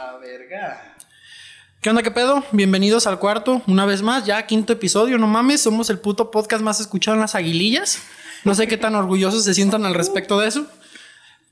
A 0.00 0.16
verga. 0.16 0.96
¿Qué 1.82 1.90
onda, 1.90 2.02
qué 2.02 2.10
pedo? 2.10 2.42
Bienvenidos 2.52 3.06
al 3.06 3.18
cuarto, 3.18 3.60
una 3.66 3.84
vez 3.84 4.00
más, 4.00 4.24
ya 4.24 4.46
quinto 4.46 4.72
episodio, 4.72 5.18
no 5.18 5.26
mames, 5.26 5.60
somos 5.60 5.90
el 5.90 5.98
puto 5.98 6.30
podcast 6.30 6.62
más 6.62 6.80
escuchado 6.80 7.16
en 7.16 7.20
las 7.20 7.34
aguilillas. 7.34 8.00
No 8.44 8.54
sé 8.54 8.66
qué 8.66 8.78
tan 8.78 8.94
orgullosos 8.94 9.44
se 9.44 9.52
sientan 9.52 9.84
al 9.84 9.92
respecto 9.92 10.40
de 10.40 10.48
eso. 10.48 10.66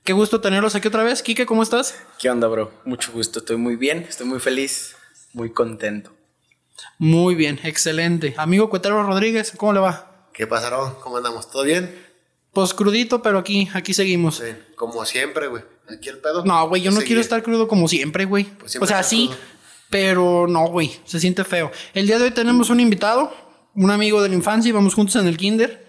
Qué 0.03 0.15
gusto 0.15 0.41
tenerlos 0.41 0.75
aquí 0.75 0.89
otra 0.89 1.03
vez. 1.03 1.23
Kike, 1.23 1.45
¿cómo 1.45 1.63
estás? 1.63 1.95
¿Qué 2.19 2.31
onda, 2.31 2.49
bro? 2.49 2.73
Mucho 2.87 3.13
gusto, 3.13 3.41
estoy 3.41 3.59
muy 3.59 3.77
bien, 3.77 4.07
estoy 4.09 4.27
muy 4.27 4.41
feliz, 4.41 4.97
muy 5.35 5.53
contento. 5.53 6.11
Muy 6.97 7.35
bien, 7.35 7.61
excelente. 7.65 8.35
Amigo 8.39 8.71
Cuetero 8.71 9.03
Rodríguez, 9.03 9.53
¿cómo 9.59 9.75
le 9.75 9.81
va? 9.81 10.31
¿Qué 10.33 10.47
pasaron? 10.47 10.95
¿Cómo 11.03 11.19
andamos? 11.19 11.51
¿Todo 11.51 11.65
bien? 11.65 12.03
Pues 12.55 12.73
crudito, 12.73 13.21
pero 13.21 13.39
aquí, 13.39 13.69
aquí 13.75 13.93
seguimos. 13.93 14.37
Sí, 14.37 14.55
como 14.75 15.05
siempre, 15.05 15.49
güey. 15.49 15.63
Aquí 15.91 16.09
el 16.09 16.19
pedo. 16.19 16.45
No, 16.45 16.69
güey, 16.69 16.83
yo 16.83 16.91
no 16.91 16.97
Seguir. 16.97 17.07
quiero 17.09 17.21
estar 17.21 17.43
crudo 17.43 17.69
como 17.69 17.89
siempre, 17.89 18.25
güey. 18.25 18.45
Pues 18.45 18.73
siempre 18.73 18.85
o 18.85 18.89
sea, 18.89 19.03
sí, 19.03 19.29
crudo. 19.29 19.41
pero 19.91 20.47
no, 20.49 20.69
güey, 20.69 20.99
se 21.05 21.21
siente 21.21 21.45
feo. 21.45 21.71
El 21.95 22.07
día 22.07 22.19
de 22.19 22.25
hoy 22.25 22.31
tenemos 22.31 22.71
un 22.71 22.81
invitado, 22.81 23.33
un 23.75 23.91
amigo 23.91 24.23
de 24.23 24.29
la 24.29 24.35
infancia, 24.35 24.69
íbamos 24.69 24.95
juntos 24.95 25.17
en 25.17 25.27
el 25.27 25.37
kinder. 25.37 25.87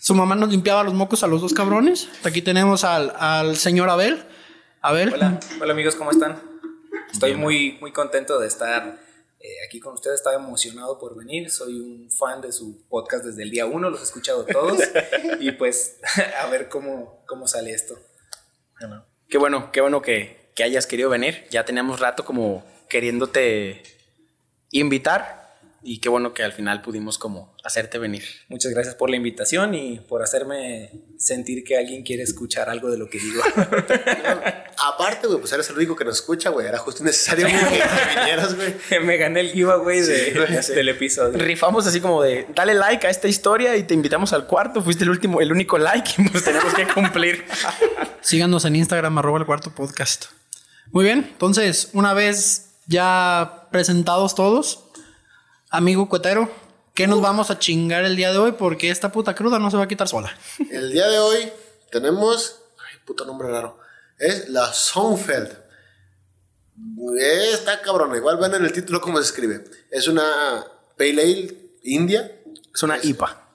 Su 0.00 0.14
mamá 0.14 0.34
nos 0.34 0.50
limpiaba 0.50 0.82
los 0.84 0.92
mocos 0.92 1.22
a 1.22 1.26
los 1.26 1.40
dos 1.40 1.54
cabrones. 1.54 2.08
Aquí 2.24 2.42
tenemos 2.42 2.84
al, 2.84 3.12
al 3.16 3.56
señor 3.56 3.88
Abel. 3.88 4.22
Abel. 4.82 5.14
Hola, 5.14 5.40
hola 5.60 5.72
amigos, 5.72 5.94
¿cómo 5.94 6.10
están? 6.10 6.40
Estoy 7.10 7.34
muy, 7.34 7.78
muy 7.80 7.92
contento 7.92 8.38
de 8.40 8.48
estar 8.48 8.98
eh, 9.38 9.48
aquí 9.66 9.80
con 9.80 9.94
ustedes, 9.94 10.16
estaba 10.16 10.36
emocionado 10.36 10.98
por 10.98 11.16
venir, 11.16 11.50
soy 11.50 11.78
un 11.80 12.10
fan 12.10 12.40
de 12.40 12.52
su 12.52 12.86
podcast 12.88 13.24
desde 13.24 13.42
el 13.42 13.50
día 13.50 13.66
uno, 13.66 13.90
los 13.90 14.00
he 14.00 14.04
escuchado 14.04 14.44
todos 14.44 14.78
y 15.40 15.52
pues 15.52 15.98
a 16.42 16.46
ver 16.46 16.68
cómo, 16.68 17.22
cómo 17.26 17.46
sale 17.46 17.72
esto. 17.72 17.98
Qué 19.32 19.38
bueno, 19.38 19.72
qué 19.72 19.80
bueno 19.80 20.02
que, 20.02 20.36
que 20.54 20.62
hayas 20.62 20.86
querido 20.86 21.08
venir. 21.08 21.46
Ya 21.50 21.64
teníamos 21.64 22.00
rato 22.00 22.22
como 22.22 22.62
queriéndote 22.90 23.82
invitar 24.72 25.56
y 25.82 26.00
qué 26.00 26.10
bueno 26.10 26.34
que 26.34 26.42
al 26.42 26.52
final 26.52 26.82
pudimos 26.82 27.16
como 27.16 27.56
hacerte 27.64 27.96
venir. 27.96 28.24
Muchas 28.48 28.72
gracias 28.72 28.94
por 28.94 29.08
la 29.08 29.16
invitación 29.16 29.72
y 29.74 30.00
por 30.00 30.22
hacerme 30.22 30.90
sentir 31.16 31.64
que 31.64 31.78
alguien 31.78 32.02
quiere 32.02 32.24
escuchar 32.24 32.68
algo 32.68 32.90
de 32.90 32.98
lo 32.98 33.08
que 33.08 33.20
digo. 33.20 33.40
Aparte, 34.84 35.26
güey, 35.28 35.38
pues 35.38 35.52
eres 35.52 35.68
el 35.70 35.76
único 35.76 35.94
que 35.94 36.04
nos 36.04 36.16
escucha, 36.16 36.50
güey. 36.50 36.66
Era 36.66 36.78
justo 36.78 37.04
necesario 37.04 37.46
güey, 37.50 37.58
que 37.60 37.82
vinieras, 38.18 38.54
güey. 38.56 38.74
Me 39.04 39.16
gané 39.16 39.40
el 39.40 39.52
giveaway 39.52 40.00
de, 40.00 40.24
Sí, 40.24 40.30
güey, 40.36 40.62
sí. 40.62 40.72
del 40.72 40.88
episodio. 40.88 41.38
Rifamos 41.38 41.86
así 41.86 42.00
como 42.00 42.22
de 42.22 42.46
dale 42.54 42.74
like 42.74 43.06
a 43.06 43.10
esta 43.10 43.28
historia 43.28 43.76
y 43.76 43.84
te 43.84 43.94
invitamos 43.94 44.32
al 44.32 44.46
cuarto. 44.46 44.82
Fuiste 44.82 45.04
el 45.04 45.10
último, 45.10 45.40
el 45.40 45.52
único 45.52 45.78
like 45.78 46.10
y 46.18 46.28
pues 46.28 46.44
tenemos 46.44 46.74
que 46.74 46.86
cumplir. 46.88 47.44
Síganos 48.20 48.64
en 48.64 48.76
Instagram, 48.76 49.18
arroba 49.18 49.38
el 49.38 49.46
cuarto 49.46 49.70
podcast. 49.70 50.26
Muy 50.90 51.04
bien, 51.04 51.28
entonces, 51.32 51.90
una 51.92 52.12
vez 52.12 52.70
ya 52.86 53.68
presentados 53.70 54.34
todos, 54.34 54.84
amigo 55.70 56.08
Cuetero, 56.08 56.50
¿qué 56.94 57.06
nos 57.06 57.20
vamos 57.22 57.50
a 57.50 57.58
chingar 57.58 58.04
el 58.04 58.16
día 58.16 58.30
de 58.32 58.38
hoy? 58.38 58.52
Porque 58.52 58.90
esta 58.90 59.10
puta 59.12 59.34
cruda 59.34 59.58
no 59.58 59.70
se 59.70 59.76
va 59.76 59.84
a 59.84 59.88
quitar 59.88 60.08
sola. 60.08 60.36
El 60.70 60.92
día 60.92 61.08
de 61.08 61.18
hoy 61.18 61.52
tenemos. 61.90 62.58
Ay, 62.78 62.98
puto 63.06 63.24
nombre 63.24 63.48
raro. 63.48 63.78
Es 64.22 64.48
la 64.50 64.72
Sonnenfeld. 64.72 65.50
Eh, 67.18 67.50
Está 67.54 67.82
cabrón. 67.82 68.14
Igual 68.14 68.36
ven 68.36 68.54
en 68.54 68.64
el 68.64 68.72
título 68.72 69.00
cómo 69.00 69.18
se 69.18 69.24
escribe. 69.24 69.64
Es 69.90 70.06
una 70.06 70.64
Pale 70.96 71.22
Ale 71.22 71.54
India. 71.82 72.30
Es 72.72 72.82
una 72.84 72.98
IPA. 73.02 73.48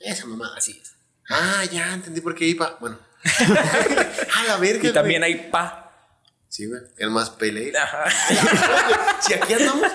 Esa 0.00 0.26
mamada. 0.26 0.56
Así 0.56 0.72
es. 0.82 0.94
Ah, 1.28 1.64
ya 1.70 1.94
entendí 1.94 2.20
por 2.20 2.34
qué 2.34 2.46
IPA. 2.46 2.78
Bueno. 2.80 2.98
a 4.34 4.44
la 4.48 4.56
verga. 4.56 4.88
Y 4.88 4.92
también 4.92 5.20
güey. 5.20 5.34
hay 5.34 5.50
pa. 5.52 5.92
Sí, 6.48 6.66
güey. 6.66 6.80
El 6.96 7.10
más 7.10 7.30
Pale 7.30 7.68
Ale. 7.68 7.78
Ajá. 7.78 8.04
si 9.20 9.34
aquí 9.34 9.52
andamos. 9.52 9.86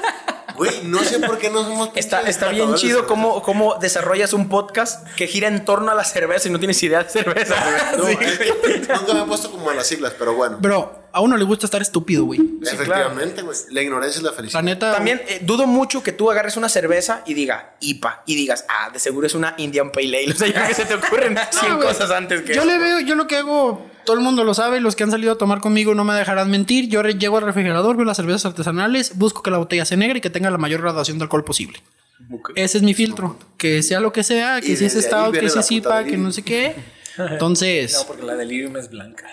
Güey, 0.57 0.83
no 0.83 1.03
sé 1.03 1.19
por 1.19 1.37
qué 1.37 1.49
no 1.49 1.63
somos. 1.63 1.89
Está, 1.95 2.21
está 2.21 2.49
bien 2.49 2.73
chido 2.75 3.05
cómo, 3.07 3.41
cómo 3.41 3.75
desarrollas 3.75 4.33
un 4.33 4.49
podcast 4.49 5.07
que 5.15 5.27
gira 5.27 5.47
en 5.47 5.65
torno 5.65 5.91
a 5.91 5.95
la 5.95 6.03
cerveza 6.03 6.47
y 6.47 6.51
no 6.51 6.59
tienes 6.59 6.81
idea 6.83 7.03
de 7.03 7.09
cerveza. 7.09 7.55
No, 7.97 8.05
Sí. 8.05 8.17
es 8.21 8.37
que 8.37 8.93
nunca 8.93 9.13
me 9.13 9.21
he 9.21 9.25
puesto 9.25 9.51
como 9.51 9.69
a 9.69 9.73
las 9.73 9.87
siglas, 9.87 10.13
pero 10.17 10.33
bueno. 10.33 10.57
Bro, 10.59 11.03
a 11.11 11.21
uno 11.21 11.37
le 11.37 11.43
gusta 11.45 11.65
estar 11.65 11.81
estúpido, 11.81 12.25
güey. 12.25 12.39
Efectivamente, 12.61 13.41
güey. 13.41 13.57
La 13.71 13.81
ignorancia 13.81 14.17
es 14.19 14.23
la 14.23 14.33
felicidad. 14.33 14.59
La 14.59 14.63
neta. 14.65 14.91
También 14.93 15.21
eh, 15.27 15.39
dudo 15.41 15.65
mucho 15.67 16.03
que 16.03 16.11
tú 16.11 16.29
agarres 16.31 16.57
una 16.57 16.69
cerveza 16.69 17.21
y 17.25 17.33
diga 17.33 17.75
IPA 17.79 18.23
y 18.25 18.35
digas, 18.35 18.65
ah, 18.69 18.89
de 18.91 18.99
seguro 18.99 19.27
es 19.27 19.33
una 19.35 19.53
Indian 19.57 19.91
Pale 19.91 20.17
Ale. 20.19 20.31
O 20.35 20.35
sea, 20.35 20.47
ya 20.47 20.67
que 20.67 20.73
se 20.73 20.85
te 20.85 20.95
ocurren 20.95 21.37
100 21.51 21.69
No, 21.71 21.77
güey. 21.77 21.87
cosas 21.87 22.11
antes 22.11 22.41
que. 22.41 22.53
Yo 22.53 22.65
le 22.65 22.77
veo, 22.77 22.99
yo 23.01 23.15
lo 23.15 23.27
que 23.27 23.37
hago, 23.37 23.85
todo 24.05 24.17
el 24.17 24.23
mundo 24.23 24.43
lo 24.43 24.53
sabe, 24.53 24.79
los 24.79 24.95
que 24.95 25.03
han 25.03 25.11
salido 25.11 25.33
a 25.33 25.37
tomar 25.37 25.59
conmigo 25.59 25.93
no 25.95 26.03
me 26.05 26.13
dejarán 26.13 26.49
mentir. 26.49 26.87
Yo 26.89 27.01
llego 27.03 27.37
al 27.37 27.43
refrigerador, 27.43 27.95
veo 27.97 28.05
las 28.05 28.17
cervezas 28.17 28.45
artesanales, 28.45 29.17
busco 29.17 29.43
que 29.43 29.51
la 29.51 29.57
botella 29.57 29.85
sea 29.85 29.97
negra 29.97 30.17
y 30.17 30.21
que 30.21 30.29
tenga 30.29 30.49
la 30.49 30.57
mayor 30.57 30.81
graduación 30.81 31.17
de 31.17 31.23
alcohol 31.23 31.43
posible. 31.43 31.81
Ese 32.55 32.77
es 32.77 32.83
mi 32.83 32.93
filtro. 32.93 33.37
Que 33.57 33.83
sea 33.83 33.99
lo 33.99 34.13
que 34.13 34.23
sea, 34.23 34.61
que 34.61 34.75
si 34.77 34.85
es 34.85 34.93
stout, 34.93 35.33
que 35.37 35.49
si 35.49 35.59
es 35.59 35.71
IPA, 35.71 36.03
que 36.05 36.17
no 36.17 36.31
sé 36.31 36.43
qué. 36.43 36.75
Entonces, 37.17 37.93
No, 37.93 38.07
porque 38.07 38.23
la 38.23 38.35
delirium 38.35 38.77
es 38.77 38.89
blanca. 38.89 39.27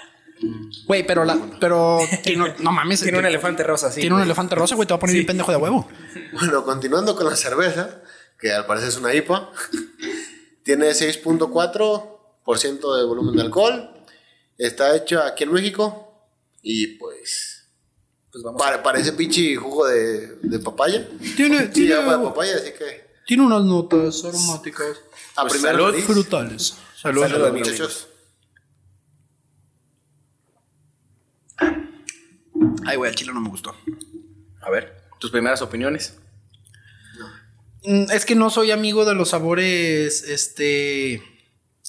güey, 0.87 1.07
pero 1.07 1.25
la, 1.25 1.39
pero 1.61 1.99
tiene, 2.23 2.55
no 2.59 2.73
mames, 2.73 3.03
Tiene 3.03 3.19
un 3.19 3.27
elefante 3.27 3.63
rosa, 3.63 3.93
sí. 3.93 4.01
tiene 4.01 4.17
un 4.17 4.23
elefante 4.23 4.55
rosa, 4.55 4.75
güey, 4.75 4.87
te 4.87 4.95
va 4.95 4.97
a 4.97 5.01
poner 5.01 5.15
bien 5.15 5.27
pendejo 5.27 5.51
de 5.51 5.57
huevo. 5.59 5.89
Bueno, 6.33 6.65
continuando 6.65 7.15
con 7.15 7.27
la 7.29 7.37
cerveza, 7.37 8.01
que 8.41 8.51
al 8.53 8.65
parecer 8.67 8.89
es 8.89 8.97
una 8.97 9.15
IPA, 9.15 9.51
tiene 10.65 10.87
6.4% 10.91 12.97
de 12.99 13.05
volumen 13.05 13.37
de 13.37 13.43
alcohol, 13.43 13.91
está 14.59 14.95
hecha 14.97 15.27
aquí 15.27 15.45
en 15.45 15.53
México 15.53 16.09
y 16.63 16.99
pues 16.99 17.69
Pues 18.31 18.43
vamos 18.45 18.63
a 18.63 18.65
pare- 18.65 18.83
parece 18.83 19.13
pinche 19.13 19.57
jugo 19.57 19.87
de, 19.87 20.37
de 20.43 20.59
papaya. 20.59 21.09
Tiene, 21.37 21.67
Sí, 21.67 21.73
tiene, 21.73 21.95
agua 21.95 22.17
de 22.19 22.25
papaya, 22.25 22.57
así 22.57 22.73
que 22.73 23.13
tiene 23.27 23.45
unas 23.45 23.65
notas 23.65 24.25
aromáticas, 24.25 24.97
a 25.37 25.43
Pues 25.43 25.53
primera 25.55 25.73
salud, 25.75 25.91
nariz. 25.91 26.05
frutales. 26.05 26.75
Salud. 27.01 27.23
Salud, 27.23 27.53
muchachos. 27.53 28.09
Ay, 32.87 32.97
güey, 32.97 33.11
el 33.11 33.17
chile 33.17 33.33
no 33.33 33.41
me 33.41 33.49
gustó. 33.49 33.75
A 34.61 34.71
ver, 34.71 35.03
tus 35.19 35.31
primeras 35.31 35.63
opiniones. 35.63 36.15
Mm, 37.85 38.11
Es 38.13 38.25
que 38.25 38.35
no 38.35 38.51
soy 38.51 38.71
amigo 38.71 39.05
de 39.05 39.15
los 39.15 39.31
sabores, 39.31 40.23
este... 40.25 41.23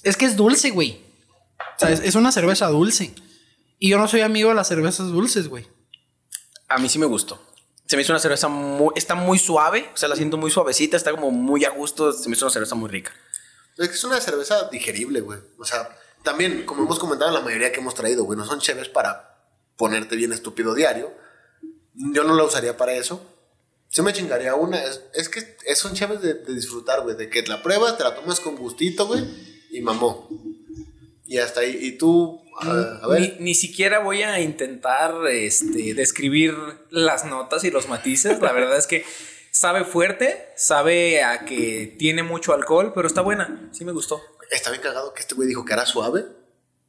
Es 0.02 0.16
que 0.16 0.24
es 0.26 0.36
dulce, 0.36 0.70
güey. 0.70 1.00
O 1.76 1.78
sea, 1.80 1.90
es, 1.90 2.00
es 2.00 2.14
una 2.14 2.32
cerveza 2.32 2.66
dulce. 2.68 3.14
Y 3.78 3.90
yo 3.90 3.98
no 3.98 4.08
soy 4.08 4.20
amigo 4.22 4.48
de 4.50 4.54
las 4.54 4.68
cervezas 4.68 5.08
dulces, 5.08 5.48
güey. 5.48 5.66
A 6.68 6.78
mí 6.78 6.88
sí 6.88 6.98
me 6.98 7.06
gustó. 7.06 7.40
Se 7.86 7.96
me 7.96 8.02
hizo 8.02 8.12
una 8.12 8.20
cerveza 8.20 8.48
muy. 8.48 8.92
Está 8.96 9.14
muy 9.14 9.38
suave. 9.38 9.90
O 9.92 9.96
sea, 9.96 10.08
la 10.08 10.16
siento 10.16 10.36
muy 10.36 10.50
suavecita. 10.50 10.96
Está 10.96 11.10
como 11.10 11.30
muy 11.30 11.64
a 11.64 11.70
gusto. 11.70 12.12
Se 12.12 12.28
me 12.28 12.36
hizo 12.36 12.46
una 12.46 12.52
cerveza 12.52 12.74
muy 12.74 12.88
rica. 12.88 13.12
Es 13.76 13.88
que 13.88 13.94
es 13.94 14.04
una 14.04 14.20
cerveza 14.20 14.68
digerible, 14.70 15.20
güey. 15.20 15.38
O 15.58 15.64
sea, 15.64 15.88
también, 16.22 16.64
como 16.64 16.84
hemos 16.84 16.98
comentado, 16.98 17.30
la 17.32 17.40
mayoría 17.40 17.72
que 17.72 17.80
hemos 17.80 17.94
traído, 17.94 18.24
güey, 18.24 18.38
no 18.38 18.46
son 18.46 18.60
cheves 18.60 18.88
para 18.88 19.36
ponerte 19.76 20.16
bien 20.16 20.32
estúpido 20.32 20.74
diario. 20.74 21.12
Yo 21.94 22.24
no 22.24 22.34
la 22.34 22.44
usaría 22.44 22.76
para 22.76 22.92
eso. 22.94 23.20
Sí 23.90 24.00
me 24.02 24.12
chingaría 24.12 24.54
una. 24.54 24.82
Es, 24.82 25.02
es 25.12 25.28
que 25.28 25.56
es- 25.66 25.78
son 25.78 25.94
cheves 25.94 26.22
de, 26.22 26.34
de 26.34 26.54
disfrutar, 26.54 27.02
güey. 27.02 27.16
De 27.16 27.28
que 27.28 27.42
la 27.42 27.62
pruebas, 27.62 27.98
te 27.98 28.04
la 28.04 28.14
tomas 28.14 28.40
con 28.40 28.56
gustito, 28.56 29.06
güey. 29.06 29.24
Y 29.70 29.80
mamó. 29.82 30.28
Y 31.26 31.38
hasta 31.38 31.60
ahí. 31.60 31.78
Y 31.80 31.92
tú, 31.92 32.42
a, 32.60 33.00
a 33.02 33.08
ver. 33.08 33.20
Ni, 33.20 33.36
ni 33.40 33.54
siquiera 33.54 34.00
voy 34.00 34.22
a 34.22 34.40
intentar 34.40 35.14
este, 35.28 35.94
describir 35.94 36.54
las 36.90 37.24
notas 37.24 37.64
y 37.64 37.70
los 37.70 37.88
matices. 37.88 38.40
La 38.40 38.52
verdad 38.52 38.76
es 38.76 38.86
que 38.86 39.04
sabe 39.50 39.84
fuerte, 39.84 40.52
sabe 40.56 41.22
a 41.22 41.44
que 41.44 41.94
tiene 41.98 42.22
mucho 42.22 42.52
alcohol, 42.52 42.92
pero 42.94 43.06
está 43.06 43.22
buena. 43.22 43.70
Sí 43.72 43.84
me 43.84 43.92
gustó. 43.92 44.20
Está 44.50 44.70
bien 44.70 44.82
cagado 44.82 45.14
que 45.14 45.20
este 45.20 45.34
güey 45.34 45.48
dijo 45.48 45.64
que 45.64 45.72
era 45.72 45.86
suave. 45.86 46.26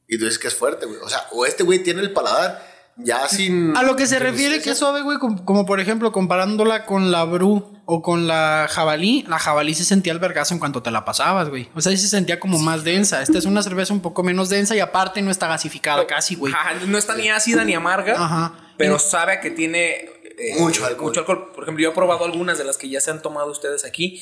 Y 0.07 0.18
tú 0.18 0.25
dices 0.25 0.40
que 0.40 0.47
es 0.47 0.56
fuerte, 0.56 0.85
güey. 0.85 1.00
O 1.00 1.09
sea, 1.09 1.28
o 1.31 1.45
este 1.45 1.63
güey 1.63 1.79
tiene 1.79 2.01
el 2.01 2.13
paladar 2.13 2.75
ya 2.97 3.27
sin. 3.27 3.75
A 3.75 3.83
lo 3.83 3.95
que 3.95 4.07
se 4.07 4.19
refiere 4.19 4.62
que 4.62 4.71
es 4.71 4.77
suave, 4.77 5.01
güey, 5.01 5.18
como, 5.18 5.44
como 5.45 5.65
por 5.65 5.80
ejemplo 5.80 6.12
comparándola 6.12 6.86
con 6.86 7.12
la 7.12 7.24
Bru 7.25 7.74
o 7.86 8.01
con 8.01 8.27
la 8.27 8.68
jabalí, 8.69 9.24
la 9.27 9.38
jabalí 9.39 9.74
se 9.75 9.83
sentía 9.83 10.13
el 10.13 10.19
vergazo 10.19 10.53
en 10.53 10.59
cuanto 10.59 10.81
te 10.81 10.92
la 10.92 11.06
pasabas, 11.06 11.50
güey. 11.50 11.69
O 11.75 11.81
sea, 11.81 11.92
sí 11.92 11.97
se 11.97 12.07
sentía 12.07 12.39
como 12.39 12.57
más 12.59 12.83
densa. 12.83 13.21
Esta 13.21 13.38
es 13.38 13.45
una 13.45 13.62
cerveza 13.63 13.94
un 13.94 14.01
poco 14.01 14.24
menos 14.24 14.50
densa 14.50 14.75
y 14.75 14.80
aparte 14.80 15.21
no 15.21 15.30
está 15.31 15.47
gasificada 15.47 16.06
casi, 16.07 16.36
güey. 16.36 16.53
Ajá, 16.53 16.74
no 16.88 16.97
está 16.97 17.15
ni 17.15 17.30
ácida 17.30 17.63
ni 17.63 17.74
amarga, 17.74 18.13
Ajá. 18.18 18.53
pero 18.77 18.95
Y- 18.95 19.00
sabe 19.00 19.33
a 19.33 19.42
que 19.42 19.51
tiene 19.51 20.09
eh, 20.38 20.56
Mucho 20.59 20.86
alcohol. 20.86 21.07
mucho 21.07 21.19
alcohol. 21.21 21.51
Por 21.53 21.63
ejemplo, 21.63 21.81
yo 21.83 21.92
he 21.92 21.94
probado 21.94 22.25
algunas 22.25 22.57
de 22.57 22.63
las 22.65 22.77
que 22.77 22.89
ya 22.89 23.00
se 23.00 23.09
han 23.12 23.21
tomado 23.21 23.50
ustedes 23.51 23.86
aquí 23.86 24.21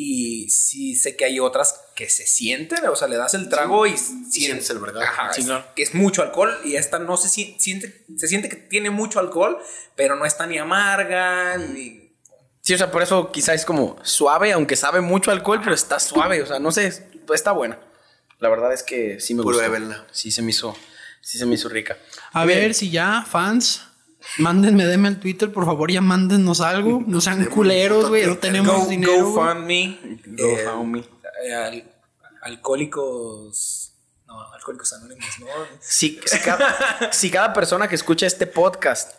y 0.00 0.50
sí 0.50 0.94
sé 0.94 1.16
que 1.16 1.24
hay 1.24 1.40
otras 1.40 1.80
que 1.96 2.08
se 2.08 2.26
sienten, 2.26 2.86
o 2.86 2.94
sea, 2.96 3.08
le 3.08 3.16
das 3.16 3.34
el 3.34 3.48
trago 3.48 3.86
y 3.86 3.96
sientes 3.96 4.70
el 4.70 4.78
vergazo. 4.78 5.06
Ajá, 5.06 5.32
Sí, 5.32 5.40
es- 5.40 5.46
claro. 5.46 5.64
que 5.74 5.82
es 5.82 5.94
mucho 5.94 6.22
alcohol 6.22 6.56
y 6.64 6.76
esta 6.76 6.98
no 6.98 7.16
se 7.16 7.28
si- 7.28 7.56
siente, 7.58 8.04
se 8.16 8.28
siente 8.28 8.48
que 8.48 8.56
tiene 8.56 8.90
mucho 8.90 9.18
alcohol, 9.18 9.58
pero 9.96 10.14
no 10.16 10.24
está 10.24 10.46
ni 10.46 10.58
amarga 10.58 11.56
ni 11.56 12.06
Sí, 12.60 12.74
o 12.74 12.78
sea, 12.78 12.90
por 12.90 13.02
eso 13.02 13.32
quizás 13.32 13.54
es 13.54 13.64
como 13.64 13.96
suave, 14.02 14.52
aunque 14.52 14.76
sabe 14.76 15.00
mucho 15.00 15.30
alcohol, 15.30 15.60
pero 15.62 15.74
está 15.74 15.98
suave. 15.98 16.42
O 16.42 16.46
sea, 16.46 16.58
no 16.58 16.70
sé, 16.70 16.92
está 17.34 17.52
buena. 17.52 17.78
La 18.40 18.50
verdad 18.50 18.74
es 18.74 18.82
que 18.82 19.20
sí 19.20 19.32
me 19.34 19.42
gustó. 19.42 19.58
Pruébenla. 19.58 20.06
Sí 20.12 20.30
se 20.30 20.42
me 20.42 20.50
hizo, 20.50 20.76
sí 21.22 21.38
se 21.38 21.46
me 21.46 21.54
hizo 21.54 21.70
rica. 21.70 21.96
A 22.32 22.44
ver 22.44 22.74
si 22.74 22.90
ya, 22.90 23.24
fans, 23.26 23.82
Mándenme, 24.38 24.84
denme 24.86 25.08
el 25.08 25.20
Twitter, 25.20 25.52
por 25.52 25.64
favor, 25.64 25.90
ya 25.90 26.00
mándennos 26.00 26.60
algo. 26.60 27.02
No 27.06 27.20
sean 27.20 27.44
culeros, 27.46 28.08
güey. 28.08 28.26
No 28.26 28.36
tenemos 28.38 28.74
Go, 28.84 28.86
dinero. 28.86 29.12
güey. 29.12 29.32
GoFundMe. 29.32 29.98
Go 30.26 30.46
eh, 30.58 30.64
fund 30.64 30.86
me. 30.96 30.98
eh, 31.46 31.54
al- 31.54 31.84
alcohólicos. 32.42 33.92
No, 34.26 34.52
alcohólicos 34.52 34.92
anónimos, 34.92 35.26
¿no? 35.40 35.46
Si, 35.80 36.20
si 36.26 36.38
cada, 36.40 37.12
si 37.12 37.30
cada 37.30 37.52
persona 37.54 37.88
que 37.88 37.94
escucha 37.94 38.26
este 38.26 38.46
podcast 38.46 39.14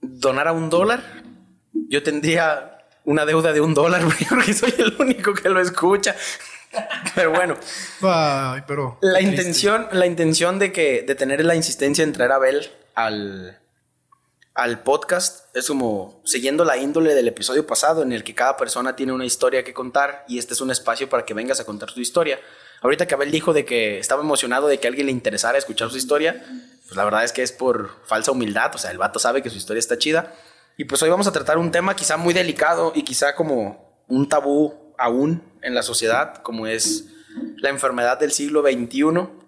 donara 0.00 0.52
un 0.52 0.70
dólar, 0.70 1.02
yo 1.88 2.02
tendría 2.02 2.78
una 3.04 3.26
deuda 3.26 3.52
de 3.52 3.60
un 3.60 3.74
dólar, 3.74 4.02
güey, 4.04 4.16
porque 4.28 4.54
soy 4.54 4.72
el 4.78 4.96
único 4.98 5.34
que 5.34 5.48
lo 5.50 5.60
escucha. 5.60 6.16
Pero 7.14 7.32
bueno, 7.32 7.56
Ay, 8.00 8.62
pero. 8.66 8.98
la 9.02 9.20
intención, 9.20 9.88
la 9.92 10.06
intención 10.06 10.58
de 10.58 10.72
que 10.72 11.02
de 11.02 11.14
tener 11.14 11.44
la 11.44 11.54
insistencia 11.54 12.02
en 12.02 12.14
traer 12.14 12.32
a 12.32 12.36
Abel 12.36 12.70
al, 12.94 13.60
al 14.54 14.82
podcast 14.82 15.54
es 15.56 15.68
como 15.68 16.20
siguiendo 16.24 16.64
la 16.64 16.76
índole 16.76 17.14
del 17.14 17.28
episodio 17.28 17.66
pasado 17.66 18.02
en 18.02 18.12
el 18.12 18.22
que 18.22 18.34
cada 18.34 18.56
persona 18.56 18.96
tiene 18.96 19.12
una 19.12 19.24
historia 19.24 19.64
que 19.64 19.72
contar 19.72 20.24
y 20.28 20.38
este 20.38 20.52
es 20.52 20.60
un 20.60 20.70
espacio 20.70 21.08
para 21.08 21.24
que 21.24 21.34
vengas 21.34 21.60
a 21.60 21.64
contar 21.64 21.92
tu 21.92 22.00
historia. 22.00 22.38
Ahorita 22.82 23.06
que 23.06 23.14
Abel 23.14 23.30
dijo 23.30 23.52
de 23.52 23.64
que 23.64 23.98
estaba 23.98 24.22
emocionado 24.22 24.66
de 24.66 24.78
que 24.78 24.88
a 24.88 24.90
alguien 24.90 25.06
le 25.06 25.12
interesara 25.12 25.56
escuchar 25.56 25.90
su 25.90 25.96
historia, 25.96 26.44
pues 26.84 26.96
la 26.96 27.04
verdad 27.04 27.24
es 27.24 27.32
que 27.32 27.42
es 27.42 27.52
por 27.52 27.90
falsa 28.04 28.32
humildad, 28.32 28.74
o 28.74 28.78
sea, 28.78 28.90
el 28.90 28.98
vato 28.98 29.18
sabe 29.18 29.42
que 29.42 29.50
su 29.50 29.56
historia 29.56 29.78
está 29.78 29.96
chida. 29.96 30.34
Y 30.76 30.84
pues 30.84 31.02
hoy 31.02 31.08
vamos 31.08 31.26
a 31.26 31.32
tratar 31.32 31.58
un 31.58 31.70
tema 31.70 31.94
quizá 31.96 32.16
muy 32.16 32.34
delicado 32.34 32.92
y 32.94 33.04
quizá 33.04 33.34
como 33.34 34.04
un 34.08 34.28
tabú 34.28 34.94
aún 34.98 35.42
en 35.62 35.74
la 35.74 35.82
sociedad, 35.82 36.42
como 36.42 36.66
es 36.66 37.06
la 37.56 37.70
enfermedad 37.70 38.18
del 38.18 38.32
siglo 38.32 38.62
XXI. 38.62 39.41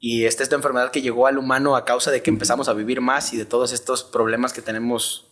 Y 0.00 0.26
esta 0.26 0.42
es 0.42 0.50
la 0.50 0.56
enfermedad 0.56 0.90
que 0.90 1.02
llegó 1.02 1.26
al 1.26 1.38
humano 1.38 1.74
a 1.74 1.84
causa 1.84 2.10
de 2.10 2.22
que 2.22 2.30
empezamos 2.30 2.68
a 2.68 2.72
vivir 2.72 3.00
más 3.00 3.32
y 3.32 3.36
de 3.36 3.44
todos 3.44 3.72
estos 3.72 4.04
problemas 4.04 4.52
que 4.52 4.62
tenemos 4.62 5.26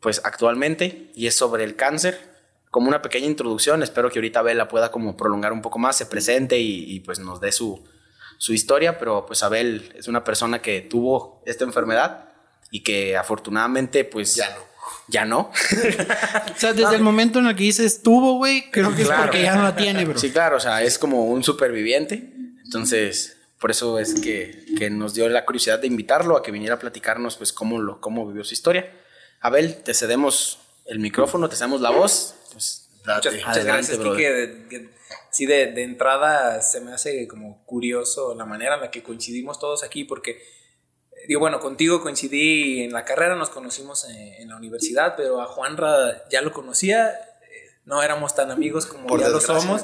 pues 0.00 0.20
actualmente. 0.24 1.10
Y 1.14 1.26
es 1.26 1.34
sobre 1.36 1.64
el 1.64 1.74
cáncer. 1.76 2.36
Como 2.70 2.88
una 2.88 3.00
pequeña 3.00 3.26
introducción, 3.26 3.82
espero 3.82 4.10
que 4.10 4.18
ahorita 4.18 4.40
Abel 4.40 4.58
la 4.58 4.68
pueda 4.68 4.90
como 4.90 5.16
prolongar 5.16 5.52
un 5.52 5.62
poco 5.62 5.78
más, 5.78 5.96
se 5.96 6.04
presente 6.04 6.58
y, 6.58 6.84
y, 6.94 7.00
pues 7.00 7.18
nos 7.18 7.40
dé 7.40 7.50
su, 7.50 7.82
su 8.36 8.52
historia. 8.52 8.98
Pero 8.98 9.24
pues 9.24 9.42
Abel 9.42 9.90
es 9.96 10.08
una 10.08 10.22
persona 10.24 10.60
que 10.60 10.82
tuvo 10.82 11.42
esta 11.46 11.64
enfermedad 11.64 12.28
y 12.70 12.82
que 12.82 13.16
afortunadamente 13.16 14.04
pues 14.04 14.34
Ya 14.34 14.50
no. 14.50 14.66
Ya 15.08 15.24
no. 15.24 15.50
O 16.54 16.58
sea, 16.58 16.72
desde 16.74 16.96
el 16.96 17.02
momento 17.02 17.38
en 17.38 17.46
el 17.46 17.56
que 17.56 17.62
dices 17.62 18.02
tuvo, 18.02 18.34
güey, 18.34 18.70
creo 18.70 18.94
que 18.94 19.02
es 19.02 19.08
Claro. 19.08 19.22
porque 19.22 19.42
ya 19.42 19.54
no 19.56 19.62
la 19.62 19.74
tiene, 19.76 20.04
bro. 20.04 20.18
Sí, 20.18 20.30
claro, 20.30 20.56
o 20.58 20.60
sea, 20.60 20.82
es 20.82 20.98
como 20.98 21.24
un 21.26 21.42
superviviente. 21.42 22.32
Entonces, 22.64 23.35
por 23.60 23.70
eso 23.70 23.98
es 23.98 24.20
que, 24.20 24.64
que 24.78 24.90
nos 24.90 25.14
dio 25.14 25.28
la 25.28 25.44
curiosidad 25.44 25.78
de 25.78 25.86
invitarlo 25.86 26.36
a 26.36 26.42
que 26.42 26.50
viniera 26.52 26.74
a 26.74 26.78
platicarnos, 26.78 27.36
pues, 27.36 27.52
cómo, 27.52 27.78
lo, 27.80 28.00
cómo 28.00 28.26
vivió 28.26 28.44
su 28.44 28.54
historia. 28.54 28.92
Abel, 29.40 29.82
te 29.82 29.94
cedemos 29.94 30.58
el 30.86 30.98
micrófono, 30.98 31.48
te 31.48 31.56
cedemos 31.56 31.80
la 31.80 31.90
voz. 31.90 32.34
Pues. 32.52 32.88
Muchas, 33.16 33.34
gracias. 33.64 33.98
Kike. 34.16 34.32
De- 34.32 34.46
de- 34.78 34.90
sí, 35.30 35.46
de, 35.46 35.66
de 35.72 35.82
entrada 35.84 36.60
se 36.62 36.80
me 36.80 36.92
hace 36.92 37.28
como 37.28 37.64
curioso 37.64 38.34
la 38.34 38.44
manera 38.46 38.74
en 38.74 38.80
la 38.80 38.90
que 38.90 39.02
coincidimos 39.02 39.58
todos 39.60 39.84
aquí, 39.84 40.04
porque, 40.04 40.30
eh, 40.32 41.26
digo, 41.28 41.40
bueno, 41.40 41.60
contigo 41.60 42.00
coincidí 42.02 42.82
en 42.82 42.92
la 42.92 43.04
carrera, 43.04 43.36
nos 43.36 43.50
conocimos 43.50 44.04
en, 44.08 44.16
en 44.16 44.48
la 44.48 44.56
universidad, 44.56 45.14
pero 45.16 45.40
a 45.40 45.46
Juanra 45.46 46.24
ya 46.30 46.40
lo 46.42 46.52
conocía, 46.52 47.14
no 47.86 48.02
éramos 48.02 48.34
tan 48.34 48.50
amigos 48.50 48.84
como 48.84 49.06
Por 49.06 49.20
ya 49.20 49.28
lo 49.28 49.40
somos. 49.40 49.82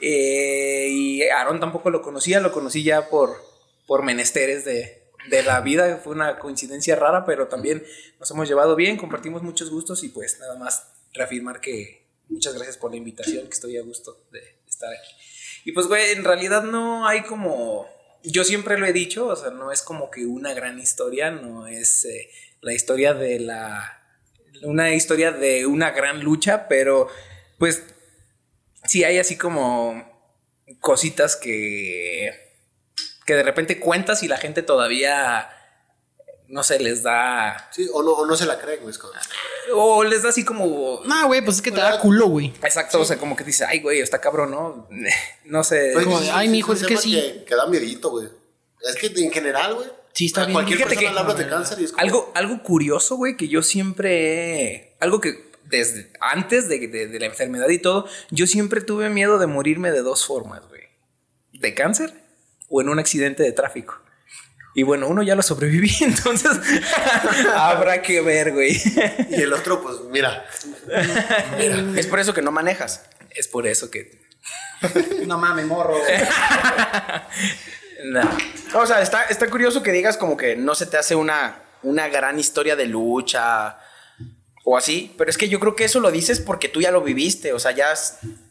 Eh, 0.00 0.88
y 0.90 1.22
Aaron 1.22 1.58
tampoco 1.58 1.90
lo 1.90 2.02
conocía, 2.02 2.40
lo 2.40 2.52
conocí 2.52 2.84
ya 2.84 3.08
por, 3.08 3.36
por 3.86 4.04
menesteres 4.04 4.64
de, 4.64 5.02
de 5.28 5.42
la 5.42 5.60
vida. 5.62 6.00
Fue 6.04 6.12
una 6.12 6.38
coincidencia 6.38 6.94
rara, 6.94 7.24
pero 7.24 7.48
también 7.48 7.84
nos 8.20 8.30
hemos 8.30 8.46
llevado 8.46 8.76
bien, 8.76 8.98
compartimos 8.98 9.42
muchos 9.42 9.70
gustos 9.70 10.04
y 10.04 10.10
pues 10.10 10.38
nada 10.38 10.56
más 10.56 10.92
reafirmar 11.14 11.60
que 11.60 12.06
muchas 12.28 12.54
gracias 12.54 12.76
por 12.76 12.90
la 12.90 12.98
invitación, 12.98 13.46
que 13.46 13.54
estoy 13.54 13.76
a 13.78 13.82
gusto 13.82 14.24
de 14.30 14.40
estar 14.68 14.92
aquí. 14.92 15.10
Y 15.64 15.72
pues, 15.72 15.86
güey, 15.86 16.12
en 16.12 16.24
realidad 16.24 16.62
no 16.64 17.06
hay 17.06 17.22
como... 17.22 17.88
Yo 18.24 18.44
siempre 18.44 18.78
lo 18.78 18.86
he 18.86 18.92
dicho, 18.92 19.26
o 19.26 19.36
sea, 19.36 19.50
no 19.50 19.72
es 19.72 19.82
como 19.82 20.10
que 20.10 20.26
una 20.26 20.54
gran 20.54 20.78
historia, 20.78 21.30
no 21.30 21.66
es 21.66 22.04
eh, 22.04 22.30
la 22.60 22.72
historia 22.72 23.14
de 23.14 23.40
la... 23.40 24.01
Una 24.62 24.92
historia 24.94 25.32
de 25.32 25.66
una 25.66 25.90
gran 25.90 26.20
lucha, 26.22 26.68
pero 26.68 27.08
pues 27.58 27.82
sí 28.84 29.04
hay 29.04 29.18
así 29.18 29.36
como 29.36 30.04
cositas 30.80 31.36
que 31.36 32.30
que 33.26 33.34
de 33.34 33.42
repente 33.44 33.78
cuentas 33.78 34.22
y 34.24 34.28
la 34.28 34.36
gente 34.36 34.62
todavía 34.62 35.48
no 36.48 36.62
sé, 36.62 36.78
les 36.80 37.02
da 37.02 37.68
Sí, 37.72 37.88
o 37.94 38.02
no, 38.02 38.10
o 38.10 38.26
no 38.26 38.36
se 38.36 38.44
la 38.44 38.58
creen, 38.58 38.80
güey. 38.82 38.94
o 39.72 40.04
les 40.04 40.22
da 40.22 40.28
así 40.28 40.44
como 40.44 41.00
No, 41.04 41.26
güey, 41.28 41.40
pues 41.42 41.56
es 41.56 41.62
que 41.62 41.70
te 41.70 41.80
da 41.80 41.98
culo, 41.98 42.26
güey. 42.26 42.52
exacto, 42.62 43.00
o 43.00 43.04
sea, 43.04 43.16
como 43.16 43.36
que 43.36 43.44
dice, 43.44 43.64
"Ay, 43.64 43.80
güey, 43.80 44.00
está 44.00 44.20
cabrón, 44.20 44.50
¿no?" 44.50 44.88
No 45.44 45.64
sé. 45.64 45.90
Pues, 45.94 46.04
como 46.04 46.18
sí, 46.18 46.24
de, 46.24 46.30
sí, 46.30 46.36
"Ay, 46.36 46.46
sí, 46.48 46.52
mijo, 46.52 46.72
un 46.72 46.76
es 46.78 46.84
que 46.84 46.96
sí". 46.98 47.12
Que, 47.12 47.44
que 47.44 47.54
da 47.54 47.66
miedito, 47.66 48.10
güey. 48.10 48.28
Es 48.82 48.96
que 48.96 49.06
en 49.22 49.30
general, 49.32 49.74
güey. 49.76 49.88
Sí, 50.14 50.26
está 50.26 50.42
a 50.42 50.44
bien. 50.46 50.54
Cualquier 50.54 50.78
Fíjate 50.78 50.94
persona 50.96 51.08
que- 51.10 51.14
le 51.14 51.20
hablas 51.20 51.38
de 51.38 51.48
cáncer 51.48 51.80
y 51.80 51.84
es 51.84 51.92
como, 51.92 52.02
Algo, 52.02 52.32
algo 52.34 52.62
curioso, 52.62 53.16
güey, 53.16 53.36
que 53.36 53.48
yo 53.48 53.62
siempre. 53.62 54.94
Algo 55.00 55.20
que 55.20 55.50
desde 55.64 56.10
antes 56.20 56.68
de, 56.68 56.86
de- 56.88 57.06
de 57.08 57.18
la 57.20 57.26
enfermedad 57.26 57.68
y 57.70 57.78
todo, 57.78 58.06
yo 58.30 58.46
siempre 58.46 58.80
tuve 58.82 59.08
miedo 59.08 59.38
de 59.38 59.46
morirme 59.46 59.90
de 59.90 60.02
dos 60.02 60.26
formas, 60.26 60.62
güey: 60.68 60.82
de 61.52 61.74
cáncer 61.74 62.12
o 62.68 62.80
en 62.80 62.88
un 62.88 62.98
accidente 62.98 63.42
de 63.42 63.52
tráfico. 63.52 63.98
Y 64.74 64.84
bueno, 64.84 65.06
uno 65.06 65.22
ya 65.22 65.34
lo 65.34 65.42
sobreviví, 65.42 65.90
entonces 66.00 66.52
habrá 67.54 68.00
que 68.02 68.20
ver, 68.22 68.52
güey. 68.52 68.72
Y 69.30 69.34
el 69.42 69.52
otro, 69.52 69.82
pues, 69.82 69.96
mira. 70.10 70.46
es 71.96 72.06
por 72.06 72.20
eso 72.20 72.32
que 72.34 72.40
no 72.42 72.50
manejas. 72.52 73.04
Es 73.30 73.48
por 73.48 73.66
eso 73.66 73.90
que. 73.90 74.20
No 75.26 75.38
mames, 75.38 75.66
morro. 75.66 75.96
Nah. 78.04 78.28
O 78.74 78.86
sea, 78.86 79.00
está, 79.02 79.24
está 79.24 79.48
curioso 79.50 79.82
que 79.82 79.92
digas 79.92 80.16
como 80.16 80.36
que 80.36 80.56
no 80.56 80.74
se 80.74 80.86
te 80.86 80.96
hace 80.96 81.14
una, 81.14 81.62
una 81.82 82.08
gran 82.08 82.38
historia 82.38 82.74
de 82.76 82.86
lucha 82.86 83.78
o 84.64 84.76
así, 84.76 85.12
pero 85.18 85.28
es 85.28 85.36
que 85.36 85.48
yo 85.48 85.58
creo 85.58 85.74
que 85.74 85.84
eso 85.84 85.98
lo 86.00 86.10
dices 86.12 86.38
porque 86.40 86.68
tú 86.68 86.80
ya 86.80 86.90
lo 86.92 87.00
viviste, 87.02 87.52
o 87.52 87.58
sea, 87.58 87.72
ya 87.72 87.92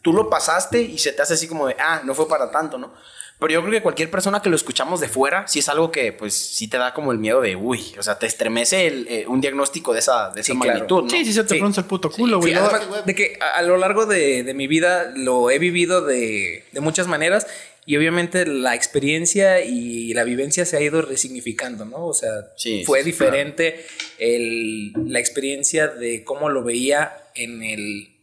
tú 0.02 0.12
lo 0.14 0.30
pasaste 0.30 0.82
y 0.82 0.98
se 0.98 1.14
te 1.14 1.22
hace 1.22 1.36
así 1.36 1.48
como 1.48 1.68
de, 1.68 1.76
ah, 1.80 2.02
no 2.04 2.14
fue 2.14 2.28
para 2.28 2.52
tanto, 2.52 2.78
¿no? 2.78 2.94
Pero 3.40 3.54
yo 3.54 3.62
creo 3.62 3.72
que 3.72 3.82
cualquier 3.82 4.12
persona 4.12 4.40
que 4.42 4.50
lo 4.50 4.56
escuchamos 4.56 5.00
de 5.00 5.08
fuera, 5.08 5.48
sí 5.48 5.60
es 5.60 5.68
algo 5.70 5.90
que 5.90 6.14
pues 6.14 6.36
sí 6.36 6.68
te 6.68 6.78
da 6.78 6.94
como 6.94 7.12
el 7.12 7.18
miedo 7.18 7.42
de, 7.42 7.56
uy, 7.56 7.96
o 7.98 8.04
sea, 8.04 8.20
te 8.20 8.28
estremece 8.28 8.86
el, 8.86 9.08
eh, 9.10 9.26
un 9.28 9.42
diagnóstico 9.42 9.94
de 9.94 10.00
esa, 10.00 10.30
de 10.30 10.42
esa 10.42 10.54
Sí, 10.54 10.60
claro. 10.60 10.74
magnitud, 10.80 11.04
¿no? 11.06 11.10
Sí, 11.10 11.26
sí, 11.26 11.34
se 11.34 11.44
te 11.46 11.58
Sí. 11.58 11.64
el 11.78 11.86
puto 11.86 12.12
culo, 12.12 12.40
güey. 12.40 12.54
Sí, 12.54 12.60
de 13.06 13.16
que 13.16 13.40
a, 13.42 13.58
a 13.58 13.62
lo 13.64 13.78
largo 13.78 14.06
de, 14.06 14.44
de 14.44 14.54
mi 14.54 14.68
vida 14.68 15.12
lo 15.16 15.50
he 15.50 15.58
vivido 15.58 16.02
de, 16.06 16.66
de 16.72 16.80
muchas 16.82 17.08
maneras 17.08 17.48
y 17.86 17.98
obviamente 17.98 18.46
la 18.46 18.76
experiencia 18.76 19.62
y 19.66 20.14
la 20.14 20.24
vivencia 20.24 20.66
se 20.66 20.78
ha 20.78 20.82
ido 20.82 21.02
resignificando, 21.02 21.86
¿no? 21.86 22.06
O 22.06 22.14
sea, 22.14 22.30
Sí, 22.58 22.84
fue 22.86 23.00
sí, 23.00 23.06
diferente 23.06 23.84
el- 24.20 24.94
la 25.08 25.20
experiencia 25.20 25.88
de 25.88 26.24
cómo 26.24 26.50
lo 26.50 26.64
veía 26.64 27.12
en 27.36 27.64
el, 27.64 28.16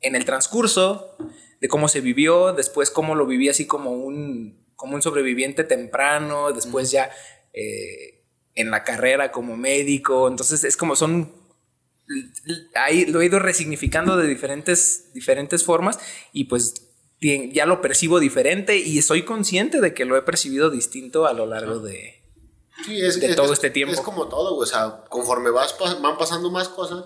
en 0.00 0.14
el 0.14 0.24
transcurso, 0.24 1.16
de 1.60 1.68
cómo 1.68 1.88
se 1.88 2.00
vivió, 2.00 2.52
después 2.52 2.90
cómo 2.90 3.14
lo 3.14 3.26
viví 3.26 3.48
así 3.48 3.66
como 3.66 3.90
un, 3.92 4.64
como 4.76 4.94
un 4.94 5.02
sobreviviente 5.02 5.64
temprano, 5.64 6.52
después 6.52 6.90
ya 6.90 7.10
eh, 7.52 8.20
en 8.54 8.70
la 8.70 8.84
carrera 8.84 9.30
como 9.32 9.56
médico, 9.56 10.28
entonces 10.28 10.64
es 10.64 10.76
como 10.76 10.94
son 10.96 11.32
ahí 12.74 13.06
lo 13.06 13.20
he 13.20 13.26
ido 13.26 13.38
resignificando 13.38 14.16
de 14.16 14.26
diferentes, 14.26 15.12
diferentes 15.14 15.64
formas 15.64 15.98
y 16.32 16.44
pues 16.44 16.89
ya 17.20 17.66
lo 17.66 17.80
percibo 17.82 18.18
diferente 18.18 18.76
y 18.78 19.02
soy 19.02 19.24
consciente 19.24 19.80
de 19.80 19.92
que 19.94 20.04
lo 20.04 20.16
he 20.16 20.22
percibido 20.22 20.70
distinto 20.70 21.26
a 21.26 21.32
lo 21.32 21.46
largo 21.46 21.78
de... 21.80 22.20
Sí, 22.86 22.98
es, 23.00 23.20
de 23.20 23.26
es- 23.30 23.36
todo 23.36 23.46
es- 23.46 23.52
este 23.52 23.70
tiempo. 23.70 23.92
Es 23.94 24.00
como 24.00 24.26
todo, 24.28 24.54
güey. 24.54 24.66
O 24.66 24.70
sea, 24.70 25.02
conforme 25.10 25.50
vas, 25.50 25.74
van 26.00 26.16
pasando 26.16 26.50
más 26.50 26.68
cosas, 26.70 27.04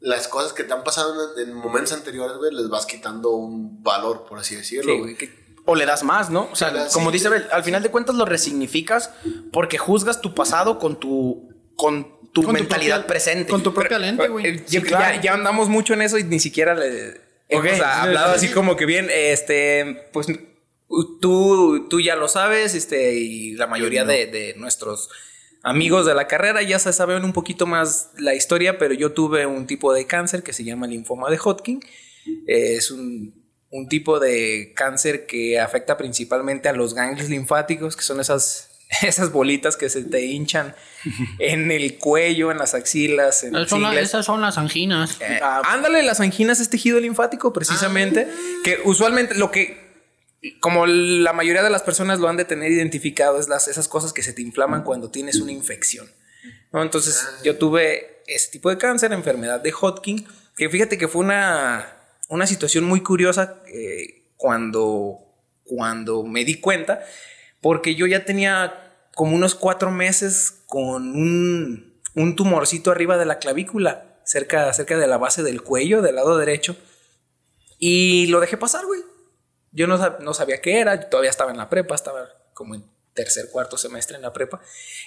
las 0.00 0.26
cosas 0.26 0.52
que 0.52 0.64
te 0.64 0.72
han 0.72 0.82
pasado 0.82 1.14
en, 1.38 1.48
en 1.50 1.54
momentos 1.54 1.92
anteriores, 1.92 2.36
güey, 2.36 2.52
les 2.52 2.68
vas 2.68 2.84
quitando 2.84 3.30
un 3.30 3.80
valor, 3.82 4.24
por 4.28 4.38
así 4.40 4.56
decirlo. 4.56 4.92
Sí, 4.92 4.98
güey. 4.98 5.16
que- 5.16 5.30
O 5.66 5.76
le 5.76 5.86
das 5.86 6.02
más, 6.02 6.30
¿no? 6.30 6.48
O 6.52 6.56
sea, 6.56 6.88
como 6.92 7.10
sí, 7.10 7.14
dice 7.14 7.22
sí. 7.22 7.26
Abel, 7.28 7.46
al 7.52 7.62
final 7.62 7.82
de 7.82 7.90
cuentas 7.90 8.16
lo 8.16 8.24
resignificas 8.24 9.10
porque 9.52 9.78
juzgas 9.78 10.20
tu 10.20 10.34
pasado 10.34 10.80
con 10.80 10.98
tu, 10.98 11.48
con 11.76 12.04
tu 12.32 12.42
Con 12.42 12.46
tu 12.46 12.52
mentalidad 12.52 12.96
propia- 13.02 13.06
presente. 13.06 13.50
Con 13.50 13.62
tu 13.62 13.72
propia 13.72 14.00
lente, 14.00 14.24
eh, 14.24 14.28
güey. 14.28 14.64
ya, 14.66 14.82
claro. 14.82 15.14
ya- 15.14 15.22
ya 15.22 15.34
andamos 15.34 15.68
mucho 15.68 15.94
en 15.94 16.02
eso 16.02 16.18
y 16.18 16.24
ni 16.24 16.40
siquiera 16.40 16.74
le 16.74 17.22
hemos 17.48 17.64
Ok, 17.64 17.70
a- 17.72 17.76
sí, 17.76 17.82
hablado 17.82 18.38
sí, 18.38 18.46
así 18.46 18.54
como 18.54 18.76
que 18.76 18.86
bien, 18.86 19.08
este, 19.12 20.08
pues 20.12 20.26
tú, 21.20 21.86
tú 21.88 22.00
ya 22.00 22.16
lo 22.16 22.28
sabes, 22.28 22.74
este, 22.74 23.14
y 23.14 23.52
la 23.54 23.66
mayoría 23.66 24.04
de, 24.04 24.26
de 24.26 24.54
nuestros 24.56 25.10
amigos 25.62 26.06
de 26.06 26.14
la 26.14 26.26
carrera 26.28 26.62
ya 26.62 26.78
se 26.78 26.92
saben 26.92 27.24
un 27.24 27.32
poquito 27.32 27.66
más 27.66 28.10
la 28.18 28.34
historia, 28.34 28.78
pero 28.78 28.94
yo 28.94 29.12
tuve 29.12 29.46
un 29.46 29.66
tipo 29.66 29.92
de 29.94 30.06
cáncer 30.06 30.42
que 30.42 30.52
se 30.52 30.64
llama 30.64 30.86
linfoma 30.86 31.30
de 31.30 31.38
Hodgkin. 31.42 31.80
Eh, 32.46 32.74
es 32.76 32.90
un, 32.90 33.34
un 33.70 33.88
tipo 33.88 34.20
de 34.20 34.72
cáncer 34.76 35.26
que 35.26 35.58
afecta 35.58 35.96
principalmente 35.96 36.68
a 36.68 36.72
los 36.74 36.94
ganglios 36.94 37.28
linfáticos, 37.30 37.96
que 37.96 38.02
son 38.02 38.20
esas 38.20 38.73
esas 39.02 39.32
bolitas 39.32 39.76
que 39.76 39.88
se 39.88 40.02
te 40.04 40.24
hinchan 40.24 40.74
en 41.38 41.70
el 41.70 41.98
cuello, 41.98 42.50
en 42.50 42.58
las 42.58 42.74
axilas, 42.74 43.44
en 43.44 43.54
Esas 43.56 43.70
son, 43.70 43.82
la- 43.82 43.88
ingles. 43.88 44.04
esas 44.08 44.26
son 44.26 44.40
las 44.40 44.56
anginas. 44.58 45.18
Eh, 45.20 45.40
ándale, 45.42 46.02
las 46.02 46.20
anginas 46.20 46.60
es 46.60 46.70
tejido 46.70 47.00
linfático, 47.00 47.52
precisamente. 47.52 48.28
Que 48.62 48.78
usualmente 48.84 49.34
lo 49.34 49.50
que, 49.50 49.82
como 50.60 50.86
la 50.86 51.32
mayoría 51.32 51.62
de 51.62 51.70
las 51.70 51.82
personas 51.82 52.20
lo 52.20 52.28
han 52.28 52.36
de 52.36 52.44
tener 52.44 52.70
identificado, 52.72 53.38
es 53.40 53.48
las, 53.48 53.68
esas 53.68 53.88
cosas 53.88 54.12
que 54.12 54.22
se 54.22 54.32
te 54.32 54.42
inflaman 54.42 54.82
cuando 54.84 55.10
tienes 55.10 55.40
una 55.40 55.52
infección. 55.52 56.06
¿no? 56.72 56.82
Entonces, 56.82 57.26
yo 57.42 57.56
tuve 57.56 58.22
ese 58.26 58.50
tipo 58.50 58.70
de 58.70 58.78
cáncer, 58.78 59.12
enfermedad 59.12 59.60
de 59.60 59.72
Hodgkin, 59.72 60.26
que 60.56 60.68
fíjate 60.68 60.96
que 60.98 61.08
fue 61.08 61.22
una, 61.22 61.86
una 62.28 62.46
situación 62.46 62.84
muy 62.84 63.02
curiosa 63.02 63.56
eh, 63.66 64.22
cuando, 64.36 65.18
cuando 65.64 66.22
me 66.24 66.44
di 66.44 66.56
cuenta, 66.60 67.04
porque 67.64 67.94
yo 67.94 68.06
ya 68.06 68.26
tenía 68.26 68.92
como 69.14 69.34
unos 69.34 69.54
cuatro 69.54 69.90
meses 69.90 70.52
con 70.66 71.16
un, 71.16 71.98
un 72.14 72.36
tumorcito 72.36 72.90
arriba 72.90 73.16
de 73.16 73.24
la 73.24 73.38
clavícula, 73.38 74.18
cerca, 74.22 74.70
cerca 74.74 74.98
de 74.98 75.06
la 75.06 75.16
base 75.16 75.42
del 75.42 75.62
cuello, 75.62 76.02
del 76.02 76.16
lado 76.16 76.36
derecho. 76.36 76.76
Y 77.78 78.26
lo 78.26 78.40
dejé 78.40 78.58
pasar, 78.58 78.84
güey. 78.84 79.00
Yo 79.72 79.86
no, 79.86 79.96
no 80.20 80.34
sabía 80.34 80.60
qué 80.60 80.78
era, 80.78 81.08
todavía 81.08 81.30
estaba 81.30 81.52
en 81.52 81.56
la 81.56 81.70
prepa, 81.70 81.94
estaba 81.94 82.28
como 82.52 82.74
en 82.74 82.84
tercer, 83.14 83.48
cuarto 83.50 83.78
semestre 83.78 84.16
en 84.16 84.22
la 84.22 84.34
prepa. 84.34 84.60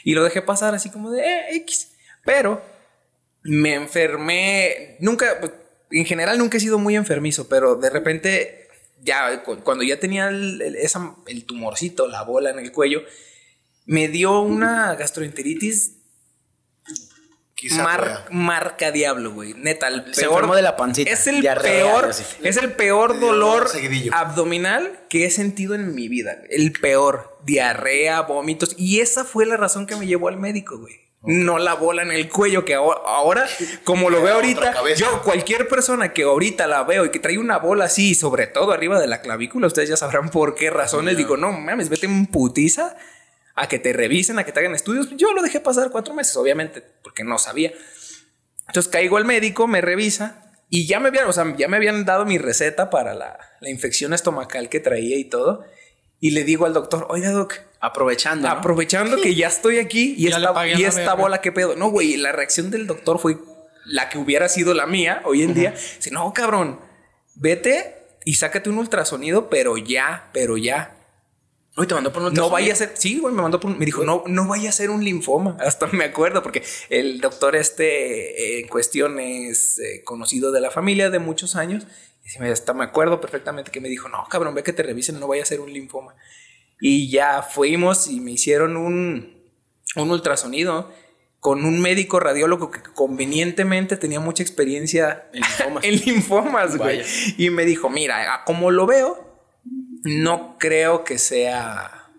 Y 0.03 0.15
lo 0.15 0.23
dejé 0.23 0.41
pasar 0.41 0.73
así 0.73 0.89
como 0.89 1.11
de 1.11 1.21
eh, 1.21 1.57
X. 1.57 1.91
Pero 2.25 2.59
me 3.43 3.75
enfermé, 3.75 4.97
nunca, 4.99 5.39
en 5.91 6.05
general 6.05 6.39
nunca 6.39 6.57
he 6.57 6.59
sido 6.59 6.79
muy 6.79 6.95
enfermizo, 6.95 7.47
pero 7.47 7.75
de 7.75 7.91
repente, 7.91 8.66
ya 9.01 9.43
cu- 9.43 9.59
cuando 9.63 9.83
ya 9.83 9.99
tenía 9.99 10.27
el, 10.29 10.61
el- 10.61 10.75
esa- 10.75 11.15
el 11.27 11.45
tumorcito, 11.45 12.07
la 12.07 12.23
bola 12.23 12.49
en 12.51 12.59
el 12.59 12.71
cuello, 12.71 13.01
me 13.85 14.07
dio 14.07 14.41
una 14.41 14.95
gastroenteritis 14.95 15.93
Quizá 17.55 17.81
Mar- 17.81 18.01
pueda. 18.01 18.25
marca 18.29 18.91
diablo, 18.91 19.31
güey. 19.31 19.55
Neta, 19.55 19.87
el 19.87 20.13
Se 20.13 20.21
peor. 20.21 20.55
de 20.55 20.61
la 20.61 20.75
pancita, 20.77 21.09
Es 21.09 21.25
el 21.25 21.41
diarrea, 21.41 21.71
peor. 21.85 22.11
Es 22.43 22.57
el 22.57 22.73
peor 22.73 23.19
dolor 23.19 23.67
abdominal 24.11 24.99
que 25.09 25.25
he 25.25 25.31
sentido 25.31 25.73
en 25.73 25.95
mi 25.95 26.07
vida. 26.07 26.37
El 26.51 26.71
peor. 26.73 27.35
Diarrea, 27.45 28.21
vómitos. 28.21 28.75
Y 28.77 28.99
esa 28.99 29.25
fue 29.25 29.47
la 29.47 29.57
razón 29.57 29.87
que 29.87 29.95
me 29.95 30.05
llevó 30.05 30.27
al 30.27 30.37
médico, 30.37 30.77
güey. 30.77 31.06
No 31.27 31.59
la 31.59 31.73
bola 31.73 32.03
en 32.03 32.11
el 32.11 32.29
cuello, 32.29 32.63
que 32.63 32.73
ahora, 32.73 33.01
ahora, 33.05 33.47
como 33.83 34.09
lo 34.09 34.21
veo 34.21 34.35
ahorita, 34.35 34.73
yo, 34.95 35.21
cualquier 35.23 35.67
persona 35.67 36.13
que 36.13 36.23
ahorita 36.23 36.67
la 36.67 36.83
veo 36.83 37.03
y 37.03 37.11
que 37.11 37.19
trae 37.19 37.37
una 37.37 37.57
bola 37.57 37.85
así, 37.85 38.15
sobre 38.15 38.47
todo 38.47 38.71
arriba 38.71 38.97
de 38.97 39.07
la 39.07 39.19
clavícula, 39.19 39.67
ustedes 39.67 39.89
ya 39.89 39.97
sabrán 39.97 40.29
por 40.29 40.55
qué 40.55 40.69
razones. 40.69 41.17
Digo, 41.17 41.35
no 41.35 41.51
mames, 41.51 41.89
vete 41.89 42.05
en 42.05 42.27
putiza 42.27 42.95
a 43.55 43.67
que 43.67 43.77
te 43.77 43.91
revisen, 43.91 44.39
a 44.39 44.45
que 44.45 44.53
te 44.53 44.61
hagan 44.61 44.73
estudios. 44.73 45.09
Yo 45.17 45.33
lo 45.33 45.41
dejé 45.41 45.59
pasar 45.59 45.91
cuatro 45.91 46.13
meses, 46.13 46.37
obviamente, 46.37 46.81
porque 47.03 47.25
no 47.25 47.37
sabía. 47.37 47.73
Entonces 48.67 48.89
caigo 48.89 49.17
al 49.17 49.25
médico, 49.25 49.67
me 49.67 49.81
revisa 49.81 50.43
y 50.69 50.87
ya 50.87 50.99
me 50.99 51.09
habían, 51.09 51.27
o 51.27 51.33
sea, 51.33 51.55
ya 51.57 51.67
me 51.67 51.77
habían 51.77 52.05
dado 52.05 52.25
mi 52.25 52.37
receta 52.37 52.89
para 52.89 53.13
la, 53.13 53.37
la 53.59 53.69
infección 53.69 54.13
estomacal 54.13 54.69
que 54.69 54.79
traía 54.79 55.17
y 55.17 55.25
todo. 55.25 55.65
Y 56.19 56.31
le 56.31 56.43
digo 56.43 56.65
al 56.65 56.73
doctor, 56.73 57.07
oiga, 57.09 57.31
doc, 57.31 57.53
Aprovechando. 57.79 58.47
¿no? 58.47 58.53
aprovechando 58.55 59.21
que 59.21 59.35
ya 59.35 59.47
estoy 59.47 59.77
aquí 59.77 60.15
y 60.17 60.29
Ya 60.29 60.37
esta, 60.37 60.67
y 60.67 60.83
esta 60.83 61.13
bola, 61.13 61.41
¿qué 61.41 61.51
pedo? 61.51 61.75
No, 61.75 61.89
güey, 61.89 62.17
la 62.17 62.31
reacción 62.31 62.71
del 62.71 62.87
doctor 62.87 63.19
fue 63.19 63.37
la 63.85 64.09
que 64.09 64.17
hubiera 64.17 64.49
sido 64.49 64.73
la 64.73 64.87
mía 64.87 65.21
hoy 65.25 65.43
en 65.43 65.53
día. 65.53 65.71
Dice, 65.71 66.09
no, 66.11 66.33
cabrón, 66.33 66.79
vete 67.35 67.95
y 68.25 68.33
sácate 68.33 68.69
un 68.69 68.77
ultrasonido, 68.79 69.49
pero 69.49 69.77
ya, 69.77 70.29
pero 70.33 70.57
ya. 70.57 70.93
Uy, 71.77 71.85
te 71.85 71.93
mandó 71.93 72.11
por 72.11 72.23
un 72.23 72.33
No 72.33 72.49
vaya 72.49 72.73
a 72.73 72.75
ser, 72.75 72.93
sí, 72.95 73.19
güey, 73.19 73.33
me 73.35 73.43
mandó 73.43 73.59
por 73.59 73.69
un- 73.69 73.77
me 73.77 73.85
dijo, 73.85 74.03
no, 74.03 74.23
no 74.25 74.47
vaya 74.47 74.69
a 74.69 74.71
ser 74.73 74.89
un 74.89 75.03
linfoma. 75.03 75.55
Hasta 75.61 75.85
me 75.87 76.05
acuerdo, 76.05 76.41
porque 76.41 76.63
el 76.89 77.21
doctor 77.21 77.55
este 77.55 78.55
eh, 78.57 78.59
en 78.61 78.67
cuestión 78.67 79.19
es 79.19 79.77
eh, 79.77 80.01
conocido 80.03 80.51
de 80.51 80.61
la 80.61 80.71
familia 80.71 81.11
de 81.11 81.19
muchos 81.19 81.55
años. 81.55 81.85
Y 82.35 82.39
me- 82.39 82.49
hasta 82.51 82.73
me 82.73 82.83
acuerdo 82.83 83.21
perfectamente 83.21 83.71
que 83.71 83.79
me 83.81 83.89
dijo, 83.89 84.09
no, 84.09 84.25
cabrón, 84.29 84.53
ve 84.55 84.63
que 84.63 84.73
te 84.73 84.83
revisen, 84.83 85.19
no 85.19 85.27
vaya 85.27 85.43
a 85.43 85.45
ser 85.45 85.59
un 85.61 85.71
linfoma. 85.71 86.15
Y 86.81 87.09
ya 87.09 87.41
fuimos 87.41 88.07
y 88.07 88.19
me 88.19 88.31
hicieron 88.31 88.77
un, 88.77 89.41
un 89.95 90.11
ultrasonido 90.11 90.91
con 91.39 91.63
un 91.65 91.79
médico 91.81 92.19
radiólogo 92.19 92.71
que 92.71 92.81
convenientemente 92.81 93.95
tenía 93.97 94.19
mucha 94.19 94.43
experiencia 94.43 95.27
En 95.33 95.41
linfomas. 95.41 95.83
en 95.83 95.95
linfomas, 95.95 96.77
güey. 96.77 97.01
Y 97.37 97.49
me 97.49 97.63
dijo, 97.65 97.89
mira, 97.89 98.33
a 98.33 98.43
como 98.43 98.71
lo 98.71 98.85
veo, 98.85 99.39
no 100.03 100.57
creo 100.59 101.03
que 101.03 101.17
sea 101.17 102.09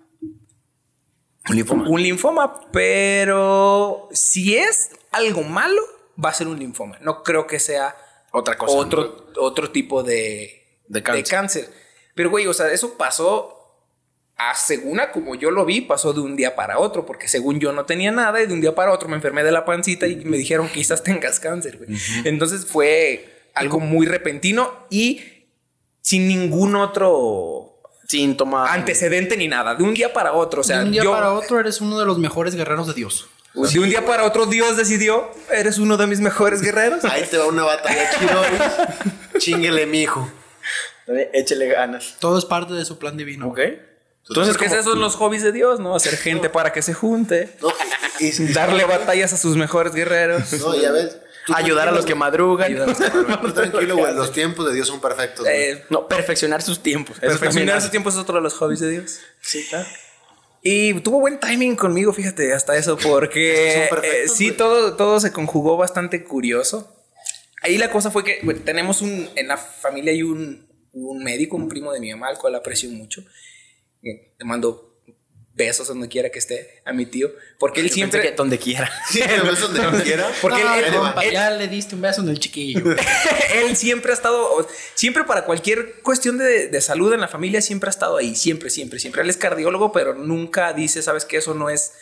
Un 1.48 1.56
linfoma. 1.56 1.88
un 1.88 2.02
linfoma, 2.02 2.60
pero 2.72 4.08
si 4.12 4.56
es 4.56 4.90
algo 5.10 5.42
malo, 5.42 5.80
va 6.22 6.30
a 6.30 6.34
ser 6.34 6.48
un 6.48 6.58
linfoma. 6.58 6.98
No 7.00 7.22
creo 7.22 7.46
que 7.46 7.58
sea 7.60 7.94
Otra 8.38 8.56
cosa. 8.56 8.76
otro, 8.76 9.26
otro 9.36 9.70
tipo 9.70 10.02
de, 10.02 10.78
De 10.88 11.00
de 11.00 11.02
cáncer. 11.02 11.28
cáncer. 11.28 11.70
Pero, 12.14 12.30
güey, 12.30 12.46
o 12.46 12.52
sea, 12.54 12.72
eso 12.72 12.96
pasó, 12.98 13.54
a 14.36 14.54
según 14.54 15.00
a 15.00 15.10
como 15.10 15.34
yo 15.34 15.50
lo 15.50 15.64
vi, 15.64 15.80
pasó 15.80 16.12
de 16.12 16.20
un 16.20 16.36
día 16.36 16.54
para 16.56 16.78
otro, 16.78 17.04
porque 17.06 17.28
según 17.28 17.60
yo 17.60 17.72
no 17.72 17.84
tenía 17.84 18.10
nada 18.10 18.40
y 18.42 18.46
de 18.46 18.54
un 18.54 18.60
día 18.60 18.74
para 18.74 18.92
otro 18.92 19.08
me 19.08 19.16
enfermé 19.16 19.42
de 19.44 19.52
la 19.52 19.64
pancita 19.64 20.06
y 20.06 20.16
me 20.24 20.36
dijeron 20.36 20.68
quizás 20.68 21.02
tengas 21.02 21.40
cáncer, 21.40 21.76
güey. 21.78 21.90
Entonces 22.24 22.66
fue 22.66 23.48
algo 23.54 23.80
muy 23.80 24.06
repentino 24.06 24.86
y 24.90 25.20
sin 26.00 26.28
ningún 26.28 26.76
otro 26.76 27.80
Síntoma. 28.06 28.72
antecedente 28.72 29.36
ni 29.36 29.48
nada, 29.48 29.74
de 29.74 29.82
un 29.84 29.94
día 29.94 30.12
para 30.12 30.32
otro. 30.32 30.60
O 30.62 30.64
sea, 30.64 30.78
de 30.78 30.84
un 30.86 30.92
día 30.92 31.02
yo, 31.02 31.12
para 31.12 31.32
otro 31.32 31.58
eres 31.60 31.80
uno 31.80 31.98
de 31.98 32.06
los 32.06 32.18
mejores 32.18 32.54
guerreros 32.54 32.86
de 32.86 32.94
Dios. 32.94 33.28
De 33.66 33.78
un 33.80 33.88
día 33.88 34.04
para 34.04 34.24
otro 34.24 34.46
Dios 34.46 34.76
decidió, 34.76 35.30
eres 35.50 35.78
uno 35.78 35.96
de 35.96 36.06
mis 36.06 36.20
mejores 36.20 36.60
guerreros. 36.62 37.04
Ahí 37.04 37.24
te 37.30 37.38
va 37.38 37.46
una 37.46 37.64
batalla 37.64 38.10
chiroi. 38.18 39.38
Chinguele, 39.38 39.86
mijo. 39.86 40.30
Échele 41.32 41.68
ganas. 41.68 42.16
Todo 42.20 42.38
es 42.38 42.44
parte 42.44 42.74
de 42.74 42.84
su 42.84 42.98
plan 42.98 43.16
divino. 43.16 43.48
Ok. 43.48 43.60
Entonces, 44.28 44.58
¿qué 44.58 44.66
esos 44.66 44.84
son 44.84 45.00
los 45.00 45.14
hobbies 45.16 45.42
de 45.42 45.52
Dios? 45.52 45.80
¿No? 45.80 45.96
Hacer 45.96 46.16
gente 46.18 46.50
para 46.50 46.70
que 46.72 46.82
se 46.82 46.92
junte. 46.92 47.56
No, 47.62 47.68
y, 48.20 48.26
y- 48.26 48.52
Darle 48.52 48.84
batallas 48.84 49.32
a 49.32 49.38
sus 49.38 49.56
mejores 49.56 49.94
guerreros. 49.94 50.52
no, 50.52 50.74
ya 50.78 50.92
ves. 50.92 51.16
tú 51.46 51.54
ayudar 51.56 51.88
a 51.88 51.92
los 51.92 52.04
que 52.04 52.14
madrugan. 52.14 52.66
Ayudar 52.66 52.88
a 52.88 52.90
los 52.90 52.98
que 52.98 53.04
madrugan. 53.10 53.40
Tú 53.42 53.52
tranquilo, 53.54 53.96
güey. 53.96 54.14
Los 54.14 54.32
tiempos 54.32 54.66
de 54.66 54.74
Dios 54.74 54.86
son 54.88 55.00
perfectos. 55.00 55.46
güey. 55.46 55.56
Eh, 55.70 55.84
No, 55.88 56.06
perfeccionar 56.06 56.60
sus 56.60 56.82
tiempos. 56.82 57.12
Eso 57.16 57.20
también 57.22 57.38
perfeccionar 57.38 57.76
hace. 57.78 57.86
su 57.86 57.90
tiempo 57.90 58.10
es 58.10 58.16
otro 58.16 58.34
de 58.34 58.42
los 58.42 58.52
hobbies 58.54 58.80
de 58.80 58.90
Dios. 58.90 59.18
Sí, 59.40 59.64
claro. 59.70 59.88
Y 60.62 60.94
tuvo 61.00 61.20
buen 61.20 61.38
timing 61.38 61.76
conmigo, 61.76 62.12
fíjate, 62.12 62.52
hasta 62.52 62.76
eso, 62.76 62.96
porque 62.98 63.86
perfectos, 63.90 64.24
eh, 64.24 64.28
sí, 64.28 64.52
todo, 64.52 64.96
todo 64.96 65.20
se 65.20 65.32
conjugó 65.32 65.76
bastante 65.76 66.24
curioso. 66.24 66.94
Ahí 67.62 67.78
la 67.78 67.90
cosa 67.90 68.10
fue 68.10 68.24
que 68.24 68.38
bueno, 68.42 68.60
tenemos 68.64 69.02
un, 69.02 69.28
en 69.34 69.48
la 69.48 69.56
familia 69.56 70.12
hay 70.12 70.22
un, 70.22 70.68
un 70.92 71.22
médico, 71.22 71.56
un 71.56 71.68
primo 71.68 71.92
de 71.92 72.00
mi 72.00 72.10
mamá, 72.10 72.28
al 72.28 72.38
cual 72.38 72.54
aprecio 72.54 72.90
mucho. 72.90 73.22
Eh, 74.02 74.34
Le 74.38 74.44
mando 74.44 74.87
besos 75.58 75.88
donde 75.88 76.08
quiera 76.08 76.30
que 76.30 76.38
esté 76.38 76.80
a 76.86 76.94
mi 76.94 77.04
tío, 77.04 77.30
porque 77.58 77.80
él 77.80 77.88
Yo 77.88 77.94
siempre... 77.94 78.20
pensé 78.20 78.30
que 78.32 78.36
donde 78.36 78.56
quiera. 78.58 78.90
Sí, 79.10 79.20
te 79.20 79.40
ves 79.40 79.60
donde 79.60 80.02
quiera. 80.02 80.26
Porque 80.40 80.62
No, 80.64 80.74
él- 80.74 80.84
él- 80.84 80.94
compa, 80.94 81.22
él- 81.24 81.32
ya 81.32 81.50
le 81.50 81.68
diste 81.68 81.94
un 81.94 82.00
beso 82.00 82.22
en 82.22 82.30
el 82.30 82.38
chiquillo. 82.38 82.82
él 83.54 83.76
siempre 83.76 84.12
ha 84.12 84.14
estado, 84.14 84.66
siempre 84.94 85.24
para 85.24 85.44
cualquier 85.44 86.00
cuestión 86.02 86.38
de, 86.38 86.68
de 86.68 86.80
salud 86.80 87.12
en 87.12 87.20
la 87.20 87.28
familia, 87.28 87.60
siempre 87.60 87.88
ha 87.88 87.90
estado 87.90 88.16
ahí, 88.16 88.34
siempre, 88.34 88.70
siempre, 88.70 88.98
siempre. 88.98 89.20
Él 89.20 89.28
es 89.28 89.36
cardiólogo, 89.36 89.92
pero 89.92 90.14
nunca 90.14 90.72
dice, 90.72 91.02
sabes 91.02 91.26
que 91.26 91.36
eso 91.36 91.52
no 91.52 91.68
es 91.68 91.92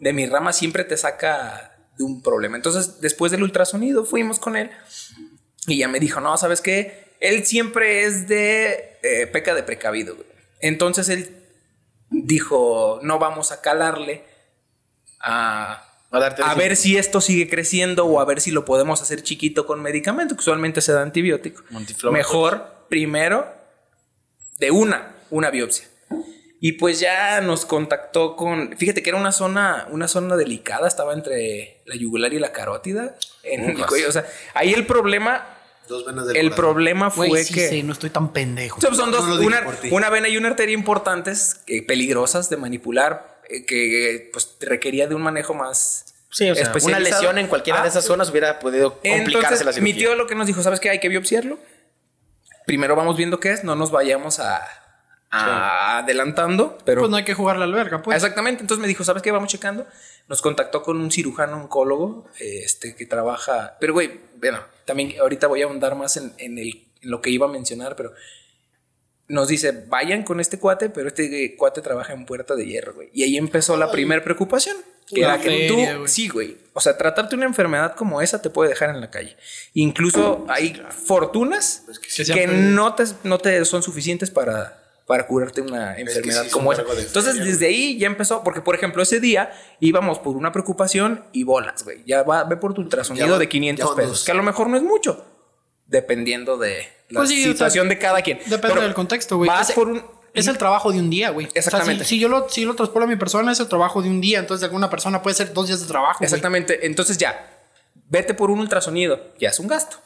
de 0.00 0.12
mi 0.12 0.26
rama, 0.26 0.52
siempre 0.52 0.82
te 0.82 0.96
saca 0.96 1.76
de 1.96 2.02
un 2.04 2.22
problema. 2.22 2.56
Entonces, 2.56 3.00
después 3.00 3.30
del 3.30 3.42
ultrasonido, 3.42 4.04
fuimos 4.04 4.38
con 4.40 4.56
él 4.56 4.70
y 5.66 5.78
ya 5.78 5.86
me 5.88 6.00
dijo, 6.00 6.20
no, 6.20 6.36
sabes 6.36 6.60
qué, 6.60 7.04
él 7.20 7.44
siempre 7.46 8.04
es 8.04 8.26
de 8.26 8.98
eh, 9.02 9.26
peca 9.28 9.54
de 9.54 9.62
precavido. 9.62 10.16
güey". 10.16 10.26
Entonces 10.60 11.08
él 11.08 11.36
dijo, 12.12 13.00
no 13.02 13.18
vamos 13.18 13.50
a 13.52 13.60
calarle 13.60 14.24
a 15.20 15.84
A 16.10 16.18
darte 16.18 16.42
a 16.44 16.54
ver 16.54 16.76
si 16.76 16.98
esto 16.98 17.20
sigue 17.20 17.48
creciendo 17.48 18.04
o 18.06 18.20
a 18.20 18.24
ver 18.24 18.40
si 18.40 18.50
lo 18.50 18.64
podemos 18.64 19.00
hacer 19.00 19.22
chiquito 19.22 19.66
con 19.66 19.80
medicamento, 19.80 20.34
que 20.34 20.40
usualmente 20.40 20.80
se 20.80 20.92
da 20.92 21.02
antibiótico. 21.02 21.62
Mejor, 22.10 22.86
primero, 22.88 23.46
de 24.58 24.70
una, 24.70 25.14
una 25.30 25.50
biopsia. 25.50 25.86
Y 26.64 26.72
pues 26.72 27.00
ya 27.00 27.40
nos 27.40 27.66
contactó 27.66 28.36
con, 28.36 28.76
fíjate 28.76 29.02
que 29.02 29.10
era 29.10 29.18
una 29.18 29.32
zona, 29.32 29.88
una 29.90 30.06
zona 30.06 30.36
delicada, 30.36 30.86
estaba 30.86 31.12
entre 31.12 31.82
la 31.86 31.96
yugular 31.96 32.32
y 32.32 32.38
la 32.38 32.52
carótida. 32.52 33.16
En 33.42 33.64
el 33.64 33.84
cuello. 33.84 34.08
O 34.08 34.12
sea, 34.12 34.24
ahí 34.54 34.72
el 34.72 34.86
problema, 34.86 35.44
Dos 35.92 36.04
venas 36.06 36.26
del 36.26 36.36
el 36.36 36.42
corazón. 36.50 36.64
problema 36.64 37.10
fue 37.10 37.28
Güey, 37.28 37.44
sí, 37.44 37.54
que... 37.54 37.68
sí, 37.68 37.82
no 37.82 37.92
estoy 37.92 38.10
tan 38.10 38.32
pendejo. 38.32 38.78
O 38.78 38.80
sea, 38.80 38.94
son 38.94 39.10
dos, 39.10 39.24
no 39.24 39.30
lo 39.30 39.36
dije 39.36 39.46
una, 39.46 39.64
por 39.64 39.76
ti. 39.76 39.88
una 39.92 40.10
vena 40.10 40.28
y 40.28 40.36
una 40.36 40.48
arteria 40.48 40.74
importantes, 40.74 41.54
que 41.66 41.82
peligrosas 41.82 42.48
de 42.50 42.56
manipular, 42.56 43.40
eh, 43.48 43.64
que 43.66 44.30
pues 44.32 44.56
requería 44.60 45.06
de 45.06 45.14
un 45.14 45.22
manejo 45.22 45.54
más 45.54 46.06
Sí, 46.32 46.50
o 46.50 46.54
sea, 46.54 46.64
una 46.64 46.76
especializado. 46.78 47.20
lesión 47.20 47.38
en 47.38 47.46
cualquiera 47.46 47.80
Ah, 47.80 47.82
de 47.82 47.90
esas 47.90 48.04
zonas 48.06 48.30
hubiera 48.30 48.58
podido 48.58 48.94
complicarse 48.94 49.24
Entonces, 49.54 49.76
la 49.76 49.82
mi 49.82 49.92
tío 49.92 50.14
lo 50.14 50.26
que 50.26 50.34
nos 50.34 50.46
dijo, 50.46 50.62
¿sabes 50.62 50.80
qué? 50.80 50.88
Hay 50.88 50.98
que 50.98 51.10
biopsiarlo. 51.10 51.58
Primero 52.64 52.96
vamos 52.96 53.18
viendo 53.18 53.38
qué 53.38 53.50
es, 53.50 53.64
no 53.64 53.74
nos 53.76 53.90
vayamos 53.90 54.40
a, 54.40 54.66
ah, 55.30 55.98
adelantando, 55.98 56.78
pero 56.86 57.02
Pues 57.02 57.10
no 57.10 57.18
hay 57.18 57.24
que 57.24 57.34
jugar 57.34 57.58
la 57.58 57.64
alberga, 57.64 58.00
pues. 58.00 58.16
Exactamente, 58.16 58.62
entonces 58.62 58.80
me 58.80 58.88
dijo, 58.88 59.04
¿sabes 59.04 59.22
qué? 59.22 59.30
Vamos 59.30 59.50
checando. 59.50 59.86
Nos 60.28 60.40
contactó 60.40 60.82
con 60.82 60.98
un 60.98 61.10
cirujano 61.10 61.56
oncólogo 61.56 62.26
este, 62.38 62.96
que 62.96 63.04
trabaja. 63.04 63.76
Pero, 63.78 63.92
güey, 63.92 64.18
bueno, 64.36 64.60
también 64.84 65.14
ahorita 65.20 65.46
voy 65.46 65.62
a 65.62 65.66
ahondar 65.66 65.94
más 65.94 66.16
en, 66.16 66.32
en 66.38 66.58
el, 66.58 66.86
en 67.00 67.10
lo 67.10 67.20
que 67.20 67.30
iba 67.30 67.46
a 67.46 67.50
mencionar, 67.50 67.96
pero 67.96 68.12
nos 69.28 69.48
dice, 69.48 69.84
vayan 69.88 70.24
con 70.24 70.40
este 70.40 70.58
cuate, 70.58 70.90
pero 70.90 71.08
este 71.08 71.56
cuate 71.56 71.80
trabaja 71.80 72.12
en 72.12 72.26
Puerta 72.26 72.54
de 72.54 72.66
Hierro, 72.66 72.94
güey. 72.94 73.10
Y 73.14 73.22
ahí 73.22 73.36
empezó 73.36 73.76
la 73.76 73.90
primera 73.90 74.22
preocupación. 74.22 74.76
Que 75.06 75.20
Una 75.20 75.34
era 75.34 75.42
que 75.42 75.68
tú, 75.68 75.74
güey. 75.74 76.08
sí, 76.08 76.28
güey. 76.28 76.58
O 76.74 76.80
sea, 76.80 76.96
tratarte 76.96 77.34
una 77.34 77.46
enfermedad 77.46 77.94
como 77.96 78.20
esa 78.20 78.42
te 78.42 78.50
puede 78.50 78.70
dejar 78.70 78.90
en 78.90 79.00
la 79.00 79.10
calle. 79.10 79.36
Incluso 79.74 80.46
hay 80.48 80.80
fortunas 80.90 81.82
Pues 81.86 81.98
que 81.98 82.24
Que 82.32 82.46
no 82.46 82.94
te, 82.94 83.04
no 83.24 83.38
te 83.38 83.64
son 83.64 83.82
suficientes 83.82 84.30
para, 84.30 84.81
para 85.06 85.26
curarte 85.26 85.60
una 85.60 85.96
enfermedad 85.98 86.44
sí 86.44 86.50
como 86.50 86.72
esa. 86.72 86.82
Entonces, 86.98 87.36
desde 87.44 87.66
ahí 87.66 87.98
ya 87.98 88.06
empezó, 88.06 88.42
porque 88.44 88.60
por 88.60 88.74
ejemplo, 88.74 89.02
ese 89.02 89.20
día 89.20 89.52
íbamos 89.80 90.18
por 90.18 90.36
una 90.36 90.52
preocupación 90.52 91.24
y 91.32 91.44
bolas, 91.44 91.84
güey. 91.84 92.02
Ya 92.06 92.22
va, 92.22 92.44
ve 92.44 92.56
por 92.56 92.72
tu 92.74 92.80
ultrasonido 92.82 93.26
va- 93.32 93.38
de 93.38 93.44
ya 93.46 93.50
500 93.50 93.86
van 93.86 93.96
pesos, 93.96 94.10
dos. 94.12 94.24
que 94.24 94.32
a 94.32 94.34
lo 94.34 94.42
mejor 94.42 94.68
no 94.68 94.76
es 94.76 94.82
mucho, 94.82 95.24
dependiendo 95.86 96.56
de 96.56 96.86
la 97.10 97.20
Pues 97.20 97.28
sí, 97.30 97.40
o 97.40 97.44
sea, 97.44 97.52
situación 97.52 97.88
de 97.88 97.98
cada 97.98 98.22
quien. 98.22 98.38
Depende 98.38 98.68
Pero 98.68 98.80
del 98.82 98.94
contexto, 98.94 99.36
güey. 99.36 99.48
Vas 99.48 99.70
Es- 99.70 99.74
por 99.74 99.88
un. 99.88 100.02
Es 100.34 100.46
el 100.46 100.56
trabajo 100.56 100.90
de 100.92 100.98
un 100.98 101.10
día, 101.10 101.28
güey. 101.28 101.46
Exactamente. 101.52 101.92
O 101.92 101.96
sea, 101.98 102.04
si, 102.06 102.14
si 102.14 102.18
yo 102.20 102.26
lo, 102.30 102.48
si 102.48 102.64
lo 102.64 102.74
transporo 102.74 103.04
a 103.04 103.08
mi 103.08 103.16
persona, 103.16 103.52
es 103.52 103.60
el 103.60 103.68
trabajo 103.68 104.00
de 104.00 104.08
un 104.08 104.18
día. 104.22 104.38
Entonces, 104.38 104.62
de 104.62 104.66
alguna 104.66 104.88
persona 104.88 105.20
puede 105.20 105.36
ser 105.36 105.52
dos 105.52 105.66
días 105.66 105.80
de 105.82 105.86
trabajo. 105.86 106.20
güey. 106.20 106.24
Exactamente. 106.26 106.86
Entonces 106.86 107.18
ya, 107.18 107.50
vete 108.08 108.32
por 108.32 108.50
un 108.50 108.60
ultrasonido, 108.60 109.20
ya 109.38 109.50
es 109.50 109.58
un 109.60 109.66
gasto. 109.68 109.98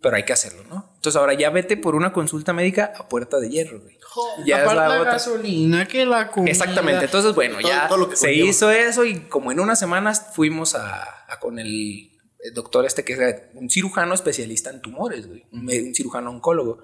Pero 0.00 0.16
hay 0.16 0.22
que 0.24 0.32
hacerlo, 0.32 0.62
¿no? 0.70 0.89
Entonces 1.00 1.18
ahora 1.18 1.32
ya 1.32 1.48
vete 1.48 1.78
por 1.78 1.94
una 1.94 2.12
consulta 2.12 2.52
médica 2.52 2.92
a 2.94 3.08
puerta 3.08 3.40
de 3.40 3.48
hierro, 3.48 3.80
güey. 3.80 3.96
Ya 4.44 4.58
es 4.60 4.66
la 4.66 4.74
la 4.86 5.00
otra. 5.00 5.12
gasolina, 5.12 5.88
que 5.88 6.04
la 6.04 6.28
comida. 6.30 6.50
Exactamente. 6.50 7.06
Entonces, 7.06 7.34
bueno, 7.34 7.58
Todo- 7.58 7.68
ya 7.70 7.88
todo 7.88 7.96
lo 7.96 8.10
que 8.10 8.16
se 8.16 8.26
conlleva. 8.26 8.48
hizo 8.50 8.70
eso 8.70 9.04
y 9.06 9.20
como 9.20 9.50
en 9.50 9.60
unas 9.60 9.78
semanas 9.78 10.26
fuimos 10.34 10.74
a, 10.74 11.02
a 11.26 11.40
con 11.40 11.58
el, 11.58 12.10
doctor 12.54 12.84
este 12.84 13.02
que 13.02 13.14
es 13.14 13.18
un 13.54 13.70
cirujano 13.70 14.12
especialista 14.12 14.68
en 14.68 14.82
tumores, 14.82 15.26
güey, 15.26 15.46
un, 15.52 15.60
un 15.70 15.94
cirujano 15.94 16.28
oncólogo. 16.30 16.82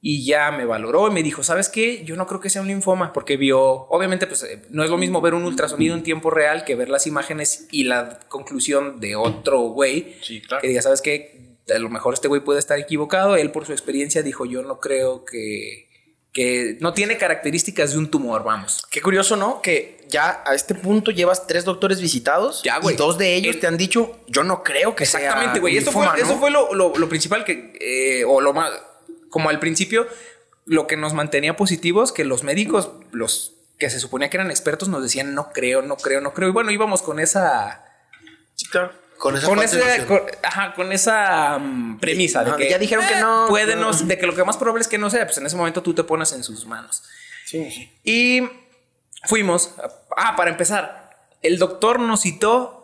Y 0.00 0.24
ya 0.26 0.50
me 0.50 0.64
valoró 0.64 1.08
y 1.08 1.10
me 1.12 1.22
dijo, 1.22 1.42
¿sabes 1.42 1.68
qué? 1.68 2.02
Yo 2.04 2.16
no 2.16 2.26
creo 2.26 2.40
que 2.40 2.48
sea 2.50 2.62
un 2.62 2.68
linfoma 2.68 3.12
porque 3.12 3.36
vio, 3.36 3.60
obviamente, 3.62 4.26
pues 4.26 4.42
eh, 4.44 4.62
no 4.70 4.84
es 4.84 4.90
lo 4.90 4.96
mismo 4.98 5.20
ver 5.20 5.34
un 5.34 5.44
ultrasonido 5.44 5.94
en 5.94 6.02
tiempo 6.02 6.30
real 6.30 6.64
que 6.64 6.74
ver 6.76 6.88
las 6.88 7.06
imágenes 7.06 7.68
y 7.72 7.84
la 7.84 8.20
conclusión 8.28 9.00
de 9.00 9.16
otro 9.16 9.60
güey 9.60 10.16
Sí, 10.22 10.40
claro. 10.40 10.62
que 10.62 10.68
diga, 10.68 10.80
¿sabes 10.80 11.00
qué? 11.02 11.53
A 11.74 11.78
lo 11.78 11.88
mejor 11.88 12.14
este 12.14 12.28
güey 12.28 12.40
puede 12.42 12.58
estar 12.58 12.78
equivocado. 12.78 13.36
Él, 13.36 13.50
por 13.50 13.64
su 13.66 13.72
experiencia, 13.72 14.22
dijo: 14.22 14.44
Yo 14.46 14.62
no 14.62 14.80
creo 14.80 15.24
que. 15.24 15.88
que 16.32 16.76
no 16.80 16.92
tiene 16.92 17.16
características 17.16 17.92
de 17.92 17.98
un 17.98 18.10
tumor, 18.10 18.42
vamos. 18.44 18.84
Qué 18.90 19.00
curioso, 19.00 19.36
¿no? 19.36 19.62
Que 19.62 20.04
ya 20.08 20.42
a 20.44 20.54
este 20.54 20.74
punto 20.74 21.10
llevas 21.10 21.46
tres 21.46 21.64
doctores 21.64 22.00
visitados. 22.00 22.62
Ya, 22.64 22.78
güey. 22.80 22.94
Y 22.94 22.98
dos 22.98 23.16
de 23.18 23.34
ellos 23.34 23.54
El- 23.54 23.60
te 23.60 23.66
han 23.66 23.76
dicho, 23.76 24.18
yo 24.26 24.42
no 24.44 24.62
creo 24.62 24.94
que 24.94 25.04
Exactamente, 25.04 25.60
güey. 25.60 25.76
Eso 25.78 25.90
¿no? 25.92 26.14
eso 26.14 26.36
fue 26.38 26.50
lo, 26.50 26.74
lo- 26.74 26.92
lo 26.96 27.08
principal 27.08 27.44
que. 27.44 27.72
eh, 27.80 28.24
o 28.26 28.40
lo 28.40 28.52
más. 28.52 28.70
Como 29.30 29.48
al 29.48 29.58
principio, 29.58 30.06
lo 30.66 30.86
que 30.86 30.96
nos 30.96 31.12
mantenía 31.14 31.56
positivos, 31.56 32.12
que 32.12 32.24
los 32.24 32.42
médicos, 32.42 32.90
los 33.12 33.52
que 33.78 33.90
se 33.90 33.98
suponía 34.00 34.28
que 34.30 34.36
eran 34.36 34.50
expertos, 34.50 34.88
nos 34.88 35.02
decían: 35.02 35.34
No 35.34 35.50
creo, 35.52 35.80
no 35.82 35.96
creo, 35.96 36.20
no 36.20 36.34
creo. 36.34 36.48
Y 36.50 36.52
bueno, 36.52 36.70
íbamos 36.72 37.00
con 37.00 37.20
esa. 37.20 37.84
Sí, 38.54 38.66
claro. 38.66 38.92
Con 39.24 39.36
esa 39.38 39.46
con, 39.46 39.56
falsa 39.56 39.78
ese- 39.78 39.96
ilusión. 40.02 40.06
con- 40.18 40.28
ajá, 40.42 40.74
con 40.74 40.92
esa 40.92 41.58
mm, 41.58 41.98
premisa 41.98 42.44
de 42.44 42.50
Ajá, 42.50 42.56
que 42.58 42.68
ya 42.68 42.78
dijeron 42.78 43.06
que 43.06 43.16
no, 43.16 43.46
puede 43.48 43.74
no- 43.74 43.90
de 43.90 44.18
que 44.18 44.26
lo 44.26 44.34
que 44.34 44.44
más 44.44 44.58
probable 44.58 44.82
es 44.82 44.88
que 44.88 44.98
no 44.98 45.08
sea, 45.08 45.24
pues 45.24 45.38
en 45.38 45.46
ese 45.46 45.56
momento 45.56 45.82
tú 45.82 45.94
te 45.94 46.04
pones 46.04 46.30
en 46.34 46.44
sus 46.44 46.66
manos. 46.66 47.02
Sí. 47.46 47.90
Y 48.04 48.42
fuimos, 49.24 49.70
ah, 50.14 50.36
para 50.36 50.50
empezar, 50.50 51.10
el 51.40 51.58
doctor 51.58 52.00
nos 52.00 52.20
citó 52.20 52.82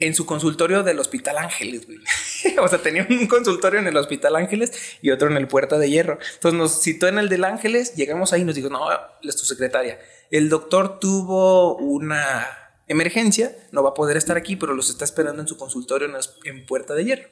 en 0.00 0.14
su 0.14 0.26
consultorio 0.26 0.82
del 0.82 0.98
Hospital 0.98 1.38
Ángeles, 1.38 1.86
güey. 1.86 1.98
o 2.58 2.68
sea, 2.68 2.78
tenía 2.80 3.06
un 3.08 3.26
consultorio 3.26 3.80
en 3.80 3.86
el 3.86 3.96
Hospital 3.96 4.36
Ángeles 4.36 4.98
y 5.00 5.12
otro 5.12 5.28
en 5.30 5.36
el 5.38 5.48
Puerta 5.48 5.78
de 5.78 5.88
Hierro. 5.88 6.18
Entonces 6.34 6.58
nos 6.58 6.82
citó 6.82 7.08
en 7.08 7.18
el 7.18 7.30
del 7.30 7.42
Ángeles, 7.44 7.94
llegamos 7.94 8.34
ahí 8.34 8.42
y 8.42 8.44
nos 8.44 8.54
dijo, 8.54 8.68
no, 8.68 8.86
es 9.22 9.34
tu 9.36 9.46
secretaria. 9.46 9.98
El 10.30 10.50
doctor 10.50 10.98
tuvo 11.00 11.76
una 11.76 12.46
emergencia, 12.86 13.56
no 13.72 13.82
va 13.82 13.90
a 13.90 13.94
poder 13.94 14.16
estar 14.16 14.36
aquí, 14.36 14.56
pero 14.56 14.74
los 14.74 14.90
está 14.90 15.04
esperando 15.04 15.40
en 15.40 15.48
su 15.48 15.56
consultorio 15.56 16.08
en, 16.44 16.66
Puerta 16.66 16.94
de 16.94 17.04
Hierro. 17.04 17.28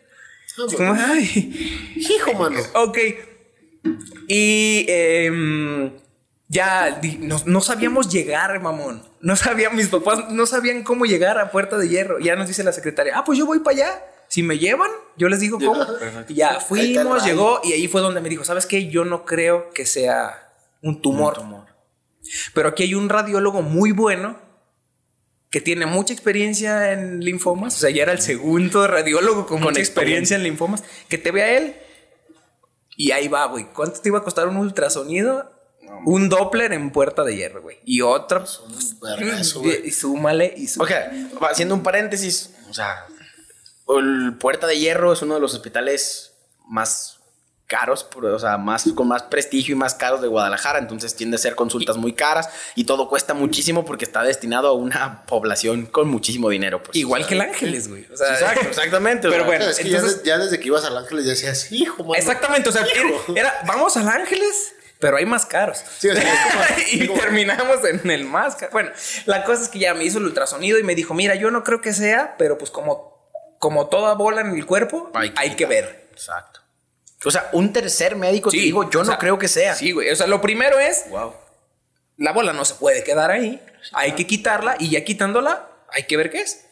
Ah, 0.59 0.65
Así 0.67 0.77
como, 0.77 0.93
ay, 0.93 1.93
Hijo, 1.97 2.35
mano. 2.35 2.61
Ok. 2.75 2.99
Y 4.29 4.87
em, 4.89 5.93
ya 6.49 7.01
no, 7.21 7.41
no 7.47 7.61
sabíamos 7.61 8.11
llegar, 8.11 8.61
mamón. 8.61 9.03
No 9.21 9.37
sabían, 9.37 9.75
mis 9.77 9.89
papás 9.89 10.31
no 10.31 10.47
sabían 10.47 10.83
cómo 10.83 11.07
llegar 11.07 11.39
a 11.39 11.51
Puerta 11.51 11.79
de 11.79 11.89
Hierro. 11.89 12.19
Ya 12.19 12.37
nos 12.37 12.49
dice 12.49 12.63
la 12.65 12.73
secretaria, 12.73 13.15
ah, 13.17 13.25
pues 13.25 13.39
yo 13.39 13.47
voy 13.47 13.61
para 13.61 13.77
allá. 13.77 14.07
Si 14.29 14.43
me 14.43 14.59
llevan, 14.59 14.91
yo 15.19 15.29
les 15.29 15.41
digo 15.41 15.59
cómo. 15.59 15.85
Y 16.29 16.35
ya 16.35 16.59
fuimos, 16.61 17.25
llegó 17.25 17.61
y 17.65 17.73
ahí 17.73 17.87
fue 17.87 18.01
donde 18.01 18.21
me 18.23 18.31
dijo, 18.31 18.45
¿sabes 18.45 18.65
qué? 18.65 18.89
Yo 18.89 19.05
no 19.05 19.27
creo 19.27 19.71
que 19.71 19.85
sea 19.85 20.55
un 20.81 21.03
tumor. 21.03 21.39
Pero 22.55 22.69
aquí 22.69 22.85
hay 22.85 22.95
un 22.95 23.09
radiólogo 23.09 23.61
muy 23.63 23.93
bueno 23.93 24.39
que 25.53 25.61
tiene 25.61 25.85
mucha 25.85 26.15
experiencia 26.15 26.93
en 26.93 27.21
linfomas. 27.21 27.77
O 27.77 27.79
sea, 27.79 27.91
ya 27.91 28.03
era 28.03 28.13
el 28.13 28.23
segundo 28.23 28.89
radiólogo 28.89 29.47
con, 29.47 29.61
mucha 29.61 29.81
experiencia 29.81 30.35
en 30.35 30.43
linfomas. 30.43 30.83
Que 31.09 31.19
te 31.19 31.31
vea 31.31 31.59
él. 31.59 31.77
Y 32.97 33.13
ahí 33.13 33.29
va, 33.29 33.47
güey. 33.47 33.67
¿Cuánto 33.73 34.01
te 34.01 34.09
iba 34.09 34.19
a 34.19 34.25
costar 34.25 34.49
un 34.49 34.57
ultrasonido? 34.57 35.53
Un 36.07 36.31
Doppler 36.31 36.73
en 36.73 36.91
puerta 36.91 37.23
de 37.23 37.37
hierro, 37.37 37.61
güey. 37.61 37.79
Y 37.85 38.01
otro. 38.01 38.45
Vergazo. 39.03 39.63
Y 39.85 39.91
súmale 39.91 40.55
y 40.57 40.67
súmale. 40.67 41.27
Ok, 41.35 41.43
haciendo 41.43 41.75
un 41.75 41.83
paréntesis, 41.83 42.55
o 42.71 42.73
sea, 42.73 43.07
el 43.89 44.37
Puerta 44.39 44.67
de 44.67 44.79
Hierro 44.79 45.13
es 45.13 45.21
uno 45.21 45.35
de 45.35 45.41
los 45.41 45.53
hospitales 45.55 46.33
más 46.67 47.12
caros, 47.73 48.07
o 48.15 48.39
sea, 48.39 48.59
más 48.59 48.85
con 48.95 49.09
más 49.09 49.23
prestigio 49.23 49.75
y 49.75 49.79
más 49.79 49.95
caros 49.95 50.21
de 50.21 50.29
Guadalajara, 50.29 50.79
entonces 50.79 51.15
tiende 51.17 51.37
a 51.37 51.39
ser 51.39 51.55
consultas 51.55 51.97
muy 51.97 52.13
caras 52.13 52.51
y 52.75 52.85
todo 52.85 53.09
cuesta 53.09 53.33
muchísimo 53.33 53.87
porque 53.87 54.05
está 54.05 54.23
destinado 54.23 54.69
a 54.69 54.73
una 54.75 55.25
población 55.25 55.87
con 55.87 56.09
muchísimo 56.09 56.51
dinero. 56.51 56.83
Pues, 56.83 56.95
Igual 56.97 57.23
o 57.23 57.25
sea, 57.25 57.29
que 57.31 57.35
el 57.37 57.41
Ángeles, 57.51 57.89
güey. 57.89 58.07
O 58.13 58.17
sea, 58.17 58.29
Exacto, 58.35 58.69
exactamente. 58.69 59.27
o 59.29 59.31
Pero 59.31 59.45
sea, 59.45 59.49
bueno, 59.51 59.65
es 59.65 59.77
que 59.79 59.89
entonces- 59.89 60.11
ya, 60.11 60.17
des- 60.19 60.23
ya 60.25 60.39
desde 60.39 60.61
que 60.61 60.67
ibas 60.67 60.85
al 60.85 60.97
Ángeles 60.99 61.25
ya 61.25 61.31
decías, 61.31 61.73
hijo, 61.73 62.03
mano. 62.03 62.15
Exactamente, 62.17 62.69
o 62.69 62.73
sea, 62.73 62.85
era, 62.95 63.11
era, 63.35 63.63
vamos 63.67 63.97
al 63.97 64.07
Ángeles, 64.09 64.75
pero 65.01 65.17
hay 65.17 65.25
más 65.25 65.47
caros. 65.47 65.83
Sí, 65.99 66.09
o 66.11 66.15
sea, 66.15 66.23
es 66.23 66.53
como- 66.53 66.65
y 66.93 67.07
como- 67.09 67.21
terminamos 67.21 67.79
en 67.87 68.11
el 68.11 68.25
más 68.27 68.57
caro. 68.57 68.71
Bueno, 68.73 68.91
la 69.25 69.45
cosa 69.45 69.63
es 69.63 69.69
que 69.71 69.79
ya 69.79 69.95
me 69.95 70.05
hizo 70.05 70.19
el 70.19 70.25
ultrasonido 70.25 70.79
y 70.79 70.83
me 70.83 70.95
dijo, 70.95 71.15
mira, 71.15 71.35
yo 71.37 71.51
no 71.51 71.65
creo 71.65 71.81
que 71.81 71.95
sea, 71.95 72.35
pero 72.37 72.59
pues 72.59 72.71
como, 72.71 73.27
como 73.59 73.89
toda 73.89 74.15
bola 74.15 74.43
en 74.43 74.51
el 74.55 74.67
cuerpo, 74.67 75.11
hay 75.15 75.57
que 75.57 75.65
ver. 75.67 76.09
Exacto. 76.13 76.61
O 77.25 77.31
sea, 77.31 77.49
un 77.53 77.73
tercer 77.73 78.17
médico 78.17 78.51
te 78.51 78.57
Sí, 78.57 78.65
digo, 78.65 78.91
yo 78.91 79.01
no 79.01 79.07
sea, 79.07 79.19
creo 79.19 79.39
que 79.39 79.49
sea. 79.49 79.75
Sí, 79.75 79.93
güey. 79.93 80.11
O 80.11 80.17
sea, 80.17 80.27
lo 80.27 80.41
primero 80.41 80.79
es, 80.79 81.05
Wow. 81.11 81.35
la 82.17 82.33
bola 82.33 82.53
no 82.53 82.65
se 82.65 82.75
puede 82.75 83.05
quedar 83.05 83.31
ahí. 83.31 83.61
Hay 83.93 84.13
que 84.13 84.27
quitarla 84.27 84.77
y 84.79 84.91
ya 84.91 85.05
quitándola, 85.05 85.69
hay 85.91 86.05
que 86.05 86.17
ver 86.17 86.31
qué 86.31 86.41
es. 86.41 86.65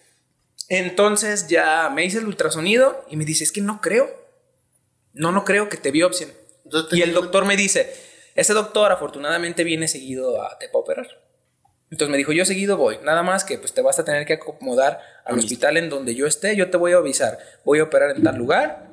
Entonces 0.68 1.48
ya 1.48 1.90
me 1.90 2.04
hice 2.04 2.18
el 2.18 2.26
ultrasonido 2.26 3.04
y 3.08 3.16
me 3.16 3.24
dice, 3.24 3.44
es 3.44 3.52
que 3.52 3.60
no 3.60 3.80
creo. 3.80 4.08
No, 5.12 5.32
no 5.32 5.44
creo 5.44 5.68
que 5.68 5.76
te 5.76 5.90
biopsien. 5.90 6.32
Y 6.92 7.02
el 7.02 7.12
doctor 7.12 7.44
me 7.44 7.56
dice, 7.56 7.92
ese 8.36 8.52
doctor 8.52 8.92
afortunadamente 8.92 9.64
viene 9.64 9.88
seguido 9.88 10.42
a 10.42 10.56
te 10.58 10.66
va 10.66 10.72
a 10.74 10.78
operar. 10.78 11.06
Entonces 11.90 12.10
me 12.12 12.18
dijo, 12.18 12.30
yo 12.30 12.44
seguido 12.44 12.76
voy, 12.76 12.98
nada 13.02 13.24
más 13.24 13.42
que 13.42 13.58
pues 13.58 13.72
te 13.72 13.82
vas 13.82 13.98
a 13.98 14.04
tener 14.04 14.24
que 14.24 14.34
acomodar 14.34 15.00
al 15.24 15.36
hospital 15.40 15.76
en 15.76 15.88
donde 15.90 16.14
yo 16.14 16.28
esté, 16.28 16.54
yo 16.54 16.70
te 16.70 16.76
voy 16.76 16.92
a 16.92 16.98
avisar, 16.98 17.38
voy 17.64 17.80
a 17.80 17.84
operar 17.84 18.16
en 18.16 18.22
tal 18.22 18.36
lugar 18.36 18.89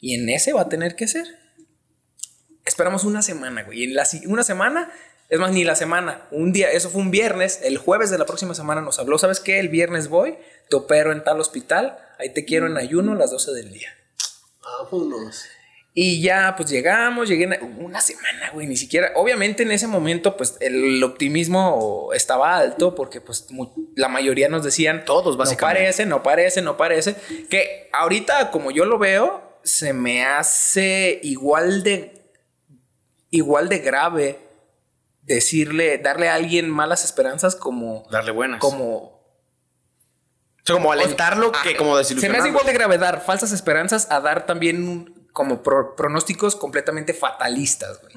y 0.00 0.14
en 0.14 0.28
ese 0.28 0.52
va 0.52 0.62
a 0.62 0.68
tener 0.68 0.96
que 0.96 1.08
ser. 1.08 1.26
Esperamos 2.64 3.04
una 3.04 3.22
semana, 3.22 3.62
güey. 3.62 3.80
Y 3.80 3.84
en 3.84 3.94
la 3.94 4.06
una 4.26 4.42
semana, 4.42 4.90
es 5.28 5.38
más, 5.38 5.52
ni 5.52 5.64
la 5.64 5.74
semana, 5.74 6.26
un 6.30 6.52
día, 6.52 6.70
eso 6.70 6.90
fue 6.90 7.00
un 7.00 7.10
viernes, 7.10 7.60
el 7.62 7.78
jueves 7.78 8.10
de 8.10 8.18
la 8.18 8.26
próxima 8.26 8.54
semana 8.54 8.80
nos 8.80 8.98
habló, 8.98 9.18
¿sabes 9.18 9.40
qué? 9.40 9.58
El 9.58 9.68
viernes 9.68 10.08
voy, 10.08 10.36
te 10.68 10.76
opero 10.76 11.12
en 11.12 11.24
tal 11.24 11.40
hospital, 11.40 11.98
ahí 12.18 12.32
te 12.32 12.44
quiero 12.44 12.66
en 12.66 12.76
ayuno 12.76 13.12
a 13.12 13.16
las 13.16 13.30
12 13.30 13.52
del 13.52 13.72
día. 13.72 13.90
Vámonos. 14.62 15.44
Y 16.00 16.22
ya, 16.22 16.54
pues 16.56 16.70
llegamos, 16.70 17.28
llegué 17.28 17.44
en 17.44 17.76
una 17.82 18.00
semana, 18.00 18.50
güey, 18.52 18.68
ni 18.68 18.76
siquiera. 18.76 19.10
Obviamente 19.16 19.64
en 19.64 19.72
ese 19.72 19.88
momento, 19.88 20.36
pues 20.36 20.56
el 20.60 21.02
optimismo 21.02 22.10
estaba 22.14 22.56
alto 22.56 22.94
porque, 22.94 23.20
pues, 23.20 23.48
la 23.96 24.06
mayoría 24.08 24.48
nos 24.48 24.62
decían: 24.62 25.04
Todos, 25.04 25.34
No 25.34 25.38
básicamente. 25.38 25.80
parece, 25.80 26.06
no 26.06 26.22
parece, 26.22 26.62
no 26.62 26.76
parece. 26.76 27.16
Que 27.50 27.88
ahorita, 27.92 28.52
como 28.52 28.70
yo 28.70 28.84
lo 28.84 28.98
veo, 28.98 29.47
se 29.68 29.92
me 29.92 30.24
hace 30.24 31.20
igual 31.22 31.82
de. 31.82 32.30
igual 33.30 33.68
de 33.68 33.78
grave 33.78 34.40
decirle, 35.22 35.98
darle 35.98 36.28
a 36.28 36.34
alguien 36.34 36.70
malas 36.70 37.04
esperanzas 37.04 37.54
como. 37.56 38.06
Darle 38.10 38.30
buenas. 38.32 38.60
como 38.60 38.96
O 38.96 39.20
sea, 40.64 40.76
como 40.76 40.92
alentarlo 40.92 41.52
Ah, 41.54 41.60
que 41.62 41.76
como 41.76 41.90
se 41.90 41.94
me 41.94 41.98
desilusionarlo. 41.98 42.42
hace 42.42 42.48
igual 42.50 42.66
de 42.66 42.72
grave 42.72 42.98
dar 42.98 43.22
falsas 43.24 43.52
esperanzas 43.52 44.10
a 44.10 44.20
dar 44.20 44.46
también 44.46 44.86
un- 44.88 45.28
como 45.32 45.62
pro- 45.62 45.94
pronósticos 45.96 46.56
completamente 46.56 47.14
fatalistas, 47.14 48.00
güey. 48.02 48.12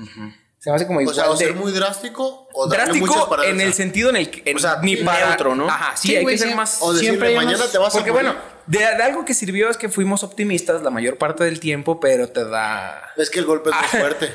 Se 0.57 0.69
me 0.69 0.75
hace 0.75 0.85
como 0.87 0.99
O 0.99 1.01
igual 1.01 1.15
sea, 1.15 1.29
o 1.29 1.33
de- 1.35 1.45
ser 1.45 1.55
muy 1.55 1.71
drástico 1.71 2.47
o 2.53 2.67
drástico 2.67 3.27
para 3.29 3.45
en 3.45 3.61
el 3.61 3.73
sentido 3.73 4.09
en 4.11 4.15
el 4.17 4.29
que 4.31 4.53
O 4.55 4.59
sea, 4.59 4.79
ni 4.81 4.95
para 4.97 5.27
neutro, 5.29 5.55
¿no? 5.55 5.67
Ajá, 5.67 5.95
sí, 5.97 6.09
Sí, 6.09 6.15
hay 6.17 6.23
güey, 6.23 6.35
que 6.37 6.43
ser 6.45 6.55
más 6.55 6.77
O 6.81 6.93
decirle, 6.93 7.17
Siempre 7.17 7.35
mañana 7.35 7.65
te 7.67 7.77
vas 7.77 7.93
porque 7.93 8.09
a 8.09 8.13
morir. 8.13 8.29
bueno, 8.31 8.41
de, 8.71 8.79
de 8.79 9.03
algo 9.03 9.25
que 9.25 9.33
sirvió 9.33 9.69
es 9.69 9.77
que 9.77 9.89
fuimos 9.89 10.23
optimistas 10.23 10.81
la 10.81 10.89
mayor 10.89 11.17
parte 11.17 11.43
del 11.43 11.59
tiempo, 11.59 11.99
pero 11.99 12.29
te 12.29 12.45
da 12.45 13.11
Es 13.17 13.29
que 13.29 13.39
el 13.39 13.45
golpe 13.45 13.69
es 13.69 13.75
Ah. 13.77 13.81
muy 13.91 13.99
fuerte. 14.01 14.33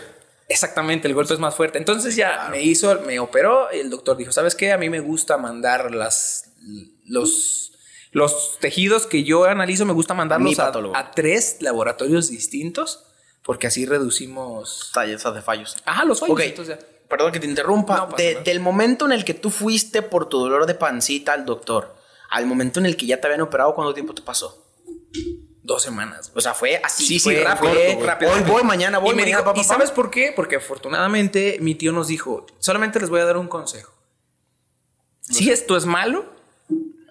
Exactamente, 0.48 1.08
el 1.08 1.14
golpe 1.14 1.34
es 1.34 1.40
más 1.40 1.54
fuerte. 1.56 1.78
Entonces 1.78 2.14
ya 2.14 2.48
me 2.52 2.62
hizo, 2.62 3.00
me 3.00 3.18
operó 3.18 3.66
y 3.72 3.78
el 3.80 3.90
doctor 3.90 4.16
dijo, 4.16 4.30
¿sabes 4.30 4.54
qué? 4.54 4.72
A 4.72 4.78
mí 4.78 4.88
me 4.88 5.00
gusta 5.00 5.38
mandar 5.38 5.92
las, 5.92 6.50
los, 7.04 7.72
los 8.12 8.58
tejidos 8.60 9.06
que 9.06 9.24
yo 9.24 9.44
analizo, 9.46 9.84
me 9.86 9.92
gusta 9.92 10.14
mandarlos 10.14 10.56
a, 10.60 10.70
a 10.94 11.10
tres 11.10 11.56
laboratorios 11.60 12.28
distintos 12.30 13.02
porque 13.42 13.66
así 13.66 13.86
reducimos... 13.86 14.90
Tallas 14.94 15.22
de 15.34 15.42
fallos. 15.42 15.76
Ajá, 15.84 16.04
los 16.04 16.20
fallos. 16.20 16.34
Ok, 16.34 16.40
entonces 16.44 16.78
ya- 16.78 16.86
perdón 17.08 17.32
que 17.32 17.40
te 17.40 17.46
interrumpa. 17.46 18.06
No 18.10 18.16
De- 18.16 18.36
del 18.44 18.60
momento 18.60 19.04
en 19.06 19.12
el 19.12 19.24
que 19.24 19.34
tú 19.34 19.50
fuiste 19.50 20.02
por 20.02 20.28
tu 20.28 20.38
dolor 20.38 20.66
de 20.66 20.74
pancita 20.74 21.32
al 21.32 21.44
doctor, 21.44 21.95
al 22.36 22.46
momento 22.46 22.80
en 22.80 22.86
el 22.86 22.96
que 22.96 23.06
ya 23.06 23.20
te 23.20 23.26
habían 23.26 23.40
operado, 23.40 23.74
¿cuánto 23.74 23.94
tiempo 23.94 24.14
te 24.14 24.22
pasó? 24.22 24.62
Dos 25.62 25.82
semanas. 25.82 26.30
O 26.34 26.40
sea, 26.40 26.54
fue 26.54 26.80
así. 26.84 27.04
Sí, 27.06 27.18
sí, 27.18 27.24
fue- 27.30 27.42
rápido, 27.42 27.72
fue, 27.72 27.98
rápido. 28.04 28.30
Hoy 28.32 28.42
voy, 28.46 28.62
mañana 28.62 28.98
voy, 28.98 29.10
y 29.12 29.16
me 29.16 29.22
mañana 29.22 29.38
dijo, 29.38 29.44
pa, 29.50 29.54
pa, 29.54 29.60
¿y 29.60 29.64
sabes 29.64 29.90
por 29.90 30.10
qué? 30.10 30.32
Porque 30.36 30.56
afortunadamente 30.56 31.56
mi 31.60 31.74
tío 31.74 31.92
nos 31.92 32.08
dijo, 32.08 32.46
solamente 32.58 33.00
les 33.00 33.08
voy 33.10 33.20
a 33.20 33.24
dar 33.24 33.36
un 33.38 33.48
consejo. 33.48 33.92
Si 35.22 35.50
esto 35.50 35.76
es 35.76 35.86
malo, 35.86 36.24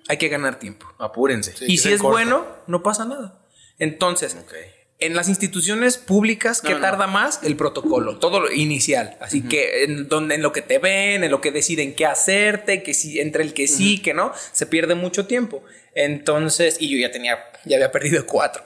hay 0.07 0.17
que 0.17 0.29
ganar 0.29 0.57
tiempo. 0.59 0.85
Apúrense. 0.99 1.55
Sí. 1.57 1.65
y 1.67 1.77
si 1.79 1.91
es 1.91 2.01
bueno, 2.01 2.45
no 2.67 2.81
pasa 2.83 3.03
nada. 3.05 3.39
Entonces, 3.79 4.38
Ok. 4.39 4.53
En 4.99 5.13
las 5.13 5.27
instituciones 5.27 5.97
públicas, 5.97 6.62
¿qué 6.62 6.69
No, 6.69 6.75
no. 6.75 6.81
tarda 6.81 7.08
más? 7.08 7.41
El 7.43 7.58
protocolo, 7.58 8.17
todo 8.17 8.39
lo 8.39 8.51
inicial. 8.51 9.17
Así 9.19 9.41
que 9.41 9.84
en, 9.84 10.08
donde, 10.08 10.36
en 10.36 10.41
lo 10.41 10.53
que 10.53 10.62
te 10.62 10.79
ven, 10.79 11.23
en 11.23 11.31
lo 11.31 11.41
que 11.41 11.51
deciden 11.51 11.95
qué 11.95 12.05
hacerte, 12.05 12.81
que 12.81 12.93
si 12.93 13.19
entre 13.19 13.43
el 13.43 13.53
que 13.53 13.67
sí, 13.67 13.99
que 14.01 14.13
no, 14.13 14.31
se 14.53 14.65
pierde 14.65 14.95
mucho 14.95 15.25
tiempo. 15.27 15.63
Entonces, 15.93 16.77
y 16.79 16.89
yo 16.89 16.97
ya 16.97 17.12
tenía, 17.12 17.39
ya 17.65 17.75
había 17.77 17.91
perdido 17.91 18.25
cuatro 18.27 18.63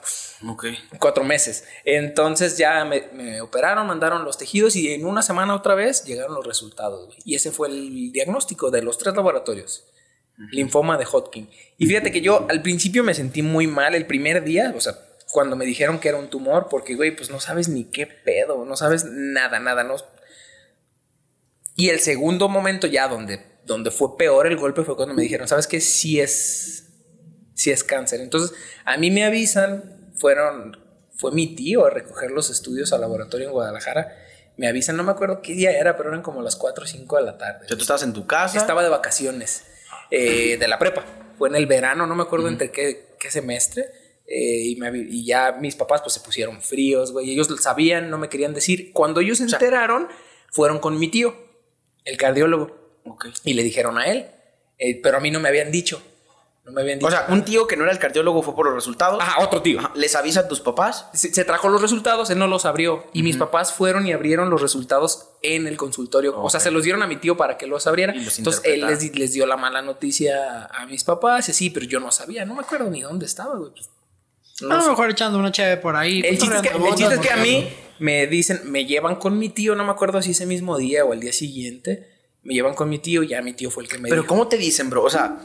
Ok. 0.48 0.66
cuatro 0.98 1.24
meses. 1.24 1.64
Entonces 1.84 2.56
ya 2.58 2.84
me, 2.84 3.04
me 3.12 3.40
operaron, 3.40 3.86
mandaron 3.86 4.24
los 4.24 4.38
tejidos 4.38 4.76
y 4.76 4.92
en 4.92 5.04
una 5.06 5.22
semana 5.22 5.54
otra 5.54 5.74
vez 5.74 6.04
llegaron 6.04 6.34
los 6.34 6.46
resultados. 6.46 7.14
Y 7.24 7.34
ese 7.34 7.50
fue 7.50 7.68
el 7.68 8.12
diagnóstico 8.12 8.70
de 8.70 8.82
los 8.82 8.98
tres 8.98 9.14
laboratorios. 9.16 9.84
Linfoma 10.52 10.96
de 10.96 11.04
Hodgkin. 11.04 11.50
Y 11.76 11.86
fíjate 11.86 12.10
que 12.10 12.20
yo 12.22 12.46
al 12.48 12.62
principio 12.62 13.04
me 13.04 13.12
sentí 13.14 13.42
muy 13.42 13.66
mal 13.66 13.94
el 13.94 14.06
primer 14.06 14.42
día, 14.42 14.72
o 14.74 14.80
sea, 14.80 14.94
cuando 15.30 15.56
me 15.56 15.64
dijeron 15.64 16.00
que 16.00 16.08
era 16.08 16.18
un 16.18 16.28
tumor, 16.28 16.66
porque, 16.68 16.96
güey, 16.96 17.14
pues 17.14 17.30
no 17.30 17.40
sabes 17.40 17.68
ni 17.68 17.84
qué 17.84 18.06
pedo, 18.06 18.64
no 18.64 18.76
sabes 18.76 19.04
nada, 19.04 19.60
nada, 19.60 19.84
no. 19.84 19.96
Y 21.76 21.88
el 21.88 22.00
segundo 22.00 22.48
momento 22.48 22.86
ya 22.86 23.06
donde, 23.08 23.40
donde 23.64 23.90
fue 23.90 24.16
peor 24.16 24.46
el 24.46 24.56
golpe 24.56 24.82
fue 24.82 24.96
cuando 24.96 25.14
me 25.14 25.22
dijeron, 25.22 25.46
¿sabes 25.46 25.66
qué? 25.66 25.80
Sí 25.80 26.20
es, 26.20 26.88
sí 27.54 27.70
es 27.70 27.84
cáncer. 27.84 28.20
Entonces, 28.20 28.56
a 28.84 28.96
mí 28.96 29.10
me 29.10 29.24
avisan, 29.24 30.12
fueron, 30.16 30.76
fue 31.16 31.30
mi 31.30 31.54
tío 31.54 31.86
a 31.86 31.90
recoger 31.90 32.32
los 32.32 32.50
estudios 32.50 32.92
al 32.92 33.00
laboratorio 33.00 33.46
en 33.46 33.52
Guadalajara. 33.52 34.08
Me 34.56 34.66
avisan, 34.66 34.96
no 34.96 35.04
me 35.04 35.12
acuerdo 35.12 35.42
qué 35.42 35.54
día 35.54 35.70
era, 35.70 35.96
pero 35.96 36.08
eran 36.08 36.22
como 36.22 36.42
las 36.42 36.56
4 36.56 36.84
o 36.84 36.86
5 36.86 37.16
de 37.16 37.22
la 37.22 37.38
tarde. 37.38 37.66
Tú 37.68 37.76
estabas 37.76 38.02
en 38.02 38.12
tu 38.12 38.26
casa. 38.26 38.58
Estaba 38.58 38.82
de 38.82 38.88
vacaciones 38.88 39.62
eh, 40.10 40.56
de 40.58 40.68
la 40.68 40.78
prepa. 40.78 41.04
Fue 41.38 41.48
en 41.48 41.54
el 41.54 41.66
verano, 41.66 42.06
no 42.06 42.16
me 42.16 42.24
acuerdo 42.24 42.48
entre 42.48 42.72
qué, 42.72 43.14
qué 43.18 43.30
semestre. 43.30 44.09
Eh, 44.30 44.62
y, 44.68 44.76
me 44.76 44.88
avi- 44.90 45.06
y 45.10 45.24
ya 45.26 45.52
mis 45.60 45.74
papás 45.76 46.00
pues 46.02 46.14
se 46.14 46.20
pusieron 46.20 46.62
fríos, 46.62 47.12
güey. 47.12 47.30
Ellos 47.30 47.50
lo 47.50 47.56
sabían, 47.58 48.08
no 48.10 48.16
me 48.16 48.28
querían 48.28 48.54
decir. 48.54 48.92
Cuando 48.92 49.20
ellos 49.20 49.38
se 49.38 49.44
enteraron, 49.44 50.08
fueron 50.52 50.78
con 50.78 50.98
mi 50.98 51.08
tío, 51.08 51.34
el 52.04 52.16
cardiólogo. 52.16 52.76
Ok. 53.04 53.26
Y 53.44 53.54
le 53.54 53.62
dijeron 53.62 53.98
a 53.98 54.06
él. 54.06 54.26
eh, 54.78 55.00
pero 55.02 55.18
a 55.18 55.20
mí 55.20 55.30
no 55.30 55.40
me 55.40 55.48
habían 55.48 55.70
dicho. 55.72 56.00
No 56.64 56.72
me 56.72 56.82
habían 56.82 56.98
dicho. 56.98 57.08
O 57.08 57.10
sea, 57.10 57.26
un 57.30 57.44
tío 57.44 57.66
que 57.66 57.76
no 57.76 57.82
era 57.84 57.92
el 57.92 57.98
cardiólogo 57.98 58.42
fue 58.42 58.54
por 58.54 58.66
los 58.66 58.74
resultados. 58.74 59.20
Ajá, 59.20 59.42
otro 59.42 59.60
tío. 59.62 59.80
Ajá. 59.80 59.92
Les 59.96 60.14
avisa 60.14 60.40
a 60.40 60.48
tus 60.48 60.60
papás. 60.60 61.06
Se, 61.14 61.32
se 61.34 61.44
trajo 61.44 61.68
los 61.70 61.80
resultados, 61.82 62.30
él 62.30 62.38
no 62.38 62.46
los 62.46 62.66
abrió. 62.66 63.04
Y 63.14 63.22
mis 63.22 63.36
papás 63.38 63.72
fueron 63.72 64.06
y 64.06 64.12
abrieron 64.12 64.50
los 64.50 64.60
resultados 64.60 65.30
en 65.42 65.66
el 65.66 65.76
consultorio. 65.76 66.38
O 66.40 66.48
sea, 66.50 66.60
se 66.60 66.70
los 66.70 66.84
dieron 66.84 67.02
a 67.02 67.06
mi 67.06 67.16
tío 67.16 67.36
para 67.36 67.56
que 67.58 67.66
los 67.66 67.86
abriera. 67.86 68.14
Los 68.14 68.38
Entonces 68.38 68.62
él 68.64 68.86
les, 68.86 69.14
les 69.16 69.32
dio 69.32 69.46
la 69.46 69.56
mala 69.56 69.82
noticia 69.82 70.66
a 70.66 70.86
mis 70.86 71.02
papás. 71.02 71.48
Y 71.48 71.52
sí, 71.54 71.70
pero 71.70 71.86
yo 71.86 71.98
no 71.98 72.12
sabía, 72.12 72.44
no 72.44 72.54
me 72.54 72.60
acuerdo 72.60 72.88
ni 72.90 73.00
dónde 73.00 73.26
estaba, 73.26 73.56
güey. 73.56 73.72
Pues, 73.72 73.88
no 74.62 74.74
a 74.74 74.78
lo 74.78 74.90
mejor 74.90 75.10
echando 75.10 75.38
una 75.38 75.52
chave 75.52 75.76
por 75.76 75.96
ahí. 75.96 76.22
El 76.24 76.38
chiste, 76.38 76.56
es 76.56 76.62
que, 76.62 76.68
el 76.68 76.94
chiste 76.94 77.14
es 77.14 77.20
que 77.20 77.30
a 77.30 77.36
mí 77.36 77.68
me 77.98 78.26
dicen, 78.26 78.60
me 78.64 78.84
llevan 78.86 79.16
con 79.16 79.38
mi 79.38 79.48
tío, 79.48 79.74
no 79.74 79.84
me 79.84 79.90
acuerdo 79.90 80.22
si 80.22 80.32
ese 80.32 80.46
mismo 80.46 80.76
día 80.78 81.04
o 81.04 81.12
el 81.12 81.20
día 81.20 81.32
siguiente. 81.32 82.08
Me 82.42 82.54
llevan 82.54 82.74
con 82.74 82.88
mi 82.88 82.98
tío, 82.98 83.22
ya 83.22 83.42
mi 83.42 83.52
tío 83.52 83.70
fue 83.70 83.82
el 83.82 83.88
que 83.88 83.98
me 83.98 84.08
Pero 84.08 84.22
dijo. 84.22 84.34
¿cómo 84.34 84.48
te 84.48 84.56
dicen, 84.56 84.88
bro? 84.88 85.02
O 85.04 85.10
sea, 85.10 85.40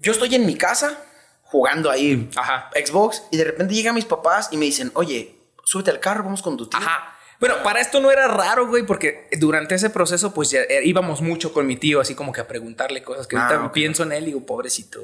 yo 0.00 0.12
estoy 0.12 0.34
en 0.34 0.44
mi 0.44 0.56
casa 0.56 1.04
jugando 1.42 1.90
ahí 1.90 2.28
Ajá. 2.36 2.70
Xbox 2.74 3.24
y 3.30 3.36
de 3.36 3.44
repente 3.44 3.74
llegan 3.74 3.94
mis 3.94 4.04
papás 4.04 4.48
y 4.50 4.56
me 4.56 4.64
dicen, 4.64 4.90
oye, 4.94 5.36
súbete 5.64 5.90
al 5.90 6.00
carro, 6.00 6.24
vamos 6.24 6.42
con 6.42 6.56
tu 6.56 6.68
tío. 6.68 6.80
Ajá. 6.80 7.16
Bueno, 7.40 7.56
para 7.64 7.80
esto 7.80 8.00
no 8.00 8.10
era 8.10 8.28
raro, 8.28 8.66
güey, 8.68 8.84
porque 8.84 9.26
durante 9.38 9.74
ese 9.74 9.88
proceso, 9.90 10.34
pues 10.34 10.50
ya 10.50 10.60
eh, 10.60 10.82
íbamos 10.84 11.22
mucho 11.22 11.52
con 11.52 11.66
mi 11.66 11.76
tío, 11.76 12.00
así 12.00 12.14
como 12.14 12.32
que 12.32 12.42
a 12.42 12.46
preguntarle 12.46 13.02
cosas 13.02 13.26
que 13.26 13.36
Ah, 13.36 13.48
ahorita 13.48 13.72
pienso 13.72 14.02
en 14.02 14.12
él 14.12 14.24
y 14.24 14.26
digo, 14.26 14.44
pobrecito, 14.44 15.00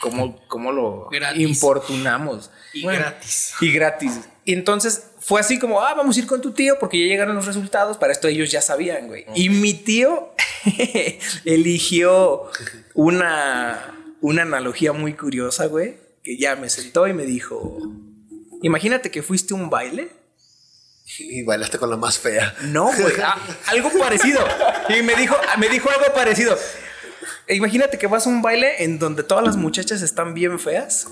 ¿cómo, 0.00 0.40
cómo 0.46 0.70
lo 0.70 1.08
Gratis. 1.10 1.42
importunamos? 1.42 2.50
Y 2.72 2.84
Bueno, 2.84 3.00
gratis. 3.00 3.54
Y 3.60 3.72
gratis. 3.72 4.20
Y 4.44 4.52
entonces 4.54 5.04
fue 5.18 5.40
así 5.40 5.58
como, 5.58 5.80
ah, 5.80 5.94
vamos 5.94 6.16
a 6.16 6.20
ir 6.20 6.26
con 6.26 6.40
tu 6.40 6.52
tío 6.52 6.78
porque 6.78 6.98
ya 6.98 7.06
llegaron 7.06 7.34
los 7.34 7.46
resultados. 7.46 7.96
Para 7.98 8.12
esto 8.12 8.28
ellos 8.28 8.50
ya 8.52 8.62
sabían, 8.62 9.08
güey. 9.08 9.26
Y 9.34 9.48
mi 9.48 9.74
tío 9.74 10.32
eligió 11.44 12.50
una, 12.94 13.96
una 14.20 14.42
analogía 14.42 14.92
muy 14.92 15.14
curiosa, 15.14 15.66
güey, 15.66 15.96
que 16.22 16.36
ya 16.36 16.56
me 16.56 16.68
sentó 16.70 17.06
y 17.06 17.12
me 17.12 17.24
dijo, 17.24 17.78
imagínate 18.62 19.10
que 19.10 19.22
fuiste 19.22 19.54
a 19.54 19.56
un 19.56 19.70
baile. 19.70 20.08
Y 21.18 21.42
bailaste 21.42 21.78
con 21.78 21.90
la 21.90 21.96
más 21.96 22.18
fea. 22.18 22.54
No, 22.62 22.84
güey, 22.86 23.14
ah, 23.22 23.36
algo 23.66 23.90
parecido. 23.98 24.40
Y 24.88 25.02
me 25.02 25.14
dijo, 25.16 25.36
me 25.58 25.68
dijo 25.68 25.90
algo 25.90 26.12
parecido. 26.14 26.56
E 27.46 27.56
Imagínate 27.56 27.98
que 27.98 28.06
vas 28.06 28.26
a 28.26 28.30
un 28.30 28.42
baile 28.42 28.84
en 28.84 28.98
donde 28.98 29.22
todas 29.22 29.44
las 29.44 29.56
muchachas 29.56 30.02
están 30.02 30.34
bien 30.34 30.58
feas, 30.60 31.08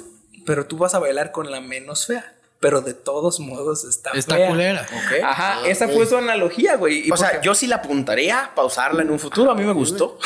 pero 0.46 0.66
tú 0.66 0.78
vas 0.78 0.94
a 0.94 0.98
bailar 0.98 1.32
con 1.32 1.50
la 1.50 1.61
menos 1.61 2.06
fea. 2.06 2.34
Pero 2.61 2.80
de 2.80 2.92
todos 2.92 3.38
modos 3.38 3.84
está, 3.84 4.11
Está 4.14 4.34
fea. 4.34 4.48
culera. 4.48 4.84
Ajá, 5.24 5.61
Ah, 5.62 5.68
esa 5.68 5.87
ok. 5.87 5.92
fue 5.92 6.06
su 6.06 6.16
analogía, 6.16 6.74
güey. 6.76 7.06
Y 7.06 7.11
O 7.12 7.16
sea, 7.16 7.30
porque- 7.30 7.46
yo 7.46 7.54
sí 7.54 7.68
la 7.68 7.76
apuntaría 7.76 8.50
para 8.56 8.66
usarla 8.66 9.02
en 9.02 9.11
un 9.11 9.18
futuro. 9.20 9.52
A 9.52 9.54
mí 9.54 9.62
me 9.62 9.72
gustó. 9.72 10.18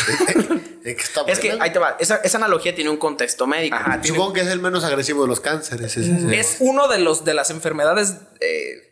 ¿En 0.82 0.96
qué 0.96 1.02
es 1.26 1.38
que 1.38 1.58
ahí 1.60 1.70
te 1.74 1.78
va. 1.78 1.96
Esa, 2.00 2.16
esa 2.16 2.38
analogía 2.38 2.74
tiene 2.74 2.88
un 2.88 2.96
contexto 2.96 3.46
médico. 3.46 3.76
Ajá, 3.76 4.00
tiene- 4.00 4.16
Supongo 4.16 4.32
que 4.32 4.40
es 4.40 4.46
el 4.46 4.60
menos 4.60 4.82
agresivo 4.82 5.22
de 5.22 5.28
los 5.28 5.40
cánceres. 5.40 5.94
ese, 5.98 6.10
ese. 6.10 6.40
es 6.40 6.56
uno 6.60 6.88
de 6.88 7.00
los 7.00 7.24
de 7.26 7.34
las 7.34 7.50
enfermedades 7.50 8.14
eh, 8.40 8.91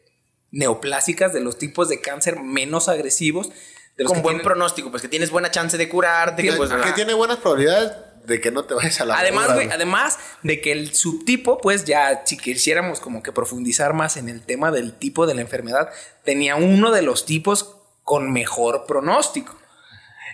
neoplásicas, 0.51 1.33
de 1.33 1.41
los 1.41 1.59
tipos 1.59 1.89
de 1.89 2.01
cáncer 2.01 2.41
menos 2.41 2.89
agresivos. 2.89 3.51
De 3.97 4.05
los 4.05 4.13
Con 4.13 4.23
buen 4.23 4.37
tienen- 4.37 4.45
pronóstico, 4.47 4.91
pues 4.91 5.03
que 5.03 5.09
tienes 5.09 5.31
buena 5.31 5.51
chance 5.51 5.77
de 5.77 5.89
curarte. 5.89 6.43
que, 6.43 6.53
pues, 6.53 6.71
que 6.73 6.93
tiene 6.93 7.13
buenas 7.15 7.39
probabilidades 7.39 7.93
de 8.25 8.41
que 8.41 8.51
no 8.51 8.65
te 8.65 8.75
vayas 8.75 9.01
a 9.01 9.05
la 9.05 9.19
Además, 9.19 9.55
güey, 9.55 9.69
además 9.71 10.19
de 10.43 10.61
que 10.61 10.73
el 10.73 10.95
subtipo, 10.95 11.59
pues 11.59 11.85
ya, 11.85 12.23
si 12.25 12.37
quisiéramos 12.37 13.01
como 13.01 13.23
que 13.23 13.33
profundizar 13.33 13.93
más 13.95 14.17
en 14.17 14.29
el 14.29 14.43
tema 14.43 14.71
del 14.71 14.93
tipo 14.95 15.27
de 15.27 15.35
la 15.35 15.41
enfermedad, 15.41 15.91
tenía 16.25 16.57
uno 16.57 16.93
de 16.93 17.03
los 17.03 17.27
tipos 17.27 17.77
con 18.05 18.31
mejor 18.33 18.87
pronóstico. 18.87 19.57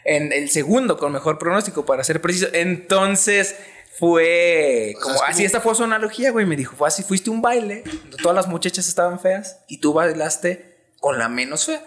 En 0.05 0.33
el 0.33 0.51
segundo 0.51 0.99
con 0.99 1.13
mejor 1.13 1.39
pronóstico, 1.39 1.85
para 1.85 2.05
ser 2.05 2.21
preciso. 2.21 2.47
Entonces 2.53 3.57
fue 3.99 4.95
como, 5.01 5.23
así 5.23 5.45
esta 5.45 5.61
fue 5.61 5.75
su 5.75 5.85
analogía, 5.85 6.31
güey. 6.31 6.47
Me 6.47 6.57
dijo, 6.57 6.77
fue 6.77 6.89
así, 6.89 7.03
fuiste 7.03 7.31
un 7.31 7.41
baile, 7.41 7.85
todas 8.23 8.35
las 8.35 8.47
muchachas 8.47 8.89
estaban 8.89 9.19
feas 9.19 9.61
y 9.69 9.79
tú 9.79 9.93
bailaste 9.93 10.77
con 11.01 11.19
la 11.19 11.29
menos 11.29 11.65
fea. 11.65 11.83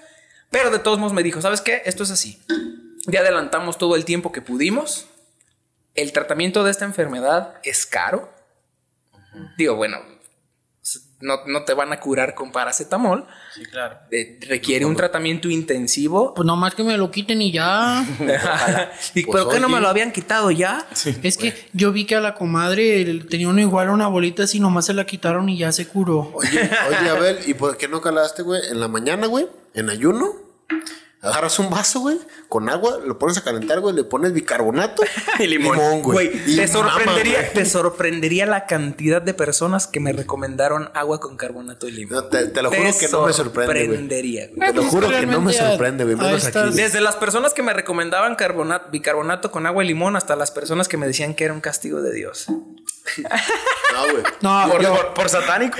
Pero 0.49 0.71
de 0.71 0.79
todos 0.79 0.97
modos 0.97 1.13
me 1.13 1.23
dijo, 1.23 1.41
¿sabes 1.41 1.61
qué? 1.61 1.83
Esto 1.85 2.03
es 2.03 2.11
así. 2.11 2.41
Ya 3.05 3.19
adelantamos 3.19 3.77
todo 3.77 3.95
el 3.95 4.05
tiempo 4.05 4.31
que 4.31 4.41
pudimos. 4.41 5.07
El 5.95 6.11
tratamiento 6.11 6.63
de 6.63 6.71
esta 6.71 6.85
enfermedad 6.85 7.55
es 7.63 7.85
caro. 7.85 8.31
Digo, 9.57 9.75
bueno, 9.75 9.97
no, 11.21 11.39
no 11.47 11.63
te 11.63 11.73
van 11.73 11.91
a 11.91 11.99
curar 11.99 12.33
con 12.33 12.51
paracetamol. 12.51 13.25
Sí, 13.53 13.65
claro. 13.65 13.97
Eh, 14.11 14.39
requiere 14.47 14.85
un 14.85 14.95
tratamiento 14.95 15.49
intensivo. 15.49 16.33
Pues 16.33 16.45
nomás 16.45 16.75
que 16.75 16.83
me 16.83 16.97
lo 16.97 17.11
quiten 17.11 17.41
y 17.41 17.51
ya. 17.51 18.05
y, 19.15 19.23
Pues, 19.23 19.43
¿Pero 19.43 19.49
qué 19.49 19.59
no 19.59 19.69
me 19.69 19.81
lo 19.81 19.89
habían 19.89 20.11
quitado 20.11 20.49
ya? 20.51 20.85
es 21.23 21.37
que 21.37 21.69
yo 21.73 21.91
vi 21.91 22.05
que 22.05 22.15
a 22.15 22.21
la 22.21 22.35
comadre 22.35 23.03
tenía 23.29 23.49
uno 23.49 23.59
igual 23.59 23.89
una 23.89 24.07
bolita 24.07 24.43
así, 24.43 24.59
nomás 24.59 24.85
se 24.85 24.93
la 24.93 25.05
quitaron 25.05 25.49
y 25.49 25.57
ya 25.57 25.71
se 25.71 25.87
curó. 25.87 26.31
Oye, 26.33 26.69
oye, 26.87 27.09
Abel, 27.09 27.39
¿y 27.45 27.53
por 27.53 27.77
qué 27.77 27.87
no 27.87 28.01
calaste, 28.01 28.41
güey? 28.41 28.61
En 28.69 28.79
la 28.79 28.87
mañana, 28.87 29.27
güey, 29.27 29.47
en 29.73 29.89
ayuno, 29.89 30.33
Agarras 31.21 31.59
un 31.59 31.69
vaso, 31.69 31.99
güey, 31.99 32.17
con 32.47 32.69
agua, 32.69 32.97
lo 33.05 33.19
pones 33.19 33.37
a 33.37 33.43
calentar, 33.43 33.81
güey, 33.81 33.93
le 33.93 34.05
pones 34.05 34.31
bicarbonato 34.31 35.03
Y 35.39 35.47
limón. 35.47 36.01
Güey, 36.01 36.31
te 36.55 36.65
sorprendería, 36.67 37.39
güey. 37.41 37.53
te 37.53 37.65
sorprendería 37.65 38.45
la 38.45 38.65
cantidad 38.67 39.21
de 39.21 39.33
personas 39.33 39.85
que 39.85 39.99
me 39.99 40.13
recomendaron 40.13 40.89
agua 40.93 41.19
con 41.19 41.35
carbonato 41.35 41.89
y 41.89 41.91
limón. 41.91 42.15
No, 42.15 42.23
te, 42.23 42.47
te 42.47 42.61
lo 42.61 42.69
juro 42.69 42.89
que 42.97 43.07
no 43.09 43.25
me 43.25 43.33
sorprende, 43.33 43.73
güey. 43.73 43.85
sorprendería, 43.87 44.47
güey. 44.55 44.69
Te 44.71 44.73
lo 44.73 44.83
juro 44.83 45.09
que 45.09 45.25
no 45.25 45.41
me 45.41 45.51
sorprende, 45.51 46.03
güey. 46.05 46.15
Menos. 46.15 46.75
Desde 46.75 47.01
las 47.01 47.17
personas 47.17 47.53
que 47.53 47.63
me 47.63 47.73
recomendaban 47.73 48.35
carbonato, 48.35 48.89
bicarbonato 48.89 49.51
con 49.51 49.65
agua 49.65 49.83
y 49.83 49.87
limón 49.87 50.15
hasta 50.15 50.37
las 50.37 50.51
personas 50.51 50.87
que 50.87 50.95
me 50.95 51.05
decían 51.05 51.33
que 51.33 51.43
era 51.43 51.53
un 51.53 51.61
castigo 51.61 52.01
de 52.01 52.13
Dios. 52.13 52.45
No, 53.93 54.03
güey. 54.11 54.23
No, 54.41 54.67
¿Por, 54.71 54.83
yo- 54.83 54.91
por- 54.95 55.13
por 55.15 55.29
satánico? 55.29 55.79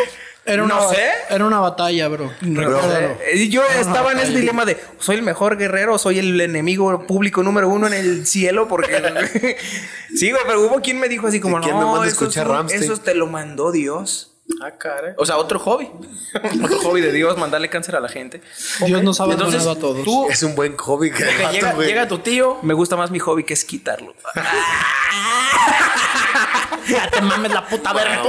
Era 0.53 0.63
una, 0.63 0.75
no 0.75 0.89
sé. 0.89 1.09
Era 1.29 1.45
una 1.45 1.59
batalla, 1.59 2.07
bro. 2.07 2.31
Recuérdalo. 2.41 3.17
Eh, 3.25 3.47
Yo 3.49 3.63
estaba 3.79 4.11
en 4.11 4.19
ese 4.19 4.31
dilema 4.33 4.65
de 4.65 4.77
soy 4.99 5.15
el 5.17 5.21
mejor 5.23 5.57
guerrero, 5.57 5.97
soy 5.97 6.19
el 6.19 6.39
enemigo 6.41 7.05
público 7.07 7.43
número 7.43 7.69
uno 7.69 7.87
en 7.87 7.93
el 7.93 8.25
cielo 8.27 8.67
porque 8.67 9.57
sí, 10.15 10.31
güey, 10.31 10.43
pero 10.45 10.61
hubo 10.61 10.81
quien 10.81 10.99
me 10.99 11.07
dijo 11.09 11.27
así 11.27 11.39
como 11.39 11.59
¿Y 11.59 11.61
quién 11.61 11.75
me 11.75 11.81
no, 11.81 11.95
eso, 11.95 12.03
es 12.05 12.11
escuchar 12.13 12.47
un- 12.47 12.53
Rammstein?" 12.55 12.83
eso 12.83 12.97
te 12.97 13.13
lo 13.15 13.27
mandó 13.27 13.71
Dios. 13.71 14.25
Ah, 14.63 14.71
caray. 14.79 15.13
O 15.17 15.27
sea, 15.27 15.37
otro 15.37 15.59
hobby. 15.59 15.87
Otro 16.63 16.79
hobby 16.79 17.01
de 17.01 17.11
Dios, 17.11 17.37
mandarle 17.37 17.69
cáncer 17.69 17.95
a 17.95 17.99
la 17.99 18.09
gente. 18.09 18.41
Dios 18.83 19.03
nos 19.03 19.21
ha 19.21 19.25
Entonces, 19.25 19.61
abandonado 19.61 19.71
a 19.71 19.75
todos. 19.79 20.03
tú- 20.03 20.27
Es 20.27 20.41
un 20.41 20.55
buen 20.55 20.75
hobby 20.75 21.11
que 21.11 21.23
Que 21.23 21.47
llega, 21.51 21.73
llega 21.77 22.07
tu 22.07 22.17
tío. 22.17 22.57
Me 22.63 22.73
gusta 22.73 22.95
más 22.95 23.11
mi 23.11 23.19
hobby 23.19 23.43
que 23.43 23.53
es 23.53 23.63
quitarlo. 23.63 24.15
Ya 26.87 27.07
te 27.11 27.21
mames 27.21 27.53
la 27.53 27.67
puta 27.67 27.93
verga. 27.93 28.23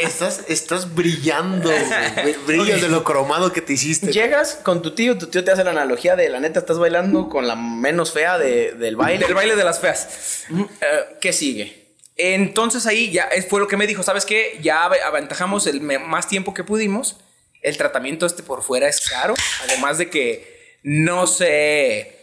Estás, 0.00 0.44
estás 0.48 0.94
brillando, 0.94 1.70
güey. 1.70 2.34
Brillas 2.46 2.80
de 2.82 2.88
lo 2.88 3.04
cromado 3.04 3.52
que 3.52 3.60
te 3.60 3.72
hiciste. 3.74 4.12
Llegas 4.12 4.56
con 4.62 4.82
tu 4.82 4.94
tío, 4.94 5.16
tu 5.18 5.26
tío 5.28 5.44
te 5.44 5.50
hace 5.50 5.64
la 5.64 5.70
analogía 5.70 6.16
de 6.16 6.28
la 6.28 6.40
neta 6.40 6.60
estás 6.60 6.78
bailando 6.78 7.28
con 7.28 7.46
la 7.46 7.56
menos 7.56 8.12
fea 8.12 8.38
de- 8.38 8.72
del 8.72 8.96
baile. 8.96 9.24
Del 9.26 9.34
baile 9.34 9.56
de 9.56 9.64
las 9.64 9.80
feas. 9.80 10.44
Eh, 10.50 11.16
¿Qué 11.20 11.32
sigue? 11.32 11.84
Entonces 12.16 12.86
ahí 12.86 13.10
ya 13.10 13.24
es- 13.24 13.46
fue 13.48 13.60
lo 13.60 13.68
que 13.68 13.76
me 13.76 13.86
dijo, 13.86 14.02
¿sabes 14.02 14.24
qué? 14.24 14.58
Ya 14.62 14.84
ave- 14.84 15.02
aventajamos 15.02 15.66
el 15.66 15.80
más 15.80 16.28
tiempo 16.28 16.54
que 16.54 16.64
pudimos. 16.64 17.18
El 17.62 17.76
tratamiento 17.76 18.26
este 18.26 18.42
por 18.42 18.62
fuera 18.62 18.88
es 18.88 19.08
caro. 19.08 19.34
Además 19.64 19.98
de 19.98 20.10
que 20.10 20.78
no 20.82 21.26
sé... 21.26 22.18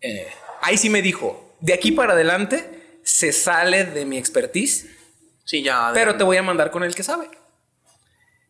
eh, 0.00 0.26
ahí 0.62 0.76
sí 0.78 0.88
me 0.90 1.02
dijo, 1.02 1.54
de 1.60 1.74
aquí 1.74 1.92
para 1.92 2.14
adelante 2.14 2.98
se 3.04 3.32
sale 3.32 3.84
de 3.84 4.04
mi 4.06 4.16
expertise, 4.18 4.86
Sí, 5.50 5.62
ya. 5.64 5.90
pero 5.94 6.16
te 6.16 6.22
voy 6.22 6.36
a 6.36 6.42
mandar 6.44 6.70
con 6.70 6.84
el 6.84 6.94
que 6.94 7.02
sabe. 7.02 7.28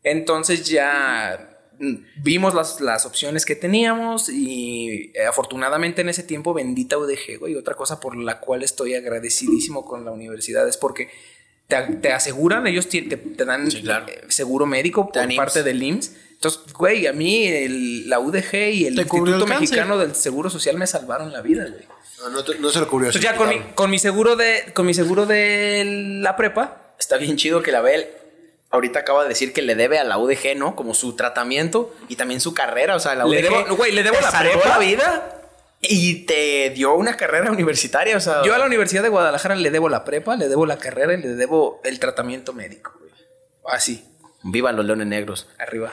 Entonces 0.03 0.67
ya 0.69 1.59
mm, 1.79 1.95
vimos 2.23 2.55
las, 2.55 2.81
las 2.81 3.07
opciones 3.07 3.45
que 3.45 3.55
teníamos 3.57 4.29
y 4.29 5.13
eh, 5.15 5.27
afortunadamente 5.27 6.01
en 6.03 6.09
ese 6.09 6.23
tiempo 6.23 6.55
bendita 6.55 6.99
UDG, 6.99 7.39
güey. 7.39 7.55
Otra 7.57 7.75
cosa 7.75 8.01
por 8.01 8.17
la 8.17 8.41
cual 8.41 8.63
estoy 8.63 8.95
agradecidísimo 8.95 9.85
con 9.85 10.05
la 10.05 10.11
universidad 10.11 10.67
es 10.69 10.77
porque 10.77 11.11
te, 11.69 11.77
te 12.03 12.13
aseguran, 12.13 12.67
ellos 12.67 12.89
te, 12.89 13.03
te 13.03 13.45
dan 13.45 13.71
Sí, 13.71 13.83
claro. 13.83 14.07
eh, 14.09 14.23
seguro 14.29 14.67
médico 14.67 15.07
por 15.11 15.13
parte 15.37 15.61
IMSS. 15.61 15.65
del 15.65 15.83
IMSS. 15.83 16.13
Entonces, 16.33 16.73
güey, 16.73 17.07
a 17.07 17.13
mí 17.13 17.47
el- 17.47 18.09
la 18.09 18.19
UDG 18.19 18.55
y 18.73 18.87
el 18.87 18.99
Instituto 18.99 19.35
el 19.35 19.41
cáncer. 19.41 19.61
Mexicano 19.61 19.99
del 19.99 20.15
Seguro 20.15 20.49
Social 20.49 20.77
me 20.79 20.87
salvaron 20.87 21.33
la 21.33 21.43
vida, 21.43 21.67
güey. 21.69 21.85
No, 22.19 22.31
no, 22.31 22.45
te- 22.45 22.59
no 22.59 22.71
se 22.71 22.81
lo 22.81 22.89
cubrió. 22.89 23.09
Entonces 23.09 23.31
ya 23.31 23.37
con 23.37 23.49
mi, 23.51 23.59
con 23.75 23.91
mi 23.91 23.99
seguro 23.99 24.37
de 24.37 24.73
con 24.75 24.85
mi 24.87 24.93
seguro 24.95 25.25
de 25.27 26.19
la 26.23 26.37
prepa, 26.37 26.90
Está 27.01 27.17
bien 27.17 27.37
chido 27.37 27.63
que 27.63 27.73
la 27.73 27.81
Bel 27.81 28.07
ahorita 28.71 29.01
acaba 29.01 29.25
de 29.25 29.31
decir 29.31 29.53
que 29.53 29.63
le 29.63 29.75
debe 29.75 29.99
a 29.99 30.05
la 30.05 30.17
UDG, 30.19 30.57
¿no? 30.57 30.77
Como 30.77 30.95
su 30.95 31.17
tratamiento 31.17 31.93
y 32.09 32.15
también 32.15 32.41
su 32.41 32.55
carrera. 32.55 32.95
O 32.95 33.01
sea, 33.01 33.17
la 33.17 33.25
Le 33.25 33.41
UDG. 33.41 33.51
debo- 33.67 33.77
güey, 33.77 33.91
le 33.91 34.05
debo 34.05 34.17
te 34.17 34.23
la 34.23 34.39
prepa. 34.39 34.69
la 34.69 34.79
vida 34.79 35.37
y 35.81 36.27
te 36.27 36.71
dio 36.71 36.95
una 36.95 37.17
carrera 37.17 37.51
universitaria. 37.51 38.17
O 38.17 38.21
sea, 38.21 38.43
Yo 38.45 38.55
a 38.55 38.59
la 38.59 38.67
Universidad 38.67 39.03
de 39.03 39.09
Guadalajara 39.09 39.57
le 39.57 39.71
debo 39.71 39.89
la 39.89 40.05
prepa, 40.05 40.37
le 40.37 40.49
debo 40.49 40.67
la 40.67 40.79
carrera 40.79 41.15
y 41.15 41.17
le 41.23 41.29
debo 41.35 41.81
el 41.83 41.99
tratamiento 41.99 42.53
médico. 42.53 42.93
güey. 43.01 43.11
Así, 43.75 44.05
Viva 44.43 44.73
los 44.73 44.85
leones 44.87 45.07
negros. 45.07 45.49
arriba. 45.59 45.91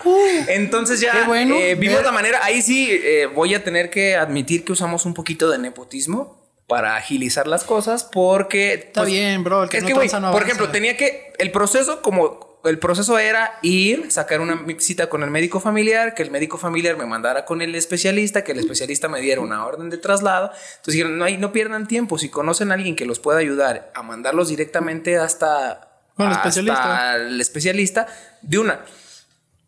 Entonces 0.47 0.99
ya 1.01 1.23
bueno. 1.27 1.55
eh, 1.55 1.75
vimos 1.75 2.01
la 2.03 2.11
manera. 2.11 2.43
Ahí 2.45 2.61
sí 2.61 2.89
eh, 2.91 3.25
voy 3.25 3.53
a 3.55 3.63
tener 3.63 3.89
que 3.89 4.15
admitir 4.15 4.63
que 4.63 4.71
usamos 4.71 5.05
un 5.05 5.13
poquito 5.13 5.49
de 5.49 5.57
nepotismo 5.57 6.46
para 6.67 6.97
agilizar 6.97 7.47
las 7.47 7.63
cosas 7.63 8.03
porque... 8.03 8.73
pues, 8.77 8.87
Está 8.87 9.03
bien, 9.05 9.43
bro, 9.43 9.63
el 9.63 9.69
que 9.69 9.77
es 9.77 9.83
no 9.83 9.87
que, 9.87 9.93
güey, 9.93 10.09
no 10.21 10.31
por 10.31 10.43
ejemplo, 10.43 10.69
tenía 10.69 10.97
que... 10.97 11.33
El 11.37 11.51
proceso 11.51 12.01
como... 12.01 12.45
El 12.65 12.79
proceso 12.79 13.17
era 13.17 13.59
ir, 13.61 14.11
sacar 14.11 14.41
una 14.41 14.65
cita 14.79 15.07
con 15.07 15.23
el 15.23 15.29
médico 15.29 15.61
familiar, 15.61 16.13
que 16.15 16.23
el 16.23 16.31
médico 16.31 16.57
familiar 16.57 16.97
me 16.97 17.05
mandara 17.05 17.45
con 17.45 17.61
el 17.61 17.73
especialista, 17.75 18.43
que 18.43 18.51
el 18.51 18.59
especialista 18.59 19.07
me 19.07 19.21
diera 19.21 19.39
una 19.39 19.65
orden 19.65 19.89
de 19.89 19.97
traslado. 19.97 20.51
Entonces 20.51 20.95
dijeron, 20.95 21.17
no, 21.17 21.23
hay, 21.23 21.37
no 21.37 21.53
pierdan 21.53 21.87
tiempo, 21.87 22.17
si 22.17 22.27
conocen 22.27 22.71
a 22.71 22.73
alguien 22.73 22.97
que 22.97 23.05
los 23.05 23.19
pueda 23.19 23.39
ayudar 23.39 23.89
a 23.93 24.03
mandarlos 24.03 24.49
directamente 24.49 25.17
hasta, 25.17 25.87
el 26.17 26.25
hasta 26.25 26.49
especialista. 26.49 27.15
el 27.15 27.39
especialista, 27.39 28.07
de 28.41 28.57
una. 28.57 28.81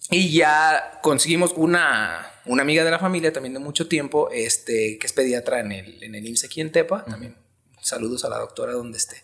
Y 0.10 0.34
ya 0.34 1.00
conseguimos 1.02 1.54
una, 1.56 2.26
una 2.50 2.64
amiga 2.64 2.84
de 2.84 2.92
la 2.92 3.00
familia 3.00 3.32
también 3.32 3.54
de 3.54 3.60
mucho 3.60 3.88
tiempo, 3.88 4.30
este, 4.32 4.98
que 5.00 5.08
es 5.08 5.14
pediatra 5.14 5.60
en 5.60 5.72
el, 5.72 6.04
en 6.04 6.16
el 6.16 6.26
IMSS 6.26 6.46
aquí 6.46 6.62
en 6.62 6.72
Tepa. 6.72 7.06
También 7.06 7.36
saludos 7.82 8.26
a 8.26 8.30
la 8.30 8.38
doctora 8.38 8.74
donde 8.74 8.98
esté. 8.98 9.24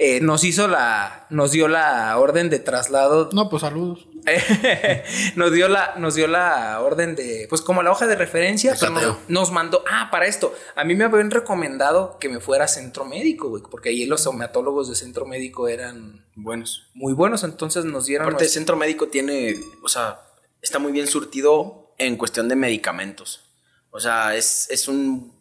Eh, 0.00 0.20
nos 0.20 0.44
hizo 0.44 0.68
la, 0.68 1.26
nos 1.28 1.50
dio 1.50 1.66
la 1.66 2.16
orden 2.18 2.50
de 2.50 2.60
traslado. 2.60 3.30
No, 3.32 3.48
pues 3.48 3.62
saludos. 3.62 4.06
nos 5.36 5.52
dio 5.52 5.68
la, 5.68 5.94
nos 5.96 6.14
dio 6.14 6.28
la 6.28 6.80
orden 6.80 7.16
de, 7.16 7.46
pues 7.48 7.62
como 7.62 7.82
la 7.82 7.90
hoja 7.90 8.06
de 8.06 8.14
referencia, 8.14 8.76
pero 8.78 9.18
nos, 9.26 9.50
mandó, 9.50 9.82
ah, 9.90 10.08
para 10.10 10.26
esto, 10.26 10.54
a 10.76 10.84
mí 10.84 10.94
me 10.94 11.04
habían 11.04 11.30
recomendado 11.30 12.18
que 12.20 12.28
me 12.28 12.38
fuera 12.38 12.66
a 12.66 12.68
centro 12.68 13.04
médico, 13.04 13.48
güey, 13.48 13.62
porque 13.68 13.88
ahí 13.88 14.04
los 14.04 14.26
homeatólogos 14.26 14.88
de 14.88 14.94
centro 14.94 15.26
médico 15.26 15.66
eran 15.66 16.26
Buenos. 16.36 16.88
muy 16.94 17.12
buenos, 17.14 17.42
entonces 17.42 17.84
nos 17.84 18.06
dieron... 18.06 18.26
Aparte, 18.28 18.44
el 18.44 18.50
centro 18.50 18.76
médico 18.76 19.08
tiene, 19.08 19.56
o 19.82 19.88
sea, 19.88 20.20
está 20.62 20.78
muy 20.78 20.92
bien 20.92 21.08
surtido 21.08 21.87
en 21.98 22.16
cuestión 22.16 22.48
de 22.48 22.56
medicamentos. 22.56 23.44
O 23.90 24.00
sea, 24.00 24.36
es, 24.36 24.68
es 24.70 24.88
un, 24.88 25.32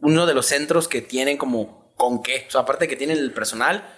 uno 0.00 0.26
de 0.26 0.34
los 0.34 0.46
centros 0.46 0.88
que 0.88 1.02
tienen 1.02 1.36
como 1.38 1.92
con 1.96 2.22
qué. 2.22 2.44
O 2.48 2.50
sea, 2.50 2.60
aparte 2.62 2.84
de 2.84 2.88
que 2.88 2.96
tienen 2.96 3.18
el 3.18 3.32
personal, 3.32 3.92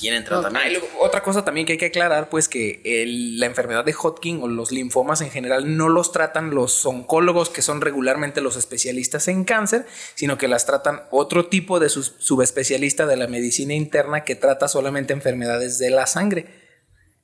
tienen 0.00 0.24
tratamiento. 0.24 0.80
luego, 0.80 0.88
otra 1.00 1.22
cosa 1.22 1.44
también 1.44 1.64
que 1.66 1.74
hay 1.74 1.78
que 1.78 1.86
aclarar, 1.86 2.28
pues 2.28 2.48
que 2.48 2.80
el- 2.84 3.38
la 3.38 3.46
enfermedad 3.46 3.84
de 3.84 3.94
Hodgkin 3.94 4.42
o 4.42 4.48
los 4.48 4.72
linfomas 4.72 5.20
en 5.20 5.30
general 5.30 5.76
no 5.76 5.88
los 5.88 6.10
tratan 6.10 6.50
los 6.54 6.84
oncólogos, 6.86 7.50
que 7.50 7.62
son 7.62 7.80
regularmente 7.80 8.40
los 8.40 8.56
especialistas 8.56 9.28
en 9.28 9.44
cáncer, 9.44 9.86
sino 10.16 10.38
que 10.38 10.48
las 10.48 10.66
tratan 10.66 11.02
otro 11.12 11.46
tipo 11.46 11.78
de 11.78 11.88
sus- 11.88 12.14
subespecialista 12.18 13.06
de 13.06 13.16
la 13.16 13.28
medicina 13.28 13.74
interna 13.74 14.24
que 14.24 14.34
trata 14.34 14.66
solamente 14.66 15.12
enfermedades 15.12 15.78
de 15.78 15.90
la 15.90 16.06
sangre. 16.06 16.63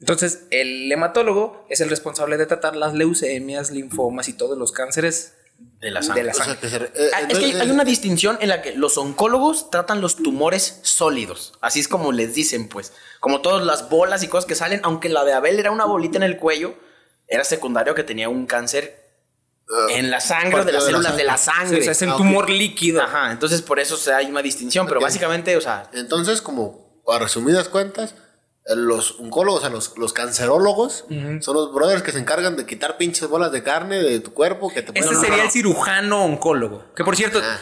Entonces, 0.00 0.44
el 0.50 0.90
hematólogo 0.90 1.66
es 1.68 1.80
el 1.80 1.90
responsable 1.90 2.36
de 2.38 2.46
tratar 2.46 2.74
las 2.76 2.94
leucemias, 2.94 3.70
linfomas 3.70 4.28
y 4.28 4.32
todos 4.32 4.56
los 4.58 4.72
cánceres 4.72 5.34
De 5.80 5.90
la 5.90 6.02
sangre. 6.02 6.22
De 6.22 6.26
la 6.28 6.32
O 6.32 6.34
sea, 6.34 6.44
sangre. 6.46 6.60
que 6.60 6.68
se 6.70 6.78
re- 6.78 6.92
eh, 6.94 7.10
Ah, 7.14 7.20
es 7.28 7.38
que 7.38 7.44
hay, 7.44 7.52
hay 7.52 7.70
una 7.70 7.84
distinción 7.84 8.38
en 8.40 8.48
la 8.48 8.62
que 8.62 8.74
los 8.74 8.96
oncólogos 8.96 9.70
tratan 9.70 10.00
los 10.00 10.16
tumores 10.16 10.80
sólidos. 10.82 11.52
Así 11.60 11.80
es 11.80 11.88
como 11.88 12.12
les 12.12 12.34
dicen, 12.34 12.68
pues. 12.68 12.92
Como 13.20 13.42
todas 13.42 13.64
las 13.66 13.90
bolas 13.90 14.22
y 14.22 14.28
cosas 14.28 14.46
que 14.46 14.54
salen, 14.54 14.80
aunque 14.84 15.10
la 15.10 15.22
de 15.24 15.34
Abel 15.34 15.58
era 15.58 15.70
una 15.70 15.84
bolita 15.84 16.16
en 16.16 16.22
el 16.22 16.38
cuello, 16.38 16.74
era 17.28 17.44
secundario 17.44 17.94
que 17.94 18.02
tenía 18.02 18.30
un 18.30 18.46
cáncer 18.46 19.06
ah, 19.70 19.86
en 19.90 20.10
la 20.10 20.20
sangre 20.20 20.64
de 20.64 20.72
las 20.72 20.86
de 20.86 20.92
la 20.92 20.98
células 20.98 21.16
de 21.18 21.24
la 21.24 21.36
Sí, 21.36 21.44
sangre. 21.54 21.80
o 21.80 21.82
sea, 21.82 21.92
es 21.92 22.00
el 22.02 22.08
Ah, 22.10 22.16
tumor 22.16 22.48
líquido. 22.48 23.02
Ajá, 23.02 23.30
entonces 23.32 23.60
por 23.60 23.78
eso 23.80 23.96
o 23.96 23.98
sea, 23.98 24.16
hay 24.16 24.26
una 24.30 24.40
distinción, 24.40 24.86
pero 24.86 24.98
básicamente, 25.00 25.54
o 25.58 25.60
sea, 25.60 25.90
Entonces, 25.92 26.40
como 26.40 27.02
a 27.06 27.18
resumidas 27.18 27.68
cuentas, 27.68 28.12
eh, 28.12 28.16
los 28.76 29.18
oncólogos, 29.20 29.61
o 29.61 29.62
sea, 29.62 29.70
los, 29.70 29.96
los 29.98 30.12
cancerólogos, 30.12 31.04
son 31.40 31.54
los 31.54 31.72
brothers 31.74 32.02
que 32.02 32.12
se 32.12 32.18
encargan 32.18 32.56
de 32.56 32.66
quitar 32.66 32.96
pinches 32.96 33.28
bolas 33.28 33.50
de 33.52 33.62
carne 33.62 34.02
de 34.02 34.20
tu 34.20 34.33
cuerpo 34.33 34.68
que 34.72 34.83
te 34.83 34.98
Este 34.98 35.12
ponen- 35.14 35.20
sería 35.20 35.42
el 35.44 35.50
cirujano 35.50 36.24
oncólogo. 36.24 36.85
Que 36.94 37.04
por 37.04 37.16
cierto, 37.16 37.40
Ah. 37.42 37.59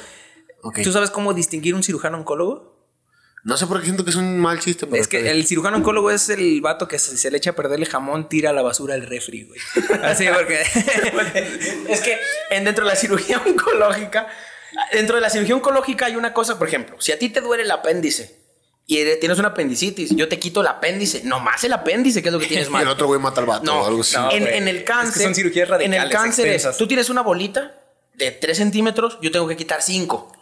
¿tú 0.82 0.92
sabes 0.92 1.10
cómo 1.10 1.34
distinguir 1.34 1.74
un 1.74 1.82
cirujano 1.82 2.18
oncólogo? 2.18 2.76
No 3.44 3.56
sé 3.56 3.66
por 3.68 3.78
qué 3.78 3.84
siento 3.84 4.04
que 4.04 4.10
es 4.10 4.16
un 4.16 4.38
mal 4.38 4.58
chiste, 4.58 4.86
pero 4.86 5.00
Es 5.00 5.06
que 5.08 5.30
el 5.30 5.46
cirujano 5.46 5.76
oncólogo 5.78 6.10
es 6.10 6.28
el 6.28 6.60
vato 6.60 6.88
que 6.88 6.98
se, 6.98 7.16
se 7.16 7.30
le 7.30 7.38
echa 7.38 7.50
a 7.50 7.52
perder 7.54 7.78
el 7.78 7.86
jamón, 7.86 8.28
tira 8.28 8.50
a 8.50 8.52
la 8.52 8.62
basura 8.62 8.94
el 8.96 9.06
refri, 9.06 9.44
güey. 9.44 9.60
Así 10.02 10.26
porque. 10.34 10.60
es 11.88 12.00
que 12.00 12.18
en 12.50 12.64
dentro 12.64 12.84
de 12.84 12.90
la 12.90 12.96
cirugía 12.96 13.40
oncológica, 13.46 14.26
dentro 14.92 15.14
de 15.16 15.22
la 15.22 15.30
cirugía 15.30 15.54
oncológica 15.54 16.06
hay 16.06 16.16
una 16.16 16.32
cosa, 16.34 16.58
por 16.58 16.68
ejemplo, 16.68 16.96
si 17.00 17.12
a 17.12 17.18
ti 17.18 17.28
te 17.30 17.40
duele 17.40 17.62
el 17.62 17.70
apéndice 17.70 18.37
y 18.88 18.98
eres- 18.98 19.20
tienes 19.20 19.38
una 19.38 19.48
apendicitis, 19.48 20.10
yo 20.16 20.26
te 20.28 20.38
quito 20.40 20.62
el 20.62 20.66
apéndice, 20.66 21.22
nomás 21.22 21.62
el 21.62 21.72
apéndice, 21.74 22.22
que 22.22 22.28
es 22.30 22.32
lo 22.32 22.40
que 22.40 22.46
tienes 22.48 22.66
Y 22.68 22.70
mal. 22.70 22.82
el 22.82 22.88
otro 22.88 23.06
güey 23.06 23.20
mata 23.20 23.40
al 23.40 23.46
vato 23.46 23.62
No, 23.64 23.82
o 23.82 23.86
algo 23.86 24.00
así. 24.00 24.16
no. 24.16 24.32
en, 24.32 24.46
el 24.66 24.68
Es 24.68 24.74
que 24.78 24.84
cáncer. 24.84 25.22
son 25.22 25.34
cirugías 25.36 25.68
En 25.68 25.92
el 25.92 26.00
radicales, 26.00 26.12
cáncer 26.12 26.48
es, 26.48 26.76
tú 26.76 26.88
tienes 26.88 27.08
una 27.10 27.20
bolita 27.22 27.80
de 28.14 28.32
3 28.32 28.56
centímetros, 28.56 29.18
yo 29.22 29.30
tengo 29.30 29.46
que 29.46 29.56
quitar 29.56 29.82
5. 29.82 30.32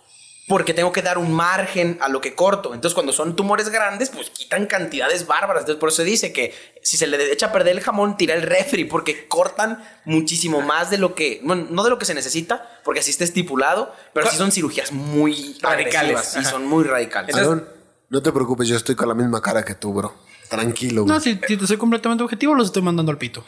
porque 0.48 0.72
tengo 0.74 0.92
que 0.92 1.02
dar 1.02 1.18
un 1.18 1.32
margen 1.32 1.98
a 2.00 2.08
lo 2.08 2.20
que 2.20 2.36
corto. 2.36 2.72
Entonces, 2.72 2.94
cuando 2.94 3.12
son 3.12 3.34
tumores 3.34 3.68
grandes, 3.68 4.10
pues 4.10 4.30
quitan 4.30 4.66
cantidades 4.66 5.26
bárbaras. 5.26 5.62
Entonces, 5.62 5.80
por 5.80 5.88
eso 5.88 5.96
se 5.96 6.04
dice 6.04 6.32
que 6.32 6.54
si 6.84 6.96
se 6.96 7.08
le 7.08 7.32
echa 7.32 7.46
a 7.46 7.52
perder 7.52 7.74
el 7.74 7.82
jamón, 7.82 8.16
tira 8.16 8.32
el 8.32 8.42
refri, 8.42 8.84
porque 8.84 9.26
cortan 9.26 9.84
muchísimo 10.04 10.60
más 10.60 10.88
de 10.88 10.98
lo 10.98 11.16
que, 11.16 11.40
bueno, 11.42 11.66
no 11.70 11.82
de 11.82 11.90
lo 11.90 11.98
que 11.98 12.04
se 12.04 12.14
necesita, 12.14 12.78
porque 12.84 13.00
así 13.00 13.10
está 13.10 13.24
estipulado, 13.24 13.92
pero 14.12 14.30
sí 14.30 14.36
son 14.36 14.52
cirugías 14.52 14.92
muy 14.92 15.58
Radicales. 15.60 16.14
radicales. 16.14 16.36
Ajá. 16.36 16.48
son 16.50 16.64
muy 16.64 16.84
radicales. 16.84 17.34
Aarón, 17.34 17.68
no 18.08 18.22
te 18.22 18.32
preocupes, 18.32 18.68
yo 18.68 18.76
estoy 18.76 18.94
con 18.94 19.08
la 19.08 19.14
misma 19.14 19.40
cara 19.42 19.64
que 19.64 19.74
tú, 19.74 19.92
bro. 19.92 20.14
Tranquilo, 20.48 21.02
güey. 21.02 21.12
No, 21.12 21.20
si, 21.20 21.40
si 21.46 21.56
te 21.56 21.66
soy 21.66 21.76
completamente 21.76 22.22
objetivo, 22.22 22.54
los 22.54 22.68
estoy 22.68 22.82
mandando 22.82 23.10
al 23.10 23.18
pito. 23.18 23.44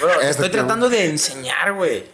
Eso 0.00 0.20
estoy 0.30 0.48
tratando 0.48 0.88
de 0.88 1.06
enseñar, 1.06 1.72
güey. 1.74 2.04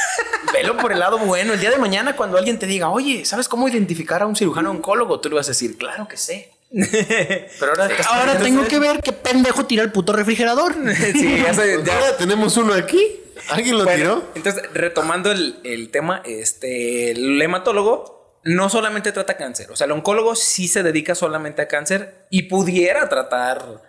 Velo 0.52 0.76
por 0.76 0.90
el 0.92 0.98
lado 0.98 1.18
bueno. 1.18 1.52
El 1.52 1.60
día 1.60 1.70
de 1.70 1.78
mañana, 1.78 2.16
cuando 2.16 2.36
alguien 2.36 2.58
te 2.58 2.66
diga, 2.66 2.88
oye, 2.88 3.24
¿sabes 3.24 3.48
cómo 3.48 3.68
identificar 3.68 4.22
a 4.22 4.26
un 4.26 4.34
cirujano 4.34 4.70
oncólogo? 4.72 5.20
Tú 5.20 5.28
le 5.28 5.36
vas 5.36 5.46
a 5.46 5.50
decir, 5.52 5.76
claro 5.78 6.08
que 6.08 6.16
sé. 6.16 6.50
Pero 6.70 7.72
ahora, 7.72 7.88
Ahora 8.08 8.38
tengo 8.38 8.66
que 8.66 8.78
ver 8.80 9.00
qué 9.00 9.12
pendejo 9.12 9.66
tira 9.66 9.84
el 9.84 9.92
puto 9.92 10.12
refrigerador. 10.12 10.74
sí, 11.12 11.38
ya 11.44 11.54
sé, 11.54 11.80
ya- 11.84 11.94
Ahora 11.96 12.16
tenemos 12.16 12.56
uno 12.56 12.72
aquí. 12.74 13.20
¿Alguien 13.50 13.76
lo 13.78 13.84
Bueno, 13.84 13.98
tiró? 13.98 14.30
entonces, 14.36 14.62
retomando 14.72 15.30
el, 15.30 15.60
el 15.64 15.90
tema, 15.90 16.22
este, 16.24 17.10
el 17.10 17.40
hematólogo 17.42 18.23
no 18.44 18.68
solamente 18.68 19.10
trata 19.12 19.36
cáncer, 19.36 19.70
o 19.70 19.76
sea, 19.76 19.86
el 19.86 19.92
oncólogo 19.92 20.34
sí 20.36 20.68
se 20.68 20.82
dedica 20.82 21.14
solamente 21.14 21.62
a 21.62 21.68
cáncer 21.68 22.26
y 22.30 22.42
pudiera 22.44 23.08
tratar 23.08 23.82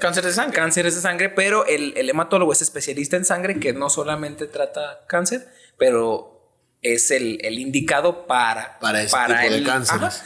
Cáncer 0.00 0.24
de 0.24 0.32
sangre. 0.32 0.54
cánceres 0.56 0.94
de 0.94 1.00
sangre, 1.00 1.28
pero 1.28 1.66
el, 1.66 1.92
el 1.96 2.08
hematólogo 2.08 2.52
es 2.52 2.62
especialista 2.62 3.16
en 3.16 3.24
sangre 3.24 3.58
que 3.58 3.72
no 3.72 3.90
solamente 3.90 4.46
trata 4.46 5.00
cáncer, 5.08 5.48
pero 5.76 6.40
es 6.82 7.10
el, 7.10 7.38
el 7.44 7.58
indicado 7.58 8.26
para, 8.28 8.78
Para 8.78 9.02
ese 9.02 9.16
tipo 9.16 9.54
de 9.54 9.62
cánceres. 9.64 10.02
Ajá. 10.02 10.24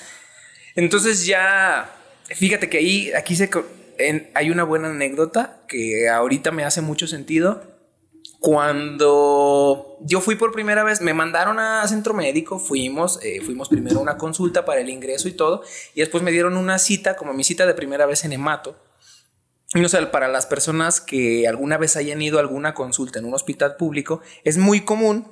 Entonces 0.75 1.25
ya, 1.25 1.91
fíjate 2.27 2.69
que 2.69 2.79
ahí, 2.79 3.13
aquí 3.15 3.35
se, 3.35 3.49
en- 3.99 4.31
hay 4.35 4.51
una 4.51 4.65
buena 4.65 4.89
anécdota 4.89 5.61
que 5.69 6.09
ahorita 6.11 6.51
me 6.51 6.65
hace 6.65 6.83
mucho 6.83 7.07
sentido. 7.07 7.72
Cuando 8.43 9.99
yo 10.01 10.21
fui 10.21 10.35
por 10.35 10.51
primera 10.51 10.83
vez, 10.83 11.01
me 11.01 11.15
mandaron 11.15 11.61
a 11.61 11.87
centro 11.87 12.13
médico, 12.13 12.59
fuimos, 12.59 13.21
eh, 13.23 13.41
fuimos 13.41 13.69
primero 13.69 14.01
a 14.01 14.03
una 14.03 14.17
consulta 14.17 14.65
para 14.65 14.81
el 14.81 14.89
ingreso 14.89 15.29
y 15.29 15.33
todo, 15.33 15.63
y 15.95 16.01
después 16.01 16.25
me 16.25 16.33
dieron 16.33 16.57
una 16.57 16.81
cita, 16.81 17.15
como 17.15 17.35
mi 17.35 17.45
cita 17.45 17.67
de 17.67 17.75
primera 17.75 18.05
vez 18.05 18.25
en 18.25 18.33
hemato. 18.33 18.77
Y 19.77 19.81
no 19.81 19.89
sé, 19.89 20.05
para 20.07 20.27
las 20.27 20.47
personas 20.47 21.01
que 21.01 21.47
alguna 21.47 21.79
vez 21.79 21.95
hayan 21.95 22.21
ido 22.21 22.39
a 22.39 22.41
alguna 22.41 22.75
consulta 22.75 23.21
en 23.21 23.27
un 23.27 23.35
hospital 23.35 23.77
público, 23.77 24.23
es 24.43 24.59
muy 24.59 24.81
común 24.81 25.29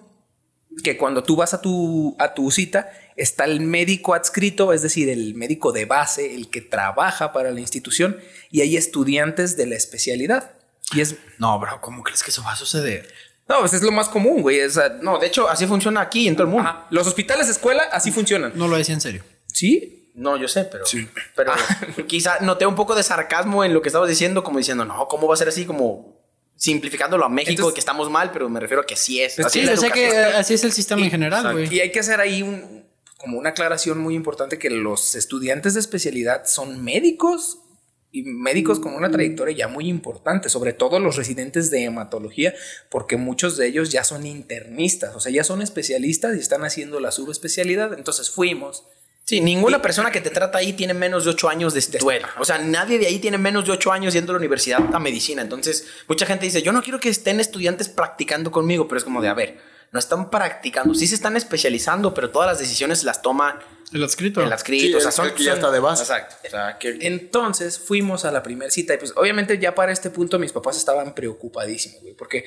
que 0.84 0.96
cuando 0.96 1.24
tú 1.24 1.34
vas 1.34 1.52
a 1.52 1.60
tu, 1.60 2.14
a 2.20 2.32
tu 2.32 2.52
cita, 2.52 2.92
está 3.16 3.44
el 3.44 3.60
médico 3.60 4.14
adscrito, 4.14 4.72
es 4.72 4.82
decir, 4.82 5.08
el 5.08 5.34
médico 5.34 5.72
de 5.72 5.84
base, 5.84 6.36
el 6.36 6.48
que 6.48 6.60
trabaja 6.60 7.32
para 7.32 7.50
la 7.50 7.58
institución, 7.58 8.18
y 8.52 8.60
hay 8.60 8.76
estudiantes 8.76 9.56
de 9.56 9.66
la 9.66 9.74
especialidad. 9.74 10.59
Y 10.92 11.00
es, 11.00 11.16
No, 11.38 11.58
bro, 11.58 11.80
¿cómo 11.80 12.02
crees 12.02 12.22
que 12.22 12.30
eso 12.30 12.42
va 12.42 12.52
a 12.52 12.56
suceder? 12.56 13.12
no, 13.48 13.58
pues 13.60 13.72
es 13.72 13.82
lo 13.82 13.90
más 13.90 14.08
común, 14.08 14.42
güey. 14.42 14.60
o 14.62 14.70
sea, 14.70 14.90
No, 15.02 15.18
de 15.18 15.26
hecho, 15.26 15.48
así 15.48 15.66
funciona 15.66 16.00
aquí 16.00 16.28
en 16.28 16.34
todo 16.36 16.44
el 16.46 16.50
mundo. 16.52 16.68
ajá, 16.68 16.86
los 16.90 17.06
hospitales 17.06 17.46
de 17.46 17.52
escuela 17.52 17.82
así 17.92 18.12
funcionan. 18.12 18.52
No 18.54 18.68
lo 18.68 18.76
decía 18.76 18.94
en 18.94 19.00
serio. 19.00 19.24
¿Sí? 19.46 20.12
No, 20.14 20.36
yo 20.36 20.48
sé, 20.48 20.64
pero. 20.64 20.84
Pero 21.36 21.52
quizá 22.06 22.38
noté 22.40 22.66
un 22.66 22.74
poco 22.74 22.94
de 22.94 23.02
sarcasmo 23.02 23.64
en 23.64 23.72
lo 23.74 23.80
que 23.82 23.88
estabas 23.88 24.08
diciendo, 24.08 24.42
como 24.44 24.58
diciendo, 24.58 24.84
no, 24.84 25.06
¿cómo 25.08 25.26
va 25.26 25.34
a 25.34 25.36
ser 25.36 25.48
así? 25.48 25.64
Como 25.66 26.20
simplificándolo 26.56 27.24
a 27.24 27.28
México, 27.28 27.52
Entonces- 27.52 27.74
que 27.74 27.80
estamos 27.80 28.10
mal, 28.10 28.30
pero 28.32 28.48
me 28.48 28.60
refiero 28.60 28.82
a 28.82 28.86
que 28.86 28.96
sí 28.96 29.20
es. 29.22 29.34
Pues 29.36 29.46
Así 29.46 29.62
Sí, 29.62 29.68
es 29.68 29.80
sé 29.80 29.90
que 29.90 30.08
así 30.16 30.54
es 30.54 30.64
el 30.64 30.72
sistema 30.72 31.02
en 31.02 31.10
general, 31.10 31.52
güey. 31.52 31.74
Y 31.74 31.80
hay 31.80 31.90
que 31.90 32.00
hacer 32.00 32.20
ahí 32.20 32.42
un, 32.42 32.84
como 33.16 33.38
una 33.38 33.50
aclaración 33.50 33.98
muy 33.98 34.14
importante 34.14 34.58
que 34.58 34.68
los 34.70 35.14
estudiantes 35.14 35.74
de 35.74 35.80
especialidad 35.80 36.44
son 36.46 36.82
médicos 36.84 37.58
y 38.12 38.22
médicos 38.22 38.80
con 38.80 38.94
una 38.94 39.10
trayectoria 39.10 39.56
ya 39.56 39.68
muy 39.68 39.88
importante, 39.88 40.48
sobre 40.48 40.72
todo 40.72 40.98
los 40.98 41.16
residentes 41.16 41.70
de 41.70 41.84
hematología, 41.84 42.54
porque 42.88 43.16
muchos 43.16 43.56
de 43.56 43.68
ellos 43.68 43.90
ya 43.90 44.04
son 44.04 44.26
internistas, 44.26 45.14
o 45.14 45.20
sea, 45.20 45.32
ya 45.32 45.44
son 45.44 45.62
especialistas 45.62 46.36
y 46.36 46.40
están 46.40 46.64
haciendo 46.64 47.00
la 47.00 47.12
subespecialidad. 47.12 47.94
Entonces 47.94 48.30
fuimos. 48.30 48.84
Sí, 49.24 49.40
ninguna 49.40 49.80
persona 49.80 50.10
que 50.10 50.20
te 50.20 50.30
trata 50.30 50.58
ahí 50.58 50.72
tiene 50.72 50.92
menos 50.92 51.24
de 51.24 51.30
ocho 51.30 51.48
años 51.48 51.72
de 51.72 51.78
escuela. 51.78 52.30
O 52.40 52.44
sea, 52.44 52.58
nadie 52.58 52.98
de 52.98 53.06
ahí 53.06 53.20
tiene 53.20 53.38
menos 53.38 53.64
de 53.64 53.72
ocho 53.72 53.92
años 53.92 54.12
yendo 54.12 54.32
a 54.32 54.34
la 54.34 54.38
universidad 54.38 54.92
a 54.92 54.98
medicina. 54.98 55.40
Entonces, 55.40 55.86
mucha 56.08 56.26
gente 56.26 56.46
dice, 56.46 56.62
yo 56.62 56.72
no 56.72 56.82
quiero 56.82 56.98
que 56.98 57.10
estén 57.10 57.38
estudiantes 57.38 57.88
practicando 57.88 58.50
conmigo, 58.50 58.88
pero 58.88 58.98
es 58.98 59.04
como 59.04 59.22
de, 59.22 59.28
a 59.28 59.34
ver, 59.34 59.58
no 59.92 59.98
están 59.98 60.30
practicando. 60.30 60.94
Sí 60.94 61.06
se 61.06 61.14
están 61.14 61.36
especializando, 61.36 62.14
pero 62.14 62.30
todas 62.30 62.48
las 62.48 62.58
decisiones 62.58 63.02
las 63.04 63.22
toma 63.22 63.58
El 63.92 64.04
adscrito. 64.04 64.40
el 64.42 64.52
adscrito. 64.52 64.86
Sí, 64.86 64.94
o 64.94 65.00
sea, 65.00 65.10
son, 65.10 65.26
el 65.28 65.34
que 65.34 65.42
ya 65.44 65.50
son- 65.52 65.58
está 65.58 65.70
de 65.72 65.80
base. 65.80 66.02
Exacto. 66.02 66.36
O 66.46 66.50
sea, 66.50 66.78
que- 66.78 66.98
Entonces 67.00 67.78
fuimos 67.78 68.24
a 68.24 68.30
la 68.30 68.42
primera 68.42 68.70
cita 68.70 68.94
y 68.94 68.98
pues 68.98 69.12
obviamente 69.16 69.58
ya 69.58 69.74
para 69.74 69.90
este 69.92 70.10
punto 70.10 70.38
mis 70.38 70.52
papás 70.52 70.76
estaban 70.76 71.14
preocupadísimos, 71.14 72.00
güey, 72.02 72.14
porque 72.14 72.44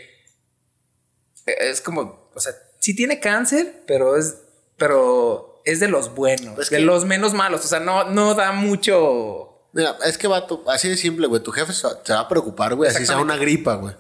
es 1.46 1.82
como, 1.82 2.30
o 2.34 2.40
sea, 2.40 2.54
sí 2.80 2.96
tiene 2.96 3.20
cáncer, 3.20 3.84
pero 3.86 4.16
es, 4.18 4.38
pero 4.78 5.62
es 5.66 5.80
de 5.82 5.90
los 5.90 6.16
buenos, 6.16 6.56
Pues 6.56 6.70
de 6.70 6.78
que- 6.78 6.84
los 6.84 7.06
menos 7.06 7.34
malos, 7.34 7.66
o 7.66 7.68
sea, 7.68 7.80
no, 7.80 8.06
no 8.10 8.34
da 8.36 8.52
mucho... 8.54 9.53
Mira, 9.74 9.98
es 10.06 10.20
que 10.20 10.28
va 10.28 10.46
así 10.68 10.88
de 10.88 10.96
simple, 10.96 11.26
güey. 11.26 11.42
Tu 11.42 11.52
jefe 11.52 11.74
se 11.74 11.88
va, 11.88 12.00
se 12.04 12.14
va 12.14 12.20
a 12.20 12.30
preocupar, 12.30 12.76
güey. 12.76 12.92
Así 12.92 13.08
sea 13.08 13.18
una 13.18 13.38
gripa, 13.38 13.74
güey. 13.76 13.96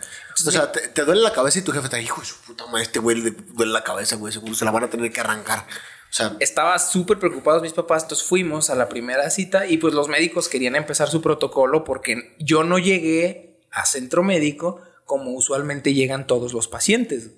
O 0.46 0.52
sea, 0.52 0.72
te, 0.72 0.88
te 0.88 1.04
duele 1.04 1.22
la 1.22 1.34
cabeza 1.34 1.60
y 1.60 1.64
tu 1.64 1.72
jefe 1.72 1.86
está, 1.86 2.00
hijo 2.00 2.22
de 2.22 2.28
su 2.28 2.36
puta 2.38 2.68
madre, 2.68 2.84
este 2.84 3.00
güey 3.00 3.20
le 3.20 3.32
duele 3.32 3.72
la 3.72 3.84
cabeza, 3.84 4.16
güey. 4.16 4.32
Seguro 4.32 4.54
se 4.54 4.66
la 4.66 4.72
van 4.72 4.84
a 4.84 4.90
tener 4.90 5.12
que 5.12 5.20
arrancar. 5.20 5.66
O 6.14 6.16
sea, 6.16 6.38
Estaba 6.40 6.78
súper 6.78 7.18
preocupados 7.18 7.64
mis 7.64 7.74
papás, 7.74 8.04
entonces 8.04 8.28
fuimos 8.28 8.70
a 8.70 8.76
la 8.76 8.88
primera 8.88 9.28
cita 9.32 9.66
y 9.66 9.78
pues 9.78 9.96
los 9.96 10.10
médicos 10.10 10.48
querían 10.48 10.76
empezar 10.76 11.10
su 11.10 11.24
protocolo 11.24 11.84
porque 11.84 12.36
yo 12.38 12.64
no 12.64 12.78
llegué 12.78 13.60
a 13.72 13.84
centro 13.88 14.22
médico 14.22 14.80
como 15.06 15.32
usualmente 15.32 15.96
llegan 15.96 16.28
todos 16.28 16.54
los 16.54 16.68
pacientes. 16.68 17.32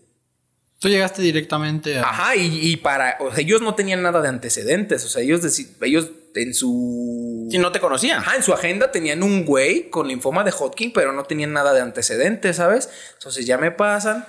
Tú 0.79 0.89
llegaste 0.89 1.21
directamente 1.21 1.99
a. 1.99 2.09
Ajá, 2.09 2.35
y, 2.35 2.69
y 2.69 2.75
para, 2.75 3.17
o 3.21 3.31
sea, 3.31 3.39
ellos 3.39 3.61
no 3.61 3.75
tenían 3.75 4.01
nada 4.01 4.21
de 4.21 4.27
antecedentes, 4.27 5.05
o 5.05 5.07
sea, 5.07 5.21
ellos, 5.21 5.41
ellos 5.81 6.09
en 6.35 6.53
su... 6.53 7.47
si 7.51 7.57
no 7.57 7.71
te 7.71 7.79
conocían. 7.79 8.19
Ajá, 8.19 8.35
en 8.35 8.43
su 8.43 8.53
agenda 8.53 8.91
tenían 8.91 9.23
un 9.23 9.45
güey 9.45 9.89
con 9.89 10.07
linfoma 10.07 10.43
de 10.43 10.51
Hodgkin, 10.51 10.91
pero 10.93 11.11
no 11.13 11.23
tenían 11.23 11.53
nada 11.53 11.73
de 11.73 11.81
antecedentes, 11.81 12.57
¿sabes? 12.57 12.89
Entonces 13.13 13.45
ya 13.45 13.57
me 13.57 13.71
pasan 13.71 14.25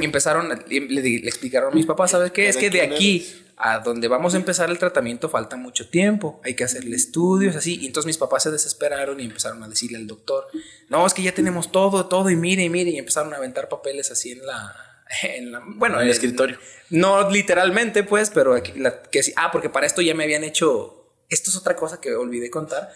y 0.00 0.04
empezaron, 0.04 0.48
le, 0.68 1.14
explicaron 1.28 1.72
a 1.72 1.74
mis 1.74 1.86
papás, 1.86 2.12
¿sabes 2.12 2.30
qué? 2.30 2.48
Es 2.48 2.56
que 2.56 2.70
de 2.70 2.80
¿Quién 2.80 2.92
aquí 2.92 3.36
a 3.62 3.80
donde 3.80 4.08
vamos 4.08 4.32
a 4.32 4.38
empezar 4.38 4.70
el 4.70 4.78
tratamiento 4.78 5.28
falta 5.28 5.56
mucho 5.56 5.90
tiempo, 5.90 6.40
hay 6.44 6.54
que 6.54 6.64
hacerle 6.64 6.96
estudios, 6.96 7.56
así. 7.56 7.78
Y 7.82 7.86
entonces 7.86 8.06
mis 8.06 8.16
papás 8.16 8.44
se 8.44 8.50
desesperaron 8.50 9.20
y 9.20 9.24
empezaron 9.24 9.62
a 9.62 9.68
decirle 9.68 9.98
al 9.98 10.06
doctor, 10.06 10.46
no, 10.88 11.06
es 11.06 11.12
que 11.12 11.22
ya 11.22 11.32
tenemos 11.34 11.70
todo, 11.70 12.06
todo, 12.06 12.30
y 12.30 12.36
mire, 12.36 12.62
y 12.64 12.70
mire, 12.70 12.90
y 12.90 12.98
empezaron 12.98 13.34
a 13.34 13.36
aventar 13.36 13.68
papeles 13.68 14.10
así 14.10 14.32
en 14.32 14.44
la... 14.46 14.86
En 15.24 15.50
la 15.50 15.60
bueno, 15.66 15.96
En 15.96 16.02
el 16.02 16.06
en- 16.06 16.12
escritorio. 16.12 16.56
No 16.90 17.28
literalmente, 17.30 18.04
pues, 18.04 18.30
pero 18.30 18.54
aquí 18.54 18.72
la- 18.76 19.02
que 19.02 19.24
sí. 19.24 19.32
Ah, 19.36 19.50
porque 19.50 19.68
para 19.68 19.84
esto 19.84 20.00
ya 20.02 20.14
me 20.14 20.22
habían 20.22 20.44
hecho. 20.44 20.99
Esto 21.30 21.50
es 21.50 21.56
otra 21.56 21.76
cosa 21.76 22.00
que 22.00 22.14
olvidé 22.14 22.50
contar. 22.50 22.90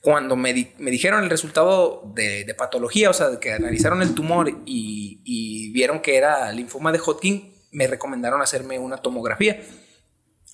Cuando 0.00 0.36
me, 0.36 0.54
di- 0.54 0.72
me 0.78 0.92
dijeron 0.92 1.24
el 1.24 1.30
resultado 1.30 2.02
de, 2.14 2.54
patología, 2.56 3.10
o 3.10 3.12
sea, 3.12 3.30
de 3.30 3.40
que 3.40 3.52
analizaron 3.52 4.00
el 4.02 4.14
tumor 4.14 4.48
y, 4.64 5.20
y 5.24 5.72
vieron 5.72 6.00
que 6.00 6.16
era 6.16 6.52
linfoma 6.52 6.92
de 6.92 7.00
Hodgkin, 7.00 7.52
me 7.72 7.86
recomendaron 7.88 8.40
hacerme 8.40 8.78
una 8.78 8.98
tomografía 8.98 9.60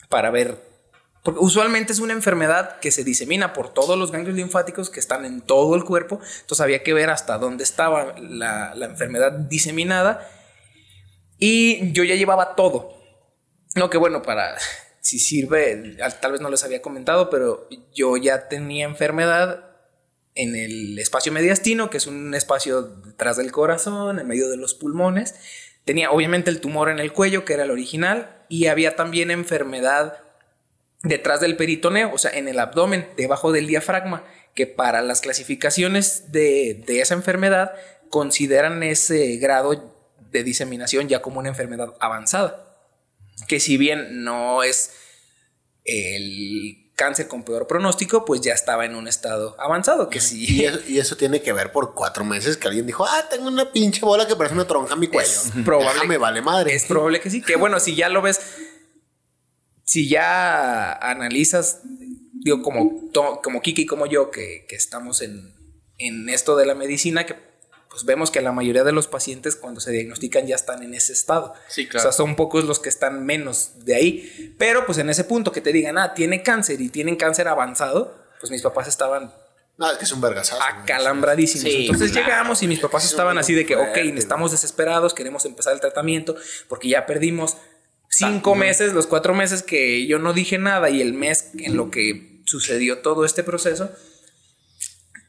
para 0.08 0.30
ver. 0.30 0.72
Porque 1.22 1.40
usualmente 1.40 1.92
es 1.92 2.00
una 2.00 2.12
enfermedad 2.12 2.78
que 2.80 2.90
se 2.90 3.02
disemina 3.02 3.52
por 3.52 3.72
todos 3.72 3.98
los 3.98 4.12
ganglios 4.12 4.36
linfáticos 4.36 4.90
que 4.90 5.00
están 5.00 5.24
en 5.24 5.40
todo 5.40 5.74
el 5.74 5.84
cuerpo. 5.84 6.20
Entonces 6.40 6.60
había 6.60 6.82
que 6.82 6.92
ver 6.94 7.10
hasta 7.10 7.38
dónde 7.38 7.64
estaba 7.64 8.14
la, 8.18 8.74
la 8.74 8.86
enfermedad 8.86 9.32
diseminada. 9.32 10.28
Y 11.38 11.92
yo 11.92 12.04
ya 12.04 12.14
llevaba 12.14 12.54
todo. 12.56 12.94
No, 13.74 13.90
que 13.90 13.98
bueno, 13.98 14.22
para 14.22 14.54
si 15.04 15.18
sirve, 15.18 15.98
tal 16.22 16.32
vez 16.32 16.40
no 16.40 16.48
les 16.48 16.64
había 16.64 16.80
comentado, 16.80 17.28
pero 17.28 17.68
yo 17.94 18.16
ya 18.16 18.48
tenía 18.48 18.86
enfermedad 18.86 19.66
en 20.34 20.56
el 20.56 20.98
espacio 20.98 21.30
mediastino, 21.30 21.90
que 21.90 21.98
es 21.98 22.06
un 22.06 22.34
espacio 22.34 22.80
detrás 22.80 23.36
del 23.36 23.52
corazón, 23.52 24.18
en 24.18 24.26
medio 24.26 24.48
de 24.48 24.56
los 24.56 24.72
pulmones. 24.72 25.34
Tenía 25.84 26.10
obviamente 26.10 26.48
el 26.48 26.62
tumor 26.62 26.88
en 26.88 27.00
el 27.00 27.12
cuello, 27.12 27.44
que 27.44 27.52
era 27.52 27.64
el 27.64 27.70
original, 27.70 28.46
y 28.48 28.68
había 28.68 28.96
también 28.96 29.30
enfermedad 29.30 30.20
detrás 31.02 31.38
del 31.42 31.58
peritoneo, 31.58 32.10
o 32.10 32.16
sea, 32.16 32.30
en 32.30 32.48
el 32.48 32.58
abdomen, 32.58 33.06
debajo 33.18 33.52
del 33.52 33.66
diafragma, 33.66 34.24
que 34.54 34.66
para 34.66 35.02
las 35.02 35.20
clasificaciones 35.20 36.32
de, 36.32 36.82
de 36.86 37.02
esa 37.02 37.12
enfermedad 37.12 37.72
consideran 38.08 38.82
ese 38.82 39.36
grado 39.36 39.94
de 40.30 40.44
diseminación 40.44 41.08
ya 41.08 41.20
como 41.20 41.40
una 41.40 41.50
enfermedad 41.50 41.92
avanzada. 42.00 42.73
Que 43.48 43.60
si 43.60 43.76
bien 43.76 44.22
no 44.24 44.62
es 44.62 44.90
el 45.84 46.80
cáncer 46.96 47.26
con 47.28 47.42
peor 47.44 47.66
pronóstico, 47.66 48.24
pues 48.24 48.40
ya 48.40 48.52
estaba 48.54 48.84
en 48.84 48.94
un 48.94 49.08
estado 49.08 49.56
avanzado, 49.60 50.08
que 50.08 50.18
y 50.18 50.20
sí. 50.20 50.64
eso, 50.64 50.78
y 50.86 50.98
eso 50.98 51.16
tiene 51.16 51.42
que 51.42 51.52
ver 51.52 51.72
por 51.72 51.92
cuatro 51.94 52.24
meses 52.24 52.56
que 52.56 52.68
alguien 52.68 52.86
dijo, 52.86 53.04
ah, 53.04 53.24
tengo 53.28 53.48
una 53.48 53.72
pinche 53.72 54.00
bola 54.02 54.26
que 54.28 54.36
parece 54.36 54.54
una 54.54 54.66
tronja 54.66 54.94
en 54.94 55.00
mi 55.00 55.08
cuello. 55.08 55.30
probable- 55.64 56.06
me 56.06 56.16
vale 56.18 56.40
madre. 56.40 56.72
Es 56.74 56.84
probable 56.84 57.20
que 57.20 57.30
sí. 57.30 57.42
Que 57.42 57.56
bueno, 57.56 57.80
si 57.80 57.94
ya 57.96 58.08
lo 58.08 58.22
ves. 58.22 58.40
si 59.84 60.08
ya 60.08 60.92
analizas, 60.92 61.80
digo, 62.32 62.62
como, 62.62 63.10
como 63.42 63.60
Kiki 63.60 63.82
y 63.82 63.86
como 63.86 64.06
yo, 64.06 64.30
que, 64.30 64.64
que 64.68 64.76
estamos 64.76 65.20
en, 65.20 65.52
en 65.98 66.28
esto 66.28 66.56
de 66.56 66.64
la 66.66 66.74
medicina, 66.74 67.26
que 67.26 67.34
pues 67.94 68.04
vemos 68.06 68.32
que 68.32 68.40
la 68.40 68.50
mayoría 68.50 68.82
de 68.82 68.90
los 68.90 69.06
pacientes 69.06 69.54
cuando 69.54 69.80
se 69.80 69.92
diagnostican 69.92 70.48
ya 70.48 70.56
están 70.56 70.82
en 70.82 70.94
ese 70.94 71.12
estado. 71.12 71.54
Sí, 71.68 71.86
claro. 71.86 72.00
O 72.08 72.10
sea, 72.10 72.16
son 72.16 72.34
pocos 72.34 72.64
los 72.64 72.80
que 72.80 72.88
están 72.88 73.24
menos 73.24 73.84
de 73.84 73.94
ahí. 73.94 74.52
Pero 74.58 74.84
pues 74.84 74.98
en 74.98 75.10
ese 75.10 75.22
punto 75.22 75.52
que 75.52 75.60
te 75.60 75.72
digan, 75.72 75.96
ah, 75.96 76.12
tiene 76.12 76.42
cáncer 76.42 76.80
y 76.80 76.88
tienen 76.88 77.14
cáncer 77.14 77.46
avanzado, 77.46 78.12
pues 78.40 78.50
mis 78.50 78.62
papás 78.62 78.88
estaban 78.88 79.32
No, 79.78 79.88
es 79.92 79.96
que 79.96 80.06
es 80.06 80.10
un 80.12 80.20
vergazazo. 80.20 80.60
güey. 80.60 80.82
acalambradísimos. 80.82 81.70
Sí, 81.72 81.86
Entonces 81.86 82.10
claro. 82.10 82.26
llegamos 82.26 82.62
y 82.64 82.66
mis 82.66 82.80
papás 82.80 83.04
Es 83.04 83.10
estaban 83.12 83.38
así 83.38 83.54
de 83.54 83.64
que, 83.64 83.76
ok, 83.76 83.96
estamos 84.16 84.50
desesperados, 84.50 85.14
queremos 85.14 85.44
empezar 85.44 85.72
el 85.72 85.80
tratamiento 85.80 86.34
porque 86.68 86.88
ya 86.88 87.06
perdimos 87.06 87.56
cinco 88.10 88.56
meses, 88.56 88.92
los 88.92 89.06
cuatro 89.06 89.34
meses 89.34 89.62
que 89.62 90.08
yo 90.08 90.18
no 90.18 90.32
dije 90.32 90.58
nada 90.58 90.90
y 90.90 91.00
el 91.00 91.12
mes 91.14 91.50
en 91.60 91.76
lo 91.76 91.92
que 91.92 92.42
sucedió 92.44 92.98
todo 92.98 93.24
este 93.24 93.44
proceso. 93.44 93.90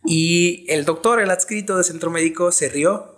Y 0.06 0.66
el 0.72 0.86
doctor, 0.86 1.20
el 1.20 1.32
adscrito 1.32 1.78
de 1.78 1.84
centro 1.84 2.12
médico, 2.12 2.52
se 2.52 2.70
rió 2.70 3.16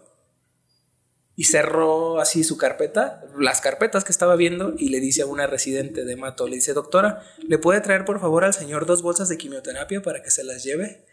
y 1.35 1.43
cerró 1.43 2.19
así 2.19 2.43
su 2.43 2.57
carpeta, 2.57 3.23
las 3.37 3.61
carpetas 3.61 4.03
que 4.03 4.11
estaba 4.11 4.35
viendo, 4.35 4.73
y 4.75 4.89
le 4.89 4.99
dice 4.99 5.21
a 5.21 5.27
una 5.27 5.45
residente 5.45 6.03
de 6.03 6.15
Mato, 6.15 6.47
le 6.47 6.55
dice, 6.55 6.73
doctora, 6.73 7.23
¿le 7.47 7.59
puede 7.59 7.79
traer 7.81 8.05
por 8.05 8.19
favor 8.19 8.43
al 8.43 8.55
señor 8.55 8.87
dos 8.87 9.03
bolsas 9.03 9.29
de 9.29 9.37
quimioterapia 9.37 10.01
para 10.01 10.23
que 10.23 10.31
se 10.31 10.43
las 10.43 10.63
lleve? 10.63 11.05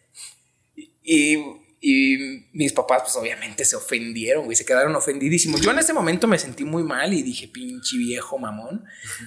Y, 1.03 1.37
y 1.87 2.47
mis 2.55 2.73
papás, 2.73 3.03
pues 3.03 3.15
obviamente 3.17 3.63
se 3.67 3.77
ofendieron, 3.77 4.45
güey, 4.47 4.57
se 4.57 4.65
quedaron 4.65 4.97
ofendidísimos. 4.97 5.61
Yo 5.61 5.71
en 5.71 5.79
ese 5.79 5.93
momento 5.93 6.27
me 6.27 6.39
sentí 6.39 6.65
muy 6.65 6.83
mal 6.83 7.13
y 7.13 7.23
dije, 7.23 7.47
pinche 7.47 7.99
viejo 7.99 8.39
mamón. 8.39 8.87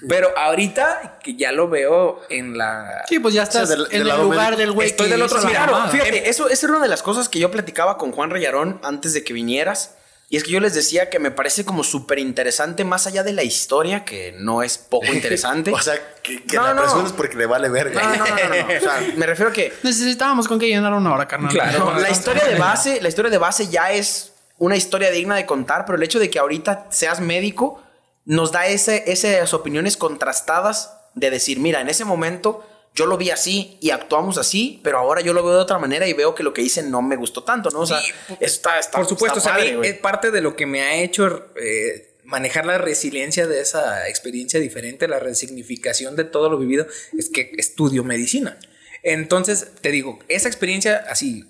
Pero 0.09 0.35
ahorita 0.35 1.19
que 1.23 1.35
ya 1.35 1.51
lo 1.51 1.69
veo 1.69 2.19
en 2.31 2.57
la... 2.57 3.03
Sí, 3.07 3.19
pues 3.19 3.35
ya 3.35 3.43
estás 3.43 3.69
del- 3.69 3.85
en 3.91 4.03
del 4.05 4.09
el 4.09 4.21
lugar 4.21 4.57
del 4.57 4.71
güey 4.71 4.87
Estoy 4.89 5.05
que 5.05 5.11
del 5.13 5.21
otro 5.21 5.39
lado. 5.39 5.71
mamada. 5.71 5.91
Fíjate, 5.91 6.29
eso, 6.29 6.49
esa 6.49 6.65
era 6.65 6.73
una 6.77 6.83
de 6.83 6.89
las 6.89 7.03
cosas 7.03 7.29
que 7.29 7.37
yo 7.37 7.51
platicaba 7.51 7.97
con 7.99 8.11
Juan 8.11 8.31
Rayarón 8.31 8.79
antes 8.83 9.13
de 9.13 9.23
que 9.23 9.33
vinieras. 9.33 9.93
Y 10.29 10.35
es 10.35 10.43
que 10.43 10.51
yo 10.51 10.59
les 10.59 10.73
decía 10.73 11.09
que 11.09 11.19
me 11.19 11.31
parece 11.31 11.63
como 11.63 11.85
súper 11.85 12.19
interesante, 12.19 12.83
más 12.83 13.07
allá 13.07 13.23
de 13.23 13.31
la 13.31 13.43
historia, 13.43 14.03
que 14.03 14.35
no 14.37 14.61
es 14.61 14.77
poco 14.77 15.05
interesante. 15.07 15.71
O 15.73 15.79
sea, 15.81 15.95
que, 16.21 16.43
que 16.43 16.57
No, 16.57 16.63
la 16.63 16.73
no. 16.73 16.81
persona 16.81 17.07
es 17.07 17.13
porque 17.13 17.37
le 17.37 17.45
vale 17.45 17.69
verga. 17.69 18.01
no, 18.03 18.09
no, 18.09 18.25
no, 18.25 18.25
no, 18.25 18.67
no. 18.67 18.77
O 18.77 18.81
sea, 18.81 19.13
me 19.15 19.25
refiero 19.25 19.51
a 19.51 19.53
que 19.53 19.71
Necesitábamos 19.83 20.47
con 20.49 20.59
que 20.59 20.67
llenar 20.67 20.93
una 20.93 21.13
hora, 21.13 21.27
carnal. 21.27 21.51
Claro. 21.51 21.79
No, 21.93 21.99
la 21.99 22.09
historia 22.09 22.43
de 22.43 22.55
base, 22.55 23.01
la 23.01 23.07
historia 23.07 23.31
de 23.31 23.37
base 23.37 23.67
ya 23.69 23.91
es 23.93 24.33
una 24.57 24.75
historia 24.75 25.11
digna 25.11 25.35
de 25.35 25.45
contar, 25.45 25.85
pero 25.85 25.97
el 25.97 26.03
hecho 26.03 26.19
de 26.19 26.29
que 26.29 26.39
ahorita 26.39 26.87
seas 26.89 27.21
médico 27.21 27.81
nos 28.25 28.51
da 28.51 28.67
ese, 28.67 29.09
esas 29.09 29.53
opiniones 29.53 29.95
contrastadas 29.95 30.93
de 31.15 31.29
decir, 31.31 31.59
mira, 31.59 31.79
en 31.79 31.87
ese 31.87 32.03
momento 32.03 32.67
yo 32.97 33.05
lo 33.05 33.15
vi 33.17 33.29
así 33.29 33.77
y 33.79 33.91
actuamos 33.91 34.37
así, 34.39 34.79
pero 34.83 34.97
ahora 34.97 35.21
yo 35.21 35.31
lo 35.31 35.43
veo 35.43 35.53
de 35.53 35.59
otra 35.61 35.77
manera 35.77 36.07
y 36.07 36.13
veo 36.13 36.33
que 36.33 36.41
lo 36.43 36.51
que 36.53 36.63
hice 36.63 36.81
no 36.81 37.01
me 37.03 37.15
gustó 37.15 37.43
tanto, 37.43 37.69
¿no? 37.69 37.81
O 37.81 37.85
sea, 37.85 38.01
Sí, 38.01 38.11
está, 38.39 38.79
está, 38.79 38.97
Por 38.97 39.07
supuesto, 39.07 39.37
está 39.37 39.51
o 39.51 39.53
sea, 39.59 39.63
a 39.63 39.77
mí 39.79 39.87
es 39.87 39.97
parte 39.99 40.31
de 40.31 40.41
lo 40.41 40.55
que 40.55 40.65
me 40.65 40.81
ha 40.81 40.95
hecho 40.95 41.47
eh, 41.61 42.17
manejar 42.23 42.65
la 42.65 42.77
resiliencia 42.79 43.45
de 43.45 43.61
esa 43.61 44.09
experiencia 44.09 44.59
diferente, 44.59 45.07
la 45.07 45.19
resignificación 45.19 46.15
de 46.15 46.23
todo 46.23 46.49
lo 46.49 46.57
vivido, 46.57 46.87
es 47.17 47.29
que 47.29 47.51
estudio 47.57 48.03
medicina. 48.03 48.57
Entonces, 49.03 49.67
te 49.81 49.91
digo, 49.91 50.19
esa 50.27 50.47
experiencia 50.49 51.05
así, 51.09 51.45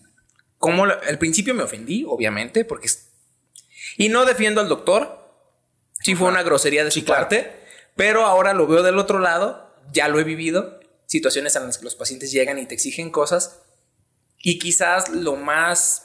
como 0.59 0.85
la- 0.85 0.99
al 1.07 1.17
principio 1.17 1.53
me 1.55 1.63
ofendí, 1.63 2.03
obviamente, 2.07 2.65
porque... 2.65 2.87
es- 2.87 3.07
y 3.97 4.09
no 4.09 4.25
defiendo 4.25 4.59
al 4.61 4.67
doctor, 4.67 5.25
sí 6.01 6.13
fue 6.13 6.27
una 6.27 6.43
grosería 6.43 6.83
de 6.83 6.91
su 6.91 7.05
parte, 7.05 7.51
pero 7.95 8.25
ahora 8.25 8.53
lo 8.53 8.67
veo 8.67 8.83
del 8.83 8.99
otro 8.99 9.17
lado, 9.19 9.73
ya 9.93 10.07
lo 10.09 10.19
he 10.19 10.23
vivido, 10.23 10.76
situaciones 11.07 11.55
en 11.55 11.65
las 11.65 11.79
que 11.79 11.85
los 11.85 11.95
pacientes 11.95 12.31
llegan 12.31 12.59
y 12.59 12.67
te 12.67 12.75
exigen 12.75 13.09
cosas, 13.09 13.61
y 14.39 14.59
quizás 14.59 15.09
lo 15.09 15.35
más 15.35 16.03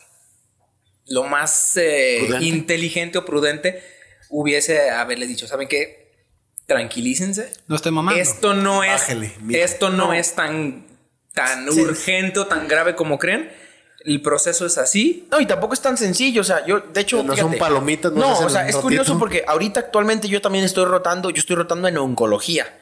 lo 1.07 1.24
más 1.24 1.76
eh, 1.76 2.26
inteligente 2.40 3.18
o 3.18 3.24
prudente 3.24 3.82
hubiese 4.30 4.90
haberles 4.90 5.28
dicho, 5.28 5.46
¿saben 5.46 5.68
qué? 5.68 6.11
Tranquilícense. 6.66 7.53
No 7.66 7.76
esté 7.76 7.90
mamando. 7.90 8.20
Esto 8.20 8.55
no 8.55 8.82
es 8.82 9.03
esto 9.50 9.90
no, 9.90 10.14
es 10.14 10.34
tan 10.34 10.86
tan 11.34 11.68
urgente 11.68 12.38
o 12.40 12.46
tan 12.46 12.68
grave 12.68 12.94
como 12.94 13.18
creen. 13.18 13.50
El 14.05 14.20
proceso 14.20 14.66
es 14.66 14.78
así. 14.78 15.28
No, 15.30 15.40
y 15.40 15.46
tampoco 15.46 15.74
es 15.74 15.80
tan 15.80 15.96
sencillo. 15.96 16.40
O 16.40 16.44
sea, 16.44 16.66
yo, 16.66 16.80
de 16.80 17.00
hecho. 17.00 17.22
No 17.22 17.36
son 17.36 17.57
palomitas, 17.57 18.12
no 18.12 18.20
No, 18.20 18.38
o 18.38 18.50
sea, 18.50 18.62
es 18.62 18.74
rotito. 18.74 18.82
curioso 18.82 19.18
porque 19.18 19.44
ahorita 19.46 19.80
actualmente 19.80 20.28
yo 20.28 20.40
también 20.40 20.64
estoy 20.64 20.86
rotando. 20.86 21.30
Yo 21.30 21.38
estoy 21.38 21.57
rotando 21.57 21.86
en 21.88 21.96
oncología. 21.98 22.82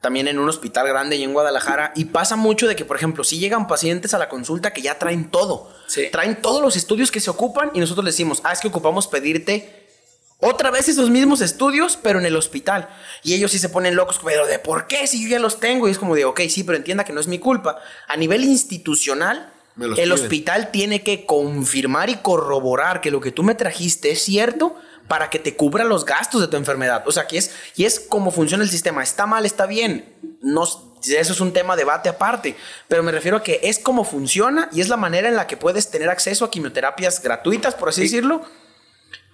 También 0.00 0.28
en 0.28 0.38
un 0.38 0.48
hospital 0.48 0.88
grande 0.88 1.16
y 1.16 1.22
en 1.22 1.32
Guadalajara. 1.32 1.92
Y 1.94 2.06
pasa 2.06 2.36
mucho 2.36 2.66
de 2.66 2.74
que, 2.74 2.84
por 2.84 2.96
ejemplo, 2.96 3.22
si 3.22 3.38
llegan 3.38 3.66
pacientes 3.66 4.14
a 4.14 4.18
la 4.18 4.28
consulta 4.28 4.72
que 4.72 4.80
ya 4.80 4.98
traen 4.98 5.30
todo. 5.30 5.70
Sí. 5.86 6.08
Traen 6.10 6.40
todos 6.40 6.62
los 6.62 6.76
estudios 6.76 7.10
que 7.10 7.20
se 7.20 7.30
ocupan 7.30 7.70
y 7.74 7.80
nosotros 7.80 8.04
les 8.04 8.14
decimos, 8.14 8.40
ah, 8.44 8.52
es 8.52 8.60
que 8.60 8.68
ocupamos 8.68 9.06
pedirte 9.06 9.80
otra 10.40 10.70
vez 10.70 10.88
esos 10.88 11.10
mismos 11.10 11.42
estudios, 11.42 11.98
pero 12.02 12.18
en 12.18 12.24
el 12.24 12.34
hospital. 12.34 12.88
Y 13.22 13.34
ellos 13.34 13.52
sí 13.52 13.58
se 13.58 13.68
ponen 13.68 13.94
locos, 13.94 14.20
pero 14.24 14.46
¿de 14.46 14.58
por 14.58 14.86
qué? 14.86 15.06
Si 15.06 15.22
yo 15.22 15.28
ya 15.28 15.38
los 15.38 15.60
tengo. 15.60 15.86
Y 15.86 15.90
es 15.90 15.98
como 15.98 16.14
de, 16.14 16.24
ok, 16.24 16.40
sí, 16.48 16.64
pero 16.64 16.78
entienda 16.78 17.04
que 17.04 17.12
no 17.12 17.20
es 17.20 17.26
mi 17.26 17.38
culpa. 17.38 17.78
A 18.08 18.16
nivel 18.16 18.44
institucional, 18.44 19.52
el 19.78 19.94
piden. 19.94 20.12
hospital 20.12 20.70
tiene 20.70 21.02
que 21.02 21.26
confirmar 21.26 22.08
y 22.08 22.16
corroborar 22.16 23.02
que 23.02 23.10
lo 23.10 23.20
que 23.20 23.32
tú 23.32 23.42
me 23.42 23.54
trajiste 23.54 24.10
es 24.12 24.22
cierto 24.22 24.76
para 25.10 25.28
que 25.28 25.40
te 25.40 25.56
cubra 25.56 25.82
los 25.82 26.04
gastos 26.04 26.40
de 26.40 26.46
tu 26.46 26.56
enfermedad. 26.56 27.02
O 27.04 27.10
sea, 27.10 27.26
que 27.26 27.36
es, 27.36 27.50
y 27.74 27.84
es 27.84 27.98
como 27.98 28.30
funciona 28.30 28.62
el 28.62 28.70
sistema. 28.70 29.02
Está 29.02 29.26
mal, 29.26 29.44
está 29.44 29.66
bien. 29.66 30.14
No, 30.40 30.62
eso 30.62 31.32
es 31.32 31.40
un 31.40 31.52
tema 31.52 31.74
de 31.74 31.80
debate 31.80 32.08
aparte. 32.08 32.54
Pero 32.86 33.02
me 33.02 33.10
refiero 33.10 33.38
a 33.38 33.42
que 33.42 33.58
es 33.64 33.80
como 33.80 34.04
funciona 34.04 34.68
y 34.70 34.80
es 34.80 34.88
la 34.88 34.96
manera 34.96 35.28
en 35.28 35.34
la 35.34 35.48
que 35.48 35.56
puedes 35.56 35.90
tener 35.90 36.10
acceso 36.10 36.44
a 36.44 36.50
quimioterapias 36.52 37.20
gratuitas, 37.24 37.74
por 37.74 37.88
así 37.88 38.02
decirlo. 38.02 38.42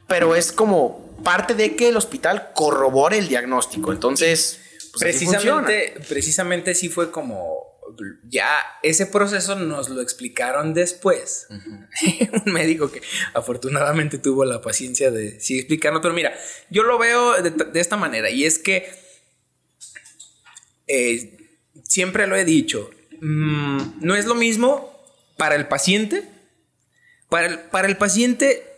Pero 0.06 0.34
es 0.34 0.50
como 0.50 1.14
parte 1.22 1.52
de 1.52 1.76
que 1.76 1.90
el 1.90 1.98
hospital 1.98 2.52
corrobore 2.54 3.18
el 3.18 3.28
diagnóstico. 3.28 3.92
Entonces, 3.92 4.58
pues 4.92 5.02
precisamente, 5.02 5.92
precisamente 6.08 6.74
sí 6.74 6.88
fue 6.88 7.10
como 7.10 7.65
ya 8.28 8.48
ese 8.82 9.06
proceso 9.06 9.54
nos 9.56 9.88
lo 9.88 10.00
explicaron 10.00 10.74
después. 10.74 11.46
Un 12.46 12.52
médico 12.52 12.90
que 12.90 13.02
afortunadamente 13.34 14.18
tuvo 14.18 14.44
la 14.44 14.60
paciencia 14.60 15.10
de 15.10 15.40
sí 15.40 15.58
explicarlo, 15.58 16.00
pero 16.00 16.14
mira, 16.14 16.34
yo 16.70 16.82
lo 16.82 16.98
veo 16.98 17.40
de, 17.42 17.50
de 17.50 17.80
esta 17.80 17.96
manera 17.96 18.30
y 18.30 18.44
es 18.44 18.58
que 18.58 18.88
eh, 20.86 21.36
siempre 21.84 22.26
lo 22.26 22.36
he 22.36 22.44
dicho, 22.44 22.90
mm, 23.20 24.00
no 24.00 24.14
es 24.14 24.26
lo 24.26 24.34
mismo 24.34 24.92
para 25.36 25.54
el 25.56 25.66
paciente, 25.68 26.28
para 27.28 27.46
el, 27.46 27.58
para 27.58 27.88
el 27.88 27.96
paciente 27.96 28.72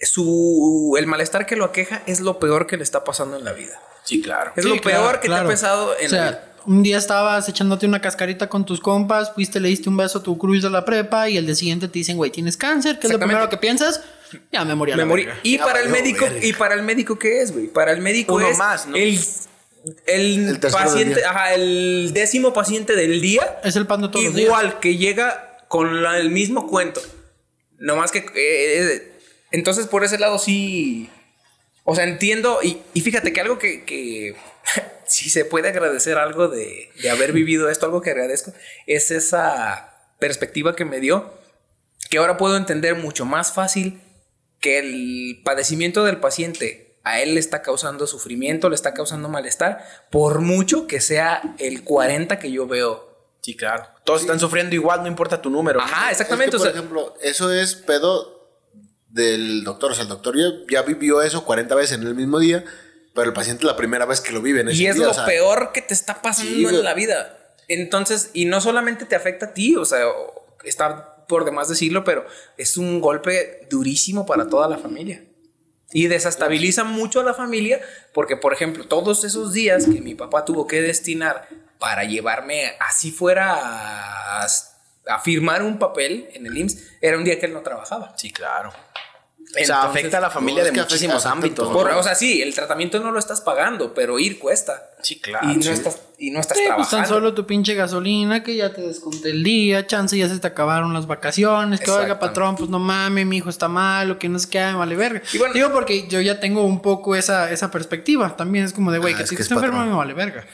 su, 0.00 0.96
el 0.98 1.06
malestar 1.06 1.46
que 1.46 1.56
lo 1.56 1.64
aqueja 1.64 2.02
es 2.06 2.20
lo 2.20 2.38
peor 2.38 2.66
que 2.66 2.76
le 2.76 2.82
está 2.82 3.04
pasando 3.04 3.36
en 3.36 3.44
la 3.44 3.52
vida. 3.52 3.80
Sí, 4.04 4.22
claro. 4.22 4.52
Es 4.56 4.64
Sí, 4.64 4.70
lo 4.70 4.80
claro, 4.80 5.04
peor 5.04 5.20
que 5.20 5.28
claro. 5.28 5.46
te 5.46 5.52
ha 5.52 5.54
pesado 5.54 5.98
en 5.98 6.06
o 6.06 6.08
sea, 6.08 6.24
la 6.24 6.30
vida. 6.30 6.49
Un 6.66 6.82
día 6.82 6.98
estabas 6.98 7.48
echándote 7.48 7.86
una 7.86 8.00
cascarita 8.00 8.48
con 8.48 8.64
tus 8.66 8.80
compas, 8.80 9.32
fuiste, 9.34 9.60
le 9.60 9.68
diste 9.68 9.88
un 9.88 9.96
beso 9.96 10.18
a 10.18 10.22
tu 10.22 10.36
cruz 10.38 10.62
de 10.62 10.70
la 10.70 10.84
prepa 10.84 11.28
y 11.28 11.36
el 11.36 11.46
día 11.46 11.54
siguiente 11.54 11.88
te 11.88 11.98
dicen, 11.98 12.16
güey, 12.16 12.30
tienes 12.30 12.56
cáncer, 12.56 12.98
¿qué 12.98 13.06
es 13.06 13.12
lo 13.12 13.16
Exactamente. 13.16 13.26
primero 13.34 13.48
que 13.50 13.56
piensas? 13.56 14.00
Ya 14.52 14.64
me 14.64 14.74
morí 14.74 14.92
a 14.92 14.96
la 14.96 15.04
Me 15.04 15.08
morí. 15.08 15.24
verga. 15.24 15.40
Y 15.42 15.58
Ya 15.58 15.64
para 15.64 15.80
el 15.80 15.88
médico, 15.88 16.24
verga. 16.24 16.44
y 16.46 16.52
para 16.52 16.74
el 16.74 16.82
médico, 16.82 17.18
¿qué 17.18 17.42
es, 17.42 17.52
güey? 17.52 17.66
Para 17.68 17.92
el 17.92 18.00
médico 18.00 18.34
Uno 18.34 18.48
es 18.48 18.58
más, 18.58 18.86
¿no? 18.86 18.96
el, 18.96 19.18
el, 20.06 20.60
paciente, 20.60 21.24
ajá, 21.24 21.54
el 21.54 22.10
décimo 22.12 22.52
paciente 22.52 22.94
del 22.96 23.20
día. 23.20 23.58
Es 23.64 23.76
el 23.76 23.86
pan 23.86 24.02
de 24.02 24.08
todos 24.08 24.24
los 24.26 24.34
días. 24.34 24.46
Igual 24.46 24.78
que 24.78 24.96
llega 24.96 25.58
con 25.68 26.02
la- 26.02 26.18
el 26.18 26.30
mismo 26.30 26.66
cuento. 26.68 27.00
No 27.78 27.96
más 27.96 28.10
que. 28.12 28.18
eh, 28.18 28.24
eh, 28.34 29.12
entonces, 29.52 29.86
por 29.86 30.04
ese 30.04 30.18
lado, 30.18 30.38
sí. 30.38 31.08
O 31.84 31.94
sea, 31.96 32.04
entiendo. 32.04 32.58
Y, 32.62 32.76
y 32.92 33.00
fíjate 33.00 33.32
que 33.32 33.40
algo 33.40 33.58
que. 33.58 33.84
que 33.84 34.36
si 35.10 35.28
se 35.28 35.44
puede 35.44 35.68
agradecer 35.68 36.18
algo 36.18 36.48
de, 36.48 36.90
de 37.02 37.10
haber 37.10 37.32
vivido 37.32 37.68
esto, 37.68 37.86
algo 37.86 38.00
que 38.00 38.10
agradezco, 38.10 38.52
es 38.86 39.10
esa 39.10 39.92
perspectiva 40.18 40.76
que 40.76 40.84
me 40.84 41.00
dio. 41.00 41.34
Que 42.08 42.18
ahora 42.18 42.36
puedo 42.36 42.56
entender 42.56 42.94
mucho 42.94 43.24
más 43.24 43.52
fácil 43.52 44.00
que 44.60 44.78
el 44.78 45.42
padecimiento 45.44 46.04
del 46.04 46.18
paciente 46.18 46.98
a 47.02 47.20
él 47.20 47.34
le 47.34 47.40
está 47.40 47.62
causando 47.62 48.06
sufrimiento, 48.06 48.68
le 48.68 48.74
está 48.74 48.94
causando 48.94 49.28
malestar, 49.28 49.84
por 50.10 50.40
mucho 50.40 50.86
que 50.86 51.00
sea 51.00 51.42
el 51.58 51.82
40 51.82 52.38
que 52.38 52.52
yo 52.52 52.66
veo. 52.66 53.08
Sí, 53.42 53.56
claro. 53.56 53.86
Todos 54.04 54.20
están 54.20 54.38
sufriendo 54.38 54.74
igual, 54.74 55.02
no 55.02 55.08
importa 55.08 55.40
tu 55.40 55.50
número. 55.50 55.80
Ajá, 55.80 56.10
exactamente. 56.10 56.56
Es 56.56 56.62
que, 56.62 56.68
o 56.68 56.72
por 56.72 56.72
sea, 56.72 56.78
ejemplo, 56.78 57.14
eso 57.22 57.52
es 57.52 57.74
pedo 57.74 58.48
del 59.08 59.64
doctor. 59.64 59.92
O 59.92 59.94
sea, 59.94 60.02
el 60.02 60.08
doctor 60.08 60.36
ya, 60.36 60.50
ya 60.70 60.82
vivió 60.82 61.22
eso 61.22 61.44
40 61.44 61.74
veces 61.74 61.98
en 61.98 62.06
el 62.06 62.14
mismo 62.14 62.38
día, 62.38 62.64
pero 63.20 63.28
el 63.28 63.34
paciente 63.34 63.66
la 63.66 63.76
primera 63.76 64.06
vez 64.06 64.22
que 64.22 64.32
lo 64.32 64.40
vive 64.40 64.62
en 64.62 64.68
ese 64.70 64.82
Y 64.82 64.86
es 64.86 64.94
día, 64.96 65.04
lo 65.04 65.10
o 65.10 65.14
sea, 65.14 65.26
peor 65.26 65.72
que 65.72 65.82
te 65.82 65.92
está 65.92 66.22
pasando 66.22 66.70
Sí, 66.70 66.74
en 66.74 66.82
la 66.82 66.94
vida. 66.94 67.36
Entonces, 67.68 68.30
y 68.32 68.46
no 68.46 68.62
solamente 68.62 69.04
te 69.04 69.14
afecta 69.14 69.46
a 69.46 69.52
ti, 69.52 69.76
o 69.76 69.84
sea, 69.84 70.06
está 70.64 71.26
por 71.26 71.44
demás 71.44 71.68
decirlo, 71.68 72.02
pero 72.02 72.24
es 72.56 72.78
un 72.78 72.98
golpe 73.02 73.66
durísimo 73.68 74.24
para 74.24 74.48
toda 74.48 74.68
la 74.68 74.78
familia. 74.78 75.22
Y 75.92 76.06
desestabiliza 76.06 76.82
mucho 76.84 77.20
a 77.20 77.24
la 77.24 77.34
familia 77.34 77.82
porque, 78.14 78.38
por 78.38 78.54
ejemplo, 78.54 78.86
todos 78.86 79.22
esos 79.24 79.52
días 79.52 79.84
que 79.84 80.00
mi 80.00 80.14
papá 80.14 80.46
tuvo 80.46 80.66
que 80.66 80.80
destinar 80.80 81.46
para 81.78 82.04
llevarme 82.04 82.72
así 82.80 83.10
fuera 83.10 83.52
a, 83.52 84.46
a 84.46 85.18
firmar 85.20 85.62
un 85.62 85.78
papel 85.78 86.30
en 86.32 86.46
el 86.46 86.56
IMSS, 86.56 86.78
era 87.02 87.18
un 87.18 87.24
día 87.24 87.38
que 87.38 87.44
él 87.44 87.52
no 87.52 87.60
trabajaba. 87.60 88.14
Sí, 88.16 88.32
claro. 88.32 88.72
O 89.52 89.58
Entonces, 89.58 89.66
sea, 89.66 89.82
afecta 89.82 90.18
a 90.18 90.20
la 90.20 90.30
familia 90.30 90.62
de 90.62 90.70
que 90.70 90.78
afecta- 90.80 90.84
muchísimos 90.94 91.16
afecta 91.26 91.32
ámbitos. 91.32 91.68
Por- 91.72 91.90
o 91.90 92.02
sea, 92.04 92.14
sí, 92.14 92.40
el 92.40 92.54
tratamiento 92.54 93.00
no 93.00 93.10
lo 93.10 93.18
estás 93.18 93.40
pagando, 93.40 93.92
pero 93.94 94.18
ir 94.20 94.38
cuesta. 94.38 94.90
Sí, 95.02 95.18
claro. 95.18 95.50
y, 95.50 95.56
no 95.56 95.62
sí. 95.62 95.70
estás, 95.70 95.98
y 96.18 96.30
no 96.30 96.38
estás 96.40 96.56
Sí, 96.56 96.62
pues 96.66 96.76
trabajando. 96.88 96.96
tan 96.96 97.06
solo 97.08 97.34
tu 97.34 97.46
pinche 97.46 97.74
gasolina, 97.74 98.42
que 98.44 98.54
ya 98.54 98.72
te 98.72 98.80
desconté 98.82 99.30
el 99.30 99.42
día, 99.42 99.86
chance 99.86 100.16
ya 100.16 100.28
se 100.28 100.38
te 100.38 100.46
acabaron 100.46 100.92
las 100.94 101.06
vacaciones, 101.06 101.80
que 101.80 101.90
oiga 101.90 102.18
patrón, 102.20 102.54
pues 102.56 102.70
no 102.70 102.78
mames, 102.78 103.26
mi 103.26 103.38
hijo 103.38 103.48
está 103.50 103.66
malo, 103.68 104.18
que 104.18 104.28
no 104.28 104.38
se 104.38 104.48
queda, 104.50 104.76
vale 104.76 104.94
verga. 104.94 105.22
Y 105.32 105.38
bueno- 105.38 105.54
Digo 105.54 105.72
porque 105.72 106.06
yo 106.06 106.20
ya 106.20 106.38
tengo 106.38 106.64
un 106.64 106.80
poco 106.82 107.16
esa, 107.16 107.50
esa 107.50 107.70
perspectiva, 107.70 108.36
también 108.36 108.64
es 108.66 108.72
como 108.72 108.92
de, 108.92 108.98
güey, 108.98 109.14
Ah, 109.14 109.16
que 109.16 109.22
es 109.24 109.28
si 109.30 109.36
que 109.36 109.42
estás 109.42 109.56
es 109.56 109.62
enfermo 109.64 109.78
patrón. 109.78 109.90
me 109.92 109.96
vale 109.98 110.14
verga. 110.14 110.44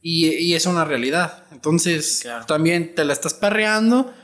Y, 0.00 0.28
y 0.28 0.54
es 0.54 0.64
una 0.66 0.84
realidad. 0.84 1.42
Entonces, 1.50 2.20
Claro. 2.22 2.46
también 2.46 2.94
te 2.94 3.04
la 3.04 3.12
estás 3.12 3.34
perreando 3.34 4.14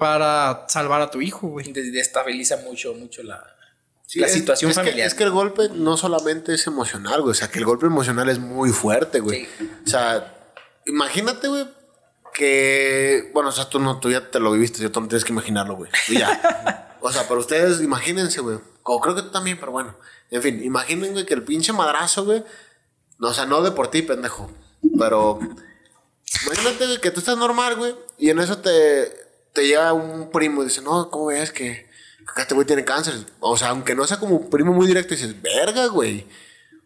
para 0.00 0.64
salvar 0.68 1.00
a 1.02 1.10
tu 1.12 1.20
hijo, 1.20 1.46
güey. 1.46 1.72
Des- 1.72 1.92
Destabiliza 1.92 2.56
mucho, 2.64 2.94
mucho 2.94 3.22
la, 3.22 3.40
Sí, 4.06 4.18
la 4.18 4.26
es- 4.26 4.32
situación 4.32 4.72
es 4.72 4.76
que- 4.76 4.82
familiar. 4.82 5.06
es 5.06 5.14
que 5.14 5.22
el 5.22 5.30
golpe 5.30 5.68
no 5.72 5.96
solamente 5.96 6.54
es 6.54 6.66
emocional, 6.66 7.20
güey. 7.20 7.30
O 7.30 7.34
sea, 7.34 7.48
que 7.48 7.60
el 7.60 7.64
golpe 7.64 7.86
emocional 7.86 8.28
es 8.28 8.40
muy 8.40 8.70
fuerte, 8.70 9.20
güey. 9.20 9.46
Sí. 9.58 9.70
O 9.86 9.88
sea, 9.88 10.34
imagínate, 10.86 11.46
güey, 11.46 11.68
que. 12.34 13.30
Bueno, 13.34 13.50
o 13.50 13.52
sea, 13.52 13.68
tú, 13.68 13.78
no, 13.78 14.00
tú 14.00 14.10
ya 14.10 14.30
te 14.30 14.40
lo 14.40 14.50
viviste, 14.52 14.88
tú 14.88 15.00
no 15.00 15.06
tienes 15.08 15.24
que 15.24 15.32
imaginarlo, 15.32 15.76
güey. 15.76 15.90
Ya. 16.08 16.96
o 17.00 17.12
sea, 17.12 17.28
pero 17.28 17.40
ustedes 17.40 17.80
imagínense, 17.80 18.40
güey. 18.40 18.58
O 18.82 19.00
creo 19.00 19.14
que 19.14 19.22
tú 19.22 19.30
también, 19.30 19.58
pero 19.60 19.72
bueno. 19.72 19.94
En 20.30 20.42
fin, 20.42 20.62
imaginen, 20.62 21.12
güey, 21.12 21.26
que 21.26 21.34
el 21.34 21.42
pinche 21.44 21.72
madrazo, 21.72 22.24
güey. 22.24 22.42
No, 23.18 23.28
o 23.28 23.34
sea, 23.34 23.44
no 23.46 23.62
de 23.62 23.70
por 23.72 23.88
ti, 23.90 24.02
pendejo. 24.02 24.50
Pero. 24.98 25.38
Imagínate, 26.46 26.86
güey, 26.86 27.00
que 27.00 27.10
tú 27.10 27.20
estás 27.20 27.36
normal, 27.36 27.76
güey. 27.76 27.94
Y 28.18 28.30
en 28.30 28.38
eso 28.38 28.58
te, 28.58 29.12
te 29.52 29.66
llega 29.66 29.92
un 29.92 30.30
primo 30.30 30.62
y 30.62 30.66
dice, 30.66 30.82
no, 30.82 31.10
¿cómo 31.10 31.26
ves 31.26 31.52
que, 31.52 31.88
que 32.34 32.42
este 32.42 32.54
güey 32.54 32.66
tiene 32.66 32.84
cáncer? 32.84 33.14
O 33.40 33.56
sea, 33.56 33.70
aunque 33.70 33.94
no 33.94 34.06
sea 34.06 34.18
como 34.18 34.48
primo 34.48 34.72
muy 34.72 34.86
directo, 34.86 35.14
dices, 35.14 35.40
verga, 35.42 35.86
güey. 35.86 36.26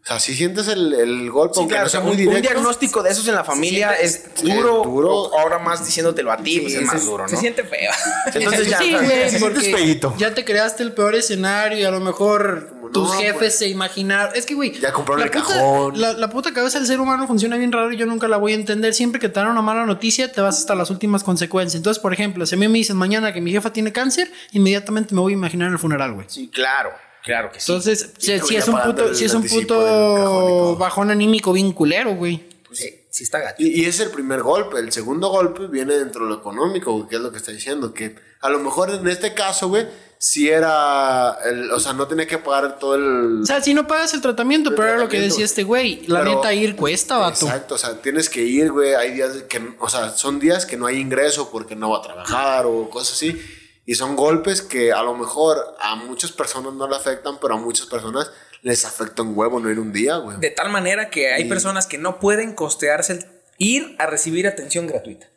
O 0.05 0.07
sea, 0.07 0.20
si 0.20 0.34
sientes 0.34 0.68
el, 0.68 0.92
el 0.92 1.30
golpe, 1.30 1.55
Sí, 1.55 1.61
aunque 1.61 1.72
claro, 1.76 1.86
no 1.86 1.90
sea, 1.90 2.00
un, 2.00 2.07
muy 2.09 2.12
un 2.14 2.18
directo. 2.18 2.40
diagnóstico 2.52 3.02
de 3.02 3.11
esos 3.11 3.26
en 3.26 3.34
la 3.36 3.42
familia 3.42 3.92
es 3.94 4.34
duro, 4.42 4.82
duro. 4.84 5.30
Ahora 5.38 5.59
más 5.59 5.82
diciéndotelo 5.82 6.30
a 6.30 6.36
ti, 6.36 6.61
pues 6.61 6.74
es 6.74 6.82
más 6.82 7.07
duro, 7.07 7.22
¿no? 7.22 7.28
se 7.30 7.38
siente 7.38 7.64
feo. 7.64 7.90
Entonces 8.34 8.68
ya, 8.68 8.78
Sí, 8.80 8.94
porque 9.40 9.98
ya 10.18 10.34
te 10.34 10.44
creaste 10.44 10.82
el 10.82 10.92
peor 10.92 11.14
escenario 11.14 11.78
y 11.78 11.84
a 11.84 11.90
lo 11.90 12.00
mejor 12.00 12.70
tus 12.92 13.14
jefes 13.14 13.34
pues. 13.38 13.59
se 13.59 13.68
imaginaron. 13.68 14.34
Es 14.36 14.44
que, 14.44 14.52
güey. 14.55 14.78
Ya 14.78 14.92
compraron 14.92 15.20
la 15.20 15.24
el 15.26 15.30
puta- 15.32 15.55
cajón. 15.55 15.98
La, 15.98 16.12
la 16.12 16.28
puta 16.28 16.52
cabeza 16.52 16.76
del 16.78 16.86
ser 16.86 17.00
humano 17.00 17.26
funciona 17.26 17.57
bien 17.57 17.72
raro 17.72 17.90
y 17.90 17.96
yo 17.96 18.05
nunca 18.05 18.28
la 18.28 18.36
voy 18.36 18.52
a 18.52 18.57
entender. 18.57 18.92
Siempre 18.92 19.18
que 19.18 19.30
te 19.30 19.40
dan 19.40 19.48
una 19.48 19.62
mala 19.62 19.86
noticia, 19.86 20.30
te 20.30 20.42
vas 20.42 20.59
hasta 20.59 20.74
las 20.74 20.90
últimas 20.90 21.24
consecuencias. 21.24 21.76
Entonces, 21.76 21.98
por 22.02 22.12
ejemplo, 22.12 22.44
si 22.44 22.57
a 22.57 22.59
mí 22.59 22.68
me 22.68 22.76
dicen 22.76 22.98
mañana 22.98 23.32
que 23.32 23.40
mi 23.40 23.52
jefa 23.52 23.72
tiene 23.72 23.90
cáncer, 23.90 24.30
inmediatamente 24.52 25.14
me 25.14 25.22
voy 25.22 25.32
a 25.32 25.36
imaginar 25.36 25.72
el 25.72 25.78
funeral, 25.78 26.12
güey. 26.12 26.26
sí, 26.28 26.50
claro, 26.52 26.90
claro 27.24 27.50
que 27.50 27.58
sí. 27.58 27.72
Entonces, 27.72 28.10
si 28.18 28.26
ya 28.28 28.36
es 28.36 28.68
un 28.68 28.78
el 28.78 29.16
si 29.16 29.24
es 29.24 29.34
un 29.34 30.78
bajón 30.78 31.10
anímico 31.10 31.52
bien 31.52 31.72
culero, 31.72 32.14
güey. 32.14 32.42
Pues 32.66 32.78
sí, 32.78 32.90
sí 33.10 33.22
está 33.24 33.38
gacho. 33.40 33.56
Y, 33.58 33.82
y 33.82 33.84
es 33.86 33.98
el 34.00 34.10
primer 34.10 34.42
golpe. 34.42 34.78
El 34.78 34.92
segundo 34.92 35.28
golpe 35.28 35.66
viene 35.66 35.94
dentro 35.94 36.24
de 36.24 36.30
lo 36.30 36.36
económico, 36.38 36.92
güey, 36.92 37.08
que 37.08 37.16
es 37.16 37.22
lo 37.22 37.30
que 37.32 37.38
está 37.38 37.52
diciendo. 37.52 37.92
Que 37.94 38.14
a 38.40 38.48
lo 38.48 38.58
mejor 38.60 38.90
en 38.90 39.06
este 39.08 39.32
caso, 39.34 39.68
güey, 39.68 39.86
si 40.18 40.48
era. 40.48 41.36
el- 41.44 41.70
o 41.70 41.78
sea, 41.80 41.92
no 41.92 42.06
tenía 42.08 42.26
que 42.26 42.38
pagar 42.38 42.78
todo 42.78 42.94
el. 42.96 43.42
O 43.42 43.46
sea, 43.46 43.60
si 43.62 43.74
no 43.74 43.86
pagas 43.86 44.14
el 44.14 44.20
tratamiento, 44.20 44.70
El 44.70 44.76
pero 44.76 44.88
era 44.88 44.98
lo 44.98 45.08
que 45.08 45.20
decía 45.20 45.44
este 45.44 45.62
güey. 45.64 46.06
La 46.06 46.20
Pero- 46.20 46.36
neta, 46.36 46.52
ir 46.54 46.76
cuesta, 46.76 47.18
vato. 47.18 47.46
Exacto, 47.46 47.74
o 47.74 47.78
sea, 47.78 48.00
tienes 48.00 48.28
que 48.28 48.42
ir, 48.42 48.70
güey. 48.72 48.94
Hay 48.94 49.12
días 49.12 49.32
que, 49.48 49.60
o 49.78 49.88
sea, 49.88 50.10
son 50.10 50.40
días 50.40 50.66
que 50.66 50.76
no 50.76 50.86
hay 50.86 50.98
ingreso 50.98 51.50
porque 51.50 51.76
no 51.76 51.90
va 51.90 51.98
a 51.98 52.02
trabajar 52.02 52.66
o 52.66 52.88
cosas 52.90 53.14
así. 53.14 53.40
Y 53.87 53.95
son 53.97 54.16
golpes 54.16 54.62
que 54.62 54.93
a 54.93 55.03
lo 55.03 55.14
mejor 55.14 55.76
a 55.80 55.95
muchas 55.97 56.32
personas 56.32 56.72
no 56.74 56.89
le 56.89 56.97
afectan, 56.97 57.39
pero 57.41 57.55
a 57.55 57.59
muchas 57.59 57.87
personas 57.87 58.30
les 58.62 58.85
afecta 58.87 59.22
un 59.22 59.37
huevo 59.37 59.61
no 59.61 59.70
ir 59.70 59.78
un 59.78 59.93
día, 59.93 60.16
güey. 60.16 60.39
De 60.39 60.51
tal 60.51 60.70
manera 60.70 61.11
que 61.11 61.32
hay 61.32 61.45
personas 61.45 61.87
que 61.87 61.99
no 61.99 62.18
pueden 62.18 62.55
costearse 62.55 63.12
el 63.12 63.26
ir 63.59 63.95
a 63.99 64.07
recibir 64.07 64.47
atención 64.47 64.87
gratuita. 64.87 65.28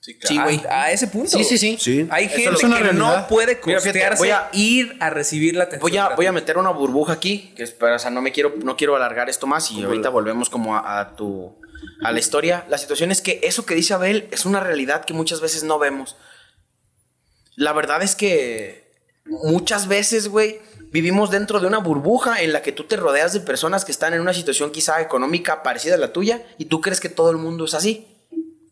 Sí, 0.00 0.18
Sí, 0.20 0.36
güey. 0.36 0.60
A, 0.68 0.82
a 0.86 0.90
ese 0.90 1.06
punto. 1.06 1.30
Sí, 1.30 1.44
sí, 1.44 1.58
sí. 1.58 1.76
Sí. 1.78 2.08
Hay 2.10 2.24
Eso 2.24 2.34
gente 2.34 2.60
que 2.60 2.66
realidad. 2.82 2.92
no 3.20 3.28
puede 3.28 3.60
Mira, 3.64 3.78
fíjate, 3.80 4.00
costearse 4.00 4.18
voy 4.18 4.30
a- 4.30 4.48
ir 4.52 4.96
a 4.98 5.10
recibir 5.10 5.54
la 5.54 5.62
atención 5.64 5.80
Voy 5.88 5.96
a, 5.96 6.02
voy 6.02 6.06
a 6.06 6.08
gratuita. 6.08 6.32
meter 6.32 6.58
una 6.58 6.70
burbuja 6.70 7.12
aquí, 7.12 7.52
que 7.56 7.62
es, 7.62 7.70
pero, 7.70 7.94
o 7.94 7.98
sea, 8.00 8.10
no 8.10 8.20
me 8.20 8.32
quiero, 8.32 8.52
no 8.64 8.76
quiero 8.76 8.96
alargar 8.96 9.30
esto 9.30 9.46
más 9.46 9.70
y 9.70 9.80
ahorita 9.84 10.08
volvemos 10.08 10.50
como 10.50 10.74
a, 10.76 10.98
a 10.98 11.14
tu 11.14 11.56
a 12.02 12.10
la 12.10 12.18
historia. 12.18 12.64
La 12.68 12.78
situación 12.78 13.12
es 13.12 13.22
que 13.22 13.38
eso 13.44 13.64
que 13.64 13.76
dice 13.76 13.94
Abel 13.94 14.26
es 14.32 14.44
una 14.44 14.58
realidad 14.58 15.04
que 15.04 15.14
muchas 15.14 15.40
veces 15.40 15.62
no 15.62 15.78
vemos. 15.78 16.16
La 17.56 17.72
verdad 17.72 18.02
es 18.02 18.14
que 18.16 18.90
muchas 19.26 19.88
veces, 19.88 20.28
güey, 20.28 20.60
vivimos 20.90 21.30
dentro 21.30 21.60
de 21.60 21.66
una 21.66 21.78
burbuja 21.78 22.42
en 22.42 22.52
la 22.52 22.62
que 22.62 22.72
tú 22.72 22.84
te 22.84 22.96
rodeas 22.96 23.32
de 23.32 23.40
personas 23.40 23.84
que 23.84 23.92
están 23.92 24.14
en 24.14 24.20
una 24.20 24.34
situación 24.34 24.70
quizá 24.72 25.00
económica 25.00 25.62
parecida 25.62 25.94
a 25.94 25.98
la 25.98 26.12
tuya 26.12 26.42
y 26.58 26.66
tú 26.66 26.80
crees 26.80 27.00
que 27.00 27.08
todo 27.08 27.30
el 27.30 27.36
mundo 27.38 27.64
es 27.64 27.74
así. 27.74 28.06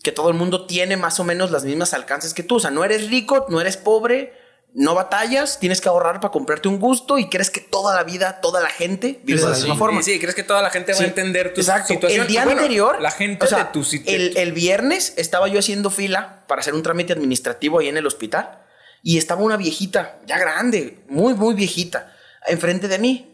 Que 0.03 0.13
todo 0.13 0.29
el 0.31 0.35
mundo 0.35 0.67
tiene 0.67 0.97
más 0.97 1.21
o 1.21 1.25
menos 1.25 1.51
las 1.51 1.65
mismas 1.65 1.93
alcances 1.93 2.33
que 2.33 2.43
tú. 2.43 2.57
O 2.57 2.61
sea, 2.61 2.71
no 2.71 2.85
eres 2.85 3.11
rico, 3.11 3.45
no 3.51 3.61
eres 3.61 3.77
pobre, 3.77 4.33
no 4.73 4.95
batallas, 4.95 5.61
tienes 5.61 5.83
que 5.83 5.91
ahorrar 5.91 6.21
para 6.21 6.33
comprarte 6.33 6.69
un 6.69 6.79
gusto 6.79 7.19
y 7.19 7.29
crees 7.29 7.51
que 7.51 7.61
toda 7.61 7.95
la 7.95 8.03
vida, 8.05 8.41
toda 8.41 8.63
la 8.63 8.71
gente 8.71 9.21
vive 9.25 9.41
de 9.41 9.47
la 9.51 9.57
misma 9.57 9.77
forma. 9.77 10.03
Sí, 10.03 10.13
sí, 10.15 10.19
¿crees 10.21 10.35
que 10.35 10.43
toda 10.43 10.63
la 10.63 10.71
gente 10.71 10.93
va 10.93 10.99
Sí, 10.99 11.05
a 11.05 11.09
entender 11.09 11.53
tu 11.53 11.61
Exacto. 11.61 11.89
situación? 11.89 12.23
El 12.23 12.29
día 12.29 12.45
Bueno, 12.45 12.61
anterior, 12.63 12.99
la 13.01 13.11
gente 13.11 13.45
o 13.45 13.49
sea, 13.49 13.59
de 13.59 13.65
tu 13.73 13.85
situación. 13.85 14.23
el, 14.23 14.37
el 14.39 14.53
viernes 14.53 15.13
estaba 15.19 15.49
yo 15.49 15.59
haciendo 15.59 15.91
fila 15.91 16.45
para 16.47 16.61
hacer 16.61 16.73
un 16.75 16.83
trámite 16.83 17.13
administrativo 17.13 17.81
ahí 17.81 17.89
en 17.89 17.99
el 17.99 18.07
hospital 18.07 18.59
y 19.03 19.19
estaba 19.19 19.43
una 19.43 19.57
viejita, 19.57 20.19
ya 20.27 20.39
grande, 20.39 20.99
muy, 21.09 21.35
muy 21.35 21.55
viejita, 21.55 22.13
enfrente 22.47 22.89
de 22.89 22.99
mí. 22.99 23.27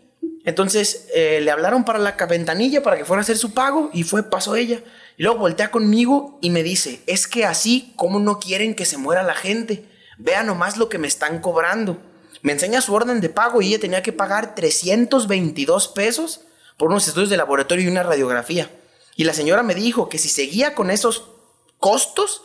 Entonces 0.44 1.08
eh, 1.14 1.40
le 1.42 1.50
hablaron 1.50 1.84
para 1.84 1.98
la 1.98 2.12
ventanilla 2.12 2.82
para 2.82 2.96
que 2.96 3.04
fuera 3.04 3.20
a 3.20 3.24
hacer 3.24 3.36
su 3.36 3.52
pago 3.52 3.90
y 3.92 4.04
fue, 4.04 4.22
pasó 4.22 4.54
ella. 4.54 4.80
Y 5.16 5.24
luego 5.24 5.38
voltea 5.38 5.70
conmigo 5.70 6.38
y 6.40 6.50
me 6.50 6.62
dice, 6.62 7.00
es 7.06 7.26
que 7.26 7.44
así, 7.44 7.92
¿cómo 7.96 8.20
no 8.20 8.38
quieren 8.38 8.74
que 8.74 8.84
se 8.84 8.96
muera 8.96 9.22
la 9.22 9.34
gente? 9.34 9.88
Vea 10.18 10.44
nomás 10.44 10.76
lo 10.76 10.88
que 10.88 10.98
me 10.98 11.08
están 11.08 11.40
cobrando. 11.40 11.98
Me 12.42 12.52
enseña 12.52 12.80
su 12.80 12.94
orden 12.94 13.20
de 13.20 13.28
pago 13.28 13.60
y 13.60 13.68
ella 13.68 13.80
tenía 13.80 14.02
que 14.02 14.12
pagar 14.12 14.54
322 14.54 15.88
pesos 15.88 16.42
por 16.76 16.90
unos 16.90 17.08
estudios 17.08 17.30
de 17.30 17.36
laboratorio 17.36 17.84
y 17.84 17.88
una 17.88 18.04
radiografía. 18.04 18.70
Y 19.16 19.24
la 19.24 19.32
señora 19.32 19.62
me 19.62 19.74
dijo 19.74 20.08
que 20.08 20.18
si 20.18 20.28
seguía 20.28 20.74
con 20.74 20.90
esos 20.90 21.24
costos, 21.78 22.42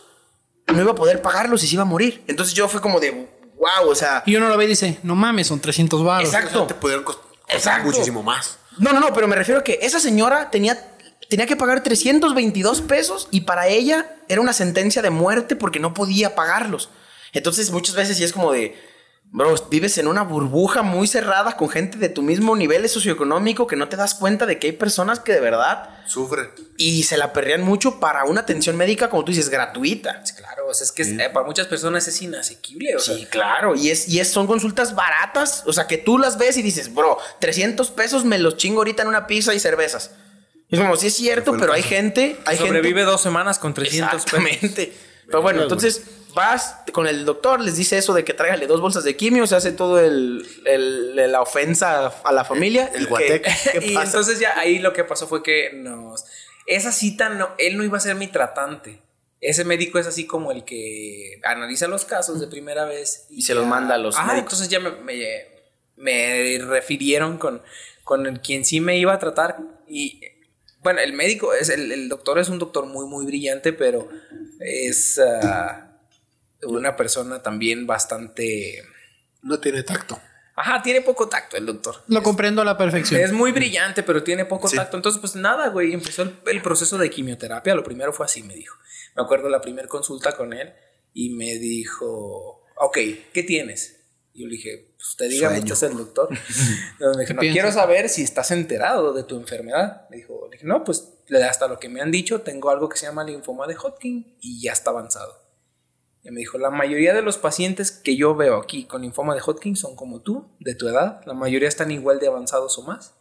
no 0.66 0.80
iba 0.80 0.92
a 0.92 0.94
poder 0.94 1.22
pagarlos 1.22 1.62
y 1.64 1.66
se 1.66 1.74
iba 1.74 1.82
a 1.82 1.86
morir. 1.86 2.22
Entonces 2.26 2.54
yo 2.54 2.68
fue 2.68 2.80
como 2.80 3.00
de, 3.00 3.10
wow, 3.56 3.88
o 3.88 3.94
sea, 3.94 4.22
Y 4.26 4.36
uno 4.36 4.48
lo 4.48 4.56
ve 4.56 4.64
y 4.64 4.68
dice, 4.68 4.98
no 5.02 5.14
mames, 5.14 5.46
son 5.46 5.60
300 5.60 6.04
baros. 6.04 6.32
Exacto. 6.32 6.66
Te 6.66 6.74
pudieron 6.74 7.04
costar 7.04 7.24
Exacto. 7.48 7.86
muchísimo 7.86 8.22
más. 8.22 8.58
No, 8.78 8.92
no, 8.92 9.00
no, 9.00 9.12
pero 9.12 9.28
me 9.28 9.36
refiero 9.36 9.60
a 9.60 9.64
que 9.64 9.78
esa 9.82 10.00
señora 10.00 10.50
tenía, 10.50 10.96
tenía 11.28 11.46
que 11.46 11.56
pagar 11.56 11.82
322 11.82 12.80
pesos 12.82 13.28
y 13.30 13.42
para 13.42 13.68
ella 13.68 14.16
era 14.28 14.40
una 14.40 14.52
sentencia 14.52 15.02
de 15.02 15.10
muerte 15.10 15.56
porque 15.56 15.78
no 15.78 15.92
podía 15.94 16.34
pagarlos. 16.34 16.88
Entonces 17.32 17.70
muchas 17.70 17.94
veces 17.94 18.16
sí 18.16 18.24
es 18.24 18.32
como 18.32 18.52
de, 18.52 18.76
bro, 19.34 19.54
vives 19.70 19.96
en 19.98 20.06
una 20.08 20.22
burbuja 20.22 20.82
muy 20.82 21.06
cerrada 21.08 21.56
con 21.56 21.68
gente 21.70 21.96
de 21.98 22.10
tu 22.10 22.20
mismo 22.22 22.54
nivel 22.54 22.86
socioeconómico 22.88 23.66
que 23.66 23.76
no 23.76 23.88
te 23.88 23.96
das 23.96 24.14
cuenta 24.14 24.44
de 24.46 24.58
que 24.58 24.66
hay 24.68 24.72
personas 24.74 25.20
que 25.20 25.32
de 25.32 25.40
verdad 25.40 25.88
Sufre. 26.06 26.50
y 26.76 27.02
se 27.04 27.16
la 27.16 27.32
perrean 27.32 27.62
mucho 27.62 27.98
para 27.98 28.24
una 28.24 28.42
atención 28.42 28.76
médica, 28.76 29.08
como 29.08 29.24
tú 29.24 29.32
dices, 29.32 29.48
gratuita. 29.48 30.22
Claro, 30.36 30.66
o 30.68 30.74
sea, 30.74 30.84
es 30.84 30.92
que 30.92 31.00
es- 31.02 31.08
eh, 31.08 31.30
para 31.32 31.46
muchas 31.46 31.66
personas 31.66 32.06
es 32.08 32.20
inasequible. 32.20 32.94
O 32.94 33.00
sea, 33.00 33.16
Sí, 33.16 33.24
claro, 33.26 33.74
y, 33.74 33.88
es, 33.90 34.06
y 34.08 34.20
es, 34.20 34.28
son 34.30 34.46
consultas 34.46 34.94
baratas, 34.94 35.62
o 35.66 35.72
sea, 35.72 35.86
que 35.86 35.96
tú 35.96 36.18
las 36.18 36.36
ves 36.36 36.56
y 36.58 36.62
dices, 36.62 36.92
bro, 36.92 37.16
300 37.40 37.90
pesos 37.90 38.24
me 38.26 38.38
los 38.38 38.56
chingo 38.58 38.78
ahorita 38.80 39.02
en 39.02 39.08
una 39.08 39.26
pizza 39.26 39.54
y 39.54 39.60
cervezas. 39.60 40.10
Y 40.68 40.76
es 40.76 40.80
como, 40.80 40.96
sí 40.96 41.06
es 41.08 41.14
cierto, 41.14 41.54
pero 41.58 41.72
hay 41.72 41.82
gente... 41.82 42.38
Hay 42.46 42.56
sobrevive 42.56 43.00
gente, 43.00 43.02
dos 43.10 43.20
semanas 43.22 43.58
con 43.58 43.74
300 43.74 44.24
pesos. 44.24 44.88
Pero 45.26 45.42
bueno, 45.42 45.62
entonces 45.62 46.02
vas 46.34 46.76
con 46.92 47.06
el 47.06 47.24
doctor, 47.24 47.60
les 47.60 47.76
dice 47.76 47.98
eso 47.98 48.14
de 48.14 48.24
que 48.24 48.32
tráigale 48.34 48.66
dos 48.66 48.80
bolsas 48.80 49.04
de 49.04 49.16
quimio, 49.16 49.46
se 49.46 49.54
hace 49.56 49.72
todo 49.72 50.00
el, 50.00 50.46
el- 50.64 51.30
la 51.30 51.40
ofensa 51.42 52.06
a 52.08 52.32
la 52.32 52.44
familia. 52.44 52.90
El 52.94 53.02
y 53.02 53.04
que- 53.04 53.10
guateque. 53.10 53.50
¿qué 53.72 53.86
y 53.86 53.94
pasa? 53.94 54.06
entonces 54.06 54.38
ya 54.40 54.58
ahí 54.58 54.78
lo 54.78 54.92
que 54.92 55.04
pasó 55.04 55.26
fue 55.28 55.42
que 55.42 55.72
nos... 55.74 56.24
Esa 56.66 56.92
cita, 56.92 57.28
no, 57.28 57.50
él 57.58 57.76
no 57.76 57.84
iba 57.84 57.98
a 57.98 58.00
ser 58.00 58.14
mi 58.14 58.28
tratante. 58.28 59.00
Ese 59.40 59.64
médico 59.64 59.98
es 59.98 60.06
así 60.06 60.26
como 60.26 60.52
el 60.52 60.64
que 60.64 61.40
analiza 61.44 61.88
los 61.88 62.04
casos 62.04 62.38
de 62.40 62.46
primera 62.46 62.84
vez. 62.84 63.26
Y 63.30 63.42
se 63.42 63.54
los 63.54 63.66
manda 63.66 63.96
a 63.96 63.98
los 63.98 64.16
Ajá, 64.16 64.28
médicos. 64.34 64.52
entonces 64.60 64.68
ya 64.68 64.78
me, 64.78 64.90
me- 65.02 65.46
me 65.96 66.58
refirieron 66.64 67.38
con, 67.38 67.60
con 68.04 68.26
el 68.26 68.40
quien 68.40 68.64
sí 68.64 68.80
me 68.80 68.96
iba 68.98 69.12
a 69.12 69.18
tratar. 69.18 69.58
Y 69.88 70.20
bueno, 70.82 71.00
el 71.00 71.12
médico, 71.12 71.54
es 71.54 71.68
el, 71.68 71.92
el 71.92 72.08
doctor 72.08 72.38
es 72.38 72.48
un 72.48 72.58
doctor 72.58 72.86
muy, 72.86 73.06
muy 73.06 73.24
brillante, 73.26 73.72
pero 73.72 74.08
es 74.60 75.18
ah, 75.18 75.98
una 76.62 76.96
persona 76.96 77.42
también 77.42 77.86
bastante... 77.86 78.82
No 79.42 79.58
tiene 79.60 79.82
tacto. 79.82 80.20
Ajá, 80.54 80.82
tiene 80.82 81.00
poco 81.00 81.28
tacto 81.28 81.56
el 81.56 81.66
doctor. 81.66 82.02
Lo 82.08 82.22
comprendo 82.22 82.62
a 82.62 82.64
la 82.64 82.76
perfección. 82.76 83.20
Es 83.20 83.32
muy 83.32 83.52
brillante, 83.52 84.02
pero 84.02 84.22
tiene 84.22 84.44
poco 84.44 84.68
tacto. 84.68 84.96
Entonces, 84.96 85.20
pues 85.20 85.34
nada, 85.34 85.68
güey. 85.68 85.92
Empezó 85.92 86.22
el, 86.22 86.36
el 86.46 86.62
proceso 86.62 86.98
de 86.98 87.10
quimioterapia. 87.10 87.74
Lo 87.74 87.82
primero 87.82 88.12
fue 88.12 88.26
así, 88.26 88.42
me 88.42 88.54
dijo. 88.54 88.76
Me 89.16 89.22
acuerdo 89.22 89.48
la 89.48 89.60
primera 89.60 89.88
consulta 89.88 90.36
con 90.36 90.52
él 90.52 90.72
y 91.14 91.30
me 91.30 91.56
dijo, 91.58 92.64
ok, 92.76 92.98
¿qué 93.32 93.42
tienes? 93.42 94.00
Y 94.34 94.42
yo 94.42 94.46
le 94.46 94.56
dije, 94.56 94.91
pues 95.02 95.10
usted 95.10 95.30
dígame, 95.30 95.58
usted 95.58 95.72
es 95.72 95.82
el 95.82 95.96
doctor. 95.96 96.28
Entonces 96.92 97.16
me 97.16 97.22
dijo, 97.22 97.34
no, 97.34 97.40
piensas? 97.40 97.54
quiero 97.54 97.72
saber 97.72 98.08
si 98.08 98.22
estás 98.22 98.52
enterado 98.52 99.12
de 99.12 99.24
tu 99.24 99.36
enfermedad. 99.36 100.08
Me 100.10 100.18
dijo, 100.18 100.46
le 100.48 100.56
dije, 100.56 100.64
no, 100.64 100.84
pues 100.84 101.08
hasta 101.44 101.66
lo 101.66 101.80
que 101.80 101.88
me 101.88 102.00
han 102.00 102.12
dicho, 102.12 102.42
tengo 102.42 102.70
algo 102.70 102.88
que 102.88 102.96
se 102.96 103.06
llama 103.06 103.24
linfoma 103.24 103.66
de 103.66 103.74
Hodgkin 103.74 104.36
y 104.40 104.62
ya 104.62 104.70
está 104.70 104.90
avanzado. 104.90 105.42
Y 106.22 106.30
me 106.30 106.38
dijo, 106.38 106.56
la 106.56 106.70
mayoría 106.70 107.14
de 107.14 107.22
los 107.22 107.36
pacientes 107.36 107.90
que 107.90 108.14
yo 108.14 108.36
veo 108.36 108.58
aquí 108.58 108.84
con 108.84 109.02
linfoma 109.02 109.34
de 109.34 109.40
Hodgkin 109.40 109.74
son 109.74 109.96
como 109.96 110.20
tú, 110.20 110.46
de 110.60 110.76
tu 110.76 110.86
edad. 110.86 111.20
La 111.26 111.34
mayoría 111.34 111.68
están 111.68 111.90
igual 111.90 112.20
de 112.20 112.28
avanzados 112.28 112.78
o 112.78 112.82
más. 112.82 113.14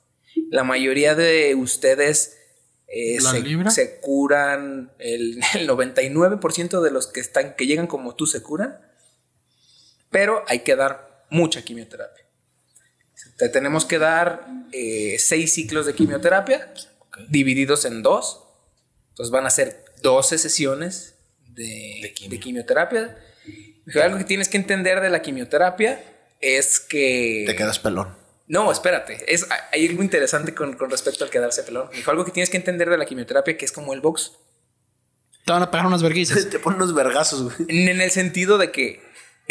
La 0.52 0.64
mayoría 0.64 1.16
de 1.16 1.56
ustedes 1.56 2.38
eh, 2.90 3.20
¿La 3.22 3.32
se, 3.32 3.72
se 3.72 4.00
curan, 4.02 4.92
el, 5.00 5.40
el 5.56 5.68
99% 5.68 6.80
de 6.80 6.92
los 6.92 7.08
que, 7.08 7.22
están, 7.22 7.56
que 7.56 7.66
llegan 7.66 7.88
como 7.88 8.14
tú 8.14 8.28
se 8.28 8.44
curan, 8.44 8.80
pero 10.12 10.44
hay 10.48 10.60
que 10.60 10.76
dar 10.76 11.11
mucha 11.32 11.64
quimioterapia. 11.64 12.24
Te 13.38 13.50
tenemos 13.50 13.86
que 13.86 13.98
dar 13.98 14.46
eh, 14.72 15.16
seis 15.18 15.54
ciclos 15.54 15.88
de 15.88 15.96
quimioterapia 15.96 16.72
divididos 17.30 17.86
en 17.86 18.04
dos. 18.04 18.44
Entonces 19.10 19.32
van 19.32 19.46
a 19.46 19.50
ser 19.50 19.84
12 20.02 20.38
sesiones 20.38 21.16
de, 21.48 22.00
De 22.02 22.14
quimio. 22.14 22.32
de 22.32 22.40
quimioterapia. 22.40 23.18
Dijo, 23.86 24.02
Algo 24.02 24.18
que 24.20 24.24
tienes 24.24 24.48
que 24.48 24.58
entender 24.58 25.02
de 25.02 25.10
la 25.10 25.22
quimioterapia 25.22 26.04
es 26.40 26.80
que... 26.80 27.46
Te 27.48 27.56
quedas 27.56 27.80
pelón. 27.80 28.16
No, 28.48 28.72
espérate. 28.72 29.34
Es, 29.34 29.46
hay 29.72 29.88
algo 29.88 30.04
interesante 30.04 30.54
con, 30.54 30.74
con 30.76 30.90
respecto 30.90 31.24
al 31.24 31.30
quedarse 31.30 31.64
pelón. 31.64 31.88
Me 31.92 31.98
Dijo 31.98 32.12
algo 32.12 32.26
que 32.26 32.32
tienes 32.32 32.50
que 32.50 32.58
entender 32.58 32.90
de 32.90 32.98
la 32.98 33.06
quimioterapia 33.06 33.58
que 33.58 33.66
es 33.66 33.72
como 33.72 33.94
el 33.94 34.02
box. 34.02 34.34
Te 35.46 35.52
van 35.52 35.64
a 35.64 35.72
pegar 35.72 35.86
unas 35.86 36.04
verguizas. 36.04 36.50
Te 36.50 36.60
ponen 36.60 36.82
unos 36.82 36.94
vergazos, 36.94 37.44
güey. 37.44 37.88
En 37.90 38.02
el 38.02 38.12
sentido 38.12 38.58
de 38.58 38.72
que 38.72 39.02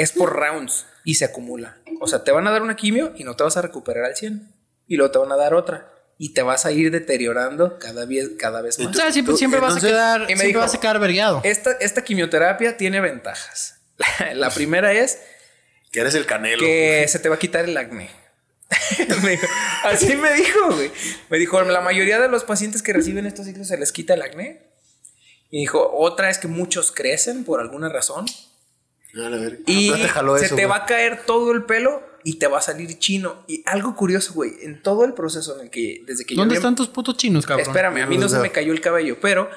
es 0.01 0.13
por 0.13 0.35
rounds 0.37 0.87
y 1.05 1.15
se 1.15 1.25
acumula. 1.25 1.77
O 2.01 2.07
sea, 2.09 2.25
te 2.25 2.31
van 2.33 2.47
a 2.47 2.51
dar 2.51 2.63
una 2.63 2.77
quimio 2.77 3.13
y 3.17 3.25
no 3.25 3.37
te 3.37 3.45
vas 3.45 3.57
a 3.57 3.63
recuperar 3.63 4.05
al 4.05 4.17
100. 4.17 4.53
Y 4.87 4.97
luego 4.97 5.11
te 5.13 5.19
van 5.19 5.33
a 5.33 5.37
dar 5.37 5.55
otra. 5.55 5.89
Y 6.19 6.35
te 6.35 6.43
vas 6.43 6.67
a 6.67 6.73
ir 6.73 6.91
deteriorando 6.91 7.79
cada 7.79 8.05
vez, 8.05 8.31
cada 8.39 8.61
vez 8.61 8.79
O 8.79 8.83
más. 8.85 8.97
sea, 8.97 9.11
siempre, 9.13 9.33
tú- 9.33 9.39
siempre 9.39 9.61
vas 9.61 9.77
a 9.77 9.81
quedar, 9.81 10.21
Y 10.21 10.23
me 10.23 10.27
siempre 10.29 10.47
dijo- 10.49 10.61
vas 10.61 10.75
a 10.75 10.81
quedar 10.81 10.99
vergueado. 10.99 11.41
Esta, 11.45 11.73
esta 11.81 12.03
quimioterapia 12.05 12.77
tiene 12.77 13.01
ventajas. 13.01 13.77
La 14.35 14.51
primera 14.51 14.93
es 14.93 15.19
Que 15.93 16.01
eres 16.01 16.15
el 16.15 16.27
canelo. 16.27 16.63
que 16.63 17.07
se 17.09 17.19
te 17.19 17.29
va 17.29 17.37
a 17.37 17.39
quitar 17.39 17.65
el 17.65 17.77
acné. 17.77 18.11
Me 19.23 19.31
dijo- 19.31 19.47
así 19.85 20.15
me 20.17 20.33
dijo, 20.35 20.73
güey. 20.75 20.91
Me 21.29 21.39
dijo, 21.39 21.61
la 21.63 21.81
mayoría 21.81 22.21
de 22.21 22.29
los 22.29 22.45
pacientes 22.45 22.83
que 22.83 22.93
reciben 22.93 23.27
estos 23.27 23.47
ciclos 23.47 23.67
se 23.69 23.77
les 23.79 23.91
quita 23.93 24.15
el 24.15 24.23
acné. 24.23 24.63
Y 25.51 25.61
dijo, 25.61 25.91
otra 25.93 26.31
es 26.31 26.39
que 26.39 26.47
muchos 26.49 26.93
crecen 26.93 27.45
por 27.45 27.61
alguna 27.61 27.89
razón. 27.89 28.27
A 29.17 29.29
ver, 29.31 29.61
Y 29.67 29.89
no 29.91 29.97
te 29.97 30.09
jaló 30.09 30.39
se 30.39 30.47
eso, 30.47 30.55
te 30.57 30.67
güey. 30.67 30.71
va 30.79 30.85
a 30.85 30.87
caer 30.87 31.23
todo 31.27 31.53
el 31.53 31.65
pelo 31.65 32.03
y 32.23 32.39
te 32.39 32.47
va 32.47 32.59
a 32.59 32.63
salir 32.63 32.99
chino. 32.99 33.45
Y 33.49 33.63
algo 33.67 33.97
curioso, 33.97 34.33
güey, 34.35 34.53
en 34.63 34.83
todo 34.83 35.05
el 35.05 35.15
proceso 35.15 35.57
en 35.59 35.63
el 35.67 35.71
que, 35.71 36.03
desde 36.07 36.25
que 36.25 36.35
¿Dónde 36.35 36.53
había- 36.55 36.59
están 36.61 36.77
tus 36.77 36.89
putos 36.89 37.17
chinos, 37.17 37.47
cabrón? 37.47 37.67
Espérame, 37.67 38.03
a 38.03 38.07
mí 38.07 38.19
no 38.19 38.29
se 38.29 38.39
me 38.39 38.53
cayó 38.53 38.73
el 38.73 38.81
cabello, 38.81 39.19
pero 39.21 39.51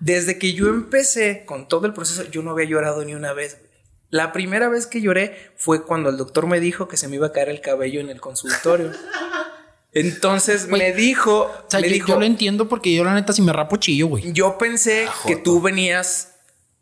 desde 0.00 0.38
que 0.38 0.52
yo 0.52 0.68
empecé 0.68 1.44
con 1.46 1.68
todo 1.68 1.86
el 1.86 1.94
proceso, 1.94 2.24
yo 2.24 2.42
no 2.42 2.50
había 2.50 2.66
llorado 2.66 3.04
ni 3.04 3.14
una 3.14 3.32
vez. 3.32 3.56
güey. 3.58 3.68
La 4.10 4.32
primera 4.32 4.68
vez 4.68 4.86
que 4.86 5.00
lloré 5.02 5.52
fue 5.56 5.84
cuando 5.84 6.08
el 6.10 6.16
doctor 6.16 6.46
me 6.46 6.60
dijo 6.60 6.88
que 6.88 6.96
se 6.96 7.08
me 7.08 7.16
iba 7.16 7.26
a 7.28 7.32
caer 7.32 7.48
el 7.50 7.60
cabello 7.60 8.00
en 8.00 8.08
el 8.10 8.20
consultorio. 8.20 8.90
Entonces 9.92 10.68
Güey, 10.68 10.82
me 10.82 10.92
dijo, 10.92 11.42
O 11.42 11.70
sea, 11.70 11.80
me 11.80 11.88
yo, 11.88 11.94
dijo, 11.94 12.06
yo 12.08 12.18
lo 12.20 12.26
entiendo 12.26 12.68
porque 12.68 12.94
yo 12.94 13.04
la 13.04 13.14
neta 13.14 13.32
si 13.32 13.42
me 13.42 13.52
rapo 13.52 13.76
chillo, 13.76 14.06
güey. 14.08 14.32
yo 14.32 14.58
pensé 14.58 15.08
que 15.26 15.36
tú 15.36 15.60
venías 15.60 16.34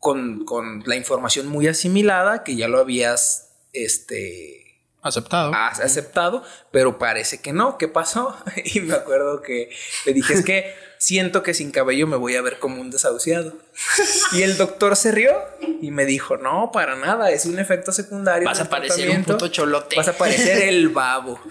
con, 0.06 0.44
con 0.44 0.84
la 0.86 0.94
información 0.94 1.48
muy 1.48 1.66
asimilada, 1.66 2.44
que 2.44 2.54
ya 2.54 2.68
lo 2.68 2.78
habías 2.78 3.48
este, 3.72 4.78
Aceptado. 5.02 5.52
has 5.52 5.80
aceptado, 5.80 6.44
pero 6.70 6.96
parece 6.96 7.40
que 7.40 7.52
no. 7.52 7.76
¿Qué 7.76 7.88
pasó? 7.88 8.36
Y 8.66 8.82
me 8.82 8.94
acuerdo 8.94 9.42
que 9.42 9.68
le 10.04 10.12
dije, 10.12 10.34
es 10.34 10.44
que 10.44 10.72
siento 10.98 11.42
que 11.42 11.54
sin 11.54 11.72
cabello 11.72 12.06
me 12.06 12.14
voy 12.16 12.36
a 12.36 12.40
ver 12.40 12.60
como 12.60 12.80
un 12.80 12.92
desahuciado. 12.92 13.54
Y 14.30 14.42
el 14.42 14.56
doctor 14.56 14.94
se 14.94 15.10
rió 15.10 15.32
y 15.82 15.90
me 15.90 16.04
dijo, 16.04 16.36
no, 16.36 16.70
para 16.72 16.94
nada, 16.94 17.32
es 17.32 17.44
un 17.44 17.58
efecto 17.58 17.90
secundario. 17.90 18.46
Vas 18.46 18.60
a 18.60 18.70
parecer 18.70 19.10
un 19.10 19.24
puto 19.24 19.48
cholote. 19.48 19.96
Vas 19.96 20.06
a 20.06 20.16
parecer 20.16 20.68
el 20.68 20.88
babo. 20.90 21.40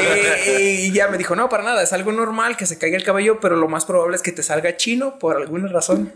Eh, 0.00 0.84
y 0.84 0.92
ya 0.92 1.08
me 1.08 1.18
dijo, 1.18 1.34
no, 1.34 1.48
para 1.48 1.64
nada, 1.64 1.82
es 1.82 1.92
algo 1.92 2.12
normal 2.12 2.56
que 2.56 2.64
se 2.64 2.78
caiga 2.78 2.96
el 2.96 3.02
cabello, 3.02 3.40
pero 3.40 3.56
lo 3.56 3.66
más 3.66 3.84
probable 3.84 4.14
es 4.14 4.22
que 4.22 4.30
te 4.30 4.44
salga 4.44 4.76
chino 4.76 5.18
por 5.18 5.36
alguna 5.36 5.66
razón. 5.68 6.12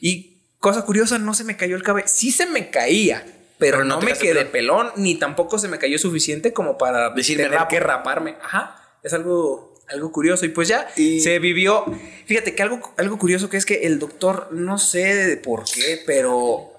Y 0.00 0.35
cosa 0.60 0.82
curiosa, 0.84 1.18
no 1.18 1.34
se 1.34 1.44
me 1.44 1.56
cayó 1.56 1.76
el 1.76 1.82
cabello. 1.82 2.08
Sí 2.08 2.30
se 2.30 2.46
me 2.46 2.70
caía. 2.70 3.24
Pero, 3.58 3.78
Pero 3.78 3.84
no 3.84 4.00
me 4.02 4.12
quedé 4.12 4.44
pelón, 4.44 4.90
ni 4.96 5.14
tampoco 5.14 5.58
se 5.58 5.68
me 5.68 5.78
cayó 5.78 5.98
suficiente 5.98 6.52
como 6.52 6.76
para 6.76 7.14
tener 7.14 7.50
rapo. 7.50 7.68
que 7.68 7.80
raparme. 7.80 8.36
Ajá. 8.42 8.82
Es 9.02 9.14
algo, 9.14 9.74
algo 9.88 10.12
curioso. 10.12 10.44
Y 10.44 10.50
pues 10.50 10.68
ya 10.68 10.86
Y- 10.96 11.20
se 11.20 11.38
vivió. 11.38 11.84
Fíjate 12.26 12.54
que 12.54 12.62
algo, 12.62 12.92
algo 12.98 13.18
curioso 13.18 13.48
que 13.48 13.56
es 13.56 13.64
que 13.64 13.86
el 13.86 13.98
doctor, 13.98 14.48
no 14.52 14.76
sé 14.78 15.40
por 15.42 15.64
qué, 15.64 16.02
pero 16.04 16.70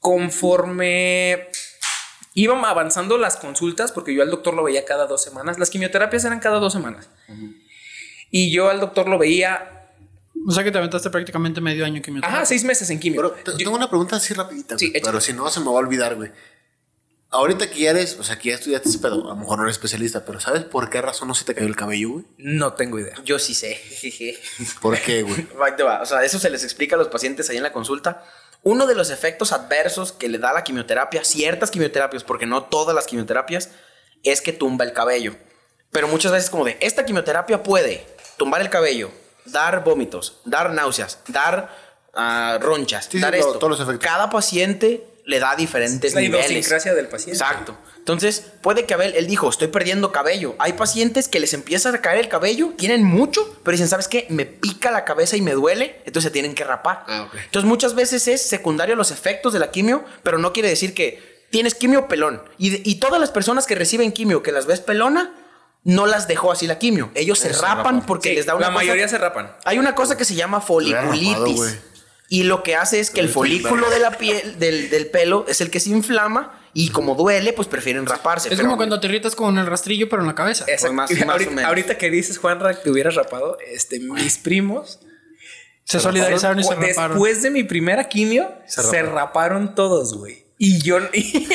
conforme 0.00 1.48
iban 2.34 2.64
avanzando 2.64 3.18
las 3.18 3.36
consultas, 3.36 3.92
porque 3.92 4.14
yo 4.14 4.22
al 4.22 4.30
doctor 4.30 4.54
lo 4.54 4.64
veía 4.64 4.84
cada 4.84 5.06
dos 5.06 5.22
semanas, 5.22 5.58
las 5.58 5.70
quimioterapias 5.70 6.24
eran 6.24 6.40
cada 6.40 6.58
dos 6.58 6.72
semanas. 6.72 7.08
Y 8.30 8.50
yo 8.52 8.68
al 8.70 8.80
doctor 8.80 9.08
lo 9.08 9.18
veía, 9.18 9.77
O 10.48 10.52
sea 10.52 10.64
que 10.64 10.70
te 10.72 10.78
aventaste 10.78 11.10
prácticamente 11.10 11.60
medio 11.60 11.84
año 11.84 12.00
que 12.00 12.10
me 12.10 12.20
ajá, 12.22 12.46
seis 12.46 12.64
meses 12.64 12.88
en 12.90 12.98
quimio. 12.98 13.20
Pero 13.44 13.52
Yo- 13.52 13.64
tengo 13.64 13.76
una 13.76 13.88
pregunta 13.88 14.16
así 14.16 14.32
rapidita, 14.34 14.78
Sí, 14.78 14.86
güey, 14.86 14.96
échale. 14.98 15.10
pero 15.12 15.20
si 15.20 15.32
no 15.34 15.48
se 15.50 15.60
me 15.60 15.66
va 15.66 15.72
a 15.72 15.74
olvidar, 15.76 16.14
güey. 16.16 16.30
Ahorita 17.30 17.68
que 17.68 17.80
ya 17.80 17.90
eres, 17.90 18.16
o 18.18 18.24
sea, 18.24 18.38
que 18.38 18.48
ya 18.48 18.54
estudiaste 18.54 18.88
ese 18.88 18.98
pedo, 19.00 19.26
a 19.26 19.34
lo 19.34 19.36
mejor 19.36 19.58
no 19.58 19.64
eres 19.64 19.76
especialista, 19.76 20.24
pero 20.24 20.40
¿sabes 20.40 20.64
por 20.64 20.88
qué 20.88 21.02
razón 21.02 21.28
no 21.28 21.34
se 21.34 21.44
te 21.44 21.54
cayó 21.54 21.66
el 21.66 21.76
cabello, 21.76 22.08
güey? 22.10 22.24
no 22.38 22.72
tengo 22.72 22.98
idea. 22.98 23.14
Yo 23.22 23.38
sí 23.38 23.52
sé. 23.54 23.78
¿Por 24.80 24.98
qué, 24.98 25.22
güey? 25.22 25.46
O 26.00 26.06
sea, 26.06 26.24
eso 26.24 26.38
se 26.38 26.48
les 26.48 26.64
explica 26.64 26.96
a 26.96 26.98
los 26.98 27.08
pacientes 27.08 27.50
ahí 27.50 27.58
en 27.58 27.62
la 27.62 27.72
consulta. 27.72 28.24
Uno 28.62 28.86
de 28.86 28.94
los 28.94 29.10
efectos 29.10 29.52
adversos 29.52 30.12
que 30.12 30.28
le 30.30 30.38
da 30.38 30.54
la 30.54 30.64
quimioterapia, 30.64 31.22
ciertas 31.22 31.70
quimioterapias, 31.70 32.24
porque 32.24 32.46
no 32.46 32.64
todas 32.64 32.94
las 32.94 33.06
quimioterapias, 33.06 33.68
es 34.22 34.40
que 34.40 34.54
tumba 34.54 34.86
el 34.86 34.94
cabello. 34.94 35.36
Pero 35.90 36.08
muchas 36.08 36.32
veces 36.32 36.48
como 36.48 36.64
de, 36.64 36.78
esta 36.80 37.04
quimioterapia 37.04 37.62
puede 37.62 38.06
tumbar 38.38 38.62
el 38.62 38.70
cabello, 38.70 39.10
dar 39.52 39.84
vómitos, 39.84 40.40
dar 40.44 40.70
náuseas, 40.70 41.20
dar 41.28 41.74
ah, 42.14 42.58
ronchas, 42.60 43.04
Sí, 43.06 43.12
sí, 43.12 43.20
dar 43.20 43.32
lo- 43.32 43.38
esto. 43.38 43.52
todos 43.58 43.70
los 43.70 43.80
efectos. 43.80 44.04
Cada 44.06 44.30
paciente 44.30 45.04
le 45.24 45.38
da 45.40 45.54
diferentes 45.56 46.10
Es 46.10 46.14
la 46.14 46.20
niveles. 46.22 46.50
idiosincrasia 46.50 46.94
del 46.94 47.08
paciente. 47.08 47.38
Exacto. 47.38 47.76
Entonces, 47.98 48.46
puede 48.62 48.86
que 48.86 48.94
Abel, 48.94 49.12
él 49.14 49.26
dijo, 49.26 49.50
estoy 49.50 49.68
perdiendo 49.68 50.10
cabello. 50.10 50.54
Hay 50.58 50.72
pacientes 50.72 51.28
que 51.28 51.38
les 51.40 51.52
empieza 51.52 51.90
a 51.90 52.00
caer 52.00 52.18
el 52.20 52.28
cabello, 52.30 52.72
tienen 52.78 53.04
mucho, 53.04 53.46
pero 53.62 53.72
dicen, 53.72 53.88
¿sabes 53.88 54.08
qué? 54.08 54.26
Me 54.30 54.46
pica 54.46 54.90
la 54.90 55.04
cabeza 55.04 55.36
y 55.36 55.42
me 55.42 55.52
duele, 55.52 55.96
entonces 56.06 56.24
se 56.28 56.30
tienen 56.30 56.54
que 56.54 56.64
rapar. 56.64 57.04
Ah, 57.06 57.24
ok. 57.28 57.34
Entonces, 57.44 57.68
muchas 57.68 57.94
veces 57.94 58.26
es 58.26 58.40
secundario 58.40 58.94
a 58.94 58.96
los 58.96 59.10
efectos 59.10 59.52
de 59.52 59.58
la 59.58 59.70
quimio, 59.70 60.02
pero 60.22 60.38
no 60.38 60.54
quiere 60.54 60.70
decir 60.70 60.94
que 60.94 61.46
tienes 61.50 61.74
quimio 61.74 62.08
pelón. 62.08 62.42
Y, 62.56 62.90
y 62.90 62.94
todas 62.94 63.20
las 63.20 63.30
personas 63.30 63.66
que 63.66 63.74
reciben 63.74 64.12
quimio, 64.12 64.42
que 64.42 64.52
las 64.52 64.64
ves 64.64 64.80
pelona, 64.80 65.34
no 65.88 66.06
las 66.06 66.28
dejó 66.28 66.52
así 66.52 66.66
la 66.66 66.78
quimio. 66.78 67.10
Ellos 67.14 67.38
se 67.38 67.52
se 67.52 67.60
rapan 67.60 67.76
rapan. 67.78 68.06
porque 68.06 68.28
Sí, 68.30 68.34
les 68.36 68.46
da 68.46 68.54
una 68.54 68.66
la 68.68 68.72
cosa- 68.72 68.84
mayoría 68.84 69.08
se 69.08 69.18
rapan. 69.18 69.52
Hay 69.64 69.78
una 69.78 69.94
cosa 69.94 70.16
que 70.16 70.24
se 70.24 70.34
llama 70.34 70.58
rapado, 70.58 70.66
foliculitis. 70.68 71.78
Y 72.30 72.42
lo 72.42 72.62
que 72.62 72.76
hace 72.76 73.00
es 73.00 73.10
que 73.10 73.20
el 73.20 73.30
folículo 73.30 73.88
de 73.88 73.98
la 73.98 74.10
piel, 74.10 74.58
del, 74.58 74.90
del 74.90 75.06
pelo, 75.06 75.46
es 75.48 75.62
el 75.62 75.70
que 75.70 75.80
se 75.80 75.88
inflama 75.88 76.60
y 76.74 76.90
como 76.90 77.14
duele, 77.14 77.54
pues 77.54 77.68
prefieren 77.68 78.04
raparse. 78.04 78.48
Es 78.50 78.56
pero- 78.56 78.66
como 78.68 78.76
cuando 78.76 79.00
te 79.00 79.06
irritas 79.06 79.34
con 79.34 79.56
el 79.58 79.66
rastrillo, 79.66 80.10
pero 80.10 80.20
en 80.20 80.28
la 80.28 80.34
cabeza. 80.34 80.64
Exacto. 80.68 80.92
más- 80.92 81.10
más 81.10 81.22
o 81.26 81.30
ahorita, 81.32 81.50
menos. 81.52 81.64
ahorita 81.68 81.96
que 81.96 82.10
dices, 82.10 82.36
Juanra, 82.38 82.74
que 82.74 82.82
te 82.82 82.90
hubieras 82.90 83.14
rapado, 83.14 83.56
este, 83.66 83.98
mis 83.98 84.36
primos 84.36 85.00
Se 85.84 86.00
solidarizaron 86.00 86.60
y 86.60 86.64
se 86.64 86.74
Después 86.76 86.96
raparon. 86.98 87.42
de 87.42 87.50
mi 87.50 87.64
primera 87.64 88.04
quimio, 88.10 88.52
Se 88.66 88.82
se, 88.82 89.00
raparon. 89.02 89.14
raparon 89.14 89.74
todos, 89.74 90.18
güey. 90.18 90.44
Y 90.60 90.82
yo, 90.82 90.98
y- 91.12 91.48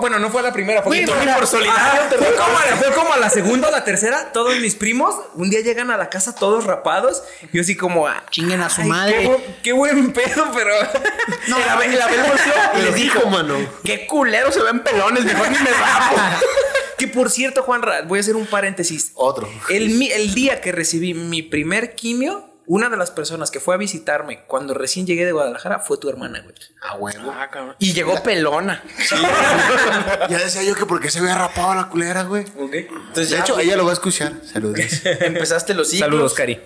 bueno, 0.00 0.18
no 0.18 0.28
fue 0.30 0.42
la 0.42 0.52
primera, 0.52 0.82
fue 0.82 1.00
por, 1.06 1.18
mira, 1.18 1.36
por 1.36 1.44
ah, 1.44 1.46
Fue 1.46 2.34
como, 2.34 2.58
a 2.58 2.66
la, 2.66 2.70
rapaste. 2.70 2.76
fue 2.76 2.92
como 2.94 3.12
a 3.14 3.16
la 3.16 3.30
segunda 3.30 3.68
o 3.68 3.70
la 3.70 3.82
tercera, 3.82 4.30
todos 4.32 4.56
mis 4.58 4.74
primos 4.74 5.14
un 5.34 5.48
día 5.48 5.60
llegan 5.62 5.90
a 5.90 5.96
la 5.96 6.10
casa 6.10 6.34
todos 6.34 6.64
rapados. 6.64 7.22
Y 7.50 7.56
yo 7.56 7.62
así 7.62 7.76
como, 7.76 8.06
ah, 8.06 8.22
Chinguen 8.30 8.60
a 8.60 8.68
su 8.68 8.82
ay, 8.82 8.88
madre. 8.88 9.18
Qué, 9.22 9.28
bu- 9.28 9.40
qué 9.62 9.72
buen 9.72 10.12
pedo, 10.12 10.50
pero. 10.54 10.74
No, 11.48 11.56
el 11.62 11.68
Abel 11.70 11.90
volteó 11.98 12.52
y 12.52 12.76
Pero 12.76 12.84
les 12.84 12.94
dijo, 12.94 13.18
dijo, 13.20 13.30
mano. 13.30 13.54
qué 13.84 14.06
culero 14.06 14.52
se 14.52 14.62
ven 14.62 14.80
pelones, 14.80 15.24
mejor 15.24 15.50
ni 15.50 15.58
me 15.58 15.70
rapo. 15.70 16.16
que 16.98 17.08
por 17.08 17.30
cierto, 17.30 17.62
Juanra, 17.62 18.02
voy 18.02 18.18
a 18.18 18.20
hacer 18.20 18.36
un 18.36 18.46
paréntesis. 18.46 19.12
Otro. 19.14 19.48
El 19.70 20.34
día 20.34 20.60
que 20.60 20.72
recibí 20.72 21.14
mi 21.14 21.40
primer 21.42 21.94
quimio, 21.94 22.53
una 22.66 22.88
de 22.88 22.96
las 22.96 23.10
personas 23.10 23.50
que 23.50 23.60
fue 23.60 23.74
a 23.74 23.78
visitarme 23.78 24.44
cuando 24.46 24.74
recién 24.74 25.06
llegué 25.06 25.24
de 25.26 25.32
Guadalajara 25.32 25.80
fue 25.80 25.98
tu 25.98 26.08
hermana, 26.08 26.40
güey. 26.40 26.54
Ah, 26.80 26.96
huevo. 26.96 27.34
Y 27.78 27.92
llegó 27.92 28.22
pelona. 28.22 28.82
Ya 30.30 30.38
decía 30.38 30.62
yo 30.62 30.74
que 30.74 30.86
porque 30.86 31.10
se 31.10 31.18
había 31.18 31.36
rapado 31.36 31.74
la 31.74 31.88
culera, 31.88 32.22
güey. 32.22 32.44
Entonces 32.44 33.30
De 33.30 33.36
ya, 33.36 33.40
hecho, 33.40 33.54
güey, 33.54 33.66
ella 33.66 33.76
lo 33.76 33.84
va 33.84 33.90
a 33.90 33.94
escuchar. 33.94 34.32
Saludos. 34.50 34.80
empezaste 35.04 35.74
los 35.74 35.88
ciclos. 35.88 36.10
Saludos, 36.10 36.34
Cari. 36.34 36.60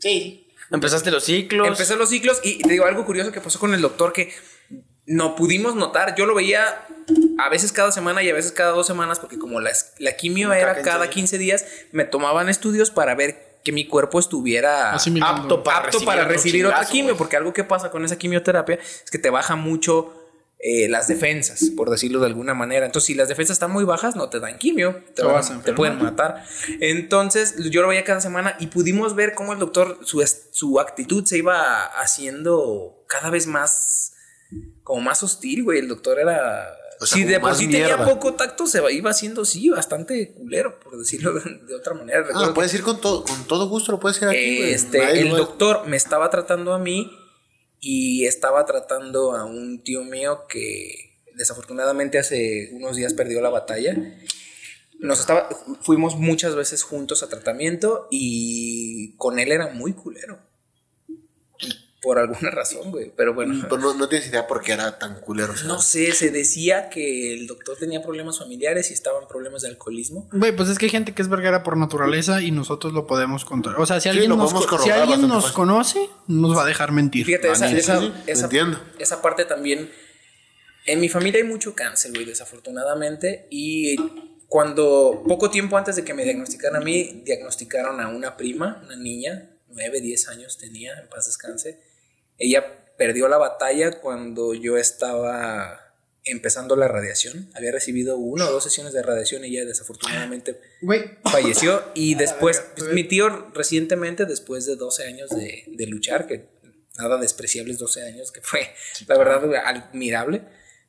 Sí. 0.00 0.48
Empezaste 0.70 1.10
los 1.10 1.24
ciclos. 1.24 1.68
Empecé 1.68 1.96
los 1.96 2.08
ciclos 2.08 2.40
y 2.42 2.58
te 2.62 2.70
digo 2.70 2.84
algo 2.84 3.04
curioso 3.04 3.32
que 3.32 3.40
pasó 3.40 3.58
con 3.58 3.74
el 3.74 3.80
doctor 3.80 4.12
que 4.12 4.34
no 5.06 5.36
pudimos 5.36 5.76
notar. 5.76 6.14
Yo 6.16 6.26
lo 6.26 6.34
veía 6.34 6.86
a 7.38 7.48
veces 7.48 7.72
cada 7.72 7.92
semana 7.92 8.22
y 8.22 8.30
a 8.30 8.34
veces 8.34 8.52
cada 8.52 8.72
dos 8.72 8.86
semanas 8.86 9.18
porque 9.18 9.38
como 9.38 9.60
la, 9.60 9.70
la 9.98 10.12
quimio 10.16 10.52
era 10.52 10.74
15 10.74 10.84
cada 10.90 11.04
días. 11.04 11.14
15 11.14 11.38
días, 11.38 11.64
me 11.92 12.04
tomaban 12.04 12.48
estudios 12.48 12.90
para 12.90 13.14
ver 13.14 13.47
que 13.64 13.72
mi 13.72 13.86
cuerpo 13.86 14.18
estuviera 14.18 14.92
Asimilando. 14.94 15.42
apto 15.42 15.62
para 15.62 15.78
apto 15.78 15.88
recibir 15.98 16.06
para 16.06 16.22
otro 16.22 16.32
recibir 16.32 16.66
otra 16.66 16.84
quimio, 16.86 17.16
porque 17.16 17.36
algo 17.36 17.52
que 17.52 17.64
pasa 17.64 17.90
con 17.90 18.04
esa 18.04 18.16
quimioterapia 18.16 18.76
es 18.76 19.10
que 19.10 19.18
te 19.18 19.30
baja 19.30 19.56
mucho 19.56 20.14
eh, 20.60 20.88
las 20.88 21.06
defensas, 21.06 21.70
por 21.76 21.88
decirlo 21.88 22.18
de 22.18 22.26
alguna 22.26 22.52
manera. 22.54 22.84
Entonces, 22.86 23.06
si 23.06 23.14
las 23.14 23.28
defensas 23.28 23.54
están 23.56 23.70
muy 23.70 23.84
bajas, 23.84 24.16
no 24.16 24.28
te 24.28 24.40
dan 24.40 24.58
quimio, 24.58 24.96
te, 25.08 25.12
Te 25.12 25.22
van- 25.22 25.34
vas 25.34 25.46
a 25.46 25.48
te 25.50 25.54
enfermar. 25.56 25.76
pueden 25.76 26.02
matar. 26.02 26.44
Entonces, 26.80 27.54
yo 27.70 27.82
lo 27.82 27.88
veía 27.88 28.02
cada 28.04 28.20
semana 28.20 28.56
y 28.58 28.66
pudimos 28.68 29.14
ver 29.14 29.34
cómo 29.34 29.52
el 29.52 29.58
doctor, 29.60 29.98
su, 30.02 30.24
su 30.50 30.80
actitud 30.80 31.24
se 31.26 31.38
iba 31.38 31.84
haciendo 32.00 33.04
cada 33.06 33.30
vez 33.30 33.46
más, 33.46 34.14
como 34.82 35.00
más 35.02 35.22
hostil, 35.22 35.62
güey. 35.64 35.78
El 35.78 35.88
doctor 35.88 36.18
era... 36.18 36.74
O 37.00 37.06
sea, 37.06 37.18
si 37.18 37.24
de 37.24 37.38
por 37.38 37.54
sí 37.54 37.68
tenía 37.68 38.04
poco 38.04 38.34
tacto, 38.34 38.66
se 38.66 38.82
iba 38.92 39.10
haciendo, 39.10 39.44
sí, 39.44 39.70
bastante 39.70 40.32
culero, 40.32 40.80
por 40.80 40.98
decirlo 40.98 41.32
de, 41.34 41.58
de 41.66 41.74
otra 41.74 41.94
manera. 41.94 42.26
Ah, 42.34 42.46
lo 42.46 42.54
puedes 42.54 42.74
ir 42.74 42.82
con 42.82 43.00
todo, 43.00 43.24
con 43.24 43.44
todo 43.44 43.68
gusto, 43.68 43.92
lo 43.92 44.00
puedes 44.00 44.20
ir 44.20 44.28
aquí, 44.28 44.62
este, 44.62 45.20
el 45.20 45.30
doctor 45.30 45.86
me 45.86 45.96
estaba 45.96 46.28
tratando 46.30 46.72
a 46.72 46.78
mí 46.78 47.10
y 47.80 48.26
estaba 48.26 48.64
tratando 48.66 49.36
a 49.36 49.44
un 49.44 49.82
tío 49.82 50.02
mío 50.02 50.46
que 50.48 51.08
desafortunadamente 51.34 52.18
hace 52.18 52.70
unos 52.72 52.96
días 52.96 53.14
perdió 53.14 53.40
la 53.40 53.50
batalla. 53.50 53.96
Nos 54.98 55.20
estaba, 55.20 55.48
fuimos 55.80 56.16
muchas 56.16 56.56
veces 56.56 56.82
juntos 56.82 57.22
a 57.22 57.28
tratamiento 57.28 58.08
y 58.10 59.14
con 59.16 59.38
él 59.38 59.52
era 59.52 59.68
muy 59.68 59.92
culero. 59.92 60.40
Por 62.00 62.18
alguna 62.18 62.50
razón, 62.50 62.92
güey. 62.92 63.12
Pero 63.16 63.34
bueno. 63.34 63.66
Pero 63.68 63.78
no, 63.78 63.94
no 63.94 64.08
tienes 64.08 64.28
idea 64.28 64.46
por 64.46 64.62
qué 64.62 64.72
era 64.72 64.98
tan 64.98 65.20
culero. 65.20 65.52
No 65.66 65.80
sé, 65.80 66.12
se 66.12 66.30
decía 66.30 66.90
que 66.90 67.34
el 67.34 67.48
doctor 67.48 67.76
tenía 67.76 68.02
problemas 68.02 68.38
familiares 68.38 68.90
y 68.90 68.94
estaban 68.94 69.26
problemas 69.26 69.62
de 69.62 69.68
alcoholismo. 69.68 70.28
Güey, 70.32 70.54
pues 70.54 70.68
es 70.68 70.78
que 70.78 70.86
hay 70.86 70.90
gente 70.90 71.12
que 71.12 71.22
es 71.22 71.28
vergara 71.28 71.64
por 71.64 71.76
naturaleza 71.76 72.40
y 72.40 72.52
nosotros 72.52 72.92
lo 72.92 73.06
podemos 73.08 73.44
contar. 73.44 73.74
O 73.80 73.84
sea, 73.86 74.00
si 74.00 74.08
alguien, 74.08 74.28
nos, 74.28 74.50
si 74.82 74.90
alguien 74.90 75.22
nos 75.22 75.42
fácil. 75.44 75.54
conoce, 75.56 76.08
nos 76.28 76.56
va 76.56 76.62
a 76.62 76.66
dejar 76.66 76.92
mentir. 76.92 77.26
Fíjate, 77.26 77.50
esa, 77.50 77.68
esa, 77.70 77.98
sí, 78.00 78.12
esa- 78.26 78.44
entiendo. 78.44 78.80
esa 78.98 79.20
parte 79.20 79.44
también. 79.44 79.90
En 80.86 81.00
mi 81.00 81.08
familia 81.08 81.40
hay 81.42 81.48
mucho 81.48 81.74
cáncer, 81.74 82.12
güey, 82.12 82.24
desafortunadamente. 82.24 83.48
Y 83.50 83.96
cuando, 84.46 85.22
poco 85.26 85.50
tiempo 85.50 85.76
antes 85.76 85.96
de 85.96 86.04
que 86.04 86.14
me 86.14 86.22
diagnosticaran 86.24 86.80
a 86.80 86.84
mí, 86.84 87.22
diagnosticaron 87.24 88.00
a 88.00 88.08
una 88.08 88.36
prima, 88.36 88.80
una 88.84 88.96
niña, 88.96 89.50
9, 89.68 90.00
10 90.00 90.28
años 90.28 90.56
tenía, 90.58 90.98
en 90.98 91.08
paz 91.08 91.26
descanse. 91.26 91.87
Ella 92.38 92.78
perdió 92.96 93.28
la 93.28 93.38
batalla 93.38 94.00
cuando 94.00 94.54
yo 94.54 94.76
estaba 94.76 95.88
empezando 96.24 96.76
la 96.76 96.88
radiación. 96.88 97.50
Había 97.54 97.72
recibido 97.72 98.18
una 98.18 98.46
o 98.46 98.52
dos 98.52 98.64
sesiones 98.64 98.92
de 98.92 99.02
radiación 99.02 99.44
y 99.44 99.48
ella 99.48 99.64
desafortunadamente 99.64 100.60
falleció. 101.24 101.82
Y 101.94 102.14
después, 102.16 102.62
pues, 102.76 102.92
mi 102.92 103.04
tío 103.04 103.50
recientemente, 103.54 104.26
después 104.26 104.66
de 104.66 104.76
12 104.76 105.04
años 105.06 105.30
de, 105.30 105.64
de 105.66 105.86
luchar, 105.86 106.26
que 106.26 106.46
nada 106.98 107.16
despreciables 107.16 107.78
12 107.78 108.02
años, 108.02 108.32
que 108.32 108.40
fue 108.40 108.68
la 109.06 109.16
verdad 109.16 109.54
admirable, 109.64 110.42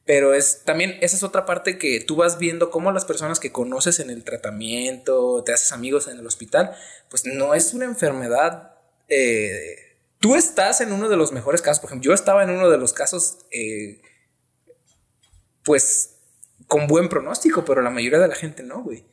pero 0.06 0.34
es 0.34 0.64
también, 0.66 0.98
esa 1.02 1.16
es 1.16 1.24
otra 1.24 1.46
parte 1.46 1.78
que 1.78 2.00
tú 2.00 2.16
vas 2.16 2.40
viendo 2.40 2.72
cómo 2.72 2.92
las 2.92 3.06
personas 3.06 3.40
que 3.40 3.52
conoces 3.52 4.00
en 4.00 4.10
el 4.10 4.24
tratamiento, 4.24 5.44
te 5.44 5.54
haces 5.54 5.72
amigos 5.72 6.08
en 6.08 6.18
el 6.18 6.26
hospital, 6.26 6.76
pues 7.10 7.26
no 7.26 7.54
es 7.54 7.74
una 7.74 7.86
enfermedad... 7.86 8.74
eh, 9.08 9.89
Tú 10.20 10.36
estás 10.36 10.82
en 10.82 10.92
uno 10.92 11.10
de 11.10 11.16
los 11.16 11.32
mejores 11.32 11.62
casos, 11.62 11.80
por 11.80 11.90
ejemplo, 11.90 12.08
yo 12.08 12.14
estaba 12.14 12.44
en 12.44 12.50
uno 12.50 12.70
de 12.70 12.78
los 12.78 12.94
casos, 12.94 13.38
eh, 13.52 14.02
pues, 15.64 16.16
con 16.68 16.88
buen 16.88 17.10
pronóstico, 17.10 17.64
pero 17.64 17.82
la 17.82 17.90
mayoría 17.90 18.20
de 18.20 18.28
la 18.28 18.36
gente 18.36 18.64
no, 18.64 18.84
güey. 18.84 19.06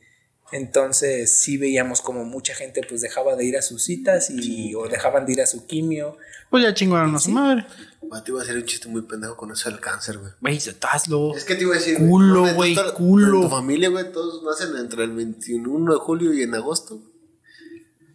Entonces 0.51 1.39
sí 1.39 1.57
veíamos 1.57 2.01
como 2.01 2.23
mucha 2.23 2.55
gente 2.55 2.81
pues 2.87 3.01
dejaba 3.01 3.35
de 3.35 3.43
ir 3.43 3.57
a 3.57 3.61
sus 3.61 3.83
citas 3.83 4.29
y 4.29 4.73
o 4.75 4.87
dejaban 4.87 5.25
de 5.25 5.33
ir 5.33 5.41
a 5.41 5.45
su 5.45 5.67
quimio. 5.67 6.17
pues 6.49 6.63
ya 6.63 6.73
chingaron 6.73 7.13
a 7.13 7.19
su 7.19 7.31
madre. 7.31 7.65
Ah, 8.11 8.23
te 8.23 8.31
iba 8.31 8.39
a 8.39 8.43
hacer 8.43 8.55
un 8.55 8.63
chiste 8.63 8.87
muy 8.87 9.01
pendejo 9.01 9.35
con 9.35 9.51
eso 9.51 9.69
del 9.69 9.81
cáncer, 9.81 10.17
güey. 10.17 10.31
Güey, 10.39 10.61
hazlo. 10.89 11.35
Es 11.35 11.43
que 11.43 11.55
te 11.55 11.63
iba 11.63 11.75
a 11.75 11.77
decir. 11.77 11.97
Culo, 11.97 12.53
güey, 12.53 12.77
culo. 12.95 13.37
En 13.37 13.43
tu 13.43 13.49
familia, 13.49 13.89
güey, 13.89 14.09
todos 14.13 14.41
nacen 14.43 14.77
entre 14.77 15.03
el 15.03 15.11
21 15.11 15.93
de 15.93 15.99
julio 15.99 16.33
y 16.33 16.43
en 16.43 16.55
agosto. 16.55 17.01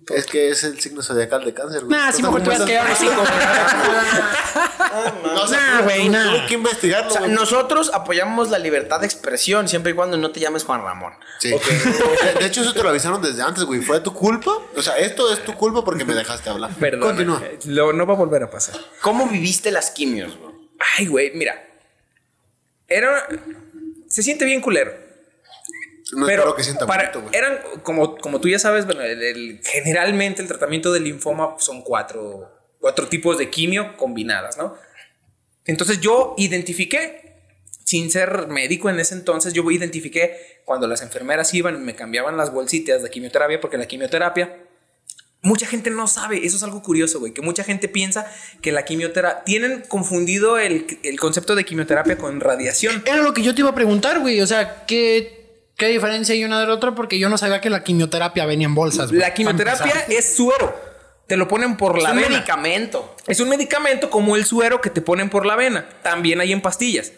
Es 0.08 0.26
que 0.26 0.48
es 0.50 0.64
el 0.64 0.80
signo 0.80 1.02
zodiacal 1.02 1.44
de 1.44 1.54
cáncer, 1.54 1.84
güey. 1.84 1.96
Nah, 1.96 2.10
sí, 2.12 2.22
Entonces, 2.22 2.22
mejor 2.22 2.42
te 2.42 2.48
vas 2.48 2.56
a 2.56 2.58
¿cómo 2.60 2.66
quedar 2.66 2.86
así 2.90 3.06
estás? 3.06 4.32
No, 5.22 5.42
o 5.42 5.46
sea, 5.46 5.58
Nah, 5.60 5.78
tuve- 5.78 5.84
güey, 5.84 6.08
nah. 6.08 6.30
Tuve 6.36 6.46
que 6.46 6.54
investigarlo, 6.54 7.08
O 7.08 7.12
sea, 7.12 7.20
güey. 7.22 7.32
nosotros 7.32 7.90
apoyamos 7.94 8.50
la 8.50 8.58
libertad 8.58 9.00
de 9.00 9.06
expresión 9.06 9.68
siempre 9.68 9.92
y 9.92 9.94
cuando 9.94 10.16
no 10.18 10.30
te 10.30 10.40
llames 10.40 10.64
Juan 10.64 10.82
Ramón. 10.82 11.14
Sí. 11.38 11.50
De- 11.50 12.34
De 12.40 12.46
hecho, 12.46 12.60
eso 12.62 12.74
te 12.74 12.82
lo 12.82 12.88
avisaron 12.90 13.22
desde 13.22 13.42
antes, 13.42 13.64
güey. 13.64 13.80
¿Fue 13.80 14.00
tu 14.00 14.12
culpa? 14.12 14.50
O 14.76 14.82
sea, 14.82 14.98
esto 14.98 15.32
es 15.32 15.42
tu 15.44 15.54
culpa 15.54 15.84
porque 15.84 16.04
me 16.04 16.14
dejaste 16.14 16.50
hablar. 16.50 16.70
Perdón. 16.78 17.00
Continúa. 17.08 17.42
Lo, 17.66 17.92
no 17.92 18.06
va 18.06 18.14
a 18.14 18.16
volver 18.16 18.42
a 18.42 18.50
pasar. 18.50 18.76
¿Cómo 19.00 19.26
viviste 19.28 19.70
las 19.70 19.90
quimios, 19.90 20.36
güey? 20.36 20.52
Ay, 20.98 21.06
güey, 21.06 21.30
mira. 21.34 21.54
Era. 22.88 23.26
Se 24.08 24.22
siente 24.22 24.44
bien 24.44 24.60
culero. 24.60 24.92
No 26.12 26.26
pero 26.26 26.42
espero 26.42 26.56
que 26.56 26.62
sienta 26.64 26.86
para- 26.86 27.04
bonito, 27.10 27.22
güey. 27.22 27.34
eran, 27.34 27.58
como, 27.82 28.16
como 28.18 28.40
tú 28.40 28.48
ya 28.48 28.58
sabes, 28.58 28.84
bueno, 28.86 29.00
el- 29.02 29.22
el- 29.22 29.60
generalmente 29.64 30.42
el 30.42 30.48
tratamiento 30.48 30.92
del 30.92 31.04
linfoma 31.04 31.54
son 31.58 31.82
cuatro, 31.82 32.50
cuatro 32.78 33.08
tipos 33.08 33.38
de 33.38 33.48
quimio 33.50 33.96
combinadas, 33.96 34.56
¿no? 34.58 34.76
Entonces 35.64 36.00
yo 36.00 36.34
identifiqué, 36.38 37.32
sin 37.84 38.10
ser 38.10 38.48
médico 38.48 38.90
en 38.90 38.98
ese 39.00 39.14
entonces, 39.14 39.52
yo 39.54 39.68
identifiqué 39.70 40.60
cuando 40.64 40.86
las 40.86 41.02
enfermeras 41.02 41.52
iban 41.54 41.76
y 41.76 41.78
me 41.78 41.94
cambiaban 41.94 42.36
las 42.36 42.52
bolsitas 42.52 43.02
de 43.02 43.10
quimioterapia, 43.10 43.60
porque 43.60 43.76
la 43.78 43.86
quimioterapia, 43.86 44.56
mucha 45.42 45.66
gente 45.66 45.90
no 45.90 46.06
sabe, 46.06 46.44
eso 46.46 46.56
es 46.56 46.62
algo 46.62 46.82
curioso, 46.82 47.18
güey, 47.20 47.32
que 47.32 47.42
mucha 47.42 47.64
gente 47.64 47.88
piensa 47.88 48.30
que 48.60 48.70
la 48.72 48.84
quimioterapia, 48.84 49.44
tienen 49.44 49.82
confundido 49.88 50.58
el, 50.58 50.98
el 51.02 51.18
concepto 51.18 51.54
de 51.54 51.64
quimioterapia 51.64 52.16
con 52.18 52.40
radiación. 52.40 53.02
Era 53.06 53.16
lo 53.18 53.32
que 53.34 53.42
yo 53.42 53.54
te 53.54 53.60
iba 53.62 53.70
a 53.70 53.74
preguntar, 53.74 54.20
güey. 54.20 54.40
O 54.40 54.46
sea, 54.46 54.84
¿qué, 54.86 55.41
qué 55.76 55.88
diferencia 55.88 56.34
hay 56.34 56.44
una 56.44 56.60
de 56.60 56.66
la 56.66 56.74
otra? 56.74 56.94
Porque 56.94 57.18
yo 57.18 57.28
no 57.28 57.38
sabía 57.38 57.60
que 57.60 57.70
la 57.70 57.82
quimioterapia 57.84 58.46
venía 58.46 58.66
en 58.66 58.74
bolsas. 58.74 59.12
La 59.12 59.34
quimioterapia 59.34 60.06
es 60.08 60.36
suero. 60.36 60.74
Te 61.26 61.36
lo 61.36 61.48
ponen 61.48 61.76
por 61.76 61.96
Es 61.96 62.02
la 62.04 62.10
un 62.10 62.16
vena. 62.16 62.28
medicamento. 62.28 63.16
Es 63.26 63.40
un 63.40 63.48
medicamento 63.48 64.10
como 64.10 64.36
el 64.36 64.44
suero 64.44 64.80
que 64.80 64.90
te 64.90 65.00
ponen 65.00 65.30
por 65.30 65.46
la 65.46 65.56
vena. 65.56 65.88
También 66.02 66.40
hay 66.40 66.52
en 66.52 66.60
pastillas. 66.60 67.12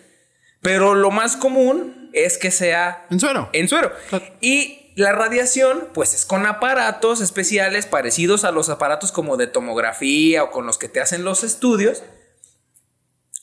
Pero 0.60 0.94
lo 0.94 1.10
más 1.10 1.36
común 1.36 2.10
es 2.12 2.38
que 2.38 2.50
sea 2.50 3.06
En 3.10 3.18
suero. 3.20 3.50
en 3.52 3.68
suero. 3.68 3.92
Claro. 4.08 4.24
Y 4.40 4.92
la 4.96 5.12
radiación, 5.12 5.88
pues 5.92 6.14
es 6.14 6.24
con 6.24 6.46
aparatos 6.46 7.20
especiales 7.20 7.86
parecidos 7.86 8.44
a 8.44 8.52
los 8.52 8.68
aparatos 8.68 9.10
como 9.10 9.36
de 9.36 9.46
tomografía 9.48 10.44
o 10.44 10.50
con 10.52 10.66
los 10.66 10.78
que 10.78 10.88
te 10.88 11.00
hacen 11.00 11.24
los 11.24 11.42
estudios 11.42 12.02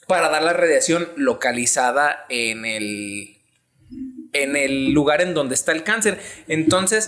para 0.07 0.29
dar 0.29 0.43
la 0.43 0.53
radiación 0.53 1.09
localizada 1.17 2.25
en 2.29 2.65
el 2.65 3.40
en 4.33 4.55
el 4.55 4.91
lugar 4.91 5.21
en 5.21 5.33
donde 5.33 5.55
está 5.55 5.71
el 5.71 5.83
cáncer. 5.83 6.19
Entonces, 6.47 7.07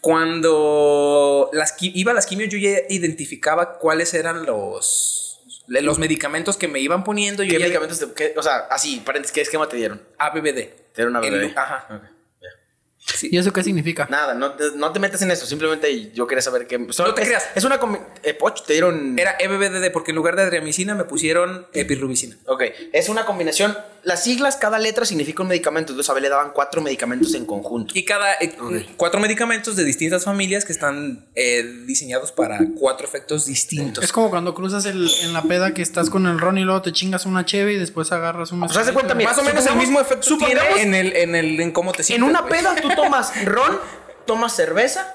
cuando 0.00 1.50
las, 1.52 1.74
iba 1.80 2.12
a 2.12 2.14
las 2.14 2.26
quimios, 2.26 2.50
yo 2.50 2.58
ya 2.58 2.78
identificaba 2.88 3.78
cuáles 3.78 4.14
eran 4.14 4.44
los, 4.46 5.40
los 5.66 5.98
medicamentos 5.98 6.56
que 6.56 6.68
me 6.68 6.80
iban 6.80 7.04
poniendo. 7.04 7.42
Yo 7.42 7.48
¿Qué 7.50 7.54
ya 7.58 7.60
medicamentos 7.64 7.98
te, 8.00 8.12
qué- 8.14 8.34
o 8.36 8.42
sea, 8.42 8.66
así, 8.70 9.02
paréntesis, 9.04 9.34
¿qué 9.34 9.40
esquema 9.42 9.68
te 9.68 9.76
dieron? 9.76 10.02
ABBD. 10.18 10.54
Te 10.54 11.02
dieron 11.04 11.16
una 11.16 11.26
El- 11.26 11.52
ajá. 11.56 11.86
Ok, 11.94 12.02
ya. 12.42 12.48
Sí. 12.98 13.28
¿Y 13.32 13.38
eso 13.38 13.52
qué 13.52 13.62
significa? 13.62 14.06
Nada, 14.10 14.34
no 14.34 14.52
te, 14.54 14.64
no 14.76 14.92
te 14.92 14.98
metas 15.00 15.22
en 15.22 15.30
eso. 15.30 15.46
Simplemente 15.46 16.10
yo 16.12 16.26
quería 16.26 16.42
saber 16.42 16.66
qué. 16.66 16.78
No 16.78 16.86
te 17.14 17.22
es, 17.22 17.28
creas. 17.28 17.48
Es 17.54 17.64
una. 17.64 17.80
Eh, 18.22 18.34
Poch, 18.34 18.64
te 18.66 18.74
dieron. 18.74 19.18
Era 19.18 19.36
EBBD 19.38 19.90
porque 19.92 20.10
en 20.10 20.16
lugar 20.16 20.36
de 20.36 20.42
adriamicina 20.42 20.94
me 20.94 21.04
pusieron 21.04 21.66
epirubicina. 21.72 22.36
Ok, 22.46 22.64
es 22.92 23.08
una 23.08 23.24
combinación. 23.24 23.76
Las 24.04 24.22
siglas, 24.24 24.56
cada 24.56 24.78
letra 24.78 25.04
significa 25.04 25.42
un 25.42 25.48
medicamento. 25.48 25.92
Entonces 25.92 26.08
a 26.14 26.18
le 26.18 26.28
daban 26.28 26.50
cuatro 26.52 26.80
medicamentos 26.80 27.34
en 27.34 27.44
conjunto. 27.46 27.92
Y 27.96 28.04
cada 28.04 28.34
eh, 28.34 28.54
cuatro 28.96 29.20
medicamentos 29.20 29.76
de 29.76 29.84
distintas 29.84 30.24
familias 30.24 30.64
que 30.64 30.72
están 30.72 31.26
eh, 31.34 31.62
diseñados 31.86 32.32
para 32.32 32.58
cuatro 32.78 33.06
efectos 33.06 33.46
distintos. 33.46 34.02
Es 34.04 34.12
como 34.12 34.30
cuando 34.30 34.54
cruzas 34.54 34.84
el, 34.86 35.10
en 35.22 35.32
la 35.32 35.42
peda 35.42 35.74
que 35.74 35.82
estás 35.82 36.10
con 36.10 36.26
el 36.26 36.38
ron 36.38 36.58
y 36.58 36.62
luego 36.62 36.82
te 36.82 36.92
chingas 36.92 37.26
una 37.26 37.44
cheve 37.44 37.72
y 37.74 37.78
después 37.78 38.12
agarras 38.12 38.52
un 38.52 38.60
Pues 38.60 38.76
haz 38.76 38.86
de 38.86 38.92
cuenta, 38.92 39.14
mira, 39.14 39.30
Más 39.30 39.38
o 39.38 39.42
menos 39.42 39.66
el 39.66 39.76
mismo 39.76 40.00
efecto 40.00 40.26
tiene 40.38 40.44
supongamos- 40.60 40.78
en 40.80 40.94
el, 40.94 41.16
en 41.16 41.34
el 41.34 41.60
en 41.60 41.72
cómo 41.72 41.92
te 41.92 42.02
En 42.02 42.04
sientes. 42.06 42.28
una 42.28 42.40
güey. 42.42 42.52
peda 42.52 42.76
tú 42.80 42.88
tomas 42.96 43.44
ron, 43.44 43.78
tomas 44.26 44.54
cerveza 44.54 45.14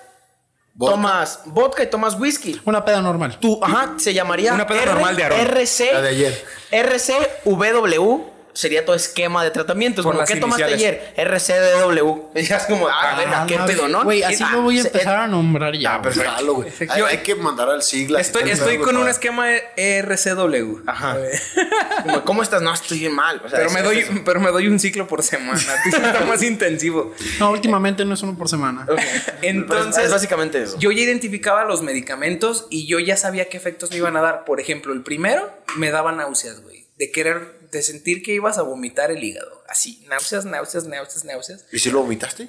Vodka. 0.75 0.95
tomas 0.95 1.39
vodka 1.45 1.83
y 1.83 1.87
tomas 1.87 2.19
whisky. 2.19 2.59
Una 2.65 2.83
peda 2.83 3.01
normal. 3.01 3.37
Tú, 3.39 3.59
ajá, 3.63 3.93
se 3.97 4.13
llamaría 4.13 4.53
Una 4.53 4.65
peda 4.65 4.85
normal 4.85 5.15
de 5.15 5.23
Aarón. 5.23 5.39
RC, 5.39 5.93
La 5.93 6.01
de 6.01 6.09
ayer. 6.09 6.45
RCW 6.71 8.32
sería 8.53 8.85
tu 8.85 8.93
esquema 8.93 9.43
de 9.43 9.51
tratamiento. 9.51 10.03
Por 10.03 10.11
Como, 10.13 10.21
las 10.21 10.29
¿qué 10.29 10.37
tomaste 10.37 10.63
ayer? 10.63 11.13
RCDW. 11.17 12.31
Y 12.35 12.43
ya 12.43 12.57
es 12.57 12.63
como, 12.63 12.87
ah, 12.87 13.15
verga, 13.17 13.45
qué 13.47 13.57
pedo, 13.65 13.87
¿no? 13.87 14.03
Güey, 14.03 14.23
así 14.23 14.43
Ah, 14.43 14.51
lo 14.53 14.61
voy 14.61 14.77
a 14.77 14.81
empezar 14.81 15.17
a 15.17 15.27
nombrar 15.27 15.75
ya. 15.75 15.95
Ah, 15.95 16.01
perfecto. 16.01 16.53
Güey. 16.55 16.71
Hay, 16.89 17.17
que 17.17 17.35
mandar 17.35 17.69
al 17.69 17.81
sigla. 17.83 18.19
Estoy, 18.19 18.49
estoy 18.49 18.77
con 18.77 18.97
un 18.97 19.07
esquema 19.07 19.47
de 19.47 19.63
RCW. 19.99 20.83
Ajá. 20.85 21.17
Como, 22.03 22.23
¿Cómo 22.25 22.43
estás? 22.43 22.61
No, 22.61 22.73
estoy 22.73 22.99
bien 22.99 23.13
mal. 23.13 23.41
O 23.43 23.49
sea, 23.49 23.57
Pero 23.59 23.69
es- 23.69 23.73
me, 23.73 23.81
doy, 23.81 24.21
pero 24.25 24.39
me 24.39 24.51
doy 24.51 24.67
un 24.67 24.79
ciclo 24.79 25.07
por 25.07 25.23
semana. 25.23 25.59
Está 25.85 26.25
más 26.25 26.43
intensivo. 26.43 27.13
No, 27.39 27.51
últimamente 27.51 28.05
no 28.05 28.13
es 28.13 28.21
uno 28.23 28.37
por 28.37 28.49
semana. 28.49 28.85
Entonces, 29.41 30.05
es 30.05 30.11
básicamente 30.11 30.61
eso. 30.63 30.77
yo 30.79 30.91
ya 30.91 31.01
identificaba 31.01 31.65
los 31.65 31.81
medicamentos 31.81 32.67
y 32.69 32.85
yo 32.87 32.99
ya 32.99 33.17
sabía 33.17 33.49
qué 33.49 33.57
efectos 33.57 33.89
me 33.91 33.97
iban 33.97 34.15
a 34.17 34.21
dar. 34.21 34.45
Por 34.45 34.59
ejemplo, 34.59 34.93
el 34.93 35.01
primero 35.03 35.49
me 35.77 35.91
daba 35.91 36.11
náuseas, 36.11 36.61
güey. 36.61 36.85
De 36.97 37.11
querer, 37.11 37.62
de 37.73 37.83
sentir 37.83 38.23
que 38.23 38.33
ibas 38.33 38.57
a 38.57 38.61
vomitar 38.61 39.11
el 39.11 39.23
hígado. 39.23 39.63
Así, 39.67 40.05
náuseas, 40.07 40.45
náuseas, 40.45 40.85
náuseas, 40.85 41.25
náuseas. 41.25 41.65
¿Y 41.71 41.79
si 41.79 41.91
lo 41.91 42.01
vomitaste? 42.01 42.47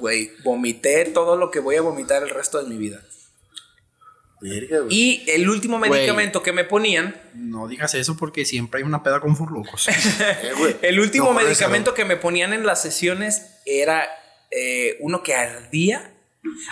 Güey, 0.00 0.32
vomité 0.42 1.04
todo 1.04 1.36
lo 1.36 1.50
que 1.50 1.60
voy 1.60 1.76
a 1.76 1.82
vomitar 1.82 2.22
el 2.22 2.30
resto 2.30 2.60
de 2.62 2.68
mi 2.68 2.78
vida. 2.78 3.00
Verga. 4.40 4.78
Y 4.88 5.22
el 5.28 5.48
último 5.48 5.78
medicamento 5.78 6.42
que 6.42 6.52
me 6.52 6.64
ponían, 6.64 7.14
No 7.34 7.68
digas 7.68 7.94
eso 7.94 8.16
porque 8.16 8.44
siempre 8.44 8.78
hay 8.78 8.84
una 8.84 9.04
peda 9.04 9.20
con 9.20 9.36
furlocos. 9.36 9.88
Eh, 9.88 10.78
el 10.82 10.98
último 10.98 11.32
No, 11.32 11.40
medicamento 11.40 11.94
que 11.94 12.04
me 12.04 12.16
ponían 12.16 12.52
en 12.52 12.66
las 12.66 12.82
sesiones 12.82 13.46
era 13.64 14.08
eh, 14.50 14.96
uno 15.00 15.22
que 15.22 15.36
ardía. 15.36 16.12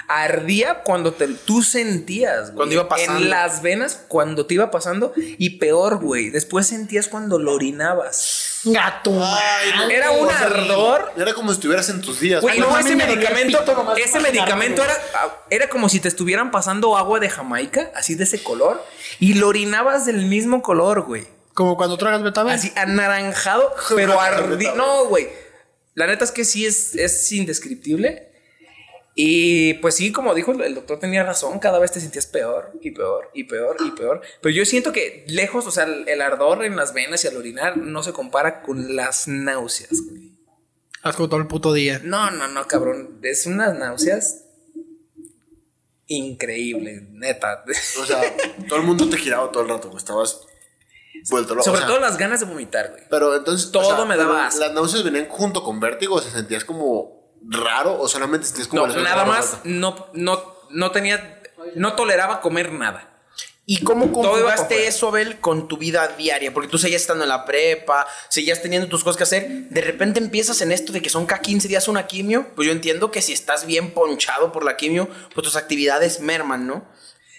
Ardía 0.08 0.82
cuando 0.82 1.12
te, 1.12 1.28
tú 1.28 1.62
sentías, 1.62 2.46
güey, 2.46 2.56
Cuando 2.56 2.74
iba 2.74 2.88
pasando. 2.88 3.22
En 3.22 3.30
las 3.30 3.62
venas, 3.62 4.04
cuando 4.08 4.44
te 4.46 4.54
iba 4.54 4.70
pasando. 4.70 5.12
Y 5.16 5.58
peor, 5.58 6.00
güey, 6.00 6.30
después 6.30 6.66
sentías 6.66 7.06
cuando 7.06 7.38
lo 7.38 7.54
orinabas. 7.54 8.60
Gato. 8.64 9.12
Ay, 9.12 9.70
no, 9.76 9.88
Era 9.88 10.10
un 10.10 10.28
ardor. 10.28 11.12
Era 11.16 11.34
como 11.34 11.50
si 11.50 11.54
estuvieras 11.54 11.88
en 11.88 12.00
tus 12.00 12.18
días. 12.18 12.42
Güey, 12.42 12.58
no 12.58 12.76
ese 12.76 12.96
medicamento, 12.96 13.60
pito 13.60 13.96
ese 13.96 14.20
medicamento 14.20 14.82
era, 14.82 14.96
era 15.50 15.68
como 15.68 15.88
si 15.88 16.00
te 16.00 16.08
estuvieran 16.08 16.50
pasando 16.50 16.96
agua 16.96 17.20
de 17.20 17.30
Jamaica, 17.30 17.92
así 17.94 18.16
de 18.16 18.24
ese 18.24 18.42
color, 18.42 18.84
y 19.20 19.34
lo 19.34 19.48
orinabas 19.48 20.04
del 20.04 20.26
mismo 20.26 20.62
color, 20.62 21.02
güey. 21.02 21.26
Como 21.54 21.76
cuando 21.76 21.96
tragas 21.96 22.22
betabel. 22.22 22.54
Así 22.54 22.72
anaranjado, 22.74 23.72
pero 23.94 24.20
ardido. 24.20 24.74
No, 24.74 25.06
güey. 25.06 25.28
La 25.94 26.06
neta 26.06 26.24
es 26.24 26.32
que 26.32 26.44
sí 26.44 26.66
es, 26.66 26.94
es 26.94 27.30
indescriptible. 27.32 28.29
Y 29.14 29.74
pues 29.74 29.96
sí, 29.96 30.12
como 30.12 30.34
dijo 30.34 30.52
el 30.52 30.74
doctor, 30.74 30.98
tenía 30.98 31.22
razón. 31.24 31.58
Cada 31.58 31.78
vez 31.78 31.92
te 31.92 32.00
sentías 32.00 32.26
peor 32.26 32.72
y 32.80 32.92
peor 32.92 33.30
y 33.34 33.44
peor 33.44 33.76
y 33.84 33.90
peor. 33.90 34.22
Pero 34.40 34.54
yo 34.54 34.64
siento 34.64 34.92
que 34.92 35.24
lejos, 35.28 35.66
o 35.66 35.70
sea, 35.70 35.84
el, 35.84 36.08
el 36.08 36.22
ardor 36.22 36.64
en 36.64 36.76
las 36.76 36.94
venas 36.94 37.24
y 37.24 37.28
al 37.28 37.36
orinar 37.36 37.76
no 37.76 38.02
se 38.02 38.12
compara 38.12 38.62
con 38.62 38.94
las 38.96 39.28
náuseas, 39.28 40.00
güey. 40.08 40.30
Asco 41.02 41.28
todo 41.28 41.40
el 41.40 41.46
puto 41.46 41.72
día. 41.72 42.00
No, 42.04 42.30
no, 42.30 42.48
no, 42.48 42.66
cabrón. 42.66 43.20
Es 43.22 43.46
unas 43.46 43.76
náuseas 43.76 44.44
increíble, 46.06 47.06
neta. 47.12 47.64
O 48.00 48.04
sea, 48.04 48.20
todo 48.68 48.78
el 48.78 48.84
mundo 48.84 49.08
te 49.08 49.16
giraba 49.16 49.50
todo 49.50 49.62
el 49.62 49.68
rato, 49.70 49.88
güey. 49.88 49.98
Estabas 49.98 50.46
vuelto 51.30 51.54
loco. 51.54 51.64
Sobre 51.64 51.78
o 51.78 51.80
sea, 51.80 51.88
todo 51.88 52.00
las 52.00 52.18
ganas 52.18 52.40
de 52.40 52.46
vomitar, 52.46 52.90
güey. 52.90 53.04
Pero 53.08 53.36
entonces. 53.36 53.70
Todo 53.70 54.04
me 54.06 54.16
daba. 54.16 54.50
Las 54.58 54.72
náuseas 54.72 55.02
venían 55.04 55.28
junto 55.28 55.62
con 55.62 55.80
vértigo, 55.80 56.16
o 56.16 56.20
sea, 56.20 56.32
sentías 56.32 56.64
como 56.64 57.19
raro, 57.48 57.98
o 58.00 58.08
solamente 58.08 58.46
sentías 58.46 58.68
como. 58.68 58.86
No, 58.86 58.94
nada 59.00 59.24
más 59.24 59.58
no, 59.64 60.08
no, 60.12 60.42
no 60.70 60.90
tenía, 60.90 61.42
no 61.74 61.94
toleraba 61.94 62.40
comer 62.40 62.72
nada. 62.72 63.06
¿Y 63.66 63.84
cómo 63.84 64.10
conjugaste 64.12 64.74
con- 64.74 64.84
eso, 64.84 65.08
Abel, 65.08 65.38
con 65.38 65.68
tu 65.68 65.76
vida 65.76 66.08
diaria? 66.18 66.52
Porque 66.52 66.68
tú 66.68 66.76
seguías 66.76 67.02
estando 67.02 67.22
en 67.22 67.28
la 67.28 67.44
prepa, 67.44 68.04
seguías 68.28 68.60
teniendo 68.62 68.88
tus 68.88 69.04
cosas 69.04 69.16
que 69.16 69.22
hacer. 69.22 69.48
De 69.70 69.80
repente 69.80 70.18
empiezas 70.18 70.60
en 70.62 70.72
esto 70.72 70.92
de 70.92 71.00
que 71.00 71.08
son 71.08 71.24
cada 71.26 71.40
15 71.40 71.68
días 71.68 71.86
una 71.86 72.08
quimio. 72.08 72.48
Pues 72.56 72.66
yo 72.66 72.72
entiendo 72.72 73.12
que 73.12 73.22
si 73.22 73.32
estás 73.32 73.66
bien 73.66 73.92
ponchado 73.92 74.50
por 74.50 74.64
la 74.64 74.76
quimio, 74.76 75.08
pues 75.34 75.44
tus 75.44 75.54
actividades 75.54 76.18
merman, 76.20 76.66
¿no? 76.66 76.84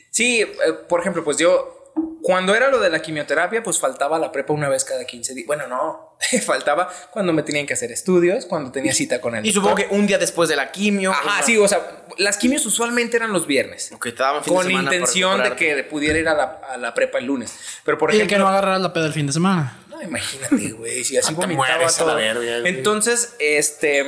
Sí, 0.10 0.40
eh, 0.42 0.48
por 0.88 1.02
ejemplo, 1.02 1.24
pues 1.26 1.36
yo, 1.38 1.81
cuando 2.22 2.54
era 2.56 2.70
lo 2.70 2.80
de 2.80 2.90
la 2.90 3.02
quimioterapia, 3.02 3.64
pues 3.64 3.80
faltaba 3.80 4.20
la 4.20 4.32
prepa 4.32 4.54
una 4.54 4.70
vez 4.70 4.86
cada 4.86 5.06
15 5.06 5.34
días. 5.34 5.48
Bueno, 5.48 5.68
no, 5.68 6.16
faltaba 6.46 6.88
cuando 7.12 7.34
me 7.34 7.42
tenían 7.44 7.66
que 7.66 7.74
hacer 7.74 7.92
estudios, 7.92 8.46
cuando 8.46 8.72
tenía 8.72 8.94
cita 8.94 9.20
con 9.20 9.36
el 9.36 9.46
Y 9.46 9.52
supongo 9.52 9.76
que 9.76 9.88
un 9.90 10.06
día 10.08 10.18
después 10.20 10.48
de 10.48 10.56
la 10.56 10.72
quimio. 10.72 11.12
Ajá, 11.12 11.22
o 11.22 11.34
sea, 11.38 11.44
sí, 11.44 11.58
o 11.58 11.68
sea, 11.68 12.06
las 12.18 12.38
quimios 12.38 12.66
usualmente 12.66 13.18
eran 13.18 13.34
los 13.34 13.48
viernes. 13.48 13.92
Ok, 13.94 14.04
te 14.06 14.12
daban 14.14 14.44
fin 14.44 14.54
de 14.54 14.58
Con 14.58 14.68
semana 14.68 14.86
para 14.90 14.96
intención 14.98 15.44
de 15.44 15.56
que 15.56 15.84
pudiera 15.84 16.20
ir 16.20 16.28
a 16.28 16.34
la, 16.36 16.44
a 16.70 16.78
la 16.78 16.94
prepa 16.94 17.18
el 17.18 17.26
lunes. 17.26 17.56
Pero 17.84 17.98
por 17.98 18.12
Y 18.12 18.18
ejemplo... 18.18 18.36
que 18.36 18.40
no 18.40 18.48
agarras 18.48 18.80
la 18.82 18.94
peda 18.94 19.08
el 19.08 19.14
fin 19.14 19.26
de 19.28 19.34
semana. 19.34 19.80
No, 19.90 20.02
imagínate, 20.02 20.72
güey, 20.74 21.04
si 21.04 21.18
así 21.18 21.34
Ah, 21.34 21.36
vomitaba 21.36 21.56
mueres 21.78 22.00
a 22.00 22.06
la 22.06 22.12
todo. 22.12 22.16
verga. 22.18 22.70
Entonces, 22.70 23.36
este. 23.40 24.06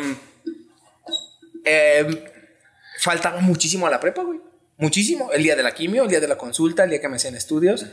eh, 1.65 2.25
faltaba 2.99 3.39
muchísimo 3.41 3.87
a 3.87 3.89
la 3.89 3.99
prepa, 3.99 4.21
güey. 4.23 4.39
Muchísimo. 4.77 5.31
El 5.31 5.43
día 5.43 5.55
de 5.55 5.63
la 5.63 5.73
quimio, 5.73 6.03
el 6.03 6.09
día 6.09 6.19
de 6.19 6.27
la 6.27 6.37
consulta, 6.37 6.83
el 6.83 6.89
día 6.89 6.99
que 7.01 7.07
me 7.09 7.15
hacían 7.17 7.35
estudios. 7.35 7.85